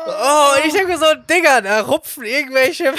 Oh, 0.07 0.55
und 0.57 0.65
ich 0.65 0.73
denke 0.73 0.97
so, 0.97 1.05
Digga, 1.29 1.61
da 1.61 1.81
rupfen 1.81 2.23
irgendwelche, 2.23 2.93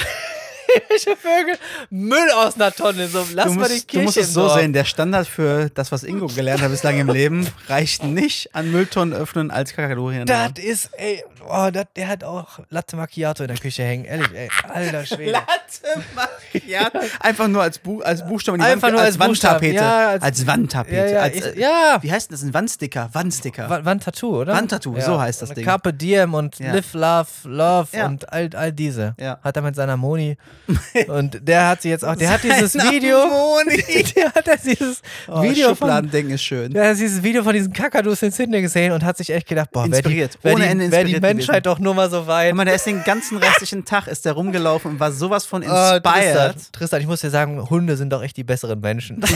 irgendwelche 0.75 1.15
Vögel 1.15 1.57
Müll 1.89 2.31
aus 2.35 2.55
einer 2.55 2.71
Tonne. 2.71 3.07
So, 3.07 3.25
lass 3.33 3.45
Du 3.47 3.53
mal 3.53 3.67
die 3.67 3.73
musst, 3.73 3.83
du 3.83 3.87
Kirche 3.87 4.05
musst 4.05 4.17
es 4.17 4.33
so 4.33 4.49
sehen, 4.49 4.73
der 4.73 4.85
Standard 4.85 5.27
für 5.27 5.69
das, 5.69 5.91
was 5.91 6.03
Ingo 6.03 6.27
gelernt 6.27 6.61
hat 6.61 6.71
bislang 6.71 6.99
im 6.99 7.09
Leben, 7.09 7.47
reicht 7.67 8.03
nicht 8.03 8.53
an 8.55 8.71
Mülltonnen 8.71 9.13
öffnen 9.13 9.51
als 9.51 9.73
hier. 9.75 10.25
Das 10.25 10.51
ist, 10.57 10.89
ey, 10.93 11.23
oh, 11.47 11.69
das, 11.71 11.85
der 11.95 12.07
hat 12.07 12.23
auch 12.23 12.59
Latte 12.69 12.95
Macchiato 12.95 13.43
in 13.43 13.47
der 13.49 13.57
Küche 13.57 13.83
hängen. 13.83 14.05
Ehrlich, 14.05 14.29
ey, 14.33 14.49
alter 14.73 15.05
Schwede. 15.05 15.31
Latte 15.31 16.03
Macchiato. 16.15 16.99
Einfach 17.19 17.47
nur 17.47 17.61
als, 17.61 17.79
Bu 17.79 18.01
als 18.01 18.25
Buchstaben 18.25 18.59
in 18.59 18.65
die 18.65 18.71
Einfach 18.71 18.87
Wand, 18.87 18.93
nur 18.95 19.01
als, 19.01 19.19
als 19.19 19.29
Wandtapete. 19.29 19.75
ja, 19.75 20.07
als, 20.09 20.23
als- 20.23 20.47
Wandtapete. 20.47 20.95
Ja, 20.95 21.05
ja, 21.07 21.19
als, 21.21 21.41
äh, 21.41 21.59
ja. 21.59 21.97
Wie 22.01 22.11
heißt 22.11 22.31
das? 22.31 22.41
Ein 22.43 22.53
Wandsticker. 22.53 23.09
Wandsticker. 23.13 23.69
Wa- 23.69 23.83
Wandtattoo, 23.85 24.41
oder? 24.41 24.53
Wandtattoo, 24.53 24.99
so 24.99 25.19
heißt 25.19 25.41
das 25.41 25.49
Ding. 25.53 25.65
Carpe 25.65 25.93
Diem 25.93 26.33
und 26.33 26.59
Ja. 26.59 26.73
Live, 26.73 26.93
Love, 26.93 27.27
Love 27.45 27.87
Ja. 27.97 28.05
und 28.07 28.31
all, 28.31 28.49
all 28.55 28.71
diese. 28.71 29.15
Ja. 29.19 29.39
Hat 29.43 29.55
er 29.55 29.61
mit 29.61 29.75
seiner 29.75 29.97
Moni. 29.97 30.37
und 31.07 31.39
der 31.47 31.67
hat 31.69 31.81
sie 31.81 31.89
jetzt 31.89 32.03
auch, 32.05 32.15
der 32.15 32.29
hat 32.29 32.43
dieses 32.43 32.73
Video. 32.75 33.25
Moni. 33.27 33.83
der 34.15 34.33
hat 34.33 34.47
jetzt 34.47 34.65
dieses 34.65 35.01
Oh, 35.27 35.41
Video 35.41 35.67
von, 35.69 35.75
Schubladendenken 35.77 36.33
ist 36.35 36.43
schön. 36.43 36.73
der 36.73 36.89
hat 36.89 36.97
dieses 36.97 37.21
Video 37.23 37.43
von 37.43 37.53
diesen 37.53 37.71
Kakadus 37.73 38.21
in 38.23 38.31
Sydney 38.31 38.61
gesehen 38.61 38.91
und 38.91 39.03
hat 39.03 39.17
sich 39.17 39.29
echt 39.29 39.47
gedacht, 39.47 39.71
boah, 39.71 39.83
die, 39.85 39.89
Inspiriert. 39.91 40.37
Ohne 40.43 40.55
die, 40.55 40.61
Ende 40.63 40.91
wär 40.91 41.03
die 41.03 41.11
inspiriert 41.11 41.23
Menschheit 41.35 41.63
gewesen. 41.63 41.75
doch 41.75 41.79
nur 41.79 41.93
mal 41.93 42.09
so 42.09 42.27
weit. 42.27 42.49
Guck 42.49 42.57
mal, 42.57 42.65
der 42.65 42.75
ist 42.75 42.85
den 42.85 43.03
ganzen 43.03 43.37
restlichen 43.37 43.85
Tag 43.85 44.07
ist 44.07 44.25
der 44.25 44.33
rumgelaufen 44.33 44.91
und 44.91 44.99
war 44.99 45.11
sowas 45.11 45.45
von 45.45 45.61
Oh, 45.63 45.65
Tristan, 45.65 46.01
inspired. 46.03 46.73
Tristan, 46.73 47.01
ich 47.01 47.07
muss 47.07 47.21
dir 47.21 47.29
sagen, 47.29 47.69
Hunde 47.69 47.97
sind 47.97 48.11
doch 48.11 48.21
echt 48.23 48.37
die 48.37 48.43
besseren 48.43 48.79
Menschen. 48.79 49.23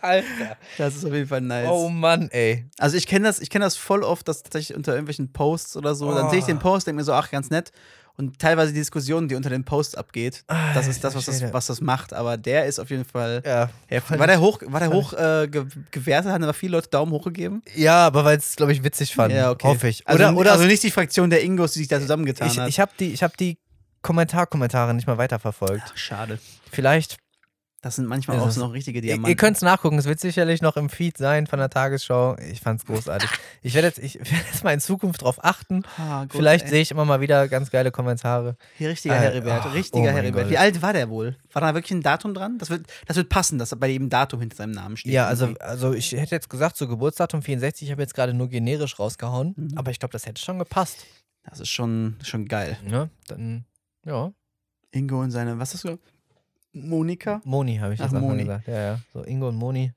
Alter. 0.00 0.56
das 0.78 0.96
ist 0.96 1.04
auf 1.04 1.12
jeden 1.12 1.28
Fall 1.28 1.40
nice. 1.40 1.68
Oh 1.70 1.88
Mann, 1.88 2.28
ey. 2.32 2.66
Also 2.78 2.96
ich 2.96 3.06
kenne 3.06 3.26
das, 3.28 3.38
ich 3.40 3.50
kenne 3.50 3.64
das 3.64 3.76
voll 3.76 4.02
oft, 4.02 4.26
dass 4.26 4.42
tatsächlich 4.42 4.76
unter 4.76 4.92
irgendwelchen 4.92 5.32
Posts 5.32 5.76
oder 5.76 5.94
so, 5.94 6.12
dann 6.12 6.26
Oh. 6.26 6.30
sehe 6.30 6.40
ich 6.40 6.44
den 6.44 6.58
Post, 6.58 6.86
denke 6.86 6.96
mir 6.98 7.04
so, 7.04 7.12
ach, 7.12 7.30
ganz 7.30 7.50
nett. 7.50 7.70
Und 8.16 8.38
teilweise 8.38 8.72
die 8.72 8.78
Diskussion, 8.78 9.28
die 9.28 9.34
unter 9.34 9.50
den 9.50 9.64
Posts 9.64 9.94
abgeht, 9.94 10.44
das 10.74 10.86
ist 10.86 11.02
das, 11.02 11.14
was 11.14 11.24
das, 11.24 11.52
was 11.52 11.66
das 11.66 11.80
macht. 11.80 12.12
Aber 12.12 12.36
der 12.36 12.66
ist 12.66 12.78
auf 12.78 12.90
jeden 12.90 13.04
Fall. 13.04 13.42
Ja. 13.44 13.70
War 14.08 14.26
der 14.26 14.40
hoch, 14.40 14.60
war 14.66 14.80
der 14.80 14.90
hoch 14.90 15.12
äh, 15.14 15.48
ge 15.48 15.64
gewertet? 15.90 16.30
Haben 16.30 16.42
da 16.42 16.52
viele 16.52 16.72
Leute 16.72 16.88
Daumen 16.90 17.12
hoch 17.12 17.24
gegeben? 17.24 17.62
ja 17.74 18.06
aber 18.06 18.24
weil 18.24 18.38
es, 18.38 18.56
glaube 18.56 18.72
ich, 18.72 18.84
witzig 18.84 19.14
fand. 19.14 19.34
Hoffe 19.62 19.88
ich. 19.88 20.06
Also, 20.06 20.22
Oder, 20.22 20.36
oder 20.36 20.52
also 20.52 20.64
nicht 20.64 20.82
die 20.82 20.90
Fraktion 20.90 21.30
der 21.30 21.42
Ingos, 21.42 21.72
die 21.72 21.80
sich 21.80 21.88
da 21.88 22.00
zusammengetan 22.00 22.48
ich, 22.48 22.58
hat. 22.58 22.68
ich 22.68 22.80
habe 22.80 22.92
die, 22.98 23.12
ich 23.12 23.22
hab 23.22 23.36
die 23.36 23.58
Kommentar-Kommentare 24.02 24.94
nicht 24.94 25.06
mal 25.06 25.18
weiterverfolgt. 25.18 25.84
Ach, 25.86 25.96
schade. 25.96 26.38
Vielleicht, 26.70 27.16
Das 27.82 27.96
sind 27.96 28.06
manchmal 28.06 28.38
auch 28.38 28.46
es- 28.46 28.54
so 28.54 28.60
noch 28.60 28.72
richtige 28.72 28.98
ihr, 29.00 29.02
Diamanten. 29.02 29.28
ihr 29.28 29.34
könnt 29.36 29.56
es 29.56 29.62
nachgucken, 29.62 29.98
es 29.98 30.04
wird 30.06 30.20
sicherlich 30.20 30.62
noch 30.62 30.76
im 30.76 30.88
Feed 30.88 31.18
sein 31.18 31.48
von 31.48 31.58
der 31.58 31.68
Tagesschau. 31.68 32.36
Ich 32.38 32.60
fand's 32.60 32.86
großartig. 32.86 33.28
Ich 33.60 33.74
werde 33.74 33.88
jetzt, 33.88 33.98
ich 33.98 34.14
werd 34.20 34.28
jetzt 34.52 34.62
mal 34.62 34.72
in 34.72 34.78
Zukunft 34.80 35.22
drauf 35.22 35.44
achten. 35.44 35.82
Ah, 35.98 36.22
gut, 36.22 36.34
Vielleicht 36.34 36.68
sehe 36.68 36.80
ich 36.80 36.92
immer 36.92 37.04
mal 37.04 37.20
wieder 37.20 37.48
ganz 37.48 37.70
geile 37.72 37.90
Kommentare. 37.90 38.56
Hier, 38.78 38.88
richtiger 38.88 39.16
Äh, 39.16 39.18
Heribert, 39.18 39.64
oh, 39.66 39.70
richtiger 39.70 40.10
oh 40.10 40.12
Heribert. 40.12 40.48
Wie 40.48 40.58
alt 40.58 40.80
war 40.80 40.92
der 40.92 41.10
wohl? 41.10 41.36
War 41.52 41.60
da 41.60 41.74
wirklich 41.74 41.90
ein 41.90 42.02
Datum 42.02 42.34
dran? 42.34 42.56
Das 42.58 42.70
wird, 42.70 42.86
das 43.06 43.16
wird 43.16 43.28
passen, 43.28 43.58
dass 43.58 43.74
bei 43.76 43.88
jedem 43.88 44.08
Datum 44.10 44.38
hinter 44.38 44.56
seinem 44.56 44.70
Namen 44.72 44.96
steht. 44.96 45.12
Ja, 45.12 45.26
also, 45.26 45.52
also 45.58 45.92
ich 45.92 46.12
hätte 46.12 46.36
jetzt 46.36 46.48
gesagt, 46.48 46.76
so 46.76 46.86
Geburtsdatum 46.86 47.42
64, 47.42 47.88
ich 47.88 47.90
habe 47.92 48.02
jetzt 48.02 48.14
gerade 48.14 48.32
nur 48.32 48.48
generisch 48.48 48.96
rausgehauen, 49.00 49.54
Mhm. 49.56 49.72
aber 49.76 49.90
ich 49.90 49.98
glaube, 49.98 50.12
das 50.12 50.24
hätte 50.26 50.40
schon 50.40 50.60
gepasst. 50.60 51.04
Das 51.50 51.58
ist 51.58 51.68
schon, 51.70 52.14
schon 52.22 52.46
geil. 52.46 52.76
Ja, 52.88 53.08
dann, 53.26 53.64
ja. 54.06 54.32
Ingo 54.92 55.20
und 55.20 55.32
seine, 55.32 55.58
was 55.58 55.74
hast 55.74 55.82
du? 55.84 55.98
Monika? 56.72 57.40
Moni 57.44 57.76
habe 57.76 57.94
ich 57.94 58.00
Ach, 58.00 58.10
jetzt 58.10 58.20
Moni. 58.20 58.44
gesagt. 58.44 58.66
Ja, 58.68 58.80
ja. 58.80 58.98
So 59.12 59.22
Ingo 59.24 59.48
und 59.48 59.56
Moni. 59.56 59.92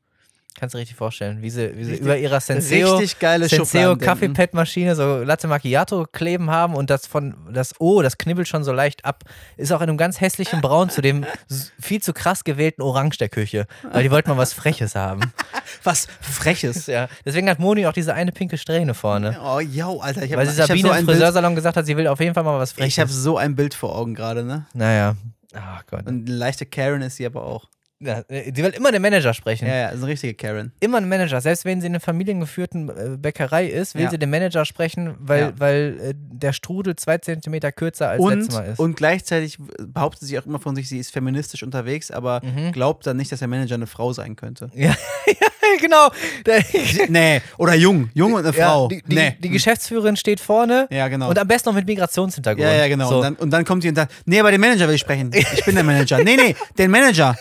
Kannst 0.57 0.73
du 0.73 0.77
richtig 0.77 0.95
vorstellen, 0.95 1.41
wie 1.41 1.49
sie, 1.49 1.75
wie 1.75 1.83
sie 1.83 1.95
über 1.95 2.17
ihrer 2.17 2.39
Senseo, 2.39 2.95
Richtig 2.95 3.19
geile 3.19 3.49
Senseo. 3.49 3.97
Kaffeepad-Maschine 3.97 4.95
so 4.95 5.17
Latte 5.21 5.47
Macchiato 5.49 6.05
kleben 6.09 6.49
haben 6.49 6.75
und 6.75 6.89
das 6.89 7.07
von 7.07 7.35
das 7.51 7.73
O, 7.81 8.01
das 8.01 8.17
knibbelt 8.17 8.47
schon 8.47 8.63
so 8.63 8.71
leicht 8.71 9.03
ab. 9.03 9.25
Ist 9.57 9.73
auch 9.73 9.81
in 9.81 9.89
einem 9.89 9.97
ganz 9.97 10.21
hässlichen 10.21 10.61
Braun 10.61 10.89
zu 10.89 11.01
dem 11.01 11.25
viel 11.81 12.01
zu 12.01 12.13
krass 12.13 12.45
gewählten 12.45 12.81
Orange 12.83 13.17
der 13.17 13.27
Küche, 13.27 13.67
weil 13.91 14.03
die 14.03 14.11
wollten 14.11 14.29
mal 14.29 14.37
was 14.37 14.53
Freches 14.53 14.95
haben. 14.95 15.19
Was 15.83 16.07
Freches. 16.21 16.87
Ja, 16.87 17.09
deswegen 17.25 17.49
hat 17.49 17.59
Moni 17.59 17.85
auch 17.85 17.93
diese 17.93 18.13
eine 18.13 18.31
pinke 18.31 18.57
Strähne 18.57 18.93
vorne. 18.93 19.37
Oh, 19.43 19.59
yo, 19.59 19.99
Alter. 19.99 20.23
Ich 20.23 20.31
habe 20.31 20.39
Weil 20.39 20.47
sie 20.47 20.53
ich 20.53 20.61
hab 20.61 20.67
Sabine 20.67 20.87
so 20.87 20.93
im 20.93 20.93
ein 20.99 21.05
Bild, 21.05 21.17
Friseursalon 21.17 21.53
gesagt 21.55 21.75
hat, 21.77 21.85
sie 21.85 21.97
will 21.97 22.07
auf 22.07 22.19
jeden 22.19 22.33
Fall 22.33 22.43
mal 22.43 22.57
was 22.59 22.71
Freches. 22.71 22.87
ich 22.93 22.99
habe 22.99 23.11
so 23.11 23.37
ein 23.37 23.55
Bild 23.55 23.73
vor 23.73 23.95
Augen 23.95 24.15
gerade, 24.15 24.43
ne? 24.43 24.65
naja. 24.73 25.15
Ach 25.55 25.85
Gott. 25.87 26.05
Und 26.07 26.27
eine 26.29 26.37
leichte 26.37 26.65
Karen 26.65 27.01
ist 27.01 27.15
sie 27.17 27.25
aber 27.25 27.43
auch. 27.45 27.69
Ja, 27.99 28.23
die 28.23 28.57
will 28.57 28.71
immer 28.71 28.91
den 28.91 29.01
Manager 29.01 29.33
sprechen. 29.33 29.67
Ja, 29.69 29.73
ja, 29.75 29.87
ist 29.87 29.99
eine 29.99 30.07
richtige 30.07 30.33
Karen. 30.33 30.73
Immer 30.81 30.97
ein 30.97 31.07
Manager. 31.07 31.39
Selbst 31.39 31.63
wenn 31.63 31.79
sie 31.79 31.87
in 31.87 31.93
einer 31.93 32.01
familiengeführten 32.01 32.89
äh, 32.89 33.17
Bäckerei 33.17 33.67
ist, 33.67 33.95
will 33.95 34.03
Ja. 34.03 34.09
sie 34.09 34.19
den 34.19 34.29
Manager 34.29 34.65
sprechen, 34.65 35.15
weil, 35.17 35.39
Ja. 35.41 35.53
weil 35.57 35.97
äh, 36.01 36.13
der 36.13 36.51
Strudel 36.51 36.97
zwei 36.97 37.19
Zentimeter 37.19 37.71
kürzer 37.71 38.09
als 38.09 38.21
Und, 38.21 38.33
letztes 38.39 38.53
Mal 38.55 38.63
ist. 38.65 38.79
und 38.79 38.97
gleichzeitig 38.97 39.57
behauptet 39.79 40.27
sie 40.27 40.37
auch 40.37 40.45
immer 40.45 40.59
von 40.59 40.75
sich, 40.75 40.89
sie 40.89 40.99
ist 40.99 41.11
feministisch 41.11 41.63
unterwegs, 41.63 42.11
aber 42.11 42.41
Mhm. 42.43 42.73
glaubt 42.73 43.07
dann 43.07 43.15
nicht, 43.15 43.31
dass 43.31 43.39
der 43.39 43.47
Manager 43.47 43.75
eine 43.75 43.87
Frau 43.87 44.11
sein 44.11 44.35
könnte. 44.35 44.69
ja, 44.75 44.93
ja, 45.27 45.44
genau. 45.81 46.09
Nee, 47.09 47.41
oder 47.57 47.73
jung. 47.75 48.09
Jung 48.13 48.33
und 48.33 48.45
eine 48.45 48.55
ja, 48.57 48.67
Frau. 48.69 48.87
die, 48.87 49.01
die, 49.03 49.15
nee. 49.15 49.37
die 49.39 49.49
Geschäftsführerin 49.49 50.15
steht 50.15 50.39
vorne 50.39 50.87
ja, 50.89 51.07
genau. 51.07 51.29
und 51.29 51.37
am 51.39 51.47
besten 51.47 51.69
noch 51.69 51.75
mit 51.75 51.85
Migrationshintergrund. 51.85 52.63
ja, 52.65 52.73
ja, 52.73 52.87
genau. 52.87 53.09
So. 53.09 53.15
Und, 53.17 53.23
dann, 53.23 53.35
und 53.35 53.49
dann 53.51 53.65
kommt 53.65 53.83
die 53.83 53.89
und 53.89 53.95
sagt, 53.95 54.13
nee, 54.25 54.39
aber 54.39 54.51
den 54.51 54.61
Manager 54.61 54.87
will 54.87 54.95
ich 54.95 55.01
sprechen. 55.01 55.31
Ich 55.33 55.65
bin 55.65 55.75
der 55.75 55.83
Manager. 55.83 56.19
nee, 56.23 56.35
nee, 56.35 56.55
den 56.77 56.91
Manager. 56.91 57.35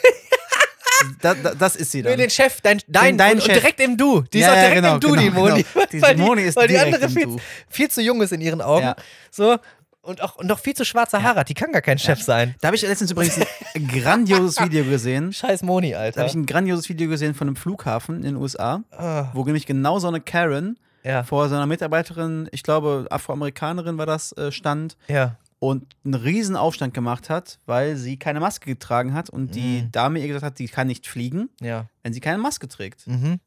Da, 1.20 1.34
da, 1.34 1.54
das 1.54 1.76
ist 1.76 1.90
sie 1.90 1.98
Nee, 2.02 2.10
dann. 2.10 2.18
den 2.18 2.30
Chef, 2.30 2.60
dein, 2.62 2.80
dein, 2.88 3.18
dein 3.18 3.32
und, 3.32 3.38
und 3.38 3.44
Chef. 3.46 3.54
direkt 3.58 3.80
im 3.80 3.96
Du. 3.96 4.22
Die 4.32 4.38
ist 4.38 4.44
Ja, 4.44 4.52
auch 4.52 4.56
ja, 4.56 4.60
direkt 4.62 4.76
genau, 4.76 4.94
im 4.94 5.00
Du, 5.00 5.16
die 5.16 5.24
genau, 5.28 5.40
Moni. 5.40 5.64
genau. 5.74 5.86
Die 5.92 6.00
die, 6.00 6.22
Moni 6.22 6.42
ist 6.42 6.56
weil 6.56 6.68
die 6.68 6.78
andere 6.78 7.08
viel, 7.10 7.24
Du. 7.24 7.36
viel 7.68 7.90
zu 7.90 8.00
jung 8.00 8.22
ist 8.22 8.32
in 8.32 8.40
ihren 8.40 8.62
Augen. 8.62 8.84
Ja. 8.86 8.96
So. 9.30 9.56
Und 10.04 10.20
auch 10.22 10.36
und 10.36 10.46
noch 10.46 10.58
viel 10.58 10.74
zu 10.74 10.84
schwarze 10.84 11.22
Haare 11.22 11.40
hat. 11.40 11.48
Die 11.48 11.54
kann 11.54 11.72
gar 11.72 11.80
kein 11.82 11.98
Chef 11.98 12.22
sein. 12.22 12.54
Da 12.60 12.68
habe 12.68 12.76
ich 12.76 12.82
letztens 12.82 13.10
übrigens 13.10 13.38
ein 13.74 13.88
grandioses 13.88 14.60
Video 14.60 14.84
gesehen. 14.84 15.32
Scheiß 15.32 15.62
Moni, 15.62 15.92
Da 15.92 15.98
Alter. 16.00 16.20
habe 16.20 16.28
ich 16.28 16.34
ein 16.34 16.46
grandioses 16.46 16.88
Video 16.88 17.08
gesehen 17.08 17.34
von 17.34 17.46
einem 17.48 17.56
Flughafen 17.56 18.16
in 18.16 18.22
den 18.22 18.36
USA, 18.36 18.82
Ah, 18.90 19.30
wo 19.32 19.44
nämlich 19.44 19.66
genau 19.66 19.98
so 19.98 20.08
eine 20.08 20.20
Karen 20.20 20.78
ja, 21.02 21.22
vor 21.22 21.48
so 21.48 21.54
einer 21.54 21.66
Mitarbeiterin, 21.66 22.48
ich 22.52 22.62
glaube 22.62 23.06
Afroamerikanerin 23.10 23.98
war 23.98 24.06
das, 24.06 24.32
äh, 24.32 24.50
stand 24.52 24.96
ja. 25.08 25.36
und 25.58 25.84
einen 26.04 26.14
riesen 26.14 26.56
Aufstand 26.56 26.94
gemacht 26.94 27.28
hat, 27.30 27.58
weil 27.66 27.96
sie 27.96 28.18
keine 28.18 28.40
Maske 28.40 28.66
getragen 28.66 29.12
hat 29.14 29.28
und 29.30 29.54
die 29.54 29.82
Mhm. 29.82 29.92
Dame 29.92 30.20
ihr 30.20 30.26
gesagt 30.28 30.44
hat, 30.44 30.58
sie 30.58 30.66
kann 30.68 30.86
nicht 30.86 31.06
fliegen, 31.06 31.50
Ja. 31.60 31.86
wenn 32.02 32.12
sie 32.14 32.20
keine 32.20 32.38
Maske 32.38 32.68
trägt. 32.68 33.06
Mhm. 33.06 33.38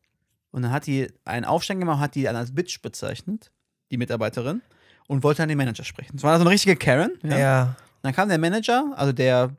Und 0.51 0.61
dann 0.63 0.71
hat 0.71 0.85
die 0.87 1.07
einen 1.25 1.45
Aufstand 1.45 1.79
gemacht, 1.79 1.99
hat 1.99 2.15
die 2.15 2.23
dann 2.23 2.35
als 2.35 2.53
Bitch 2.53 2.81
bezeichnet, 2.81 3.51
die 3.91 3.97
Mitarbeiterin, 3.97 4.61
und 5.07 5.23
wollte 5.23 5.41
dann 5.41 5.49
den 5.49 5.57
Manager 5.57 5.83
sprechen. 5.83 6.11
Das 6.13 6.23
war 6.23 6.31
also 6.33 6.43
eine 6.43 6.51
richtige 6.51 6.75
Karen. 6.75 7.11
Ja. 7.23 7.75
Dann 8.03 8.13
kam 8.13 8.29
der 8.29 8.37
Manager, 8.37 8.91
also 8.95 9.11
der, 9.11 9.49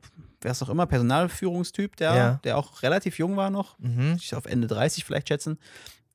wer 0.41 0.51
ist 0.51 0.63
auch 0.63 0.69
immer, 0.69 0.85
Personalführungstyp, 0.85 1.95
der, 1.97 2.15
Ja. 2.15 2.39
der 2.43 2.57
auch 2.57 2.81
relativ 2.83 3.17
jung 3.19 3.35
war 3.35 3.49
noch, 3.49 3.77
Mhm. 3.79 4.15
ich 4.19 4.33
auf 4.35 4.45
Ende 4.45 4.67
30 4.67 5.03
vielleicht 5.05 5.27
schätzen, 5.27 5.57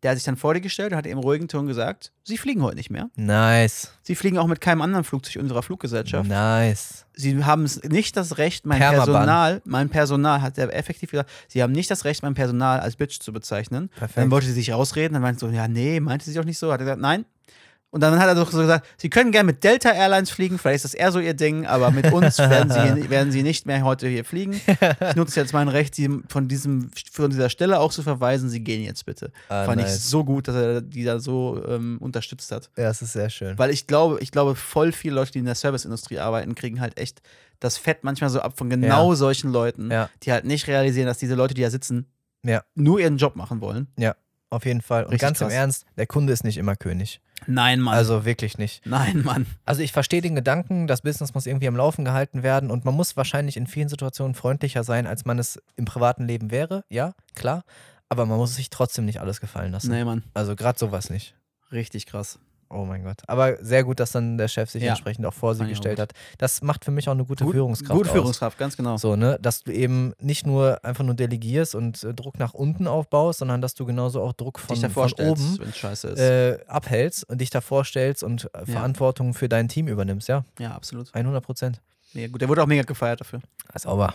der 0.03 0.11
hat 0.11 0.19
sich 0.19 0.25
dann 0.25 0.37
vor 0.37 0.53
dir 0.53 0.61
gestellt 0.61 0.93
und 0.93 0.99
hat 0.99 1.07
im 1.07 1.17
ruhigen 1.19 1.49
Ton 1.49 1.67
gesagt, 1.67 2.13
sie 2.25 2.37
fliegen 2.37 2.63
heute 2.63 2.77
nicht 2.77 2.91
mehr. 2.91 3.09
Nice. 3.17 3.93
Sie 4.03 4.15
fliegen 4.15 4.37
auch 4.37 4.47
mit 4.47 4.61
keinem 4.61 4.83
anderen 4.83 5.03
Flugzeug 5.03 5.43
unserer 5.43 5.63
Fluggesellschaft. 5.63 6.29
Nice. 6.29 7.07
Sie 7.15 7.43
haben 7.43 7.67
nicht 7.89 8.15
das 8.15 8.37
Recht, 8.37 8.67
mein 8.67 8.81
Permaban. 8.81 9.07
Personal, 9.07 9.63
mein 9.65 9.89
Personal, 9.89 10.43
hat 10.43 10.59
er 10.59 10.75
effektiv 10.75 11.11
gesagt, 11.13 11.31
sie 11.49 11.63
haben 11.63 11.73
nicht 11.73 11.91
das 11.91 12.05
Recht, 12.05 12.23
mein 12.23 12.35
Personal 12.35 12.81
als 12.81 12.97
Bitch 12.97 13.19
zu 13.21 13.33
bezeichnen. 13.33 13.89
Perfekt. 13.97 14.19
Dann 14.19 14.31
wollte 14.31 14.47
sie 14.47 14.53
sich 14.53 14.73
rausreden, 14.73 15.15
dann 15.15 15.23
meinte 15.23 15.41
sie 15.41 15.47
so, 15.51 15.53
ja, 15.57 15.69
nee, 15.69 16.01
meinte 16.01 16.27
sie 16.27 16.35
doch 16.35 16.45
nicht 16.45 16.59
so. 16.59 16.71
Hat 16.71 16.81
er 16.81 16.85
gesagt, 16.85 17.01
nein. 17.01 17.25
Und 17.95 18.01
dann 18.01 18.19
hat 18.19 18.27
er 18.27 18.35
doch 18.35 18.51
so 18.51 18.59
gesagt, 18.59 18.89
sie 18.97 19.09
können 19.09 19.31
gerne 19.31 19.47
mit 19.47 19.63
Delta 19.63 19.89
Airlines 19.93 20.29
fliegen, 20.29 20.59
vielleicht 20.59 20.85
ist 20.85 20.93
das 20.93 20.95
eher 20.95 21.13
so 21.13 21.21
ihr 21.21 21.35
Ding, 21.35 21.65
aber 21.65 21.93
mit 21.93 22.11
uns 22.13 22.39
werden 22.41 22.69
sie, 22.69 23.09
werden 23.09 23.31
sie 23.31 23.45
nicht 23.45 23.67
mehr 23.67 23.85
heute 23.85 24.09
hier 24.09 24.25
fliegen. 24.25 24.61
Ich 25.11 25.15
nutze 25.15 25.39
jetzt 25.39 25.53
mein 25.53 25.69
Recht, 25.69 25.95
sie 25.95 26.11
von, 26.29 26.49
diesem, 26.49 26.91
von 27.13 27.31
dieser 27.31 27.49
Stelle 27.51 27.79
auch 27.79 27.93
zu 27.93 28.03
verweisen, 28.03 28.51
sie 28.51 28.65
gehen 28.65 28.83
jetzt 28.83 29.07
bitte. 29.07 29.31
Ah, 29.49 29.65
Fand 29.67 29.81
ich 29.81 29.87
nice. 29.87 30.11
so 30.11 30.25
gut, 30.25 30.49
dass 30.49 30.57
er 30.57 30.81
die 30.81 31.05
da 31.05 31.21
so 31.21 31.63
ähm, 31.69 31.99
unterstützt 32.01 32.51
hat. 32.51 32.69
Ja, 32.77 32.91
es 32.91 33.01
ist 33.01 33.13
sehr 33.13 33.31
schön. 33.31 33.57
Weil 33.59 33.71
ich 33.71 33.87
glaube, 33.87 34.19
ich 34.21 34.33
glaube, 34.33 34.57
voll 34.57 34.91
viele 34.91 35.15
Leute, 35.15 35.31
die 35.31 35.39
in 35.39 35.45
der 35.45 35.55
Serviceindustrie 35.55 36.19
arbeiten, 36.19 36.57
kriegen 36.57 36.81
halt 36.81 36.99
echt 36.99 37.23
das 37.61 37.77
Fett 37.79 38.03
manchmal 38.03 38.29
so 38.29 38.41
ab 38.41 38.59
von 38.59 38.69
genau 38.71 39.15
solchen 39.15 39.53
Leuten, 39.53 39.93
Ja. 39.93 40.11
die 40.25 40.33
halt 40.33 40.45
nicht 40.45 40.67
realisieren, 40.67 41.07
dass 41.07 41.19
diese 41.19 41.37
Leute, 41.37 41.55
die 41.55 41.63
da 41.63 41.71
sitzen, 41.71 42.07
Ja. 42.45 42.65
nur 42.75 42.99
ihren 42.99 43.19
Job 43.19 43.37
machen 43.37 43.61
wollen. 43.61 43.87
Auf 44.55 44.65
jeden 44.67 44.83
Fall. 44.83 45.03
Und 45.03 45.11
Richtig 45.11 45.27
ganz 45.27 45.41
im 45.41 45.49
krass. 45.49 45.55
Ernst, 45.55 45.87
der 45.97 46.07
Kunde 46.07 46.33
ist 46.33 46.45
nicht 46.45 46.59
immer 46.59 46.77
König. 46.77 47.21
Nein, 47.49 47.81
Mann. 47.81 47.95
Also 47.95 48.25
wirklich 48.25 48.57
nicht. 48.57 48.87
Nein, 48.87 49.23
Mann. 49.25 49.47
Also 49.65 49.83
ich 49.83 49.91
verstehe 49.91 50.21
den 50.23 50.37
Gedanken, 50.37 50.87
das 50.87 51.03
Business 51.03 51.35
muss 51.35 51.47
irgendwie 51.47 51.67
am 51.67 51.77
Laufen 51.77 52.05
gehalten 52.05 52.45
werden 52.45 52.71
und 52.71 52.85
man 52.85 52.95
muss 52.95 53.17
wahrscheinlich 53.17 53.57
in 53.57 53.67
vielen 53.67 53.89
Situationen 53.89 54.37
freundlicher 54.37 54.85
sein, 54.85 55.09
als 55.09 55.25
man 55.25 55.41
es 55.41 55.61
im 55.75 55.87
privaten 55.87 56.25
Leben 56.29 56.53
wäre. 56.53 56.85
Ja, 56.89 57.15
klar. 57.35 57.65
Aber 58.09 58.27
man 58.27 58.39
muss 58.39 58.55
sich 58.55 58.71
trotzdem 58.71 59.07
nicht 59.07 59.21
alles 59.21 59.41
gefallen 59.41 59.73
lassen. 59.73 59.91
Nee, 59.91 60.05
Mann. 60.05 60.23
Also 60.35 60.55
gerade 60.55 60.79
sowas 60.79 61.11
nicht. 61.11 61.35
Richtig 61.73 62.07
krass. 62.07 62.39
Oh 62.75 62.85
mein 62.85 63.05
Gott. 63.05 63.19
Aber 63.29 63.57
sehr 63.65 63.85
gut, 63.85 64.01
dass 64.01 64.11
dann 64.13 64.37
der 64.37 64.49
Chef 64.49 64.69
sich 64.69 64.83
Ja. 64.83 64.91
entsprechend 64.91 65.25
auch 65.27 65.33
vor 65.35 65.55
sie 65.55 65.65
gestellt 65.67 66.01
hat. 66.01 66.13
Das 66.39 66.61
macht 66.61 66.85
für 66.85 66.91
mich 66.91 67.09
auch 67.09 67.13
eine 67.13 67.25
gute 67.25 67.45
Gut- 67.45 67.55
Führungskraft 67.55 67.97
Gut 67.97 68.07
aus. 68.09 68.13
Führungskraft, 68.13 68.59
ganz 68.59 68.77
genau. 68.77 68.97
So, 68.97 69.15
ne? 69.17 69.39
Dass 69.41 69.63
du 69.63 69.73
eben 69.73 70.13
nicht 70.19 70.45
nur 70.47 70.85
einfach 70.85 71.05
nur 71.05 71.15
delegierst 71.15 71.75
und 71.75 72.03
äh, 72.03 72.13
Druck 72.13 72.39
nach 72.39 72.53
unten 72.53 72.87
aufbaust, 72.89 73.39
sondern 73.39 73.61
dass 73.61 73.75
du 73.75 73.85
genauso 73.87 74.21
auch 74.23 74.33
Druck 74.33 74.59
von, 74.59 74.77
von 74.91 75.13
oben 75.21 75.59
äh, 76.17 76.59
abhältst 76.67 77.29
und 77.31 77.41
dich 77.41 77.51
davor 77.51 77.85
stellst 77.85 78.23
und 78.25 78.45
äh, 78.55 78.59
Ja. 78.59 78.65
Verantwortung 78.67 79.35
für 79.35 79.49
dein 79.49 79.69
Team 79.69 79.87
übernimmst. 79.89 80.29
Ja, 80.29 80.45
ja, 80.59 80.73
absolut. 80.73 81.15
100 81.15 81.45
Prozent. 81.45 81.81
Nee, 82.13 82.29
gut, 82.29 82.41
der 82.41 82.49
wurde 82.49 82.63
auch 82.63 82.67
mega 82.67 82.83
gefeiert 82.83 83.21
dafür. 83.21 83.41
Sauber. 83.77 84.15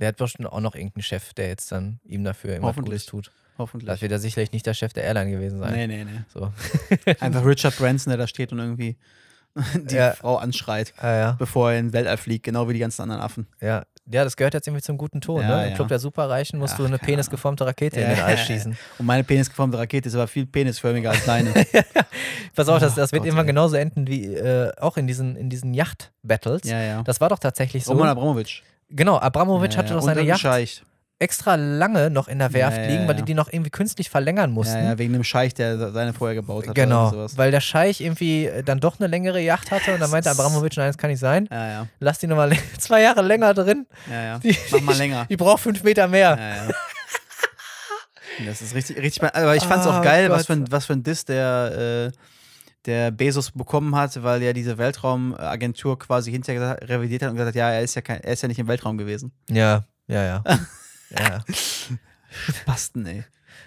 Der 0.00 0.08
hat 0.08 0.16
bestimmt 0.16 0.50
auch 0.50 0.60
noch 0.60 0.74
irgendeinen 0.74 1.02
Chef, 1.02 1.32
der 1.34 1.48
jetzt 1.48 1.70
dann 1.72 2.00
ihm 2.04 2.24
dafür 2.24 2.56
immer. 2.56 2.72
Gutes 2.72 3.06
tut. 3.06 3.30
Hoffentlich. 3.58 3.86
Das 3.86 4.00
wird 4.00 4.10
ja 4.12 4.18
sicherlich 4.18 4.52
nicht 4.52 4.64
der 4.66 4.72
Chef 4.74 4.92
der 4.94 5.04
Airline 5.04 5.30
gewesen 5.30 5.58
sein. 5.58 5.74
Nee, 5.74 5.86
nee, 5.86 6.04
nee. 6.04 6.20
So. 6.32 6.50
Einfach 7.20 7.44
Richard 7.44 7.76
Branson, 7.76 8.10
der 8.10 8.16
da 8.16 8.26
steht 8.26 8.52
und 8.52 8.58
irgendwie 8.58 8.96
die 9.74 9.94
Ja. 9.94 10.12
Frau 10.12 10.36
anschreit, 10.36 10.94
Ah, 10.96 11.14
ja. 11.14 11.32
bevor 11.32 11.72
er 11.72 11.78
in 11.78 11.88
den 11.88 11.92
Weltall 11.92 12.16
fliegt, 12.16 12.44
genau 12.44 12.68
wie 12.68 12.72
die 12.72 12.78
ganzen 12.78 13.02
anderen 13.02 13.20
Affen. 13.20 13.46
Ja. 13.60 13.84
ja, 14.10 14.24
das 14.24 14.36
gehört 14.38 14.54
jetzt 14.54 14.66
irgendwie 14.66 14.82
zum 14.82 14.96
guten 14.96 15.20
Ton. 15.20 15.42
Ja, 15.42 15.48
ne? 15.58 15.62
Im 15.64 15.68
ja. 15.70 15.74
Club 15.74 15.88
der 15.88 15.98
Superreichen 15.98 16.58
musst 16.58 16.78
du 16.78 16.84
Ach, 16.84 16.88
eine 16.88 16.98
keine 16.98 17.06
penisgeformte 17.12 17.66
Rakete 17.66 18.00
in 18.00 18.08
Ja. 18.08 18.14
den 18.14 18.24
All 18.24 18.38
schießen. 18.38 18.74
Und 18.98 19.04
meine 19.06 19.24
penisgeformte 19.24 19.76
Rakete 19.76 20.08
ist 20.08 20.14
aber 20.14 20.26
viel 20.28 20.46
penisförmiger 20.46 21.10
als 21.10 21.26
deine. 21.26 21.52
Pass 22.54 22.68
auf, 22.68 22.78
das, 22.80 22.94
Oh 22.94 22.96
das 22.96 23.12
wird 23.12 23.20
Gott, 23.22 23.26
irgendwann 23.26 23.46
ey. 23.46 23.52
genauso 23.52 23.76
enden 23.76 24.06
wie 24.06 24.24
äh, 24.34 24.72
auch 24.78 24.96
in 24.96 25.06
diesen, 25.06 25.36
in 25.36 25.50
diesen 25.50 25.74
Yacht-Battles. 25.74 26.62
ja, 26.64 26.80
ja. 26.80 27.02
Das 27.02 27.20
war 27.20 27.28
doch 27.28 27.38
tatsächlich 27.38 27.84
so. 27.84 27.92
Roman 27.92 28.08
Abramowitsch. 28.08 28.62
Genau, 28.90 29.18
Abramowitsch 29.18 29.76
hatte 29.76 29.94
doch 29.94 30.02
seine 30.02 30.20
ein 30.20 30.26
Yacht 30.26 30.40
Scheich. 30.40 30.82
extra 31.18 31.54
lange 31.54 32.10
noch 32.10 32.28
in 32.28 32.38
der 32.38 32.52
Werft 32.52 32.78
liegen, 32.88 33.06
weil 33.06 33.14
die 33.16 33.22
die 33.22 33.34
noch 33.34 33.52
irgendwie 33.52 33.70
künstlich 33.70 34.10
verlängern 34.10 34.50
mussten. 34.50 34.82
Ja, 34.84 34.98
wegen 34.98 35.12
dem 35.12 35.22
Scheich, 35.24 35.54
der 35.54 35.90
seine 35.92 36.12
vorher 36.12 36.34
gebaut 36.34 36.66
hat. 36.66 36.74
Genau, 36.74 37.12
weil 37.36 37.50
der 37.50 37.60
Scheich 37.60 38.00
irgendwie 38.00 38.46
äh, 38.46 38.62
dann 38.62 38.80
doch 38.80 38.98
eine 38.98 39.06
längere 39.06 39.40
Yacht 39.40 39.70
hatte 39.70 39.94
und 39.94 40.00
dann 40.00 40.10
meinte 40.10 40.30
Abramowitsch, 40.30 40.76
nein, 40.78 40.88
das 40.88 40.98
kann 40.98 41.10
nicht 41.10 41.20
sein. 41.20 41.46
Ja, 41.50 41.68
ja. 41.68 41.86
Lass 42.00 42.18
die 42.18 42.26
nochmal 42.26 42.50
zwei 42.78 43.02
Jahre 43.02 43.22
länger 43.22 43.54
drin. 43.54 43.86
ja, 44.10 44.22
ja. 44.22 44.38
Die, 44.38 44.56
Mach 44.72 44.80
mal 44.80 44.96
länger. 44.96 45.26
Die 45.30 45.36
braucht 45.36 45.62
fünf 45.62 45.82
Meter 45.82 46.08
mehr. 46.08 46.36
Ja, 46.38 46.66
ja. 46.66 46.72
Das 48.46 48.62
ist 48.62 48.74
richtig, 48.74 48.96
richtig. 48.96 49.22
Aber 49.34 49.54
ich 49.54 49.64
fand 49.64 49.82
es 49.82 49.86
Oh 49.86 49.90
auch 49.90 50.02
geil, 50.02 50.30
was 50.30 50.38
Gott. 50.38 50.46
für, 50.46 50.52
ein, 50.54 50.72
was 50.72 50.86
für 50.86 50.94
ein 50.94 51.02
Diss 51.02 51.24
der, 51.26 52.10
äh, 52.12 52.16
der 52.86 53.10
Bezos 53.10 53.50
bekommen 53.50 53.94
hat, 53.94 54.22
weil 54.22 54.42
er 54.42 54.52
diese 54.54 54.78
Weltraumagentur 54.78 55.98
quasi 55.98 56.30
hinterher 56.30 56.78
revidiert 56.88 57.22
hat 57.22 57.30
und 57.30 57.36
gesagt 57.36 57.48
hat, 57.50 57.54
ja, 57.56 57.70
er 57.70 57.82
ist 57.82 57.94
ja, 57.94 58.02
kein, 58.02 58.20
er 58.22 58.32
ist 58.32 58.42
ja 58.42 58.48
nicht 58.48 58.58
im 58.58 58.68
Weltraum 58.68 58.96
gewesen. 58.98 59.32
Ja, 59.48 59.84
ja, 60.06 60.24
ja. 60.24 60.44
ja. 61.18 61.44
Basten, 62.66 63.06
ey. 63.06 63.24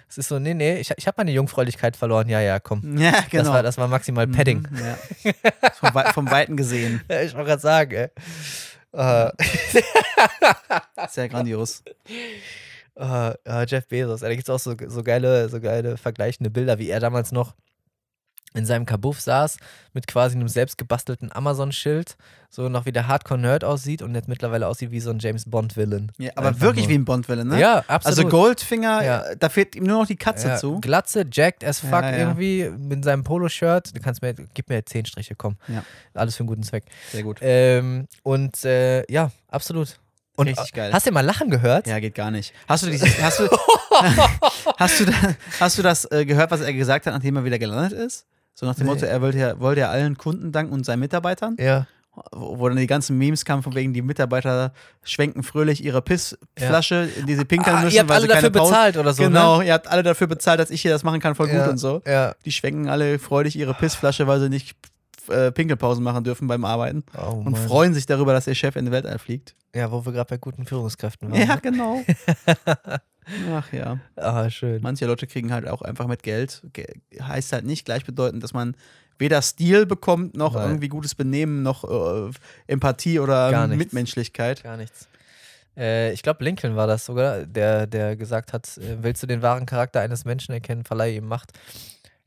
Es 0.08 0.18
ist 0.18 0.28
so, 0.28 0.38
nee, 0.38 0.54
nee, 0.54 0.78
ich, 0.78 0.90
ich 0.96 1.06
habe 1.06 1.14
meine 1.18 1.32
Jungfräulichkeit 1.32 1.96
verloren. 1.96 2.28
Ja, 2.28 2.40
ja, 2.40 2.58
komm. 2.60 2.98
Ja, 2.98 3.12
genau. 3.30 3.44
Das, 3.44 3.52
war, 3.52 3.62
das 3.62 3.78
war 3.78 3.88
maximal 3.88 4.26
Padding. 4.26 4.66
Mhm, 4.70 4.78
Ja. 4.78 5.32
Vom, 5.74 5.94
Wei- 5.94 6.12
vom 6.12 6.30
Weiten 6.30 6.56
gesehen. 6.56 7.00
Ja, 7.08 7.20
ich 7.22 7.34
wollte 7.34 7.48
gerade 7.50 7.62
sagen, 7.62 7.92
ey. 7.92 8.08
Äh, 8.92 9.30
Sehr 11.08 11.28
grandios. 11.28 11.82
äh, 12.96 13.30
äh, 13.44 13.66
Jeff 13.66 13.88
Bezos, 13.88 14.20
da 14.20 14.28
gibt 14.30 14.42
es 14.48 14.50
auch 14.50 14.58
so, 14.60 14.74
so, 14.86 15.02
geile, 15.02 15.48
so 15.48 15.60
geile 15.60 15.96
vergleichende 15.96 16.50
Bilder, 16.50 16.78
wie 16.78 16.90
er 16.90 17.00
damals 17.00 17.32
noch 17.32 17.54
in 18.54 18.64
seinem 18.66 18.86
Kabuff 18.86 19.20
saß, 19.20 19.56
mit 19.92 20.06
quasi 20.06 20.36
einem 20.36 20.46
selbstgebastelten 20.48 21.32
Amazon-Schild, 21.32 22.16
so 22.48 22.68
noch 22.68 22.86
wie 22.86 22.92
der 22.92 23.08
Hardcore-Nerd 23.08 23.64
aussieht 23.64 24.00
und 24.00 24.14
jetzt 24.14 24.28
mittlerweile 24.28 24.68
aussieht 24.68 24.92
wie 24.92 25.00
so 25.00 25.10
ein 25.10 25.18
James 25.18 25.50
Bond-Villain. 25.50 26.12
Ja, 26.18 26.30
aber 26.36 26.48
Einfach 26.48 26.60
wirklich 26.60 26.84
nur. 26.84 26.90
wie 26.92 26.98
ein 26.98 27.04
Bond-Villain, 27.04 27.48
ne? 27.48 27.58
Ja, 27.60 27.78
absolut. 27.88 28.06
Also 28.18 28.28
Goldfinger, 28.28 29.04
Ja. 29.04 29.24
da 29.34 29.48
fehlt 29.48 29.74
ihm 29.74 29.82
nur 29.84 29.98
noch 29.98 30.06
die 30.06 30.14
Katze 30.16 30.48
ja, 30.48 30.56
zu. 30.56 30.80
Glatze, 30.80 31.26
jacked 31.30 31.64
as 31.64 31.80
fuck 31.80 32.04
irgendwie, 32.04 32.70
mit 32.70 33.04
seinem 33.04 33.24
Poloshirt. 33.24 33.94
Du 33.96 34.00
kannst 34.00 34.22
mir, 34.22 34.34
gib 34.34 34.68
mir 34.68 34.84
zehn 34.86 35.04
Striche, 35.04 35.34
komm. 35.34 35.56
Ja. 35.66 35.82
Alles 36.14 36.36
für 36.36 36.40
einen 36.42 36.48
guten 36.48 36.62
Zweck. 36.62 36.84
Sehr 37.10 37.24
gut. 37.24 37.38
Ähm, 37.40 38.06
und 38.22 38.64
äh, 38.64 39.04
ja, 39.12 39.32
absolut. 39.48 39.98
Und 40.36 40.48
Richtig 40.48 40.72
geil. 40.72 40.92
hast 40.92 41.06
du 41.06 41.12
mal 41.12 41.20
lachen 41.24 41.50
gehört? 41.50 41.86
Ja, 41.88 41.98
geht 42.00 42.14
gar 42.14 42.30
nicht. 42.30 42.52
Hast 42.68 42.84
du, 42.84 42.90
dieses, 42.90 43.20
hast 43.20 43.38
du, 43.40 43.48
hast 44.78 45.00
du, 45.00 45.04
da- 45.06 45.34
hast 45.60 45.78
du 45.78 45.82
das 45.82 46.10
äh, 46.10 46.24
gehört, 46.24 46.50
was 46.52 46.60
er 46.60 46.72
gesagt 46.72 47.06
hat, 47.06 47.14
nachdem 47.14 47.36
er 47.36 47.44
wieder 47.44 47.58
gelandet 47.58 47.92
ist? 47.98 48.26
So 48.54 48.66
nach 48.66 48.74
dem 48.76 48.86
Nee. 48.86 48.92
Motto, 48.92 49.04
er 49.06 49.20
wollte 49.20 49.38
ja, 49.38 49.58
wollte 49.60 49.80
ja 49.82 49.90
allen 49.90 50.16
Kunden 50.16 50.52
danken 50.52 50.72
und 50.72 50.84
seinen 50.86 51.00
Mitarbeitern. 51.00 51.56
Ja. 51.58 51.86
Wo 52.30 52.68
dann 52.68 52.78
die 52.78 52.86
ganzen 52.86 53.18
Memes 53.18 53.44
kamen, 53.44 53.64
von 53.64 53.74
wegen 53.74 53.92
die 53.92 54.00
Mitarbeiter 54.00 54.72
schwenken 55.02 55.42
fröhlich 55.42 55.82
ihre 55.84 56.00
Pissflasche, 56.00 57.08
in 57.18 57.26
die 57.26 57.34
sie 57.34 57.44
pinkeln 57.44 57.74
Ah, 57.76 57.80
müssen. 57.82 57.94
ihr 57.96 58.00
habt 58.02 58.10
weil 58.10 58.16
alle 58.18 58.26
sie 58.26 58.32
dafür 58.34 58.50
Pause- 58.50 58.70
bezahlt 58.70 58.96
oder 58.98 59.12
so, 59.12 59.24
Genau, 59.24 59.58
ne? 59.58 59.66
ihr 59.66 59.72
habt 59.72 59.88
alle 59.88 60.04
dafür 60.04 60.28
bezahlt, 60.28 60.60
dass 60.60 60.70
ich 60.70 60.80
hier 60.80 60.92
das 60.92 61.02
machen 61.02 61.18
kann, 61.18 61.34
voll 61.34 61.48
gut 61.48 61.56
ja. 61.56 61.68
und 61.68 61.78
so. 61.78 62.02
Ja. 62.06 62.36
Die 62.44 62.52
schwenken 62.52 62.88
alle 62.88 63.18
freudig 63.18 63.56
ihre 63.56 63.74
Pissflasche, 63.74 64.28
weil 64.28 64.38
sie 64.38 64.48
nicht 64.48 64.76
äh, 65.28 65.50
Pinkelpausen 65.50 66.04
machen 66.04 66.22
dürfen 66.22 66.46
beim 66.46 66.64
Arbeiten. 66.64 67.02
Oh, 67.18 67.42
und 67.44 67.58
freuen 67.58 67.94
sich 67.94 68.06
darüber, 68.06 68.32
dass 68.32 68.46
ihr 68.46 68.54
Chef 68.54 68.76
in 68.76 68.84
den 68.84 68.92
Weltall 68.92 69.18
fliegt. 69.18 69.56
Ja, 69.74 69.90
wo 69.90 70.04
wir 70.06 70.12
gerade 70.12 70.28
bei 70.30 70.36
guten 70.36 70.66
Führungskräften 70.66 71.32
waren. 71.32 71.40
Ja, 71.40 71.54
ne? 71.56 71.60
genau. 71.60 72.00
Ach 73.52 73.72
ja. 73.72 73.98
Ah, 74.16 74.50
schön. 74.50 74.80
Manche 74.82 75.06
Leute 75.06 75.26
kriegen 75.26 75.52
halt 75.52 75.68
auch 75.68 75.82
einfach 75.82 76.06
mit 76.06 76.22
Geld. 76.22 76.62
Ge 76.72 76.86
heißt 77.20 77.52
halt 77.52 77.64
nicht 77.64 77.84
gleichbedeutend, 77.84 78.42
dass 78.42 78.52
man 78.52 78.76
weder 79.18 79.40
Stil 79.42 79.86
bekommt, 79.86 80.36
noch 80.36 80.54
Nein. 80.54 80.68
irgendwie 80.68 80.88
gutes 80.88 81.14
Benehmen, 81.14 81.62
noch 81.62 81.84
äh, 81.84 82.30
Empathie 82.66 83.20
oder 83.20 83.50
Gar. 83.50 83.68
Mitmenschlichkeit. 83.68 84.62
Gar 84.64 84.76
nichts. 84.76 85.08
Äh, 85.76 86.12
ich 86.12 86.22
glaube, 86.22 86.44
Lincoln 86.44 86.76
war 86.76 86.86
das 86.86 87.04
sogar, 87.04 87.46
der, 87.46 87.86
der 87.86 88.16
gesagt 88.16 88.52
hat, 88.52 88.76
äh, 88.78 89.02
willst 89.02 89.22
du 89.22 89.26
den 89.26 89.42
wahren 89.42 89.66
Charakter 89.66 90.00
eines 90.00 90.24
Menschen 90.24 90.52
erkennen, 90.52 90.84
verleihe 90.84 91.16
ihm 91.16 91.26
Macht. 91.26 91.52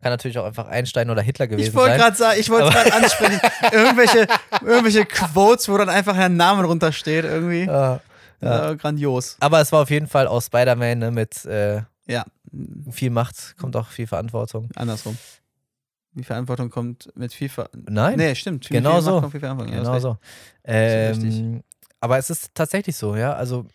Kann 0.02 0.12
natürlich 0.12 0.38
auch 0.38 0.46
einfach 0.46 0.68
Einstein 0.68 1.10
oder 1.10 1.22
Hitler 1.24 1.48
gewesen 1.48 1.70
Ich 1.70 1.74
wollte 1.76 1.92
sein. 1.94 2.00
gerade 2.00 2.16
sagen, 2.18 2.40
ich 2.40 2.50
wollte 2.50 2.70
gerade 2.70 2.94
ansprechen, 2.94 3.40
irgendwelche, 3.72 4.28
irgendwelche 4.62 5.06
Quotes, 5.06 5.68
wo 5.70 5.78
dann 5.78 5.90
einfach 5.90 6.16
ein 6.16 6.38
Name 6.38 6.64
drunter 6.64 6.92
steht, 6.92 7.26
irgendwie. 7.26 7.64
Ja. 7.66 8.00
Ja. 8.42 8.74
grandios. 8.76 9.38
Aber 9.40 9.62
es 9.62 9.72
war 9.72 9.82
auf 9.84 9.90
jeden 9.90 10.08
Fall 10.08 10.28
auch 10.28 10.42
Spider-Man 10.42 11.00
ne, 11.00 11.12
mit 11.12 11.46
äh, 11.46 11.82
Ja, 12.08 12.26
viel 12.92 13.10
Macht, 13.10 13.56
kommt 13.58 13.76
auch 13.76 13.88
viel 13.88 14.08
Verantwortung. 14.08 14.70
andersrum. 14.76 15.18
Die 16.14 16.24
Verantwortung 16.24 16.70
kommt 16.70 17.10
mit 17.16 17.32
viel 17.34 17.50
Ver 17.50 17.70
Nein, 17.76 18.18
Nee, 18.18 18.34
stimmt. 18.36 18.68
Genau 18.70 18.94
Viel 18.96 19.02
so. 19.04 19.22
Macht. 19.22 19.34
Ja, 19.42 19.54
genau 19.54 19.94
hast 19.94 20.02
so. 20.02 20.18
Ähm, 20.64 21.64
aber 22.00 22.18
es 22.18 22.30
ist 22.30 22.56
tatsächlich 22.56 22.96
so, 22.96 23.16
ja. 23.16 23.34
Also 23.34 23.66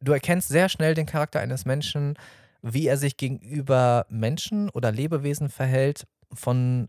du 0.00 0.12
erkennst 0.12 0.48
sehr 0.48 0.68
schnell 0.68 0.94
den 0.94 1.06
Charakter 1.06 1.40
eines 1.40 1.64
Menschen, 1.66 2.14
wie 2.62 2.86
er 2.86 2.96
sich 2.96 3.16
gegenüber 3.16 4.06
Menschen 4.08 4.70
oder 4.70 4.92
Lebewesen 4.92 5.48
verhält, 5.50 6.06
von 6.32 6.88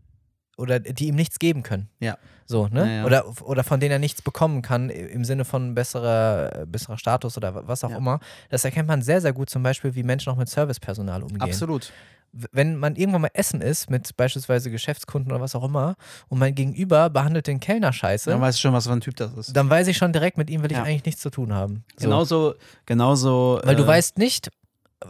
oder 0.56 0.80
die 0.80 1.08
ihm 1.08 1.14
nichts 1.14 1.38
geben 1.38 1.62
können. 1.62 1.88
Ja. 2.00 2.16
So, 2.46 2.66
ne? 2.68 2.80
Ja, 2.80 2.92
ja. 2.98 3.04
Oder, 3.04 3.24
oder 3.42 3.64
von 3.64 3.80
denen 3.80 3.92
er 3.92 3.98
nichts 3.98 4.20
bekommen 4.22 4.60
kann, 4.62 4.90
im 4.90 5.24
Sinne 5.24 5.44
von 5.44 5.74
besserer, 5.74 6.66
besserer 6.66 6.98
Status 6.98 7.36
oder 7.36 7.54
wa- 7.54 7.62
was 7.66 7.84
auch 7.84 7.90
Ja. 7.90 7.96
immer. 7.96 8.20
Das 8.50 8.64
erkennt 8.64 8.88
man 8.88 9.00
sehr, 9.02 9.20
sehr 9.20 9.32
gut, 9.32 9.48
zum 9.48 9.62
Beispiel, 9.62 9.94
wie 9.94 10.02
Menschen 10.02 10.30
auch 10.32 10.36
mit 10.36 10.48
Servicepersonal 10.48 11.22
umgehen 11.22 11.40
Absolut. 11.40 11.90
wenn 12.50 12.76
man 12.76 12.96
irgendwann 12.96 13.22
mal 13.22 13.30
essen 13.34 13.60
ist 13.60 13.90
mit 13.90 14.16
beispielsweise 14.16 14.70
Geschäftskunden 14.70 15.30
oder 15.32 15.40
was 15.42 15.54
auch 15.54 15.64
immer 15.64 15.96
und 16.28 16.38
mein 16.38 16.54
Gegenüber 16.54 17.10
behandelt 17.10 17.46
den 17.46 17.60
Kellner 17.60 17.92
scheiße, 17.92 18.30
Dann 18.30 18.40
dann, 18.40 18.48
weißt 18.48 18.58
du 18.58 18.62
schon, 18.62 18.72
was 18.72 18.86
für 18.86 18.92
ein 18.92 19.00
Typ 19.02 19.16
das 19.16 19.32
ist. 19.36 19.54
weiß 19.54 19.86
ich 19.88 19.96
schon 19.98 20.12
direkt, 20.12 20.36
mit 20.38 20.48
ihm 20.50 20.62
will 20.62 20.72
ich 20.72 20.78
eigentlich 20.78 21.04
nichts 21.04 21.20
zu 21.22 21.30
tun 21.30 21.52
haben. 21.54 21.84
So. 21.98 22.04
Genauso, 22.06 22.54
genauso. 22.86 23.60
Weil 23.64 23.76
du 23.76 23.84
äh, 23.84 23.86
weißt 23.86 24.16
nicht, 24.18 24.48
äh, 25.00 25.06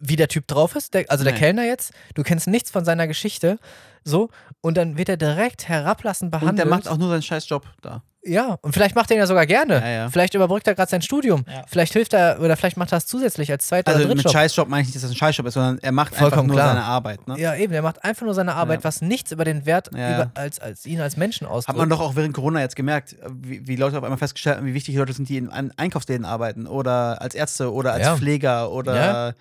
wie 0.00 0.16
der 0.16 0.28
Typ 0.28 0.46
drauf 0.46 0.76
ist, 0.76 0.94
der, 0.94 1.04
also 1.08 1.24
der 1.24 1.32
Nee. 1.34 1.38
Kellner 1.38 1.64
jetzt, 1.64 1.92
du 2.14 2.22
kennst 2.22 2.46
nichts 2.46 2.70
von 2.70 2.84
seiner 2.84 3.06
Geschichte, 3.06 3.58
so, 4.04 4.30
und 4.60 4.76
dann 4.76 4.96
wird 4.96 5.08
er 5.08 5.16
direkt 5.16 5.68
herablassend 5.68 6.32
Und 6.34 6.40
behandelt. 6.40 6.58
der 6.58 6.66
macht 6.66 6.88
auch 6.88 6.96
nur 6.98 7.08
seinen 7.10 7.22
scheiß 7.22 7.48
Job 7.48 7.66
da. 7.82 8.02
Ja, 8.24 8.58
und 8.62 8.72
vielleicht 8.74 8.94
macht 8.96 9.10
er 9.10 9.16
ihn 9.16 9.20
ja 9.20 9.26
sogar 9.26 9.46
gerne. 9.46 9.74
Ja, 9.80 9.88
ja. 9.88 10.10
Vielleicht 10.10 10.34
überbrückt 10.34 10.66
er 10.66 10.74
gerade 10.74 10.90
sein 10.90 11.00
Studium. 11.00 11.44
Ja. 11.48 11.62
Vielleicht 11.68 11.92
hilft 11.92 12.12
er, 12.12 12.38
oder 12.40 12.56
vielleicht 12.56 12.76
macht 12.76 12.92
er 12.92 12.98
es 12.98 13.06
zusätzlich 13.06 13.50
als 13.50 13.66
zweiter 13.68 13.92
Also 13.92 14.00
oder 14.04 14.08
mit 14.08 14.18
Drittjob. 14.24 14.32
Scheißjob 14.32 14.68
meine 14.68 14.82
ich 14.82 14.88
nicht, 14.88 14.96
dass 14.96 15.02
das 15.02 15.12
ein 15.12 15.16
Scheißjob 15.16 15.46
ist, 15.46 15.54
sondern 15.54 15.78
er 15.78 15.92
macht 15.92 16.12
einfach 16.12 16.26
Vollkommen 16.28 16.48
nur 16.48 16.56
klar. 16.56 16.68
seine 16.70 16.84
Arbeit. 16.84 17.26
Ne? 17.28 17.38
Ja, 17.38 17.54
eben, 17.54 17.72
er 17.72 17.80
macht 17.80 18.04
einfach 18.04 18.26
nur 18.26 18.34
seine 18.34 18.54
Arbeit, 18.54 18.80
Ja. 18.80 18.84
was 18.84 19.00
nichts 19.02 19.30
über 19.32 19.44
den 19.44 19.64
Wert 19.66 19.90
Ja, 19.96 20.14
über, 20.14 20.30
als, 20.34 20.58
als 20.58 20.84
ihn 20.84 21.00
als 21.00 21.16
Menschen 21.16 21.46
ausdrückt. 21.46 21.68
Hat 21.68 21.76
man 21.76 21.88
doch 21.88 22.00
auch 22.00 22.16
während 22.16 22.34
Corona 22.34 22.60
jetzt 22.60 22.76
gemerkt, 22.76 23.16
wie, 23.32 23.66
wie 23.66 23.76
Leute 23.76 23.96
auf 23.96 24.02
einmal 24.04 24.18
festgestellt 24.18 24.58
haben, 24.58 24.66
wie 24.66 24.74
wichtig 24.74 24.94
die 24.94 24.98
Leute 24.98 25.12
sind, 25.12 25.28
die 25.28 25.36
in 25.38 25.48
Ein- 25.48 25.72
Einkaufsläden 25.76 26.26
arbeiten 26.26 26.66
oder 26.66 27.22
als 27.22 27.34
Ärzte 27.34 27.72
oder 27.72 27.92
als 27.94 28.04
Ja. 28.04 28.16
Pfleger 28.16 28.70
oder. 28.72 29.34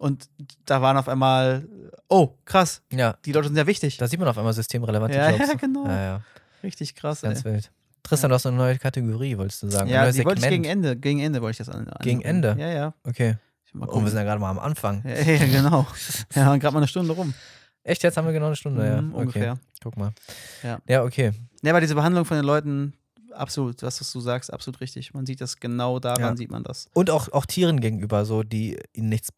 Und 0.00 0.30
da 0.64 0.80
waren 0.80 0.96
auf 0.96 1.08
einmal, 1.10 1.68
oh, 2.08 2.30
krass, 2.46 2.80
Ja, 2.90 3.18
die 3.26 3.32
Leute 3.32 3.48
sind 3.48 3.56
ja 3.58 3.66
wichtig. 3.66 3.98
da 3.98 4.08
sieht 4.08 4.18
man 4.18 4.28
auf 4.30 4.38
einmal 4.38 4.54
systemrelevante 4.54 5.14
Ja, 5.14 5.28
Jobs. 5.28 5.46
ja, 5.48 5.54
genau. 5.60 5.84
Ja, 5.86 6.02
ja, 6.02 6.20
Richtig 6.62 6.94
krass. 6.94 7.20
ganz 7.20 7.44
ey. 7.44 7.52
wild. 7.52 7.70
Tristan, 8.02 8.30
du 8.30 8.34
hast 8.36 8.46
eine 8.46 8.56
neue 8.56 8.78
Kategorie, 8.78 9.36
wolltest 9.36 9.62
du 9.62 9.68
sagen. 9.68 9.90
Ja, 9.90 10.10
die 10.10 10.24
wollte 10.24 10.38
ich 10.38 10.44
Segment. 10.44 10.50
gegen 10.50 10.64
Ende, 10.64 10.96
gegen 10.96 11.20
Ende 11.20 11.42
wollte 11.42 11.60
ich 11.60 11.66
das 11.66 11.68
an. 11.68 11.86
an 11.86 11.98
Gegen 12.00 12.22
Ende? 12.22 12.56
Ja, 12.58 12.68
ja. 12.70 12.94
Okay. 13.04 13.36
Oh, 13.78 14.00
wir 14.02 14.08
sind 14.08 14.16
ja 14.16 14.24
gerade 14.24 14.40
mal 14.40 14.48
am 14.50 14.58
Anfang. 14.58 15.02
ja, 15.06 15.20
ja, 15.20 15.46
genau. 15.46 15.86
Ja, 16.34 16.56
gerade 16.56 16.72
mal 16.72 16.78
eine 16.80 16.88
Stunde 16.88 17.12
rum. 17.12 17.34
Echt, 17.82 18.02
jetzt 18.02 18.16
haben 18.16 18.24
wir 18.24 18.32
genau 18.32 18.46
eine 18.46 18.56
Stunde, 18.56 18.86
ja. 18.86 18.98
Okay. 19.00 19.12
Ungefähr. 19.12 19.58
Guck 19.82 19.98
mal. 19.98 20.12
Ja. 20.62 20.78
Ja, 20.88 21.02
okay. 21.04 21.32
Ja, 21.62 21.72
aber 21.72 21.80
diese 21.82 21.94
Behandlung 21.94 22.24
von 22.24 22.36
den 22.38 22.46
Leuten, 22.46 22.94
absolut, 23.34 23.82
was 23.82 23.98
du 24.12 24.20
sagst, 24.20 24.50
absolut 24.50 24.80
richtig. 24.80 25.12
Man 25.12 25.26
sieht 25.26 25.42
das 25.42 25.60
genau 25.60 25.98
daran, 25.98 26.20
Ja. 26.22 26.36
sieht 26.36 26.50
man 26.50 26.62
das. 26.64 26.86
Und 26.94 27.10
auch, 27.10 27.30
auch 27.32 27.44
Tieren 27.44 27.80
gegenüber, 27.80 28.24
so, 28.24 28.42
die 28.42 28.78
ihnen 28.94 29.10
nichts 29.10 29.28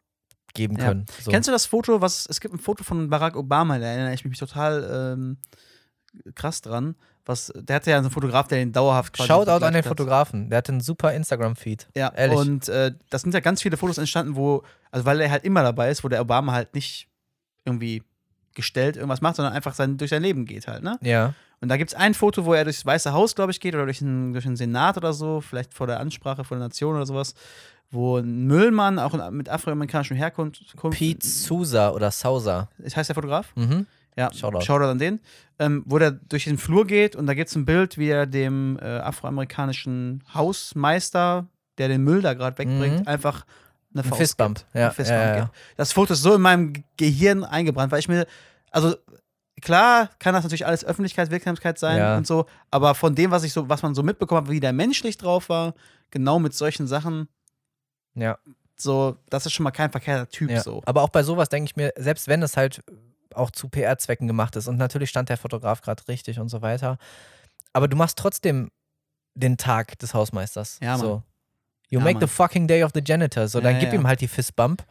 geben 0.53 0.77
Ja. 0.77 0.85
können. 0.85 1.05
So. 1.21 1.31
Kennst 1.31 1.47
du 1.47 1.51
das 1.51 1.65
Foto, 1.65 2.01
was, 2.01 2.25
es 2.29 2.39
gibt 2.39 2.53
ein 2.53 2.59
Foto 2.59 2.83
von 2.83 3.09
Barack 3.09 3.35
Obama, 3.35 3.77
da 3.79 3.85
erinnere 3.85 4.13
ich 4.13 4.23
mich 4.25 4.37
total 4.37 5.15
ähm, 5.17 5.37
krass 6.35 6.61
dran. 6.61 6.95
Was, 7.25 7.53
der 7.55 7.77
hatte 7.77 7.89
ja 7.89 7.97
einen 7.97 8.11
Fotograf, 8.11 8.47
der 8.49 8.57
den 8.59 8.73
dauerhaft 8.73 9.13
quasi 9.13 9.27
Shoutout 9.27 9.65
an 9.65 9.73
den 9.73 9.75
hat. 9.83 9.85
Fotografen. 9.85 10.49
Der 10.49 10.57
hat 10.57 10.69
einen 10.69 10.81
super 10.81 11.13
Instagram-Feed. 11.13 11.87
Ja, 11.95 12.11
Ehrlich. 12.13 12.37
und 12.37 12.67
äh, 12.67 12.93
das 13.09 13.21
sind 13.21 13.33
ja 13.33 13.39
ganz 13.39 13.61
viele 13.61 13.77
Fotos 13.77 13.97
entstanden, 13.97 14.35
wo, 14.35 14.63
also 14.91 15.05
weil 15.05 15.21
er 15.21 15.31
halt 15.31 15.45
immer 15.45 15.63
dabei 15.63 15.89
ist, 15.89 16.03
wo 16.03 16.09
der 16.09 16.19
Obama 16.19 16.51
halt 16.51 16.75
nicht 16.75 17.07
irgendwie 17.63 18.03
gestellt 18.55 18.97
irgendwas 18.97 19.21
macht, 19.21 19.37
sondern 19.37 19.53
einfach 19.53 19.73
sein, 19.73 19.97
durch 19.97 20.09
sein 20.11 20.21
Leben 20.21 20.45
geht 20.45 20.67
halt, 20.67 20.83
ne? 20.83 20.99
Ja. 21.01 21.33
Und 21.61 21.69
da 21.69 21.77
gibt 21.77 21.91
es 21.91 21.95
ein 21.97 22.13
Foto, 22.13 22.43
wo 22.43 22.53
er 22.53 22.65
durchs 22.65 22.85
Weiße 22.85 23.13
Haus, 23.13 23.35
glaube 23.35 23.51
ich, 23.53 23.61
geht 23.61 23.73
oder 23.73 23.85
durch 23.85 23.99
den, 23.99 24.33
durch 24.33 24.43
den 24.43 24.57
Senat 24.57 24.97
oder 24.97 25.13
so, 25.13 25.39
vielleicht 25.39 25.73
vor 25.73 25.87
der 25.87 26.01
Ansprache 26.01 26.43
vor 26.43 26.57
der 26.57 26.67
Nation 26.67 26.93
oder 26.95 27.05
sowas, 27.05 27.35
wo 27.93 28.17
ein 28.17 28.45
Müllmann, 28.47 28.99
auch 28.99 29.31
mit 29.31 29.47
afroamerikanischem 29.49 30.17
Herkunft, 30.17 30.61
Kunft- 30.75 30.97
Pete 30.97 31.25
Sousa 31.25 31.91
oder 31.91 32.11
Sousa. 32.11 32.69
heißt 32.83 33.09
der 33.09 33.15
Fotograf? 33.15 33.53
Mhm. 33.55 33.85
Ja, 34.17 34.31
Shoutout. 34.33 34.61
Shoutout 34.61 34.85
an 34.89 34.99
den. 34.99 35.19
Ähm, 35.59 35.83
wo 35.87 35.97
der 35.99 36.11
durch 36.11 36.43
den 36.45 36.57
Flur 36.57 36.85
geht 36.85 37.15
und 37.15 37.25
da 37.27 37.33
gibt 37.33 37.49
es 37.49 37.55
ein 37.55 37.65
Bild, 37.65 37.97
wie 37.97 38.09
er 38.09 38.25
dem 38.25 38.77
äh, 38.81 38.85
afroamerikanischen 38.85 40.23
Hausmeister, 40.33 41.47
der 41.77 41.87
den 41.87 42.03
Müll 42.03 42.21
da 42.21 42.33
gerade 42.33 42.57
wegbringt, 42.57 43.01
Mhm. 43.01 43.07
einfach 43.07 43.45
eine 43.93 44.03
Ein 44.03 44.09
Faust 44.09 44.21
Fistbump. 44.21 44.57
gibt. 44.59 44.75
Ja, 44.75 44.87
Ein 44.89 44.93
Fistbump 44.93 45.21
ja, 45.21 45.37
ja. 45.37 45.51
Das 45.77 45.93
Foto 45.93 46.13
ist 46.13 46.21
so 46.21 46.35
in 46.35 46.41
meinem 46.41 46.73
Ge- 46.73 46.83
Gehirn 46.97 47.43
eingebrannt, 47.43 47.91
weil 47.91 47.99
ich 47.99 48.07
mir, 48.07 48.25
also 48.71 48.95
klar 49.61 50.09
kann 50.19 50.33
das 50.33 50.43
natürlich 50.43 50.65
alles 50.65 50.83
Öffentlichkeit, 50.83 51.31
Wirksamkeit 51.31 51.77
sein 51.79 51.97
Ja. 51.97 52.17
und 52.17 52.25
so, 52.27 52.45
aber 52.71 52.95
von 52.95 53.15
dem, 53.15 53.31
was 53.31 53.43
ich 53.43 53.53
so, 53.53 53.69
was 53.69 53.81
man 53.83 53.95
so 53.95 54.03
mitbekommen 54.03 54.45
hat, 54.45 54.51
wie 54.51 54.59
der 54.59 54.73
menschlich 54.73 55.17
drauf 55.17 55.49
war, 55.49 55.73
genau 56.11 56.39
mit 56.39 56.53
solchen 56.53 56.87
Sachen, 56.87 57.27
ja. 58.15 58.37
so, 58.75 59.17
das 59.29 59.45
ist 59.45 59.53
schon 59.53 59.63
mal 59.63 59.71
kein 59.71 59.91
verkehrter 59.91 60.29
Typ 60.29 60.49
Ja. 60.51 60.61
so. 60.61 60.81
Aber 60.85 61.01
auch 61.03 61.09
bei 61.09 61.23
sowas 61.23 61.49
denke 61.49 61.65
ich 61.69 61.75
mir, 61.75 61.93
selbst 61.97 62.27
wenn 62.27 62.41
es 62.43 62.57
halt 62.57 62.83
auch 63.33 63.49
zu 63.51 63.67
PR-Zwecken 63.69 64.27
gemacht 64.27 64.55
ist 64.55 64.67
und 64.67 64.77
natürlich 64.77 65.09
stand 65.09 65.29
der 65.29 65.37
Fotograf 65.37 65.81
gerade 65.81 66.07
richtig 66.07 66.39
und 66.39 66.49
so 66.49 66.61
weiter, 66.61 66.97
aber 67.73 67.87
du 67.87 67.97
machst 67.97 68.17
trotzdem 68.17 68.69
den 69.35 69.57
Tag 69.57 69.97
des 69.99 70.13
Hausmeisters. 70.13 70.77
Ja, 70.81 70.91
Mann. 70.91 70.99
So. 70.99 71.23
You 71.89 71.99
Ja, 71.99 72.03
make 72.05 72.19
Mann. 72.19 72.27
the 72.27 72.33
fucking 72.33 72.67
day 72.67 72.83
of 72.83 72.91
the 72.93 73.01
janitor. 73.03 73.47
So, 73.47 73.59
Ja, 73.59 73.63
dann 73.63 73.79
gib 73.79 73.89
ja. 73.89 73.95
ihm 73.95 74.05
halt 74.07 74.21
die 74.21 74.27
Fistbump. 74.27 74.83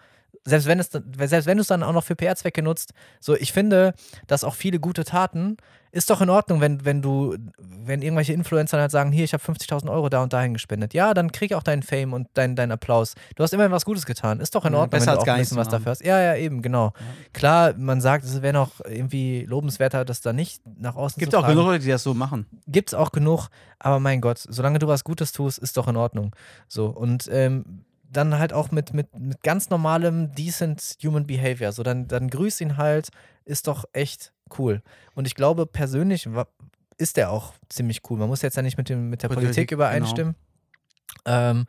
Selbst 0.45 0.67
wenn 0.67 0.81
es, 0.81 0.91
selbst 0.91 1.47
wenn 1.47 1.57
du 1.59 1.61
es 1.61 1.69
dann 1.69 1.85
auch 1.85 1.93
noch 1.93 2.03
für 2.03 2.17
PR-Zwecke 2.17 2.63
nutzt, 2.63 2.93
so 3.21 3.37
ich 3.37 3.53
finde, 3.53 3.95
dass 4.27 4.43
auch 4.43 4.55
viele 4.55 4.81
gute 4.81 5.05
Taten 5.05 5.57
ist 5.93 6.09
doch 6.09 6.23
in 6.23 6.31
Ordnung, 6.31 6.63
wenn, 6.63 6.87
wenn 6.87 7.03
du, 7.03 7.37
wenn 7.59 8.01
irgendwelche 8.01 8.33
Influencer 8.33 8.81
halt 8.81 8.91
sagen, 8.91 9.13
hier, 9.13 9.25
ich 9.25 9.35
habe 9.35 9.43
50.000 9.45 9.91
Euro 9.91 10.09
da 10.09 10.23
und 10.23 10.33
dahin 10.33 10.55
gespendet. 10.55 10.95
Ja, 10.95 11.13
dann 11.13 11.31
krieg 11.31 11.53
auch 11.53 11.63
deinen 11.63 11.83
Fame 11.83 12.15
und 12.15 12.29
deinen 12.33 12.57
deinen 12.57 12.73
Applaus. 12.73 13.15
Du 13.37 13.43
hast 13.43 13.53
immerhin 13.53 13.73
was 13.73 13.85
Gutes 13.85 14.07
getan. 14.07 14.41
Ist 14.41 14.55
doch 14.55 14.65
in 14.65 14.73
Ja, 14.73 14.81
Ordnung, 14.81 14.99
besser 14.99 15.13
wenn 15.13 15.17
du 15.19 15.21
auch 15.21 15.35
ein 15.35 15.41
bisschen 15.41 15.59
was 15.59 15.69
dafür 15.69 15.93
hast. 15.93 16.03
Ja, 16.03 16.19
ja, 16.19 16.35
eben, 16.35 16.63
genau. 16.63 16.95
Klar, 17.35 17.75
man 17.77 18.01
sagt, 18.01 18.25
es 18.25 18.41
wäre 18.41 18.55
noch 18.55 18.81
irgendwie 18.81 19.45
lobenswerter, 19.45 20.07
das 20.07 20.23
da 20.23 20.33
nicht 20.33 20.63
nach 20.79 20.97
außen 20.97 21.21
Gibt 21.21 21.33
zu 21.33 21.39
auch 21.39 21.47
genug 21.47 21.67
Leute, 21.67 21.85
die 21.85 21.91
das 21.91 22.03
so 22.03 22.15
machen. 22.15 22.47
Gibt's 22.67 22.95
auch 22.95 23.13
genug, 23.13 23.49
aber 23.79 24.01
mein 24.01 24.23
Gott, 24.23 24.39
solange 24.39 24.79
du 24.79 24.89
was 24.89 25.05
Gutes 25.05 25.33
tust, 25.33 25.59
ist 25.59 25.77
doch 25.77 25.89
in 25.89 25.97
Ordnung. 25.97 26.35
So, 26.69 26.87
und 26.87 27.29
ähm, 27.31 27.85
dann 28.11 28.39
halt 28.39 28.55
auch 28.55 28.71
mit, 28.71 28.95
mit, 28.95 29.19
mit 29.19 29.43
ganz 29.43 29.69
normalem, 29.69 30.35
decent 30.35 30.97
Human 31.05 31.27
Behavior. 31.27 31.73
So, 31.73 31.83
dann, 31.83 32.09
dann 32.09 32.29
grüß 32.29 32.63
ihn 32.63 32.79
halt, 32.79 33.09
ist 33.45 33.67
doch 33.67 33.85
echt 33.93 34.33
cool. 34.59 34.83
Und 35.15 35.27
ich 35.27 35.35
glaube, 35.35 35.67
persönlich 35.67 36.29
ist 36.99 37.17
der 37.17 37.31
auch 37.31 37.53
ziemlich 37.69 38.03
cool. 38.09 38.19
Man 38.19 38.29
muss 38.29 38.43
jetzt 38.43 38.57
ja 38.57 38.63
nicht 38.63 38.79
mit, 38.79 38.89
dem, 38.89 39.11
mit 39.11 39.23
der 39.23 39.29
Politik, 39.29 39.47
Politik, 39.47 39.73
übereinstimmen. 39.73 40.35
Ähm, 41.25 41.67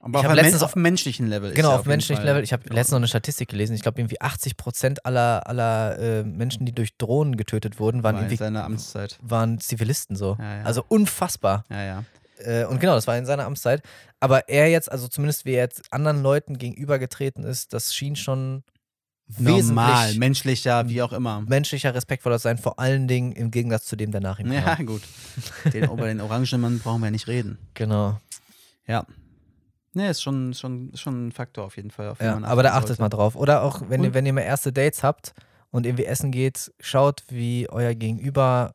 Aber 0.00 0.20
Ich 0.20 0.26
auf, 0.26 0.34
letztens 0.34 0.62
auf 0.62 0.76
menschlichen 0.76 1.26
Level. 1.26 1.50
ist 1.50 1.56
genau, 1.56 1.72
auf 1.72 1.78
jeden 1.78 1.88
menschlichem 1.88 2.22
Fall 2.22 2.26
Level. 2.26 2.44
Ich 2.44 2.52
habe 2.52 2.62
letztens 2.64 2.90
noch 2.90 2.98
eine 2.98 3.08
Statistik 3.08 3.48
gelesen. 3.48 3.74
Ich 3.74 3.82
glaube, 3.82 4.00
irgendwie 4.00 4.20
80 4.20 4.56
Prozent 4.56 5.06
aller, 5.06 5.46
aller 5.46 5.98
äh, 5.98 6.24
Menschen, 6.24 6.66
die 6.66 6.72
durch 6.72 6.96
Drohnen 6.96 7.36
getötet 7.36 7.78
wurden, 7.78 8.02
waren 8.02 8.16
War 8.16 8.28
in 8.28 8.36
seiner 8.36 8.64
Amtszeit. 8.64 9.18
waren 9.22 9.58
Zivilisten 9.60 10.16
so. 10.16 10.36
Ja, 10.38 10.58
ja. 10.58 10.62
Also 10.64 10.84
unfassbar. 10.86 11.64
Ja, 11.70 11.82
ja. 11.82 12.04
Äh, 12.38 12.64
und 12.64 12.80
genau, 12.80 12.94
das 12.94 13.06
war 13.06 13.16
in 13.16 13.26
seiner 13.26 13.44
Amtszeit. 13.44 13.82
Aber 14.20 14.48
er 14.48 14.70
jetzt, 14.70 14.90
also 14.90 15.08
zumindest 15.08 15.44
wie 15.44 15.52
er 15.52 15.64
jetzt 15.64 15.92
anderen 15.92 16.22
Leuten 16.22 16.58
gegenübergetreten 16.58 17.44
ist, 17.44 17.72
das 17.72 17.94
schien 17.94 18.16
schon 18.16 18.62
Normal, 19.38 20.14
menschlicher, 20.16 20.88
wie 20.88 21.00
auch 21.02 21.12
immer. 21.12 21.40
menschlicher, 21.40 21.94
respektvoller 21.94 22.38
sein, 22.38 22.58
vor 22.58 22.78
allen 22.78 23.08
Dingen 23.08 23.32
im 23.32 23.50
Gegensatz 23.50 23.86
zu 23.86 23.96
dem, 23.96 24.12
der 24.12 24.20
nach 24.20 24.38
ihm 24.38 24.50
kam. 24.50 24.54
Ja, 24.54 24.74
gut. 24.76 25.02
Den, 25.72 25.84
über 25.84 26.06
den 26.06 26.20
Orangenmann 26.20 26.78
brauchen 26.78 27.02
wir 27.02 27.10
nicht 27.10 27.26
reden. 27.26 27.58
Genau. 27.74 28.20
Ja. 28.86 29.06
Ne, 29.94 30.10
ist 30.10 30.22
schon, 30.22 30.52
schon, 30.54 30.90
schon 30.94 31.28
ein 31.28 31.32
Faktor 31.32 31.64
auf 31.64 31.76
jeden 31.76 31.90
Fall. 31.90 32.08
Auf 32.10 32.20
Ja, 32.20 32.38
aber 32.42 32.62
da 32.62 32.72
achtet 32.72 32.88
sollte. 32.88 33.02
mal 33.02 33.08
drauf. 33.08 33.36
Oder 33.36 33.62
auch, 33.62 33.82
wenn, 33.88 34.04
ihr, 34.04 34.12
wenn 34.12 34.26
ihr 34.26 34.32
mal 34.32 34.42
erste 34.42 34.72
Dates 34.72 35.02
habt 35.02 35.32
und 35.70 35.86
irgendwie 35.86 36.04
essen 36.04 36.30
geht, 36.30 36.72
schaut, 36.80 37.22
wie 37.28 37.68
euer 37.70 37.94
Gegenüber 37.94 38.72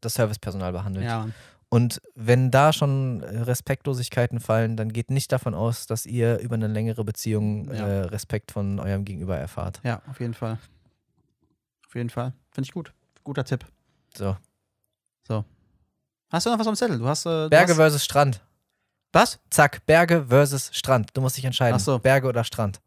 das 0.00 0.14
Servicepersonal 0.14 0.72
behandelt. 0.72 1.06
Ja, 1.06 1.28
Und 1.74 2.00
wenn 2.14 2.52
da 2.52 2.72
schon 2.72 3.22
äh, 3.22 3.40
Respektlosigkeiten 3.40 4.38
fallen, 4.38 4.76
dann 4.76 4.92
geht 4.92 5.10
nicht 5.10 5.32
davon 5.32 5.54
aus, 5.54 5.86
dass 5.86 6.06
ihr 6.06 6.38
über 6.38 6.54
eine 6.54 6.68
längere 6.68 7.02
Beziehung 7.04 7.68
Ja. 7.72 7.86
äh, 7.86 8.00
Respekt 8.02 8.52
von 8.52 8.78
eurem 8.78 9.04
Gegenüber 9.04 9.36
erfahrt. 9.36 9.80
ja, 9.82 10.00
auf 10.08 10.20
jeden 10.20 10.34
Fall. 10.34 10.58
Auf 11.88 11.94
jeden 11.96 12.10
Fall. 12.10 12.32
Finde 12.52 12.66
ich 12.68 12.72
gut. 12.72 12.92
Guter 13.24 13.44
Tipp. 13.44 13.64
So. 14.16 14.36
Hast 16.30 16.46
du 16.46 16.50
noch 16.50 16.58
was 16.58 16.66
am 16.66 16.74
Zettel? 16.76 16.98
Du 16.98 17.06
hast. 17.06 17.26
Äh, 17.26 17.48
Berge 17.48 17.70
hast, 17.72 17.76
versus 17.76 18.04
Strand. 18.04 18.40
was? 19.12 19.38
Zack, 19.50 19.84
Berge 19.86 20.26
versus 20.28 20.70
Strand. 20.72 21.10
Du 21.14 21.20
musst 21.20 21.36
dich 21.36 21.44
entscheiden. 21.44 21.76
Ach 21.76 21.80
so. 21.84 21.98
Berge 21.98 22.26
oder 22.28 22.42
Strand. 22.44 22.80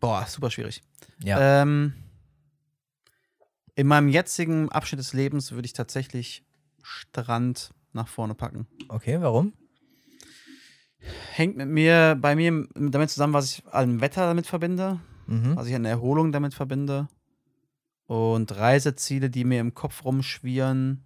Boah, 0.00 0.26
super 0.26 0.50
schwierig. 0.50 0.82
Ja. 1.22 1.62
Ähm, 1.62 1.92
in 3.74 3.86
meinem 3.86 4.08
jetzigen 4.08 4.70
Abschnitt 4.72 4.98
des 4.98 5.12
Lebens 5.12 5.52
würde 5.52 5.66
ich 5.66 5.72
tatsächlich 5.74 6.42
Strand 6.84 7.70
nach 7.92 8.08
vorne 8.08 8.34
packen. 8.34 8.66
Okay, 8.88 9.20
warum? 9.20 9.52
Hängt 11.32 11.56
mit 11.56 11.68
mir, 11.68 12.16
bei 12.20 12.34
mir 12.34 12.66
damit 12.74 13.10
zusammen, 13.10 13.32
was 13.34 13.58
ich 13.58 13.66
an 13.66 14.00
Wetter 14.00 14.26
damit 14.26 14.46
verbinde, 14.46 15.00
Mhm. 15.26 15.56
was 15.56 15.66
ich 15.66 15.74
an 15.74 15.84
Erholung 15.84 16.32
damit 16.32 16.54
verbinde. 16.54 17.08
Und 18.06 18.54
Reiseziele, 18.56 19.30
die 19.30 19.44
mir 19.44 19.60
im 19.60 19.74
Kopf 19.74 20.04
rumschwirren, 20.04 21.04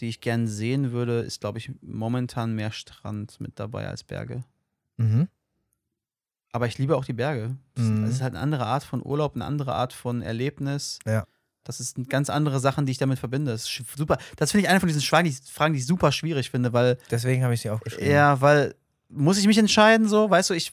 die 0.00 0.08
ich 0.08 0.20
gern 0.20 0.46
sehen 0.46 0.92
würde, 0.92 1.20
ist, 1.20 1.40
glaube 1.40 1.58
ich, 1.58 1.70
momentan 1.82 2.54
mehr 2.54 2.72
Strand 2.72 3.40
mit 3.40 3.58
dabei 3.58 3.88
als 3.88 4.04
Berge. 4.04 4.44
Mhm. 4.96 5.28
Aber 6.52 6.66
ich 6.66 6.78
liebe 6.78 6.96
auch 6.96 7.04
die 7.04 7.12
Berge. 7.12 7.56
Das 7.74 7.84
Mhm. 7.84 8.04
ist 8.04 8.22
halt 8.22 8.34
eine 8.34 8.42
andere 8.42 8.66
Art 8.66 8.82
von 8.84 9.04
Urlaub, 9.04 9.34
eine 9.34 9.44
andere 9.44 9.74
Art 9.74 9.92
von 9.92 10.20
Erlebnis. 10.22 10.98
Ja. 11.06 11.24
Das 11.64 11.78
sind 11.78 12.08
ganz 12.08 12.30
andere 12.30 12.58
Sachen, 12.60 12.86
die 12.86 12.92
ich 12.92 12.98
damit 12.98 13.18
verbinde. 13.18 13.50
Das 13.52 13.62
ist 13.68 13.82
super. 13.96 14.18
Das 14.36 14.50
finde 14.52 14.64
ich 14.64 14.70
eine 14.70 14.80
von 14.80 14.86
diesen 14.88 15.02
Fragen, 15.02 15.28
die, 15.28 15.36
Fragen, 15.52 15.74
die 15.74 15.80
ich 15.80 15.86
super 15.86 16.10
schwierig 16.12 16.50
finde, 16.50 16.72
weil, 16.72 16.96
Deswegen 17.10 17.44
habe 17.44 17.54
ich 17.54 17.60
sie 17.60 17.70
aufgeschrieben. 17.70 18.10
ja, 18.10 18.40
weil, 18.40 18.74
muss 19.08 19.38
ich 19.38 19.46
mich 19.46 19.58
entscheiden, 19.58 20.08
so, 20.08 20.30
weißt 20.30 20.50
du, 20.50 20.54
ich, 20.54 20.72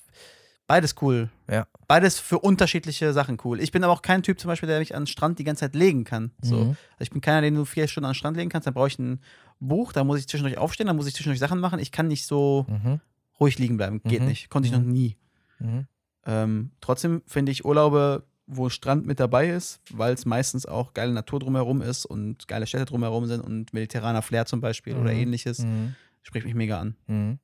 beides 0.65 0.95
cool. 1.01 1.29
Ja. 1.49 1.67
Beides 1.87 2.19
für 2.19 2.39
unterschiedliche 2.39 3.11
Sachen 3.13 3.37
cool. 3.43 3.59
Ich 3.59 3.71
bin 3.71 3.83
aber 3.83 3.93
auch 3.93 4.01
kein 4.01 4.23
Typ 4.23 4.39
zum 4.39 4.47
Beispiel, 4.49 4.67
der 4.67 4.79
mich 4.79 4.95
an 4.95 5.03
den 5.03 5.07
Strand 5.07 5.39
die 5.39 5.43
ganze 5.43 5.61
Zeit 5.61 5.75
legen 5.75 6.03
kann. 6.05 6.31
So. 6.41 6.55
Mhm. 6.55 6.69
Also 6.69 6.77
ich 7.01 7.09
bin 7.11 7.21
keiner, 7.21 7.41
den 7.41 7.55
du 7.55 7.65
vier 7.65 7.87
Stunden 7.87 8.05
an 8.05 8.11
den 8.11 8.15
Strand 8.15 8.37
legen 8.37 8.49
kannst, 8.49 8.65
dann 8.67 8.73
brauche 8.73 8.87
ich 8.87 8.97
ein 8.99 9.19
Buch, 9.59 9.91
da 9.91 10.03
muss 10.03 10.19
ich 10.19 10.27
zwischendurch 10.27 10.57
aufstehen, 10.57 10.87
dann 10.87 10.95
muss 10.95 11.07
ich 11.07 11.13
zwischendurch 11.15 11.39
Sachen 11.39 11.59
machen. 11.59 11.79
Ich 11.79 11.91
kann 11.91 12.07
nicht 12.07 12.25
so 12.27 12.65
Mhm. 12.69 12.99
ruhig 13.39 13.57
liegen 13.59 13.75
bleiben. 13.77 14.01
Geht 14.03 14.21
Mhm. 14.21 14.27
nicht. 14.27 14.49
Konnte 14.49 14.67
ich 14.67 14.73
noch 14.73 14.81
Mhm. 14.81 14.91
nie. 14.91 15.17
Mhm. 15.59 15.87
Ähm, 16.25 16.71
trotzdem 16.81 17.21
finde 17.25 17.51
ich 17.51 17.65
Urlaube, 17.65 18.23
wo 18.49 18.69
Strand 18.69 19.05
mit 19.05 19.19
dabei 19.19 19.49
ist, 19.49 19.81
weil 19.91 20.13
es 20.13 20.25
meistens 20.25 20.65
auch 20.65 20.93
geile 20.93 21.11
Natur 21.11 21.39
drumherum 21.39 21.81
ist 21.81 22.05
und 22.05 22.47
geile 22.47 22.65
Städte 22.65 22.85
drumherum 22.85 23.25
sind 23.25 23.41
und 23.41 23.73
mediterraner 23.73 24.21
Flair 24.21 24.45
zum 24.45 24.61
Beispiel 24.61 24.95
oder 24.95 25.11
Mhm. 25.11 25.19
ähnliches, 25.19 25.59
Mhm. 25.59 25.95
spricht 26.23 26.45
mich 26.45 26.55
mega 26.55 26.79
an. 26.79 26.95
Mhm. 27.07 27.39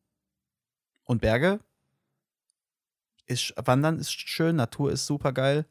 Und 1.04 1.22
Berge 1.22 1.60
ist 3.26 3.54
Wandern 3.64 4.00
ist 4.00 4.12
schön, 4.12 4.56
Natur 4.56 4.92
ist 4.92 5.06
super 5.06 5.32
geil. 5.34 5.66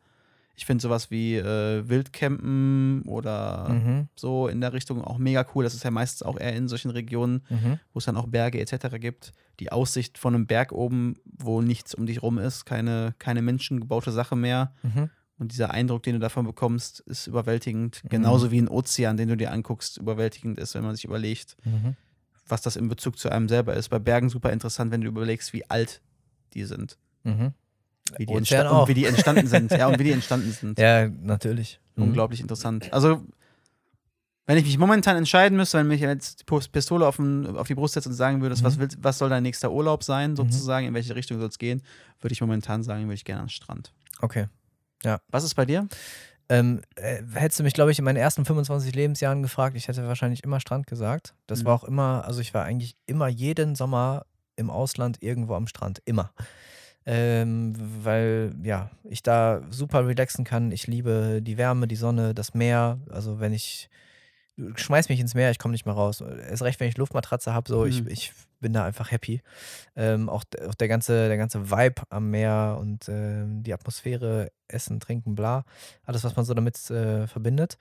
Ich 0.55 0.67
finde 0.67 0.83
sowas 0.83 1.11
wie 1.11 1.37
äh, 1.37 1.89
Wildcampen 1.89 3.03
oder 3.07 3.71
Mhm. 3.71 4.09
so 4.15 4.49
in 4.49 4.61
der 4.61 4.75
Richtung 4.75 5.03
auch 5.03 5.17
mega 5.17 5.47
cool. 5.55 5.65
Das 5.65 5.73
ist 5.75 5.83
ja 5.83 5.91
meistens 5.91 6.23
auch 6.23 6.39
eher 6.39 6.55
in 6.55 6.69
solchen 6.69 6.91
Regionen, 6.91 7.43
Mhm. 7.49 7.79
wo 7.95 7.99
es 7.99 8.05
dann 8.05 8.19
auch 8.19 8.27
Berge 8.27 8.61
etc. 8.61 8.99
gibt. 8.99 9.33
Die 9.61 9.73
Aussicht 9.73 10.19
von 10.19 10.35
einem 10.35 10.47
Berg 10.47 10.73
oben, 10.73 11.15
wo 11.25 11.63
nichts 11.63 11.95
um 11.95 12.05
dich 12.05 12.23
rum 12.23 12.37
ist, 12.39 12.67
keine, 12.67 13.15
keine 13.19 13.41
menschengebaute 13.41 14.13
Sache 14.13 14.37
mehr. 14.37 14.75
Mhm. 14.83 15.09
Und 15.43 15.51
dieser 15.51 15.73
Eindruck, 15.73 16.05
den 16.05 16.13
du 16.15 16.21
davon 16.21 16.47
bekommst, 16.47 17.01
ist 17.01 17.27
überwältigend. 17.27 18.05
Mhm. 18.05 18.09
Genauso 18.11 18.53
wie 18.53 18.61
ein 18.61 18.69
Ozean, 18.69 19.17
den 19.17 19.29
du 19.29 19.37
dir 19.37 19.51
anguckst, 19.51 19.97
überwältigend 19.99 20.61
ist, 20.61 20.77
wenn 20.77 20.85
man 20.85 20.95
sich 20.95 21.05
überlegt, 21.05 21.57
Mhm. 21.65 21.97
was 22.47 22.63
das 22.63 22.77
in 22.77 22.89
Bezug 22.89 23.19
zu 23.19 23.29
einem 23.29 23.49
selber 23.49 23.75
ist. 23.75 23.89
Bei 23.89 23.99
Bergen 23.99 24.29
super 24.29 24.53
interessant, 24.53 24.93
wenn 24.93 25.01
du 25.01 25.09
überlegst, 25.09 25.53
wie 25.53 25.69
alt 25.69 26.01
die 26.55 26.65
sind. 26.65 26.97
Mhm. 27.25 27.55
Wie 28.19 28.27
die, 28.27 28.33
Ozean 28.33 28.69
auch. 28.69 28.83
und 28.83 28.89
wie 28.89 28.95
die 28.95 29.05
entstanden 29.07 29.49
sind. 29.49 29.73
Ja, 29.73 29.89
und 29.89 29.99
wie 29.99 30.05
die 30.05 30.13
entstanden 30.21 30.53
sind. 30.53 30.79
Ja, 30.79 31.09
natürlich. 31.09 31.81
Mhm. 31.97 32.05
Unglaublich 32.05 32.41
interessant. 32.41 32.93
Also, 32.93 33.25
wenn 34.47 34.59
ich 34.59 34.65
mich 34.65 34.79
momentan 34.79 35.17
entscheiden 35.17 35.57
müsste, 35.57 35.79
wenn 35.79 35.89
mich 35.89 36.01
jetzt 36.01 36.41
die 36.49 36.69
Pistole 36.71 37.05
auf, 37.07 37.17
den, 37.17 37.47
auf 37.57 37.67
die 37.67 37.75
Brust 37.75 37.95
setzt 37.95 38.07
und 38.07 38.13
sagen 38.13 38.43
würdest, 38.43 38.63
Mhm. 38.63 38.67
was, 38.67 38.79
willst, 38.79 38.99
was 39.03 39.19
soll 39.19 39.29
dein 39.29 39.43
nächster 39.43 39.73
Urlaub 39.73 40.05
sein, 40.05 40.37
sozusagen, 40.37 40.87
in 40.87 40.95
welche 40.95 41.17
Richtung 41.17 41.39
soll 41.41 41.49
es 41.49 41.59
gehen, 41.59 41.83
würde 42.21 42.33
ich 42.33 42.41
momentan 42.41 42.85
sagen, 42.85 43.03
würde 43.07 43.15
ich 43.15 43.25
gerne 43.25 43.41
an 43.41 43.47
den 43.47 43.51
Strand. 43.51 43.93
Okay. 44.21 44.47
Was 45.31 45.45
ist 45.45 45.55
bei 45.55 45.65
dir? 45.67 45.89
Ähm, 46.49 46.83
äh, 46.97 47.23
hättest 47.35 47.61
du 47.61 47.65
mich, 47.65 47.73
glaube 47.73 47.93
ich, 47.93 47.99
in 47.99 48.05
meinen 48.05 48.17
ersten 48.17 48.45
25 48.45 48.95
Lebensjahren 48.95 49.43
gefragt, 49.43 49.77
ich 49.77 49.89
hätte 49.89 50.07
wahrscheinlich 50.07 50.45
immer 50.45 50.61
Strand 50.61 50.87
gesagt. 50.87 51.35
Das 51.47 51.61
Mhm. 51.63 51.67
war 51.67 51.75
auch 51.75 51.85
immer, 51.85 52.25
also 52.27 52.41
ich 52.41 52.53
war 52.53 52.65
eigentlich 52.65 52.97
immer 53.07 53.29
jeden 53.29 53.75
Sommer 53.75 54.27
im 54.57 54.69
Ausland 54.69 55.23
irgendwo 55.23 55.55
am 55.55 55.67
Strand. 55.67 56.03
Immer. 56.05 56.33
Ähm, 57.07 57.73
weil, 58.05 58.55
ja, 58.63 58.91
ich 59.05 59.23
da 59.23 59.63
super 59.71 60.07
relaxen 60.07 60.45
kann. 60.45 60.71
Ich 60.73 60.87
liebe 60.87 61.41
die 61.43 61.57
Wärme, 61.59 61.89
die 61.89 61.97
Sonne, 61.97 62.35
das 62.35 62.55
Meer. 62.55 62.99
Also 63.11 63.41
wenn 63.41 63.53
ich 63.53 63.89
schmeiß 64.77 65.09
mich 65.09 65.21
ins 65.21 65.35
Meer, 65.35 65.51
ich 65.51 65.59
komme 65.59 65.73
nicht 65.73 65.87
mehr 65.87 65.95
raus. 65.95 66.21
Erst 66.21 66.63
recht, 66.63 66.79
wenn 66.81 66.89
ich 66.89 66.97
Luftmatratze 66.99 67.53
habe, 67.55 67.69
so, 67.69 67.85
ich, 67.87 68.03
Mhm. 68.03 68.09
ich 68.09 68.33
bin 68.61 68.73
da 68.73 68.85
einfach 68.85 69.11
happy. 69.11 69.41
Ähm, 69.97 70.29
auch, 70.29 70.45
auch 70.69 70.75
der 70.75 70.89
ganze, 70.89 71.29
der 71.29 71.37
ganze 71.37 71.71
Vibe 71.71 72.03
am 72.11 72.31
Meer 72.31 72.77
und 72.81 73.09
ähm, 73.09 73.63
die 73.63 73.73
Atmosphäre, 73.75 74.53
Essen, 74.69 75.01
Trinken, 75.01 75.35
bla. 75.35 75.65
Alles, 76.05 76.23
was 76.25 76.37
man 76.37 76.45
so 76.45 76.55
damit 76.55 76.79
äh, 76.91 77.27
verbindet. 77.27 77.79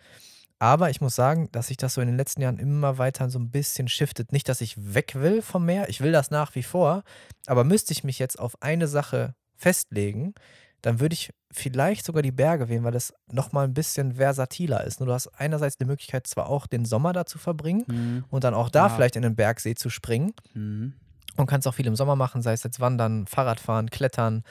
Aber 0.59 0.89
ich 0.91 1.01
muss 1.01 1.15
sagen, 1.15 1.49
dass 1.51 1.67
sich 1.67 1.77
das 1.77 1.95
so 1.95 2.01
in 2.01 2.07
den 2.07 2.17
letzten 2.17 2.41
Jahren 2.41 2.59
immer 2.59 2.97
weiter 2.99 3.29
so 3.29 3.39
ein 3.39 3.49
bisschen 3.49 3.87
shiftet. 3.87 4.31
Nicht, 4.31 4.47
dass 4.47 4.61
ich 4.61 4.75
weg 4.93 5.15
will 5.15 5.41
vom 5.41 5.65
Meer, 5.65 5.89
ich 5.89 6.01
will 6.01 6.11
das 6.11 6.29
nach 6.31 6.53
wie 6.55 6.63
vor, 6.63 7.03
aber 7.47 7.63
müsste 7.63 7.93
ich 7.93 8.03
mich 8.03 8.19
jetzt 8.19 8.37
auf 8.39 8.61
eine 8.61 8.87
Sache 8.87 9.33
festlegen, 9.55 10.35
dann 10.81 10.99
würde 10.99 11.13
ich 11.13 11.31
vielleicht 11.51 12.05
sogar 12.05 12.21
die 12.23 12.31
Berge 12.31 12.69
wählen, 12.69 12.83
weil 12.83 12.91
das 12.91 13.13
nochmal 13.31 13.65
ein 13.65 13.73
bisschen 13.73 14.15
versatiler 14.15 14.83
ist. 14.83 14.99
Nur 14.99 15.07
du 15.07 15.13
hast 15.13 15.27
einerseits 15.39 15.77
die 15.77 15.85
Möglichkeit, 15.85 16.25
zwar 16.27 16.47
auch 16.49 16.65
den 16.67 16.85
Sommer 16.85 17.13
da 17.13 17.25
zu 17.25 17.37
verbringen 17.37 17.83
Mhm. 17.87 18.25
und 18.29 18.43
dann 18.43 18.53
auch 18.53 18.69
da 18.69 18.87
Ja. 18.87 18.89
vielleicht 18.89 19.15
in 19.15 19.21
den 19.21 19.35
Bergsee 19.35 19.75
zu 19.75 19.89
springen 19.89 20.33
Mhm. 20.53 20.93
und 21.37 21.45
kannst 21.47 21.67
auch 21.67 21.73
viel 21.75 21.87
im 21.87 21.95
Sommer 21.95 22.15
machen, 22.15 22.41
sei 22.41 22.53
es 22.53 22.63
jetzt 22.63 22.79
Wandern, 22.79 23.27
Fahrradfahren, 23.27 23.89
Klettern, 23.89 24.43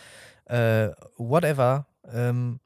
äh, 0.46 0.90
whatever. 1.16 1.86
Ähm, 2.12 2.60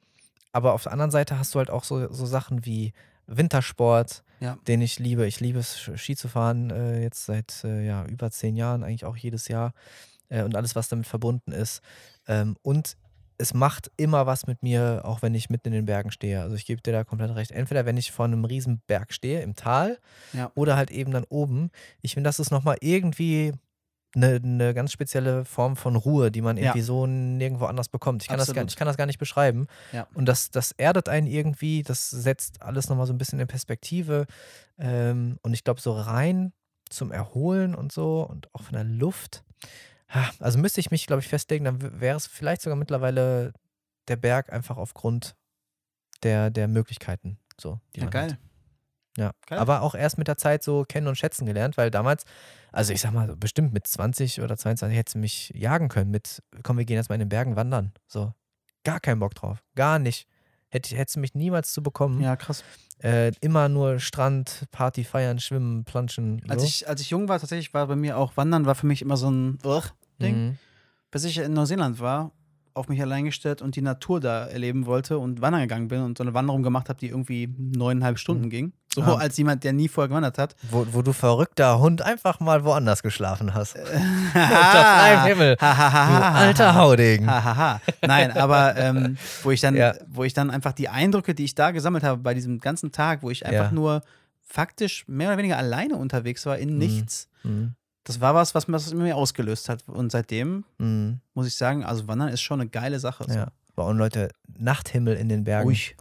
aber 0.52 0.72
auf 0.74 0.82
der 0.84 0.92
anderen 0.92 1.10
Seite 1.10 1.38
hast 1.38 1.54
du 1.54 1.58
halt 1.58 1.70
auch 1.70 1.84
so, 1.84 2.12
so 2.12 2.26
Sachen 2.26 2.64
wie 2.66 2.92
Wintersport, 3.26 4.22
Ja. 4.40 4.58
den 4.66 4.80
ich 4.82 4.98
liebe. 4.98 5.26
Ich 5.26 5.40
liebe 5.40 5.58
es, 5.58 5.78
Ski 5.96 6.16
zu 6.16 6.28
fahren, 6.28 6.70
äh, 6.70 7.02
jetzt 7.02 7.24
seit 7.26 7.62
äh, 7.64 7.84
ja, 7.86 8.04
über 8.06 8.30
zehn 8.30 8.56
Jahren, 8.56 8.82
eigentlich 8.84 9.04
auch 9.04 9.16
jedes 9.16 9.48
Jahr. 9.48 9.72
Äh, 10.28 10.42
und 10.42 10.56
alles, 10.56 10.74
was 10.74 10.88
damit 10.88 11.06
verbunden 11.06 11.52
ist. 11.52 11.82
Ähm, 12.26 12.56
und 12.62 12.96
es 13.44 13.52
macht 13.54 13.90
immer 13.98 14.26
was 14.26 14.46
mit 14.46 14.62
mir, 14.62 15.02
auch 15.04 15.20
wenn 15.20 15.34
ich 15.34 15.50
mitten 15.50 15.68
in 15.68 15.74
den 15.74 15.84
Bergen 15.84 16.10
stehe. 16.10 16.40
Also 16.40 16.56
ich 16.56 16.64
gebe 16.64 16.80
dir 16.80 16.92
da 16.92 17.04
komplett 17.04 17.34
recht. 17.34 17.50
Entweder 17.52 17.84
wenn 17.84 17.96
ich 17.98 18.10
vor 18.10 18.24
einem 18.24 18.44
riesen 18.44 18.80
Berg 18.86 19.12
stehe, 19.12 19.42
im 19.42 19.54
Tal, 19.54 19.98
Ja. 20.32 20.50
oder 20.54 20.76
halt 20.76 20.90
eben 20.90 21.12
dann 21.12 21.24
oben. 21.28 21.70
Ich 22.00 22.14
finde, 22.14 22.28
das 22.28 22.40
ist 22.40 22.50
nochmal 22.50 22.78
irgendwie 22.80 23.52
eine, 24.16 24.40
eine 24.42 24.72
ganz 24.74 24.92
spezielle 24.92 25.44
Form 25.44 25.76
von 25.76 25.96
Ruhe, 25.96 26.30
die 26.30 26.40
man 26.40 26.56
Ja. 26.56 26.64
irgendwie 26.64 26.80
so 26.82 27.06
nirgendwo 27.06 27.66
anders 27.66 27.88
bekommt. 27.88 28.22
Ich 28.22 28.28
kann, 28.28 28.38
das 28.38 28.52
gar, 28.54 28.64
ich 28.64 28.76
kann 28.76 28.86
das 28.86 28.96
gar 28.96 29.06
nicht 29.06 29.18
beschreiben. 29.18 29.66
Ja. 29.92 30.06
Und 30.14 30.26
das, 30.26 30.50
das 30.50 30.72
erdet 30.72 31.08
einen 31.08 31.26
irgendwie, 31.26 31.82
das 31.82 32.08
setzt 32.10 32.62
alles 32.62 32.88
nochmal 32.88 33.06
so 33.06 33.12
ein 33.12 33.18
bisschen 33.18 33.40
in 33.40 33.46
Perspektive. 33.46 34.26
Ähm, 34.78 35.38
und 35.42 35.52
ich 35.52 35.64
glaube, 35.64 35.80
so 35.80 35.92
rein 35.92 36.52
zum 36.88 37.12
Erholen 37.12 37.74
und 37.74 37.92
so 37.92 38.22
und 38.22 38.48
auch 38.54 38.62
von 38.62 38.72
der 38.74 38.84
Luft. 38.84 39.44
Also 40.38 40.58
müsste 40.58 40.80
ich 40.80 40.90
mich, 40.90 41.06
glaube 41.06 41.20
ich, 41.20 41.28
festlegen, 41.28 41.64
dann 41.64 42.00
wäre 42.00 42.16
es 42.16 42.26
vielleicht 42.26 42.62
sogar 42.62 42.76
mittlerweile 42.76 43.52
der 44.08 44.16
Berg 44.16 44.52
einfach 44.52 44.76
aufgrund 44.76 45.34
der, 46.22 46.50
der 46.50 46.68
Möglichkeiten. 46.68 47.38
So, 47.60 47.80
die 47.94 48.00
Ja, 48.00 48.06
man 48.06 48.14
hat. 48.14 48.28
geil. 48.28 48.38
Ja, 49.16 49.30
Geil. 49.46 49.58
aber 49.60 49.82
auch 49.82 49.94
erst 49.94 50.18
mit 50.18 50.26
der 50.26 50.36
Zeit 50.36 50.64
so 50.64 50.84
kennen 50.84 51.06
und 51.06 51.16
schätzen 51.16 51.46
gelernt, 51.46 51.76
weil 51.76 51.90
damals, 51.90 52.24
also 52.72 52.92
ich 52.92 53.00
sag 53.00 53.12
mal, 53.12 53.36
bestimmt 53.36 53.72
mit 53.72 53.86
20 53.86 54.40
oder 54.40 54.56
22 54.56 54.96
hättest 54.98 55.14
du 55.14 55.20
mich 55.20 55.50
jagen 55.54 55.88
können 55.88 56.10
mit, 56.10 56.42
komm, 56.64 56.78
wir 56.78 56.84
gehen 56.84 56.96
jetzt 56.96 57.08
mal 57.10 57.14
in 57.14 57.20
den 57.20 57.28
Bergen 57.28 57.54
wandern. 57.54 57.92
So, 58.08 58.34
gar 58.82 58.98
keinen 58.98 59.20
Bock 59.20 59.34
drauf, 59.36 59.62
gar 59.76 60.00
nicht. 60.00 60.26
Hätte, 60.74 60.96
hättest 60.96 61.16
du 61.16 61.20
mich 61.20 61.34
niemals 61.34 61.72
zu 61.72 61.82
bekommen. 61.82 62.20
Ja, 62.20 62.36
krass. 62.36 62.64
Äh, 63.02 63.32
immer 63.40 63.68
nur 63.68 64.00
Strand, 64.00 64.64
Party, 64.70 65.04
feiern, 65.04 65.38
schwimmen, 65.38 65.84
planschen. 65.84 66.42
Als, 66.48 66.62
so. 66.62 66.68
ich, 66.68 66.88
als 66.88 67.00
ich 67.00 67.10
jung 67.10 67.28
war, 67.28 67.38
tatsächlich 67.38 67.72
war 67.72 67.86
bei 67.86 67.96
mir 67.96 68.18
auch 68.18 68.36
Wandern, 68.36 68.66
war 68.66 68.74
für 68.74 68.86
mich 68.86 69.02
immer 69.02 69.16
so 69.16 69.30
ein 69.30 69.58
Ugh, 69.64 69.84
Ding. 70.20 70.46
Mhm. 70.46 70.58
Bis 71.10 71.24
ich 71.24 71.38
in 71.38 71.52
Neuseeland 71.52 72.00
war, 72.00 72.32
auf 72.74 72.88
mich 72.88 73.00
allein 73.00 73.24
gestellt 73.24 73.62
und 73.62 73.76
die 73.76 73.82
Natur 73.82 74.18
da 74.20 74.46
erleben 74.46 74.84
wollte 74.86 75.18
und 75.18 75.40
wandern 75.40 75.62
gegangen 75.62 75.86
bin 75.88 76.02
und 76.02 76.18
so 76.18 76.24
eine 76.24 76.34
Wanderung 76.34 76.62
gemacht 76.64 76.88
habe, 76.88 76.98
die 76.98 77.08
irgendwie 77.08 77.48
neuneinhalb 77.56 78.18
Stunden 78.18 78.50
ging. 78.50 78.72
So 78.94 79.02
Ah. 79.02 79.16
als 79.16 79.36
jemand, 79.36 79.64
der 79.64 79.72
nie 79.72 79.88
vorher 79.88 80.08
gewandert 80.08 80.38
hat. 80.38 80.54
Wo, 80.70 80.86
wo 80.92 81.02
du 81.02 81.12
verrückter 81.12 81.78
Hund 81.80 82.02
einfach 82.02 82.40
mal 82.40 82.64
woanders 82.64 83.02
geschlafen 83.02 83.54
hast. 83.54 83.76
Unter 83.76 83.94
freiem 84.34 85.24
Himmel. 85.26 85.56
Du 85.56 85.64
alter 85.64 86.74
Haudegen. 86.74 87.26
Nein, 87.26 88.36
aber 88.36 88.76
ähm, 88.76 89.16
wo 89.42 89.50
ich 89.52 89.60
dann, 89.60 89.74
Ja. 89.76 89.94
wo 90.08 90.24
ich 90.24 90.32
dann 90.34 90.50
einfach 90.50 90.72
die 90.72 90.88
Eindrücke, 90.88 91.34
die 91.34 91.44
ich 91.44 91.54
da 91.54 91.70
gesammelt 91.70 92.04
habe 92.04 92.20
bei 92.22 92.34
diesem 92.34 92.58
ganzen 92.60 92.92
Tag, 92.92 93.22
wo 93.22 93.30
ich 93.30 93.46
einfach 93.46 93.70
Ja. 93.70 93.72
nur 93.72 94.02
faktisch 94.42 95.04
mehr 95.08 95.28
oder 95.28 95.38
weniger 95.38 95.58
alleine 95.58 95.96
unterwegs 95.96 96.44
war, 96.46 96.58
in 96.58 96.76
nichts. 96.78 97.28
Mhm. 97.42 97.74
Das 98.04 98.20
war 98.20 98.34
was, 98.34 98.54
was 98.54 98.68
mir 98.68 98.74
das 98.74 98.92
in 98.92 98.98
mir 98.98 99.16
ausgelöst 99.16 99.68
hat. 99.68 99.82
Und 99.88 100.12
seitdem 100.12 100.64
Mhm. 100.78 101.20
muss 101.34 101.46
ich 101.46 101.56
sagen, 101.56 101.84
also 101.84 102.06
Wandern 102.06 102.28
ist 102.28 102.42
schon 102.42 102.60
eine 102.60 102.68
geile 102.68 103.00
Sache. 103.00 103.24
Ja. 103.28 103.48
Boah, 103.74 103.86
und 103.86 103.98
Leute, 103.98 104.28
Nachthimmel 104.58 105.16
in 105.16 105.28
den 105.28 105.44
Bergen. 105.44 105.64
Ruhig. 105.64 105.96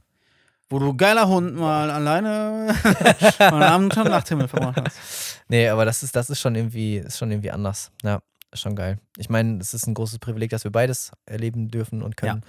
Wo 0.69 0.79
du 0.79 0.95
geiler 0.95 1.27
Hund 1.27 1.55
mal 1.55 1.89
alleine 1.91 2.73
einen 3.39 3.63
Abend 3.63 3.97
am 3.97 4.07
Nachthimmel 4.07 4.47
verbracht 4.47 4.81
hast. 4.83 5.41
Nee, 5.47 5.67
aber 5.69 5.85
das 5.85 6.01
ist, 6.03 6.15
das 6.15 6.29
ist 6.29 6.39
schon 6.39 6.55
irgendwie, 6.55 6.97
ist 6.97 7.17
schon 7.17 7.29
irgendwie 7.31 7.51
anders. 7.51 7.91
Ja, 8.03 8.19
schon 8.59 8.75
geil. 8.75 8.97
Ich 9.17 9.29
meine, 9.29 9.59
es 9.59 9.73
ist 9.73 9.87
ein 9.87 9.93
großes 9.93 10.19
Privileg, 10.19 10.49
dass 10.51 10.63
wir 10.63 10.71
beides 10.71 11.11
erleben 11.25 11.69
dürfen 11.69 12.01
und 12.03 12.17
können. 12.17 12.41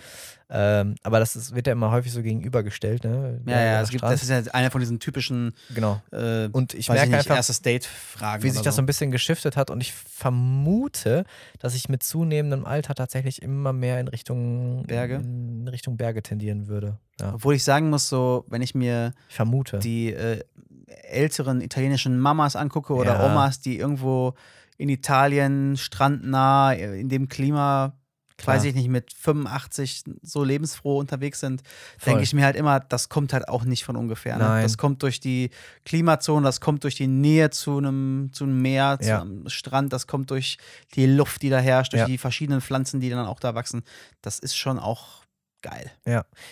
Ähm, 0.51 0.95
aber 1.03 1.19
das 1.19 1.35
ist, 1.37 1.55
wird 1.55 1.67
ja 1.67 1.73
immer 1.73 1.91
häufig 1.91 2.13
so 2.13 2.23
gegenübergestellt, 2.23 3.03
ne? 3.05 3.41
Ja, 3.47 3.61
ja, 3.61 3.81
es 3.81 3.89
gibt, 3.91 4.03
das 4.05 4.23
ist 4.23 4.29
ja 4.29 4.41
einer 4.53 4.71
von 4.71 4.81
diesen 4.81 5.01
typischen 5.01 5.53
genau. 5.75 6.01
äh, 6.13 6.49
Und 6.53 6.75
ich 6.75 6.89
merke 6.89 7.09
nicht, 7.09 7.19
einfach, 7.19 7.37
erstes 7.37 7.63
Date-Fragen. 7.63 8.43
wie 8.43 8.51
sich 8.51 8.61
das 8.63 8.77
so 8.77 8.83
ein 8.83 8.87
bisschen 8.87 9.11
geschiftet 9.11 9.57
hat 9.57 9.71
und 9.71 9.81
ich 9.81 9.93
vermute, 9.93 11.25
dass 11.59 11.75
ich 11.75 11.89
mit 11.89 12.03
zunehmendem 12.03 12.65
Alter 12.67 12.95
tatsächlich 12.95 13.43
immer 13.43 13.73
mehr 13.73 14.01
in 14.01 14.09
Richtung 14.09 14.85
Berge? 14.87 15.17
in 15.17 15.67
Richtung 15.69 15.97
Berge 15.97 16.23
tendieren 16.23 16.69
würde. 16.69 16.99
Ja, 17.21 17.35
Obwohl 17.35 17.55
ich 17.55 17.65
sagen 17.65 17.91
muss, 17.91 18.09
so, 18.09 18.45
wenn 18.49 18.63
ich 18.63 18.75
mir 18.75 19.13
ich 19.29 19.37
vermute. 19.37 19.79
die 19.79 20.13
äh, 20.13 20.41
älteren 20.87 21.61
italienischen 21.61 22.19
Mamas 22.19 22.57
angucke 22.57 22.95
oder 22.95 23.15
Ja. 23.21 23.27
Omas, 23.27 23.61
die 23.61 23.79
irgendwo 23.79 24.35
in 24.77 24.89
Italien, 24.89 25.77
strandnah, 25.77 26.73
in 26.73 27.09
dem 27.09 27.29
Klima, 27.29 27.97
Klar. 28.37 28.57
weiß 28.57 28.65
ich 28.65 28.75
nicht, 28.75 28.89
mit 28.89 29.13
85 29.13 30.03
so 30.23 30.43
lebensfroh 30.43 30.99
unterwegs 30.99 31.39
sind, 31.39 31.63
denke 32.05 32.25
ich 32.25 32.35
mir 32.35 32.45
halt 32.45 32.57
immer, 32.57 32.81
das 32.81 33.09
kommt 33.09 33.33
halt 33.33 33.49
auch 33.49 33.65
nicht 33.65 33.85
von 33.85 33.95
ungefähr. 33.97 34.37
Ne? 34.39 34.45
Nein. 34.45 34.63
Das 34.63 34.77
kommt 34.77 35.03
durch 35.05 35.21
die 35.21 35.51
Klimazone, 35.85 36.45
das 36.45 36.61
kommt 36.61 36.83
durch 36.83 36.97
die 36.97 37.07
Nähe 37.07 37.51
zu 37.51 37.79
einem, 37.79 38.31
zu 38.33 38.43
einem 38.45 38.61
Meer, 38.61 38.99
zu 39.01 39.09
Ja. 39.09 39.21
einem 39.23 39.49
Strand, 39.49 39.93
das 39.93 40.09
kommt 40.09 40.31
durch 40.31 40.59
die 40.97 41.07
Luft, 41.07 41.43
die 41.43 41.49
da 41.51 41.59
herrscht, 41.61 41.93
durch 41.93 42.01
Ja. 42.01 42.07
die 42.07 42.19
verschiedenen 42.19 42.61
Pflanzen, 42.61 42.99
die 43.01 43.09
dann 43.11 43.25
auch 43.27 43.39
da 43.39 43.55
wachsen. 43.55 43.85
Das 44.21 44.41
ist 44.41 44.57
schon 44.57 44.81
auch 44.81 45.24
geil. 45.65 45.91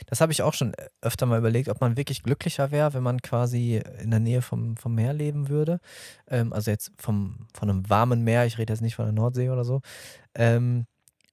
Das 0.07 0.21
habe 0.21 0.33
ich 0.33 0.43
auch 0.43 0.55
schon 0.55 0.73
öfter 1.03 1.27
mal 1.27 1.39
überlegt, 1.39 1.69
ob 1.69 1.81
man 1.81 1.97
wirklich 1.97 2.23
glücklicher 2.23 2.71
wäre, 2.71 2.95
wenn 2.95 3.03
man 3.03 3.21
quasi 3.23 3.81
in 4.03 4.11
der 4.11 4.21
Nähe 4.21 4.43
vom, 4.43 4.77
vom 4.77 4.95
Meer 4.95 5.13
leben 5.13 5.49
würde. 5.49 5.79
Ähm, 6.27 6.53
also 6.53 6.71
jetzt 6.71 6.91
vom, 6.99 7.47
von 7.55 7.71
einem 7.71 7.89
warmen 7.89 8.23
Meer, 8.25 8.47
ich 8.47 8.59
rede 8.59 8.73
jetzt 8.73 8.81
nicht 8.81 8.97
von 8.97 9.05
der 9.05 9.13
Nordsee 9.13 9.51
oder 9.51 9.65
so. 9.65 9.83
Ähm, 10.35 10.87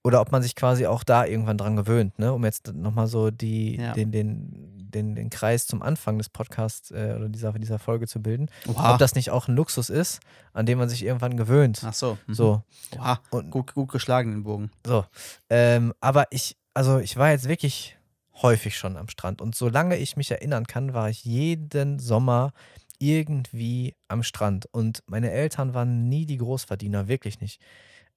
oder 0.03 0.21
ob 0.21 0.31
man 0.31 0.41
sich 0.41 0.55
quasi 0.55 0.85
auch 0.87 1.03
da 1.03 1.25
irgendwann 1.25 1.57
dran 1.57 1.75
gewöhnt, 1.75 2.19
ne? 2.19 2.31
um 2.33 2.45
jetzt 2.45 2.73
nochmal 2.73 3.07
so 3.07 3.31
die, 3.31 3.75
Ja. 3.77 3.93
den, 3.93 4.11
den, 4.11 4.87
den, 4.91 5.13
den 5.15 5.29
Kreis 5.29 5.67
zum 5.67 5.81
Anfang 5.81 6.17
des 6.17 6.29
Podcasts 6.29 6.89
äh, 6.91 7.13
oder 7.17 7.27
dieser, 7.29 7.51
dieser 7.53 7.79
Folge 7.79 8.07
zu 8.07 8.21
bilden. 8.21 8.47
Oha. 8.67 8.93
Ob 8.93 8.97
das 8.99 9.13
nicht 9.15 9.29
auch 9.29 9.47
ein 9.49 9.55
Luxus 9.55 9.89
ist, 9.89 10.21
an 10.53 10.65
dem 10.65 10.77
man 10.79 10.87
sich 10.89 11.03
irgendwann 11.03 11.35
gewöhnt. 11.37 11.81
Ach 11.85 11.93
so. 11.93 12.17
mhm. 12.27 12.33
So. 12.33 12.63
Oha. 12.97 13.19
Und, 13.31 13.51
Gut, 13.51 13.73
gut 13.73 13.91
geschlagen, 13.91 14.31
den 14.31 14.43
Bogen. 14.43 14.71
so. 14.87 15.05
Ähm, 15.49 15.93
aber 15.99 16.25
ich, 16.31 16.55
also 16.79 16.99
ich 16.99 17.17
war 17.17 17.31
jetzt 17.31 17.49
wirklich 17.49 17.97
häufig 18.41 18.77
schon 18.77 18.95
am 18.95 19.09
Strand. 19.09 19.41
Und 19.41 19.53
solange 19.53 19.97
ich 19.97 20.15
mich 20.15 20.31
erinnern 20.31 20.65
kann, 20.65 20.93
war 20.93 21.09
ich 21.09 21.25
jeden 21.25 21.99
Sommer 21.99 22.53
irgendwie 22.99 23.97
am 24.07 24.23
Strand. 24.23 24.65
Und 24.71 25.03
meine 25.05 25.29
Eltern 25.29 25.73
waren 25.73 26.07
nie 26.07 26.25
die 26.25 26.37
Großverdiener, 26.37 27.09
wirklich 27.09 27.41
nicht. 27.41 27.61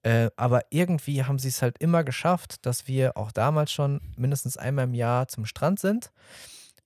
Äh, 0.01 0.29
aber 0.37 0.61
irgendwie 0.69 1.25
haben 1.25 1.39
sie 1.39 1.49
es 1.49 1.61
halt 1.61 1.77
immer 1.79 2.05
geschafft, 2.05 2.65
dass 2.65 2.87
wir 2.87 3.17
auch 3.17 3.33
damals 3.33 3.73
schon 3.73 3.99
mindestens 4.15 4.55
einmal 4.55 4.85
im 4.85 4.93
Jahr 4.93 5.27
zum 5.27 5.45
Strand 5.45 5.81
sind, 5.81 6.13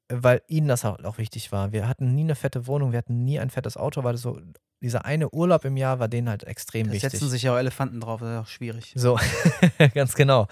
weil 0.09 0.41
ihnen 0.47 0.67
das 0.67 0.83
halt 0.83 1.05
auch 1.05 1.19
wichtig 1.19 1.51
war. 1.51 1.73
Wir 1.73 1.87
hatten 1.87 2.15
nie 2.15 2.23
eine 2.23 2.33
fette 2.33 2.65
Wohnung, 2.65 2.91
wir 2.91 2.97
hatten 2.97 3.23
nie 3.23 3.39
ein 3.39 3.51
fettes 3.51 3.77
Auto, 3.77 4.03
weil 4.03 4.13
das 4.13 4.23
so 4.23 4.41
dieser 4.81 5.05
eine 5.05 5.29
Urlaub 5.29 5.65
im 5.65 5.75
Jahr 5.77 5.99
war 5.99 6.07
denen 6.07 6.29
halt 6.29 6.43
extrem 6.43 6.87
Da 6.87 6.93
wichtig. 6.93 7.11
setzen 7.11 7.29
sich 7.29 7.43
ja 7.43 7.53
auch 7.53 7.57
Elefanten 7.57 7.99
drauf, 7.99 8.19
das 8.21 8.29
ist 8.31 8.37
auch 8.37 8.47
schwierig. 8.51 8.93
So, 8.95 9.19
ganz 9.93 10.13
genau. 10.15 10.47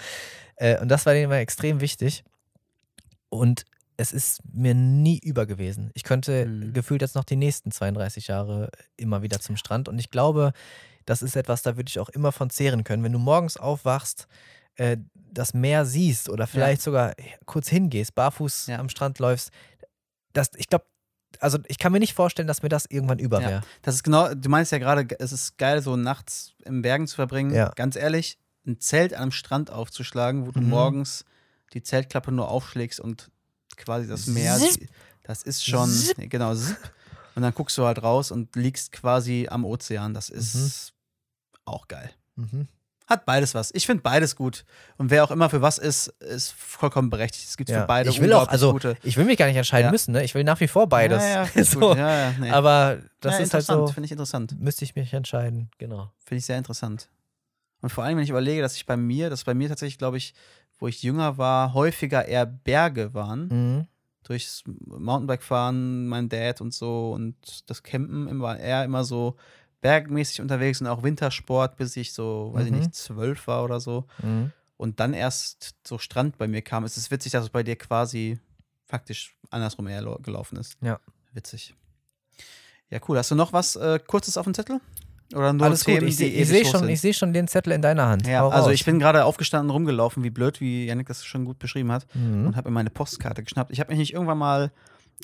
Äh, 0.56 0.80
und 0.82 0.88
das 0.90 1.06
war 1.06 1.14
denen 1.14 1.26
immer 1.26 1.38
extrem 1.38 1.82
wichtig. 1.82 2.24
Und 3.30 3.66
es 3.98 4.12
ist 4.12 4.42
mir 4.54 4.74
nie 4.74 5.20
über 5.20 5.46
gewesen. 5.46 5.92
Ich 5.94 6.04
könnte 6.04 6.46
Mhm. 6.46 6.74
gefühlt 6.74 7.02
jetzt 7.02 7.16
noch 7.16 7.24
die 7.24 7.36
nächsten 7.36 7.72
32 7.72 8.28
Jahre 8.28 8.70
immer 8.98 9.22
wieder 9.22 9.40
zum 9.40 9.58
Strand. 9.58 9.88
Und 9.88 10.00
ich 10.00 10.10
glaube, 10.12 10.52
das 11.06 11.22
ist 11.22 11.36
etwas, 11.36 11.62
da 11.62 11.78
würde 11.78 11.90
ich 11.90 12.00
auch 12.00 12.10
immer 12.10 12.32
von 12.32 12.50
zehren 12.50 12.84
können. 12.84 13.04
Wenn 13.04 13.14
du 13.14 13.20
morgens 13.20 13.58
aufwachst, 13.58 14.28
äh, 14.76 14.98
das 15.14 15.54
Meer 15.54 15.86
siehst 15.86 16.30
oder 16.30 16.48
vielleicht 16.48 16.82
sogar 16.82 17.14
kurz 17.46 17.70
hingehst, 17.70 18.16
barfuß 18.16 18.68
Ja. 18.68 18.80
am 18.80 18.90
Strand 18.90 19.20
läufst, 19.20 19.52
das, 20.34 20.50
ich 20.58 20.68
glaube, 20.68 20.86
also 21.42 21.58
ich 21.68 21.78
kann 21.80 21.92
mir 21.92 22.00
nicht 22.00 22.14
vorstellen, 22.14 22.48
dass 22.48 22.64
mir 22.64 22.70
das 22.70 22.86
irgendwann 22.86 23.20
über 23.20 23.42
Ja. 23.42 23.48
wäre. 23.50 23.62
Das 23.82 23.96
ist 23.96 24.04
genau, 24.04 24.34
du 24.34 24.50
meinst 24.50 24.72
ja 24.72 24.78
gerade, 24.78 25.08
es 25.20 25.32
ist 25.32 25.58
geil, 25.58 25.82
so 25.82 25.96
nachts 25.96 26.54
im 26.64 26.82
Bergen 26.82 27.08
zu 27.08 27.16
verbringen. 27.16 27.54
Ja. 27.54 27.72
Ganz 27.76 27.96
ehrlich, 27.96 28.38
ein 28.68 28.80
Zelt 28.80 29.14
am 29.14 29.32
Strand 29.32 29.70
aufzuschlagen, 29.72 30.48
wo 30.48 30.52
du 30.52 30.60
Mhm. 30.62 30.70
morgens 30.70 31.26
die 31.74 31.84
Zeltklappe 31.84 32.32
nur 32.32 32.50
aufschlägst 32.50 33.00
und 33.00 33.30
quasi 33.78 34.08
das 34.08 34.28
Meer, 34.28 34.58
Zip. 34.58 34.90
das 35.24 35.44
ist 35.44 35.66
schon, 35.66 35.90
Zip. 35.92 36.18
nee, 36.18 36.28
genau, 36.28 36.56
zip. 36.56 36.78
Und 37.36 37.42
dann 37.42 37.54
guckst 37.54 37.78
du 37.78 37.86
halt 37.86 38.02
raus 38.02 38.32
und 38.32 38.56
liegst 38.56 38.92
quasi 38.94 39.48
am 39.50 39.66
Ozean. 39.66 40.14
Das 40.14 40.30
ist 40.30 40.94
auch 41.66 41.88
geil. 41.90 42.10
Mhm. 42.36 42.68
Hat 43.08 43.26
beides 43.26 43.54
was. 43.54 43.72
Ich 43.76 43.86
finde 43.86 44.02
beides 44.02 44.36
gut. 44.36 44.66
Und 44.98 45.12
wer 45.12 45.24
auch 45.24 45.30
immer 45.32 45.50
für 45.50 45.62
was 45.62 45.78
ist, 45.78 46.08
ist 46.22 46.54
vollkommen 46.54 47.10
berechtigt. 47.12 47.48
Es 47.48 47.56
gibt 47.56 47.70
Ja. 47.70 47.82
für 47.82 47.88
beide 47.88 48.10
ich 48.10 48.20
will 48.20 48.34
auch, 48.34 48.48
also 48.48 48.72
gute. 48.74 48.98
ich 49.04 49.16
will 49.18 49.26
mich 49.26 49.38
gar 49.38 49.46
nicht 49.46 49.58
entscheiden 49.58 49.88
Ja. 49.88 49.92
müssen, 49.92 50.12
ne? 50.14 50.24
Ich 50.24 50.34
will 50.34 50.44
nach 50.44 50.60
wie 50.60 50.68
vor 50.68 50.88
beides. 50.90 51.22
Ja, 51.22 51.48
ja, 51.54 51.64
so. 51.64 51.94
nee. 51.94 52.50
Aber 52.50 52.98
das 53.22 53.40
ist 53.40 53.54
halt 53.54 53.64
so, 53.66 53.86
Finde 53.88 54.06
ich 54.06 54.12
interessant. 54.12 54.60
müsste 54.60 54.86
ich 54.86 54.96
mich 54.96 55.14
entscheiden, 55.14 55.70
genau. 55.78 56.12
Finde 56.26 56.40
ich 56.40 56.46
sehr 56.46 56.58
interessant. 56.58 57.10
Und 57.82 57.90
vor 57.90 58.04
allem, 58.04 58.18
wenn 58.18 58.24
ich 58.24 58.32
überlege, 58.32 58.62
dass 58.64 58.76
ich 58.76 58.88
bei 58.88 58.98
mir, 58.98 59.30
dass 59.30 59.44
bei 59.44 59.54
mir 59.54 59.70
tatsächlich, 59.70 60.00
glaube 60.00 60.18
ich, 60.18 60.34
wo 60.80 60.88
ich 60.88 61.04
jünger 61.04 61.38
war, 61.38 61.74
häufiger 61.76 62.26
eher 62.26 62.46
Berge 62.48 63.14
waren. 63.14 63.48
Mhm. 63.48 63.88
Durchs 64.24 64.64
Mountainbike-Fahren, 64.66 66.08
mein 66.08 66.30
Dad 66.30 66.60
und 66.62 66.74
so 66.74 67.12
und 67.14 67.36
das 67.70 67.84
Campen 67.84 68.28
immer 68.28 68.58
eher 68.58 68.84
immer 68.84 69.04
so 69.04 69.36
bergmäßig 69.86 70.42
unterwegs 70.42 70.82
und 70.82 70.88
auch 70.88 71.04
Wintersport, 71.04 71.78
bis 71.78 71.96
ich 71.96 72.12
so, 72.14 72.50
weiß 72.54 72.66
ich 72.66 72.72
Mhm. 72.72 72.80
nicht, 72.80 72.96
zwölf 72.96 73.46
war 73.46 73.64
oder 73.64 73.80
so. 73.80 74.06
Mhm. 74.24 74.52
Und 74.78 75.00
dann 75.00 75.14
erst 75.14 75.76
so 75.88 76.00
Strand 76.00 76.40
bei 76.40 76.48
mir 76.48 76.64
kam. 76.64 76.84
Es 76.86 76.98
ist 76.98 77.12
witzig, 77.12 77.32
dass 77.34 77.44
es 77.44 77.50
bei 77.52 77.62
dir 77.62 77.76
quasi 77.76 78.40
faktisch 78.86 79.38
andersrum 79.52 79.88
eher 79.88 80.02
gelaufen 80.24 80.58
ist. 80.58 80.78
Ja. 80.82 81.00
Witzig. 81.34 81.76
Ja, 82.90 83.00
cool. 83.08 83.18
Hast 83.20 83.30
du 83.30 83.36
noch 83.36 83.54
was 83.54 83.76
äh, 83.76 84.00
Kurzes 84.06 84.38
auf 84.38 84.46
dem 84.46 84.54
Zettel? 84.56 84.82
Oder 85.34 85.54
nur 85.54 85.66
Alles 85.68 85.84
Themen, 85.84 86.00
gut, 86.02 86.10
ich, 86.10 86.20
ich 86.22 86.48
sehe 86.48 86.66
schon, 86.66 86.88
ich 86.90 87.02
seh 87.02 87.14
schon 87.14 87.32
den 87.34 87.48
Zettel 87.48 87.74
in 87.74 87.82
deiner 87.82 88.08
Hand. 88.08 88.26
Ja, 88.28 88.40
Hau 88.42 88.50
also 88.50 88.66
raus. 88.70 88.74
ich 88.74 88.86
bin 88.86 89.00
gerade 89.00 89.26
aufgestanden, 89.26 89.70
rumgelaufen 89.72 90.24
wie 90.24 90.30
blöd, 90.32 90.62
wie 90.62 90.86
Yannick 90.86 91.08
das 91.08 91.24
schon 91.26 91.46
gut 91.46 91.58
beschrieben 91.60 91.92
hat, 91.92 92.06
Mhm. 92.16 92.48
und 92.48 92.56
habe 92.56 92.70
mir 92.70 92.74
meine 92.74 92.90
Postkarte 92.92 93.44
geschnappt. 93.44 93.72
Ich 93.72 93.80
habe 93.80 93.90
mich 93.90 93.98
nicht 94.00 94.14
irgendwann 94.14 94.38
mal, 94.38 94.72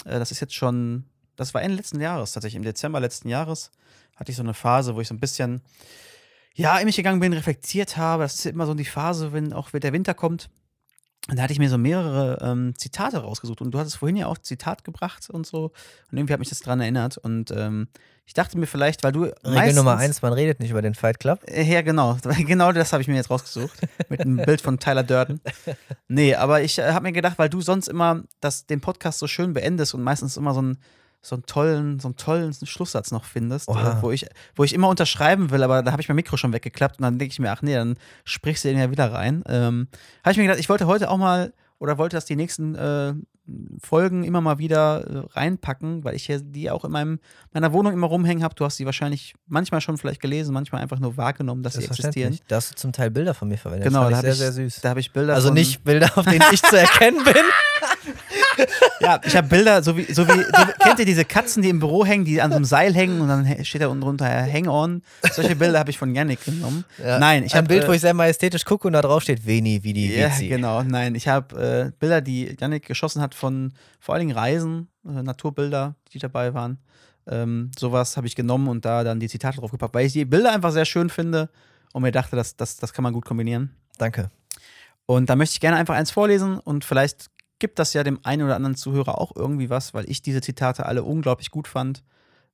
äh, 0.06 0.18
das 0.20 0.32
ist 0.32 0.40
jetzt 0.40 0.56
schon, 0.56 1.06
das 1.36 1.54
war 1.54 1.62
Ende 1.62 1.78
letzten 1.78 2.00
Jahres, 2.02 2.34
tatsächlich 2.34 2.58
im 2.58 2.64
Dezember 2.64 3.00
letzten 3.00 3.30
Jahres, 3.30 3.72
hatte 4.16 4.32
ich 4.32 4.38
so 4.38 4.44
eine 4.44 4.54
Phase, 4.54 4.96
wo 4.96 5.02
ich 5.02 5.08
so 5.08 5.14
ein 5.14 5.20
bisschen, 5.20 5.62
ja, 6.54 6.78
in 6.78 6.86
mich 6.86 6.96
gegangen 6.98 7.20
bin, 7.20 7.34
reflektiert 7.34 7.98
habe. 7.98 8.24
Das 8.24 8.36
ist 8.36 8.46
immer 8.46 8.66
so 8.66 8.74
die 8.74 8.86
Phase, 8.86 9.34
wenn 9.34 9.54
auch 9.54 9.70
der 9.72 9.94
Winter 9.94 10.14
kommt. 10.14 10.50
Und 11.30 11.38
da 11.38 11.44
hatte 11.44 11.54
ich 11.54 11.60
mir 11.60 11.70
so 11.70 11.78
mehrere 11.78 12.40
ähm, 12.42 12.74
Zitate 12.78 13.20
rausgesucht. 13.20 13.62
Und 13.62 13.72
du 13.72 13.80
hattest 13.80 13.98
vorhin 13.98 14.16
ja 14.18 14.26
auch 14.26 14.40
Zitat 14.40 14.84
gebracht 14.84 15.30
und 15.30 15.46
so. 15.46 15.66
Und 16.12 16.18
irgendwie 16.18 16.34
hat 16.34 16.40
mich 16.40 16.50
das 16.50 16.60
dran 16.62 16.82
erinnert. 16.82 17.18
Und 17.20 17.52
ähm, 17.52 17.88
ich 18.26 18.34
dachte 18.34 18.58
mir 18.58 18.66
vielleicht, 18.66 19.04
weil 19.04 19.12
du. 19.12 19.24
Regel 19.44 19.74
Nummer 19.76 19.96
meistens- 19.96 20.18
eins, 20.18 20.22
man 20.24 20.34
redet 20.34 20.60
nicht 20.60 20.72
über 20.72 20.82
den 20.82 20.96
Fight 20.96 21.20
Club. 21.20 21.42
äh, 21.48 21.62
Ja, 21.64 21.82
genau. 21.84 22.18
Genau 22.46 22.72
das 22.72 22.92
habe 22.92 23.02
ich 23.04 23.08
mir 23.08 23.16
jetzt 23.16 23.30
rausgesucht. 23.30 23.80
Mit 24.10 24.22
einem 24.22 24.38
Bild 24.38 24.62
von 24.62 24.80
Tyler 24.80 25.04
Durden. 25.04 25.42
Nee, 26.08 26.34
aber 26.36 26.64
ich 26.64 26.80
äh, 26.80 26.92
habe 26.92 27.04
mir 27.04 27.12
gedacht, 27.14 27.38
weil 27.38 27.50
du 27.50 27.62
sonst 27.62 27.88
immer 27.88 28.24
das, 28.40 28.66
den 28.66 28.82
Podcast 28.82 29.20
so 29.20 29.28
schön 29.28 29.54
beendest 29.54 29.94
und 29.94 30.02
meistens 30.02 30.38
immer 30.38 30.54
so 30.56 30.60
einen, 30.60 30.80
so 31.22 31.36
einen 31.36 31.46
tollen, 31.46 32.00
so 32.00 32.08
einen 32.08 32.18
tollen 32.18 32.54
Schlusssatz 32.54 33.12
noch 33.12 33.26
findest, 33.26 33.70
Oha. 33.70 34.00
äh, 34.00 34.02
wo, 34.02 34.12
ich, 34.12 34.26
wo 34.56 34.64
ich 34.64 34.74
immer 34.74 34.90
unterschreiben 34.90 35.52
will, 35.52 35.64
aber 35.64 35.84
da 35.84 35.92
habe 35.92 36.02
ich 36.02 36.08
mein 36.08 36.16
Mikro 36.16 36.38
schon 36.38 36.54
weggeklappt 36.54 37.00
und 37.00 37.04
dann 37.04 37.20
denke 37.20 37.32
ich 37.32 37.40
mir, 37.40 37.52
ach 37.52 37.62
nee, 37.62 37.76
dann 37.76 37.96
sprichst 38.24 38.64
du 38.64 38.70
den 38.70 38.80
ja 38.80 38.90
wieder 38.90 39.12
rein. 39.12 39.44
Ähm, 39.48 39.88
habe 40.24 40.32
ich 40.32 40.38
mir 40.38 40.44
gedacht, 40.44 40.60
ich 40.60 40.70
wollte 40.70 40.88
heute 40.88 41.10
auch 41.10 41.18
mal 41.18 41.54
oder 41.78 41.98
wollte 41.98 42.16
das 42.18 42.26
die 42.26 42.36
nächsten 42.36 42.76
äh, 42.76 43.14
Folgen 43.82 44.24
immer 44.24 44.42
mal 44.42 44.58
wieder 44.58 45.06
äh, 45.08 45.38
reinpacken, 45.40 46.04
weil 46.04 46.16
ich 46.16 46.28
ja 46.28 46.38
die 46.40 46.70
auch 46.70 46.86
in 46.86 46.92
meinem, 46.92 47.20
meiner 47.54 47.74
Wohnung 47.74 47.94
immer 47.94 48.08
rumhängen 48.08 48.44
habe. 48.44 48.56
Du 48.56 48.66
hast 48.66 48.78
sie 48.78 48.86
wahrscheinlich 48.86 49.34
manchmal 49.48 49.82
schon 49.82 49.98
vielleicht 49.98 50.22
gelesen, 50.22 50.54
manchmal 50.54 50.82
einfach 50.82 51.00
nur 51.00 51.18
wahrgenommen, 51.18 51.64
dass 51.64 51.74
sie 51.74 51.84
existieren. 51.86 52.38
Da 52.48 52.58
hast 52.58 52.72
du 52.72 52.76
zum 52.76 52.92
Teil 52.94 53.12
Bilder 53.12 53.34
von 53.34 53.48
mir 53.48 53.58
verwendet. 53.58 53.88
Genau, 53.88 54.10
das 54.10 54.12
da 54.12 54.18
habe 54.18 54.28
ich 54.30 54.36
sehr, 54.38 54.52
sehr 54.52 54.64
süß. 54.70 54.82
Da 54.82 54.90
habe 54.90 55.00
ich 55.00 55.12
Bilder 55.12 55.34
Also 55.36 55.52
nicht 55.52 55.84
Bilder, 55.84 56.12
auf 56.16 56.26
denen 56.26 56.44
ich 56.52 56.62
zu 56.62 56.76
erkennen 56.78 57.24
bin. 57.24 57.34
Ja, 59.00 59.20
ich 59.24 59.36
habe 59.36 59.48
Bilder, 59.48 59.82
so 59.82 59.98
wie, 59.98 60.12
so 60.14 60.28
wie, 60.28 60.32
wie- 60.34 60.74
kennt 60.84 61.00
ihr 61.00 61.06
diese 61.06 61.26
Katzen, 61.26 61.64
die 61.64 61.70
im 61.70 61.80
Büro 61.80 62.06
hängen, 62.06 62.26
die 62.26 62.42
an 62.42 62.52
so 62.52 62.58
einem 62.58 62.66
Seil 62.66 62.94
hängen 62.94 63.22
und 63.22 63.28
dann 63.30 63.66
steht 63.66 63.82
da 63.82 63.88
unten 63.88 64.02
drunter 64.02 64.26
Hang 64.28 64.68
on. 64.68 65.02
Solche 65.34 65.56
Bilder 65.56 65.80
habe 65.80 65.90
ich 65.90 65.98
von 65.98 66.14
Yannick 66.14 66.44
genommen. 66.46 66.84
Ja, 67.04 67.18
Nein, 67.18 67.44
ich 67.44 67.54
Ein 67.54 67.60
habe 67.60 67.68
Bild, 67.70 67.84
äh, 67.84 67.88
wo 67.88 67.92
ich 67.94 68.02
sehr 68.02 68.14
majestätisch 68.14 68.66
gucke 68.66 68.88
und 68.88 68.94
da 68.94 69.02
drauf 69.02 69.24
steht 69.24 69.46
Veni, 69.48 69.84
wie 69.84 69.94
die 69.94 70.14
Ja, 70.14 70.30
Vizi. 70.30 70.48
genau. 70.50 70.84
Nein, 70.84 71.16
ich 71.16 71.28
habe 71.28 71.90
äh, 71.90 71.92
Bilder, 72.00 72.22
die 72.22 72.56
Yannick 72.60 72.86
geschossen 72.86 73.22
hat 73.22 73.34
von 73.42 73.74
vor 74.00 74.16
allen 74.16 74.28
Dingen 74.28 74.38
Reisen, 74.38 74.88
äh, 75.06 75.24
Naturbilder, 75.24 75.96
die 76.14 76.20
dabei 76.20 76.54
waren. 76.54 76.78
Ähm, 77.28 77.72
sowas 77.78 78.16
habe 78.16 78.28
ich 78.28 78.36
genommen 78.36 78.68
und 78.68 78.86
da 78.86 79.04
dann 79.04 79.20
die 79.20 79.28
Zitate 79.28 79.60
drauf 79.60 79.72
gepackt, 79.72 79.94
weil 79.94 80.06
ich 80.06 80.14
die 80.14 80.26
Bilder 80.26 80.54
einfach 80.54 80.72
sehr 80.72 80.86
schön 80.86 81.10
finde 81.10 81.50
und 81.94 82.04
mir 82.04 82.12
dachte, 82.12 82.36
das, 82.36 82.56
das, 82.56 82.78
das 82.78 82.94
kann 82.94 83.04
man 83.04 83.14
gut 83.14 83.26
kombinieren. 83.26 83.76
Danke. 83.98 84.32
Und 85.06 85.30
da 85.30 85.36
möchte 85.36 85.54
ich 85.54 85.60
gerne 85.60 85.78
einfach 85.78 85.96
eins 85.96 86.12
vorlesen 86.12 86.60
und 86.60 86.86
vielleicht 86.86 87.30
gibt 87.60 87.80
das 87.80 87.94
ja 87.94 88.04
dem 88.04 88.20
einen 88.24 88.44
oder 88.44 88.56
anderen 88.56 88.76
Zuhörer 88.76 89.20
auch 89.20 89.36
irgendwie 89.36 89.70
was, 89.70 89.94
weil 89.94 90.10
ich 90.10 90.22
diese 90.22 90.42
Zitate 90.42 90.86
alle 90.86 91.04
unglaublich 91.04 91.52
gut 91.52 91.68
fand. 91.68 92.04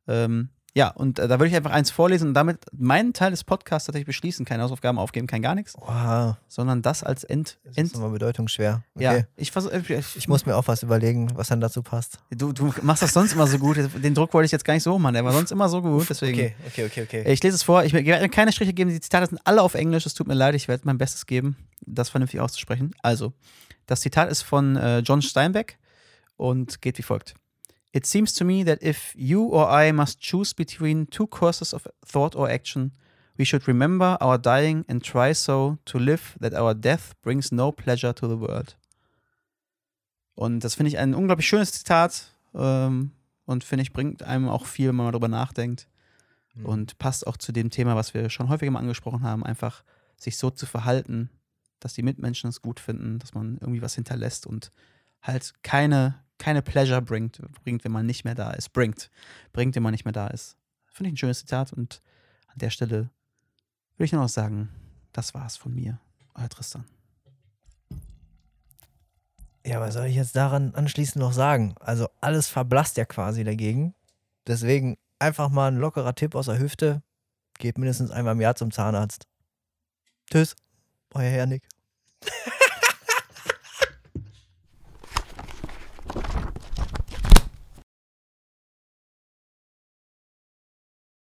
Ähm, 0.07 0.49
ja, 0.77 0.89
und 0.89 1.17
äh, 1.17 1.27
da 1.27 1.39
würde 1.39 1.47
ich 1.49 1.55
einfach 1.55 1.71
eins 1.71 1.89
vorlesen 1.89 2.27
und 2.27 2.33
damit 2.35 2.59
meinen 2.71 3.11
Teil 3.13 3.31
des 3.31 3.43
Podcasts 3.43 3.87
tatsächlich 3.87 4.05
beschließen. 4.05 4.45
Keine 4.45 4.61
Hausaufgaben 4.61 4.99
aufgeben, 4.99 5.25
kein 5.25 5.41
gar 5.41 5.55
nichts, 5.55 5.73
Wow, 5.75 6.35
sondern 6.47 6.83
das 6.83 7.03
als 7.03 7.23
End. 7.23 7.57
das 7.63 7.77
ist 7.77 7.93
nochmal 7.95 8.11
bedeutungsschwer. 8.11 8.83
Okay. 8.93 9.03
ja, 9.03 9.23
ich, 9.35 9.51
vers- 9.51 9.65
äh, 9.65 9.81
ich, 9.87 10.15
Ich 10.15 10.27
muss 10.27 10.45
mir 10.45 10.55
auch 10.55 10.67
was 10.67 10.83
überlegen, 10.83 11.31
was 11.35 11.47
dann 11.47 11.61
dazu 11.61 11.81
passt. 11.81 12.19
Du, 12.29 12.53
du 12.53 12.71
machst 12.83 13.01
das 13.01 13.11
sonst 13.13 13.33
immer 13.33 13.47
so 13.47 13.57
gut. 13.57 13.77
Den 13.77 14.13
Druck 14.13 14.33
wollte 14.35 14.45
ich 14.45 14.51
jetzt 14.51 14.65
gar 14.65 14.75
nicht 14.75 14.83
so 14.83 14.93
hoch 14.93 14.99
machen. 14.99 15.15
Der 15.15 15.25
war 15.25 15.33
sonst 15.33 15.51
immer 15.51 15.67
so 15.67 15.81
gut. 15.81 16.07
Deswegen. 16.09 16.37
Okay, 16.39 16.53
okay, 16.67 16.85
okay, 16.85 17.03
okay. 17.23 17.31
Ich 17.33 17.41
lese 17.41 17.55
es 17.55 17.63
vor. 17.63 17.83
Ich 17.83 17.93
werde 17.93 18.29
keine 18.29 18.51
Striche 18.51 18.73
geben. 18.73 18.91
Die 18.91 18.99
Zitate 19.01 19.25
sind 19.27 19.39
alle 19.45 19.63
auf 19.63 19.73
Englisch. 19.73 20.05
Es 20.05 20.13
tut 20.13 20.27
mir 20.27 20.35
leid. 20.35 20.53
Ich 20.53 20.67
werde 20.67 20.83
mein 20.85 20.99
Bestes 20.99 21.25
geben, 21.25 21.57
das 21.87 22.09
vernünftig 22.09 22.39
auszusprechen. 22.39 22.91
Also, 23.01 23.33
das 23.87 24.01
Zitat 24.01 24.29
ist 24.29 24.43
von 24.43 24.75
äh, 24.75 24.99
John 24.99 25.23
Steinbeck 25.23 25.79
und 26.35 26.81
geht 26.83 26.97
wie 26.99 27.03
folgt. 27.03 27.33
It 27.93 28.05
seems 28.05 28.33
to 28.35 28.45
me 28.45 28.63
that 28.65 28.81
if 28.83 29.13
you 29.15 29.45
or 29.45 29.69
I 29.69 29.91
must 29.91 30.19
choose 30.19 30.53
between 30.53 31.07
two 31.07 31.27
courses 31.27 31.73
of 31.73 31.87
thought 32.05 32.35
or 32.35 32.49
action, 32.49 32.91
we 33.37 33.45
should 33.45 33.67
remember 33.67 34.17
our 34.21 34.37
dying 34.37 34.83
and 34.87 35.03
try 35.03 35.33
so 35.33 35.77
to 35.85 35.97
live 35.97 36.37
that 36.39 36.53
our 36.53 36.73
death 36.75 37.13
brings 37.21 37.51
no 37.51 37.71
pleasure 37.71 38.13
to 38.13 38.27
the 38.27 38.39
world. 38.39 38.77
Und 40.35 40.63
das 40.63 40.75
finde 40.75 40.89
ich 40.89 40.97
ein 40.97 41.15
unglaublich 41.15 41.47
schönes 41.47 41.71
Zitat 41.71 42.31
ähm, 42.53 43.11
und 43.45 43.63
finde 43.63 43.81
ich 43.83 43.93
bringt 43.93 44.21
einem 44.23 44.49
auch 44.49 44.65
viel, 44.65 44.89
wenn 44.89 44.95
man 44.95 45.11
darüber 45.11 45.27
nachdenkt 45.27 45.87
Mhm. 46.57 46.65
und 46.65 46.97
passt 46.97 47.27
auch 47.27 47.37
zu 47.37 47.51
dem 47.51 47.69
Thema, 47.69 47.95
was 47.95 48.13
wir 48.13 48.29
schon 48.29 48.49
häufiger 48.49 48.71
mal 48.71 48.79
angesprochen 48.79 49.21
haben, 49.21 49.45
einfach 49.45 49.83
sich 50.17 50.37
so 50.37 50.49
zu 50.49 50.65
verhalten, 50.65 51.29
dass 51.79 51.93
die 51.93 52.03
Mitmenschen 52.03 52.49
es 52.49 52.61
gut 52.61 52.79
finden, 52.79 53.19
dass 53.19 53.33
man 53.33 53.57
irgendwie 53.61 53.81
was 53.81 53.95
hinterlässt 53.95 54.47
und 54.47 54.71
halt 55.21 55.53
keine, 55.61 56.15
keine 56.37 56.61
Pleasure 56.61 57.01
bringt, 57.01 57.41
bringt, 57.63 57.83
wenn 57.83 57.91
man 57.91 58.05
nicht 58.05 58.23
mehr 58.23 58.35
da 58.35 58.51
ist, 58.51 58.69
bringt, 58.73 59.09
bringt, 59.53 59.75
wenn 59.75 59.83
man 59.83 59.91
nicht 59.91 60.05
mehr 60.05 60.13
da 60.13 60.27
ist. 60.27 60.57
Finde 60.91 61.09
ich 61.09 61.13
ein 61.13 61.17
schönes 61.17 61.39
Zitat 61.39 61.73
und 61.73 62.01
an 62.47 62.57
der 62.57 62.69
Stelle 62.69 63.09
würde 63.95 64.05
ich 64.05 64.11
nur 64.11 64.21
noch 64.21 64.29
sagen, 64.29 64.69
das 65.11 65.33
war's 65.33 65.57
von 65.57 65.73
mir, 65.73 65.99
euer 66.35 66.49
Tristan. 66.49 66.85
Ja, 69.65 69.81
was 69.81 69.95
soll 69.95 70.05
ich 70.05 70.15
jetzt 70.15 70.35
daran 70.35 70.73
anschließend 70.75 71.21
noch 71.21 71.33
sagen? 71.33 71.75
Also 71.79 72.07
alles 72.21 72.47
verblasst 72.47 72.95
ja 72.95 73.05
quasi 73.05 73.43
dagegen. 73.43 73.95
Deswegen 74.45 74.97
einfach 75.19 75.49
mal 75.49 75.69
ein 75.69 75.77
lockerer 75.77 76.15
Tipp 76.15 76.35
aus 76.35 76.45
der 76.45 76.59
Hüfte. 76.59 77.01
Geht 77.59 77.77
mindestens 77.77 78.11
einmal 78.11 78.33
im 78.33 78.41
Jahr 78.41 78.55
zum 78.55 78.71
Zahnarzt. 78.71 79.27
Tschüss, 80.31 80.55
euer 81.13 81.29
Herr 81.29 81.47
Nick. 81.47 81.67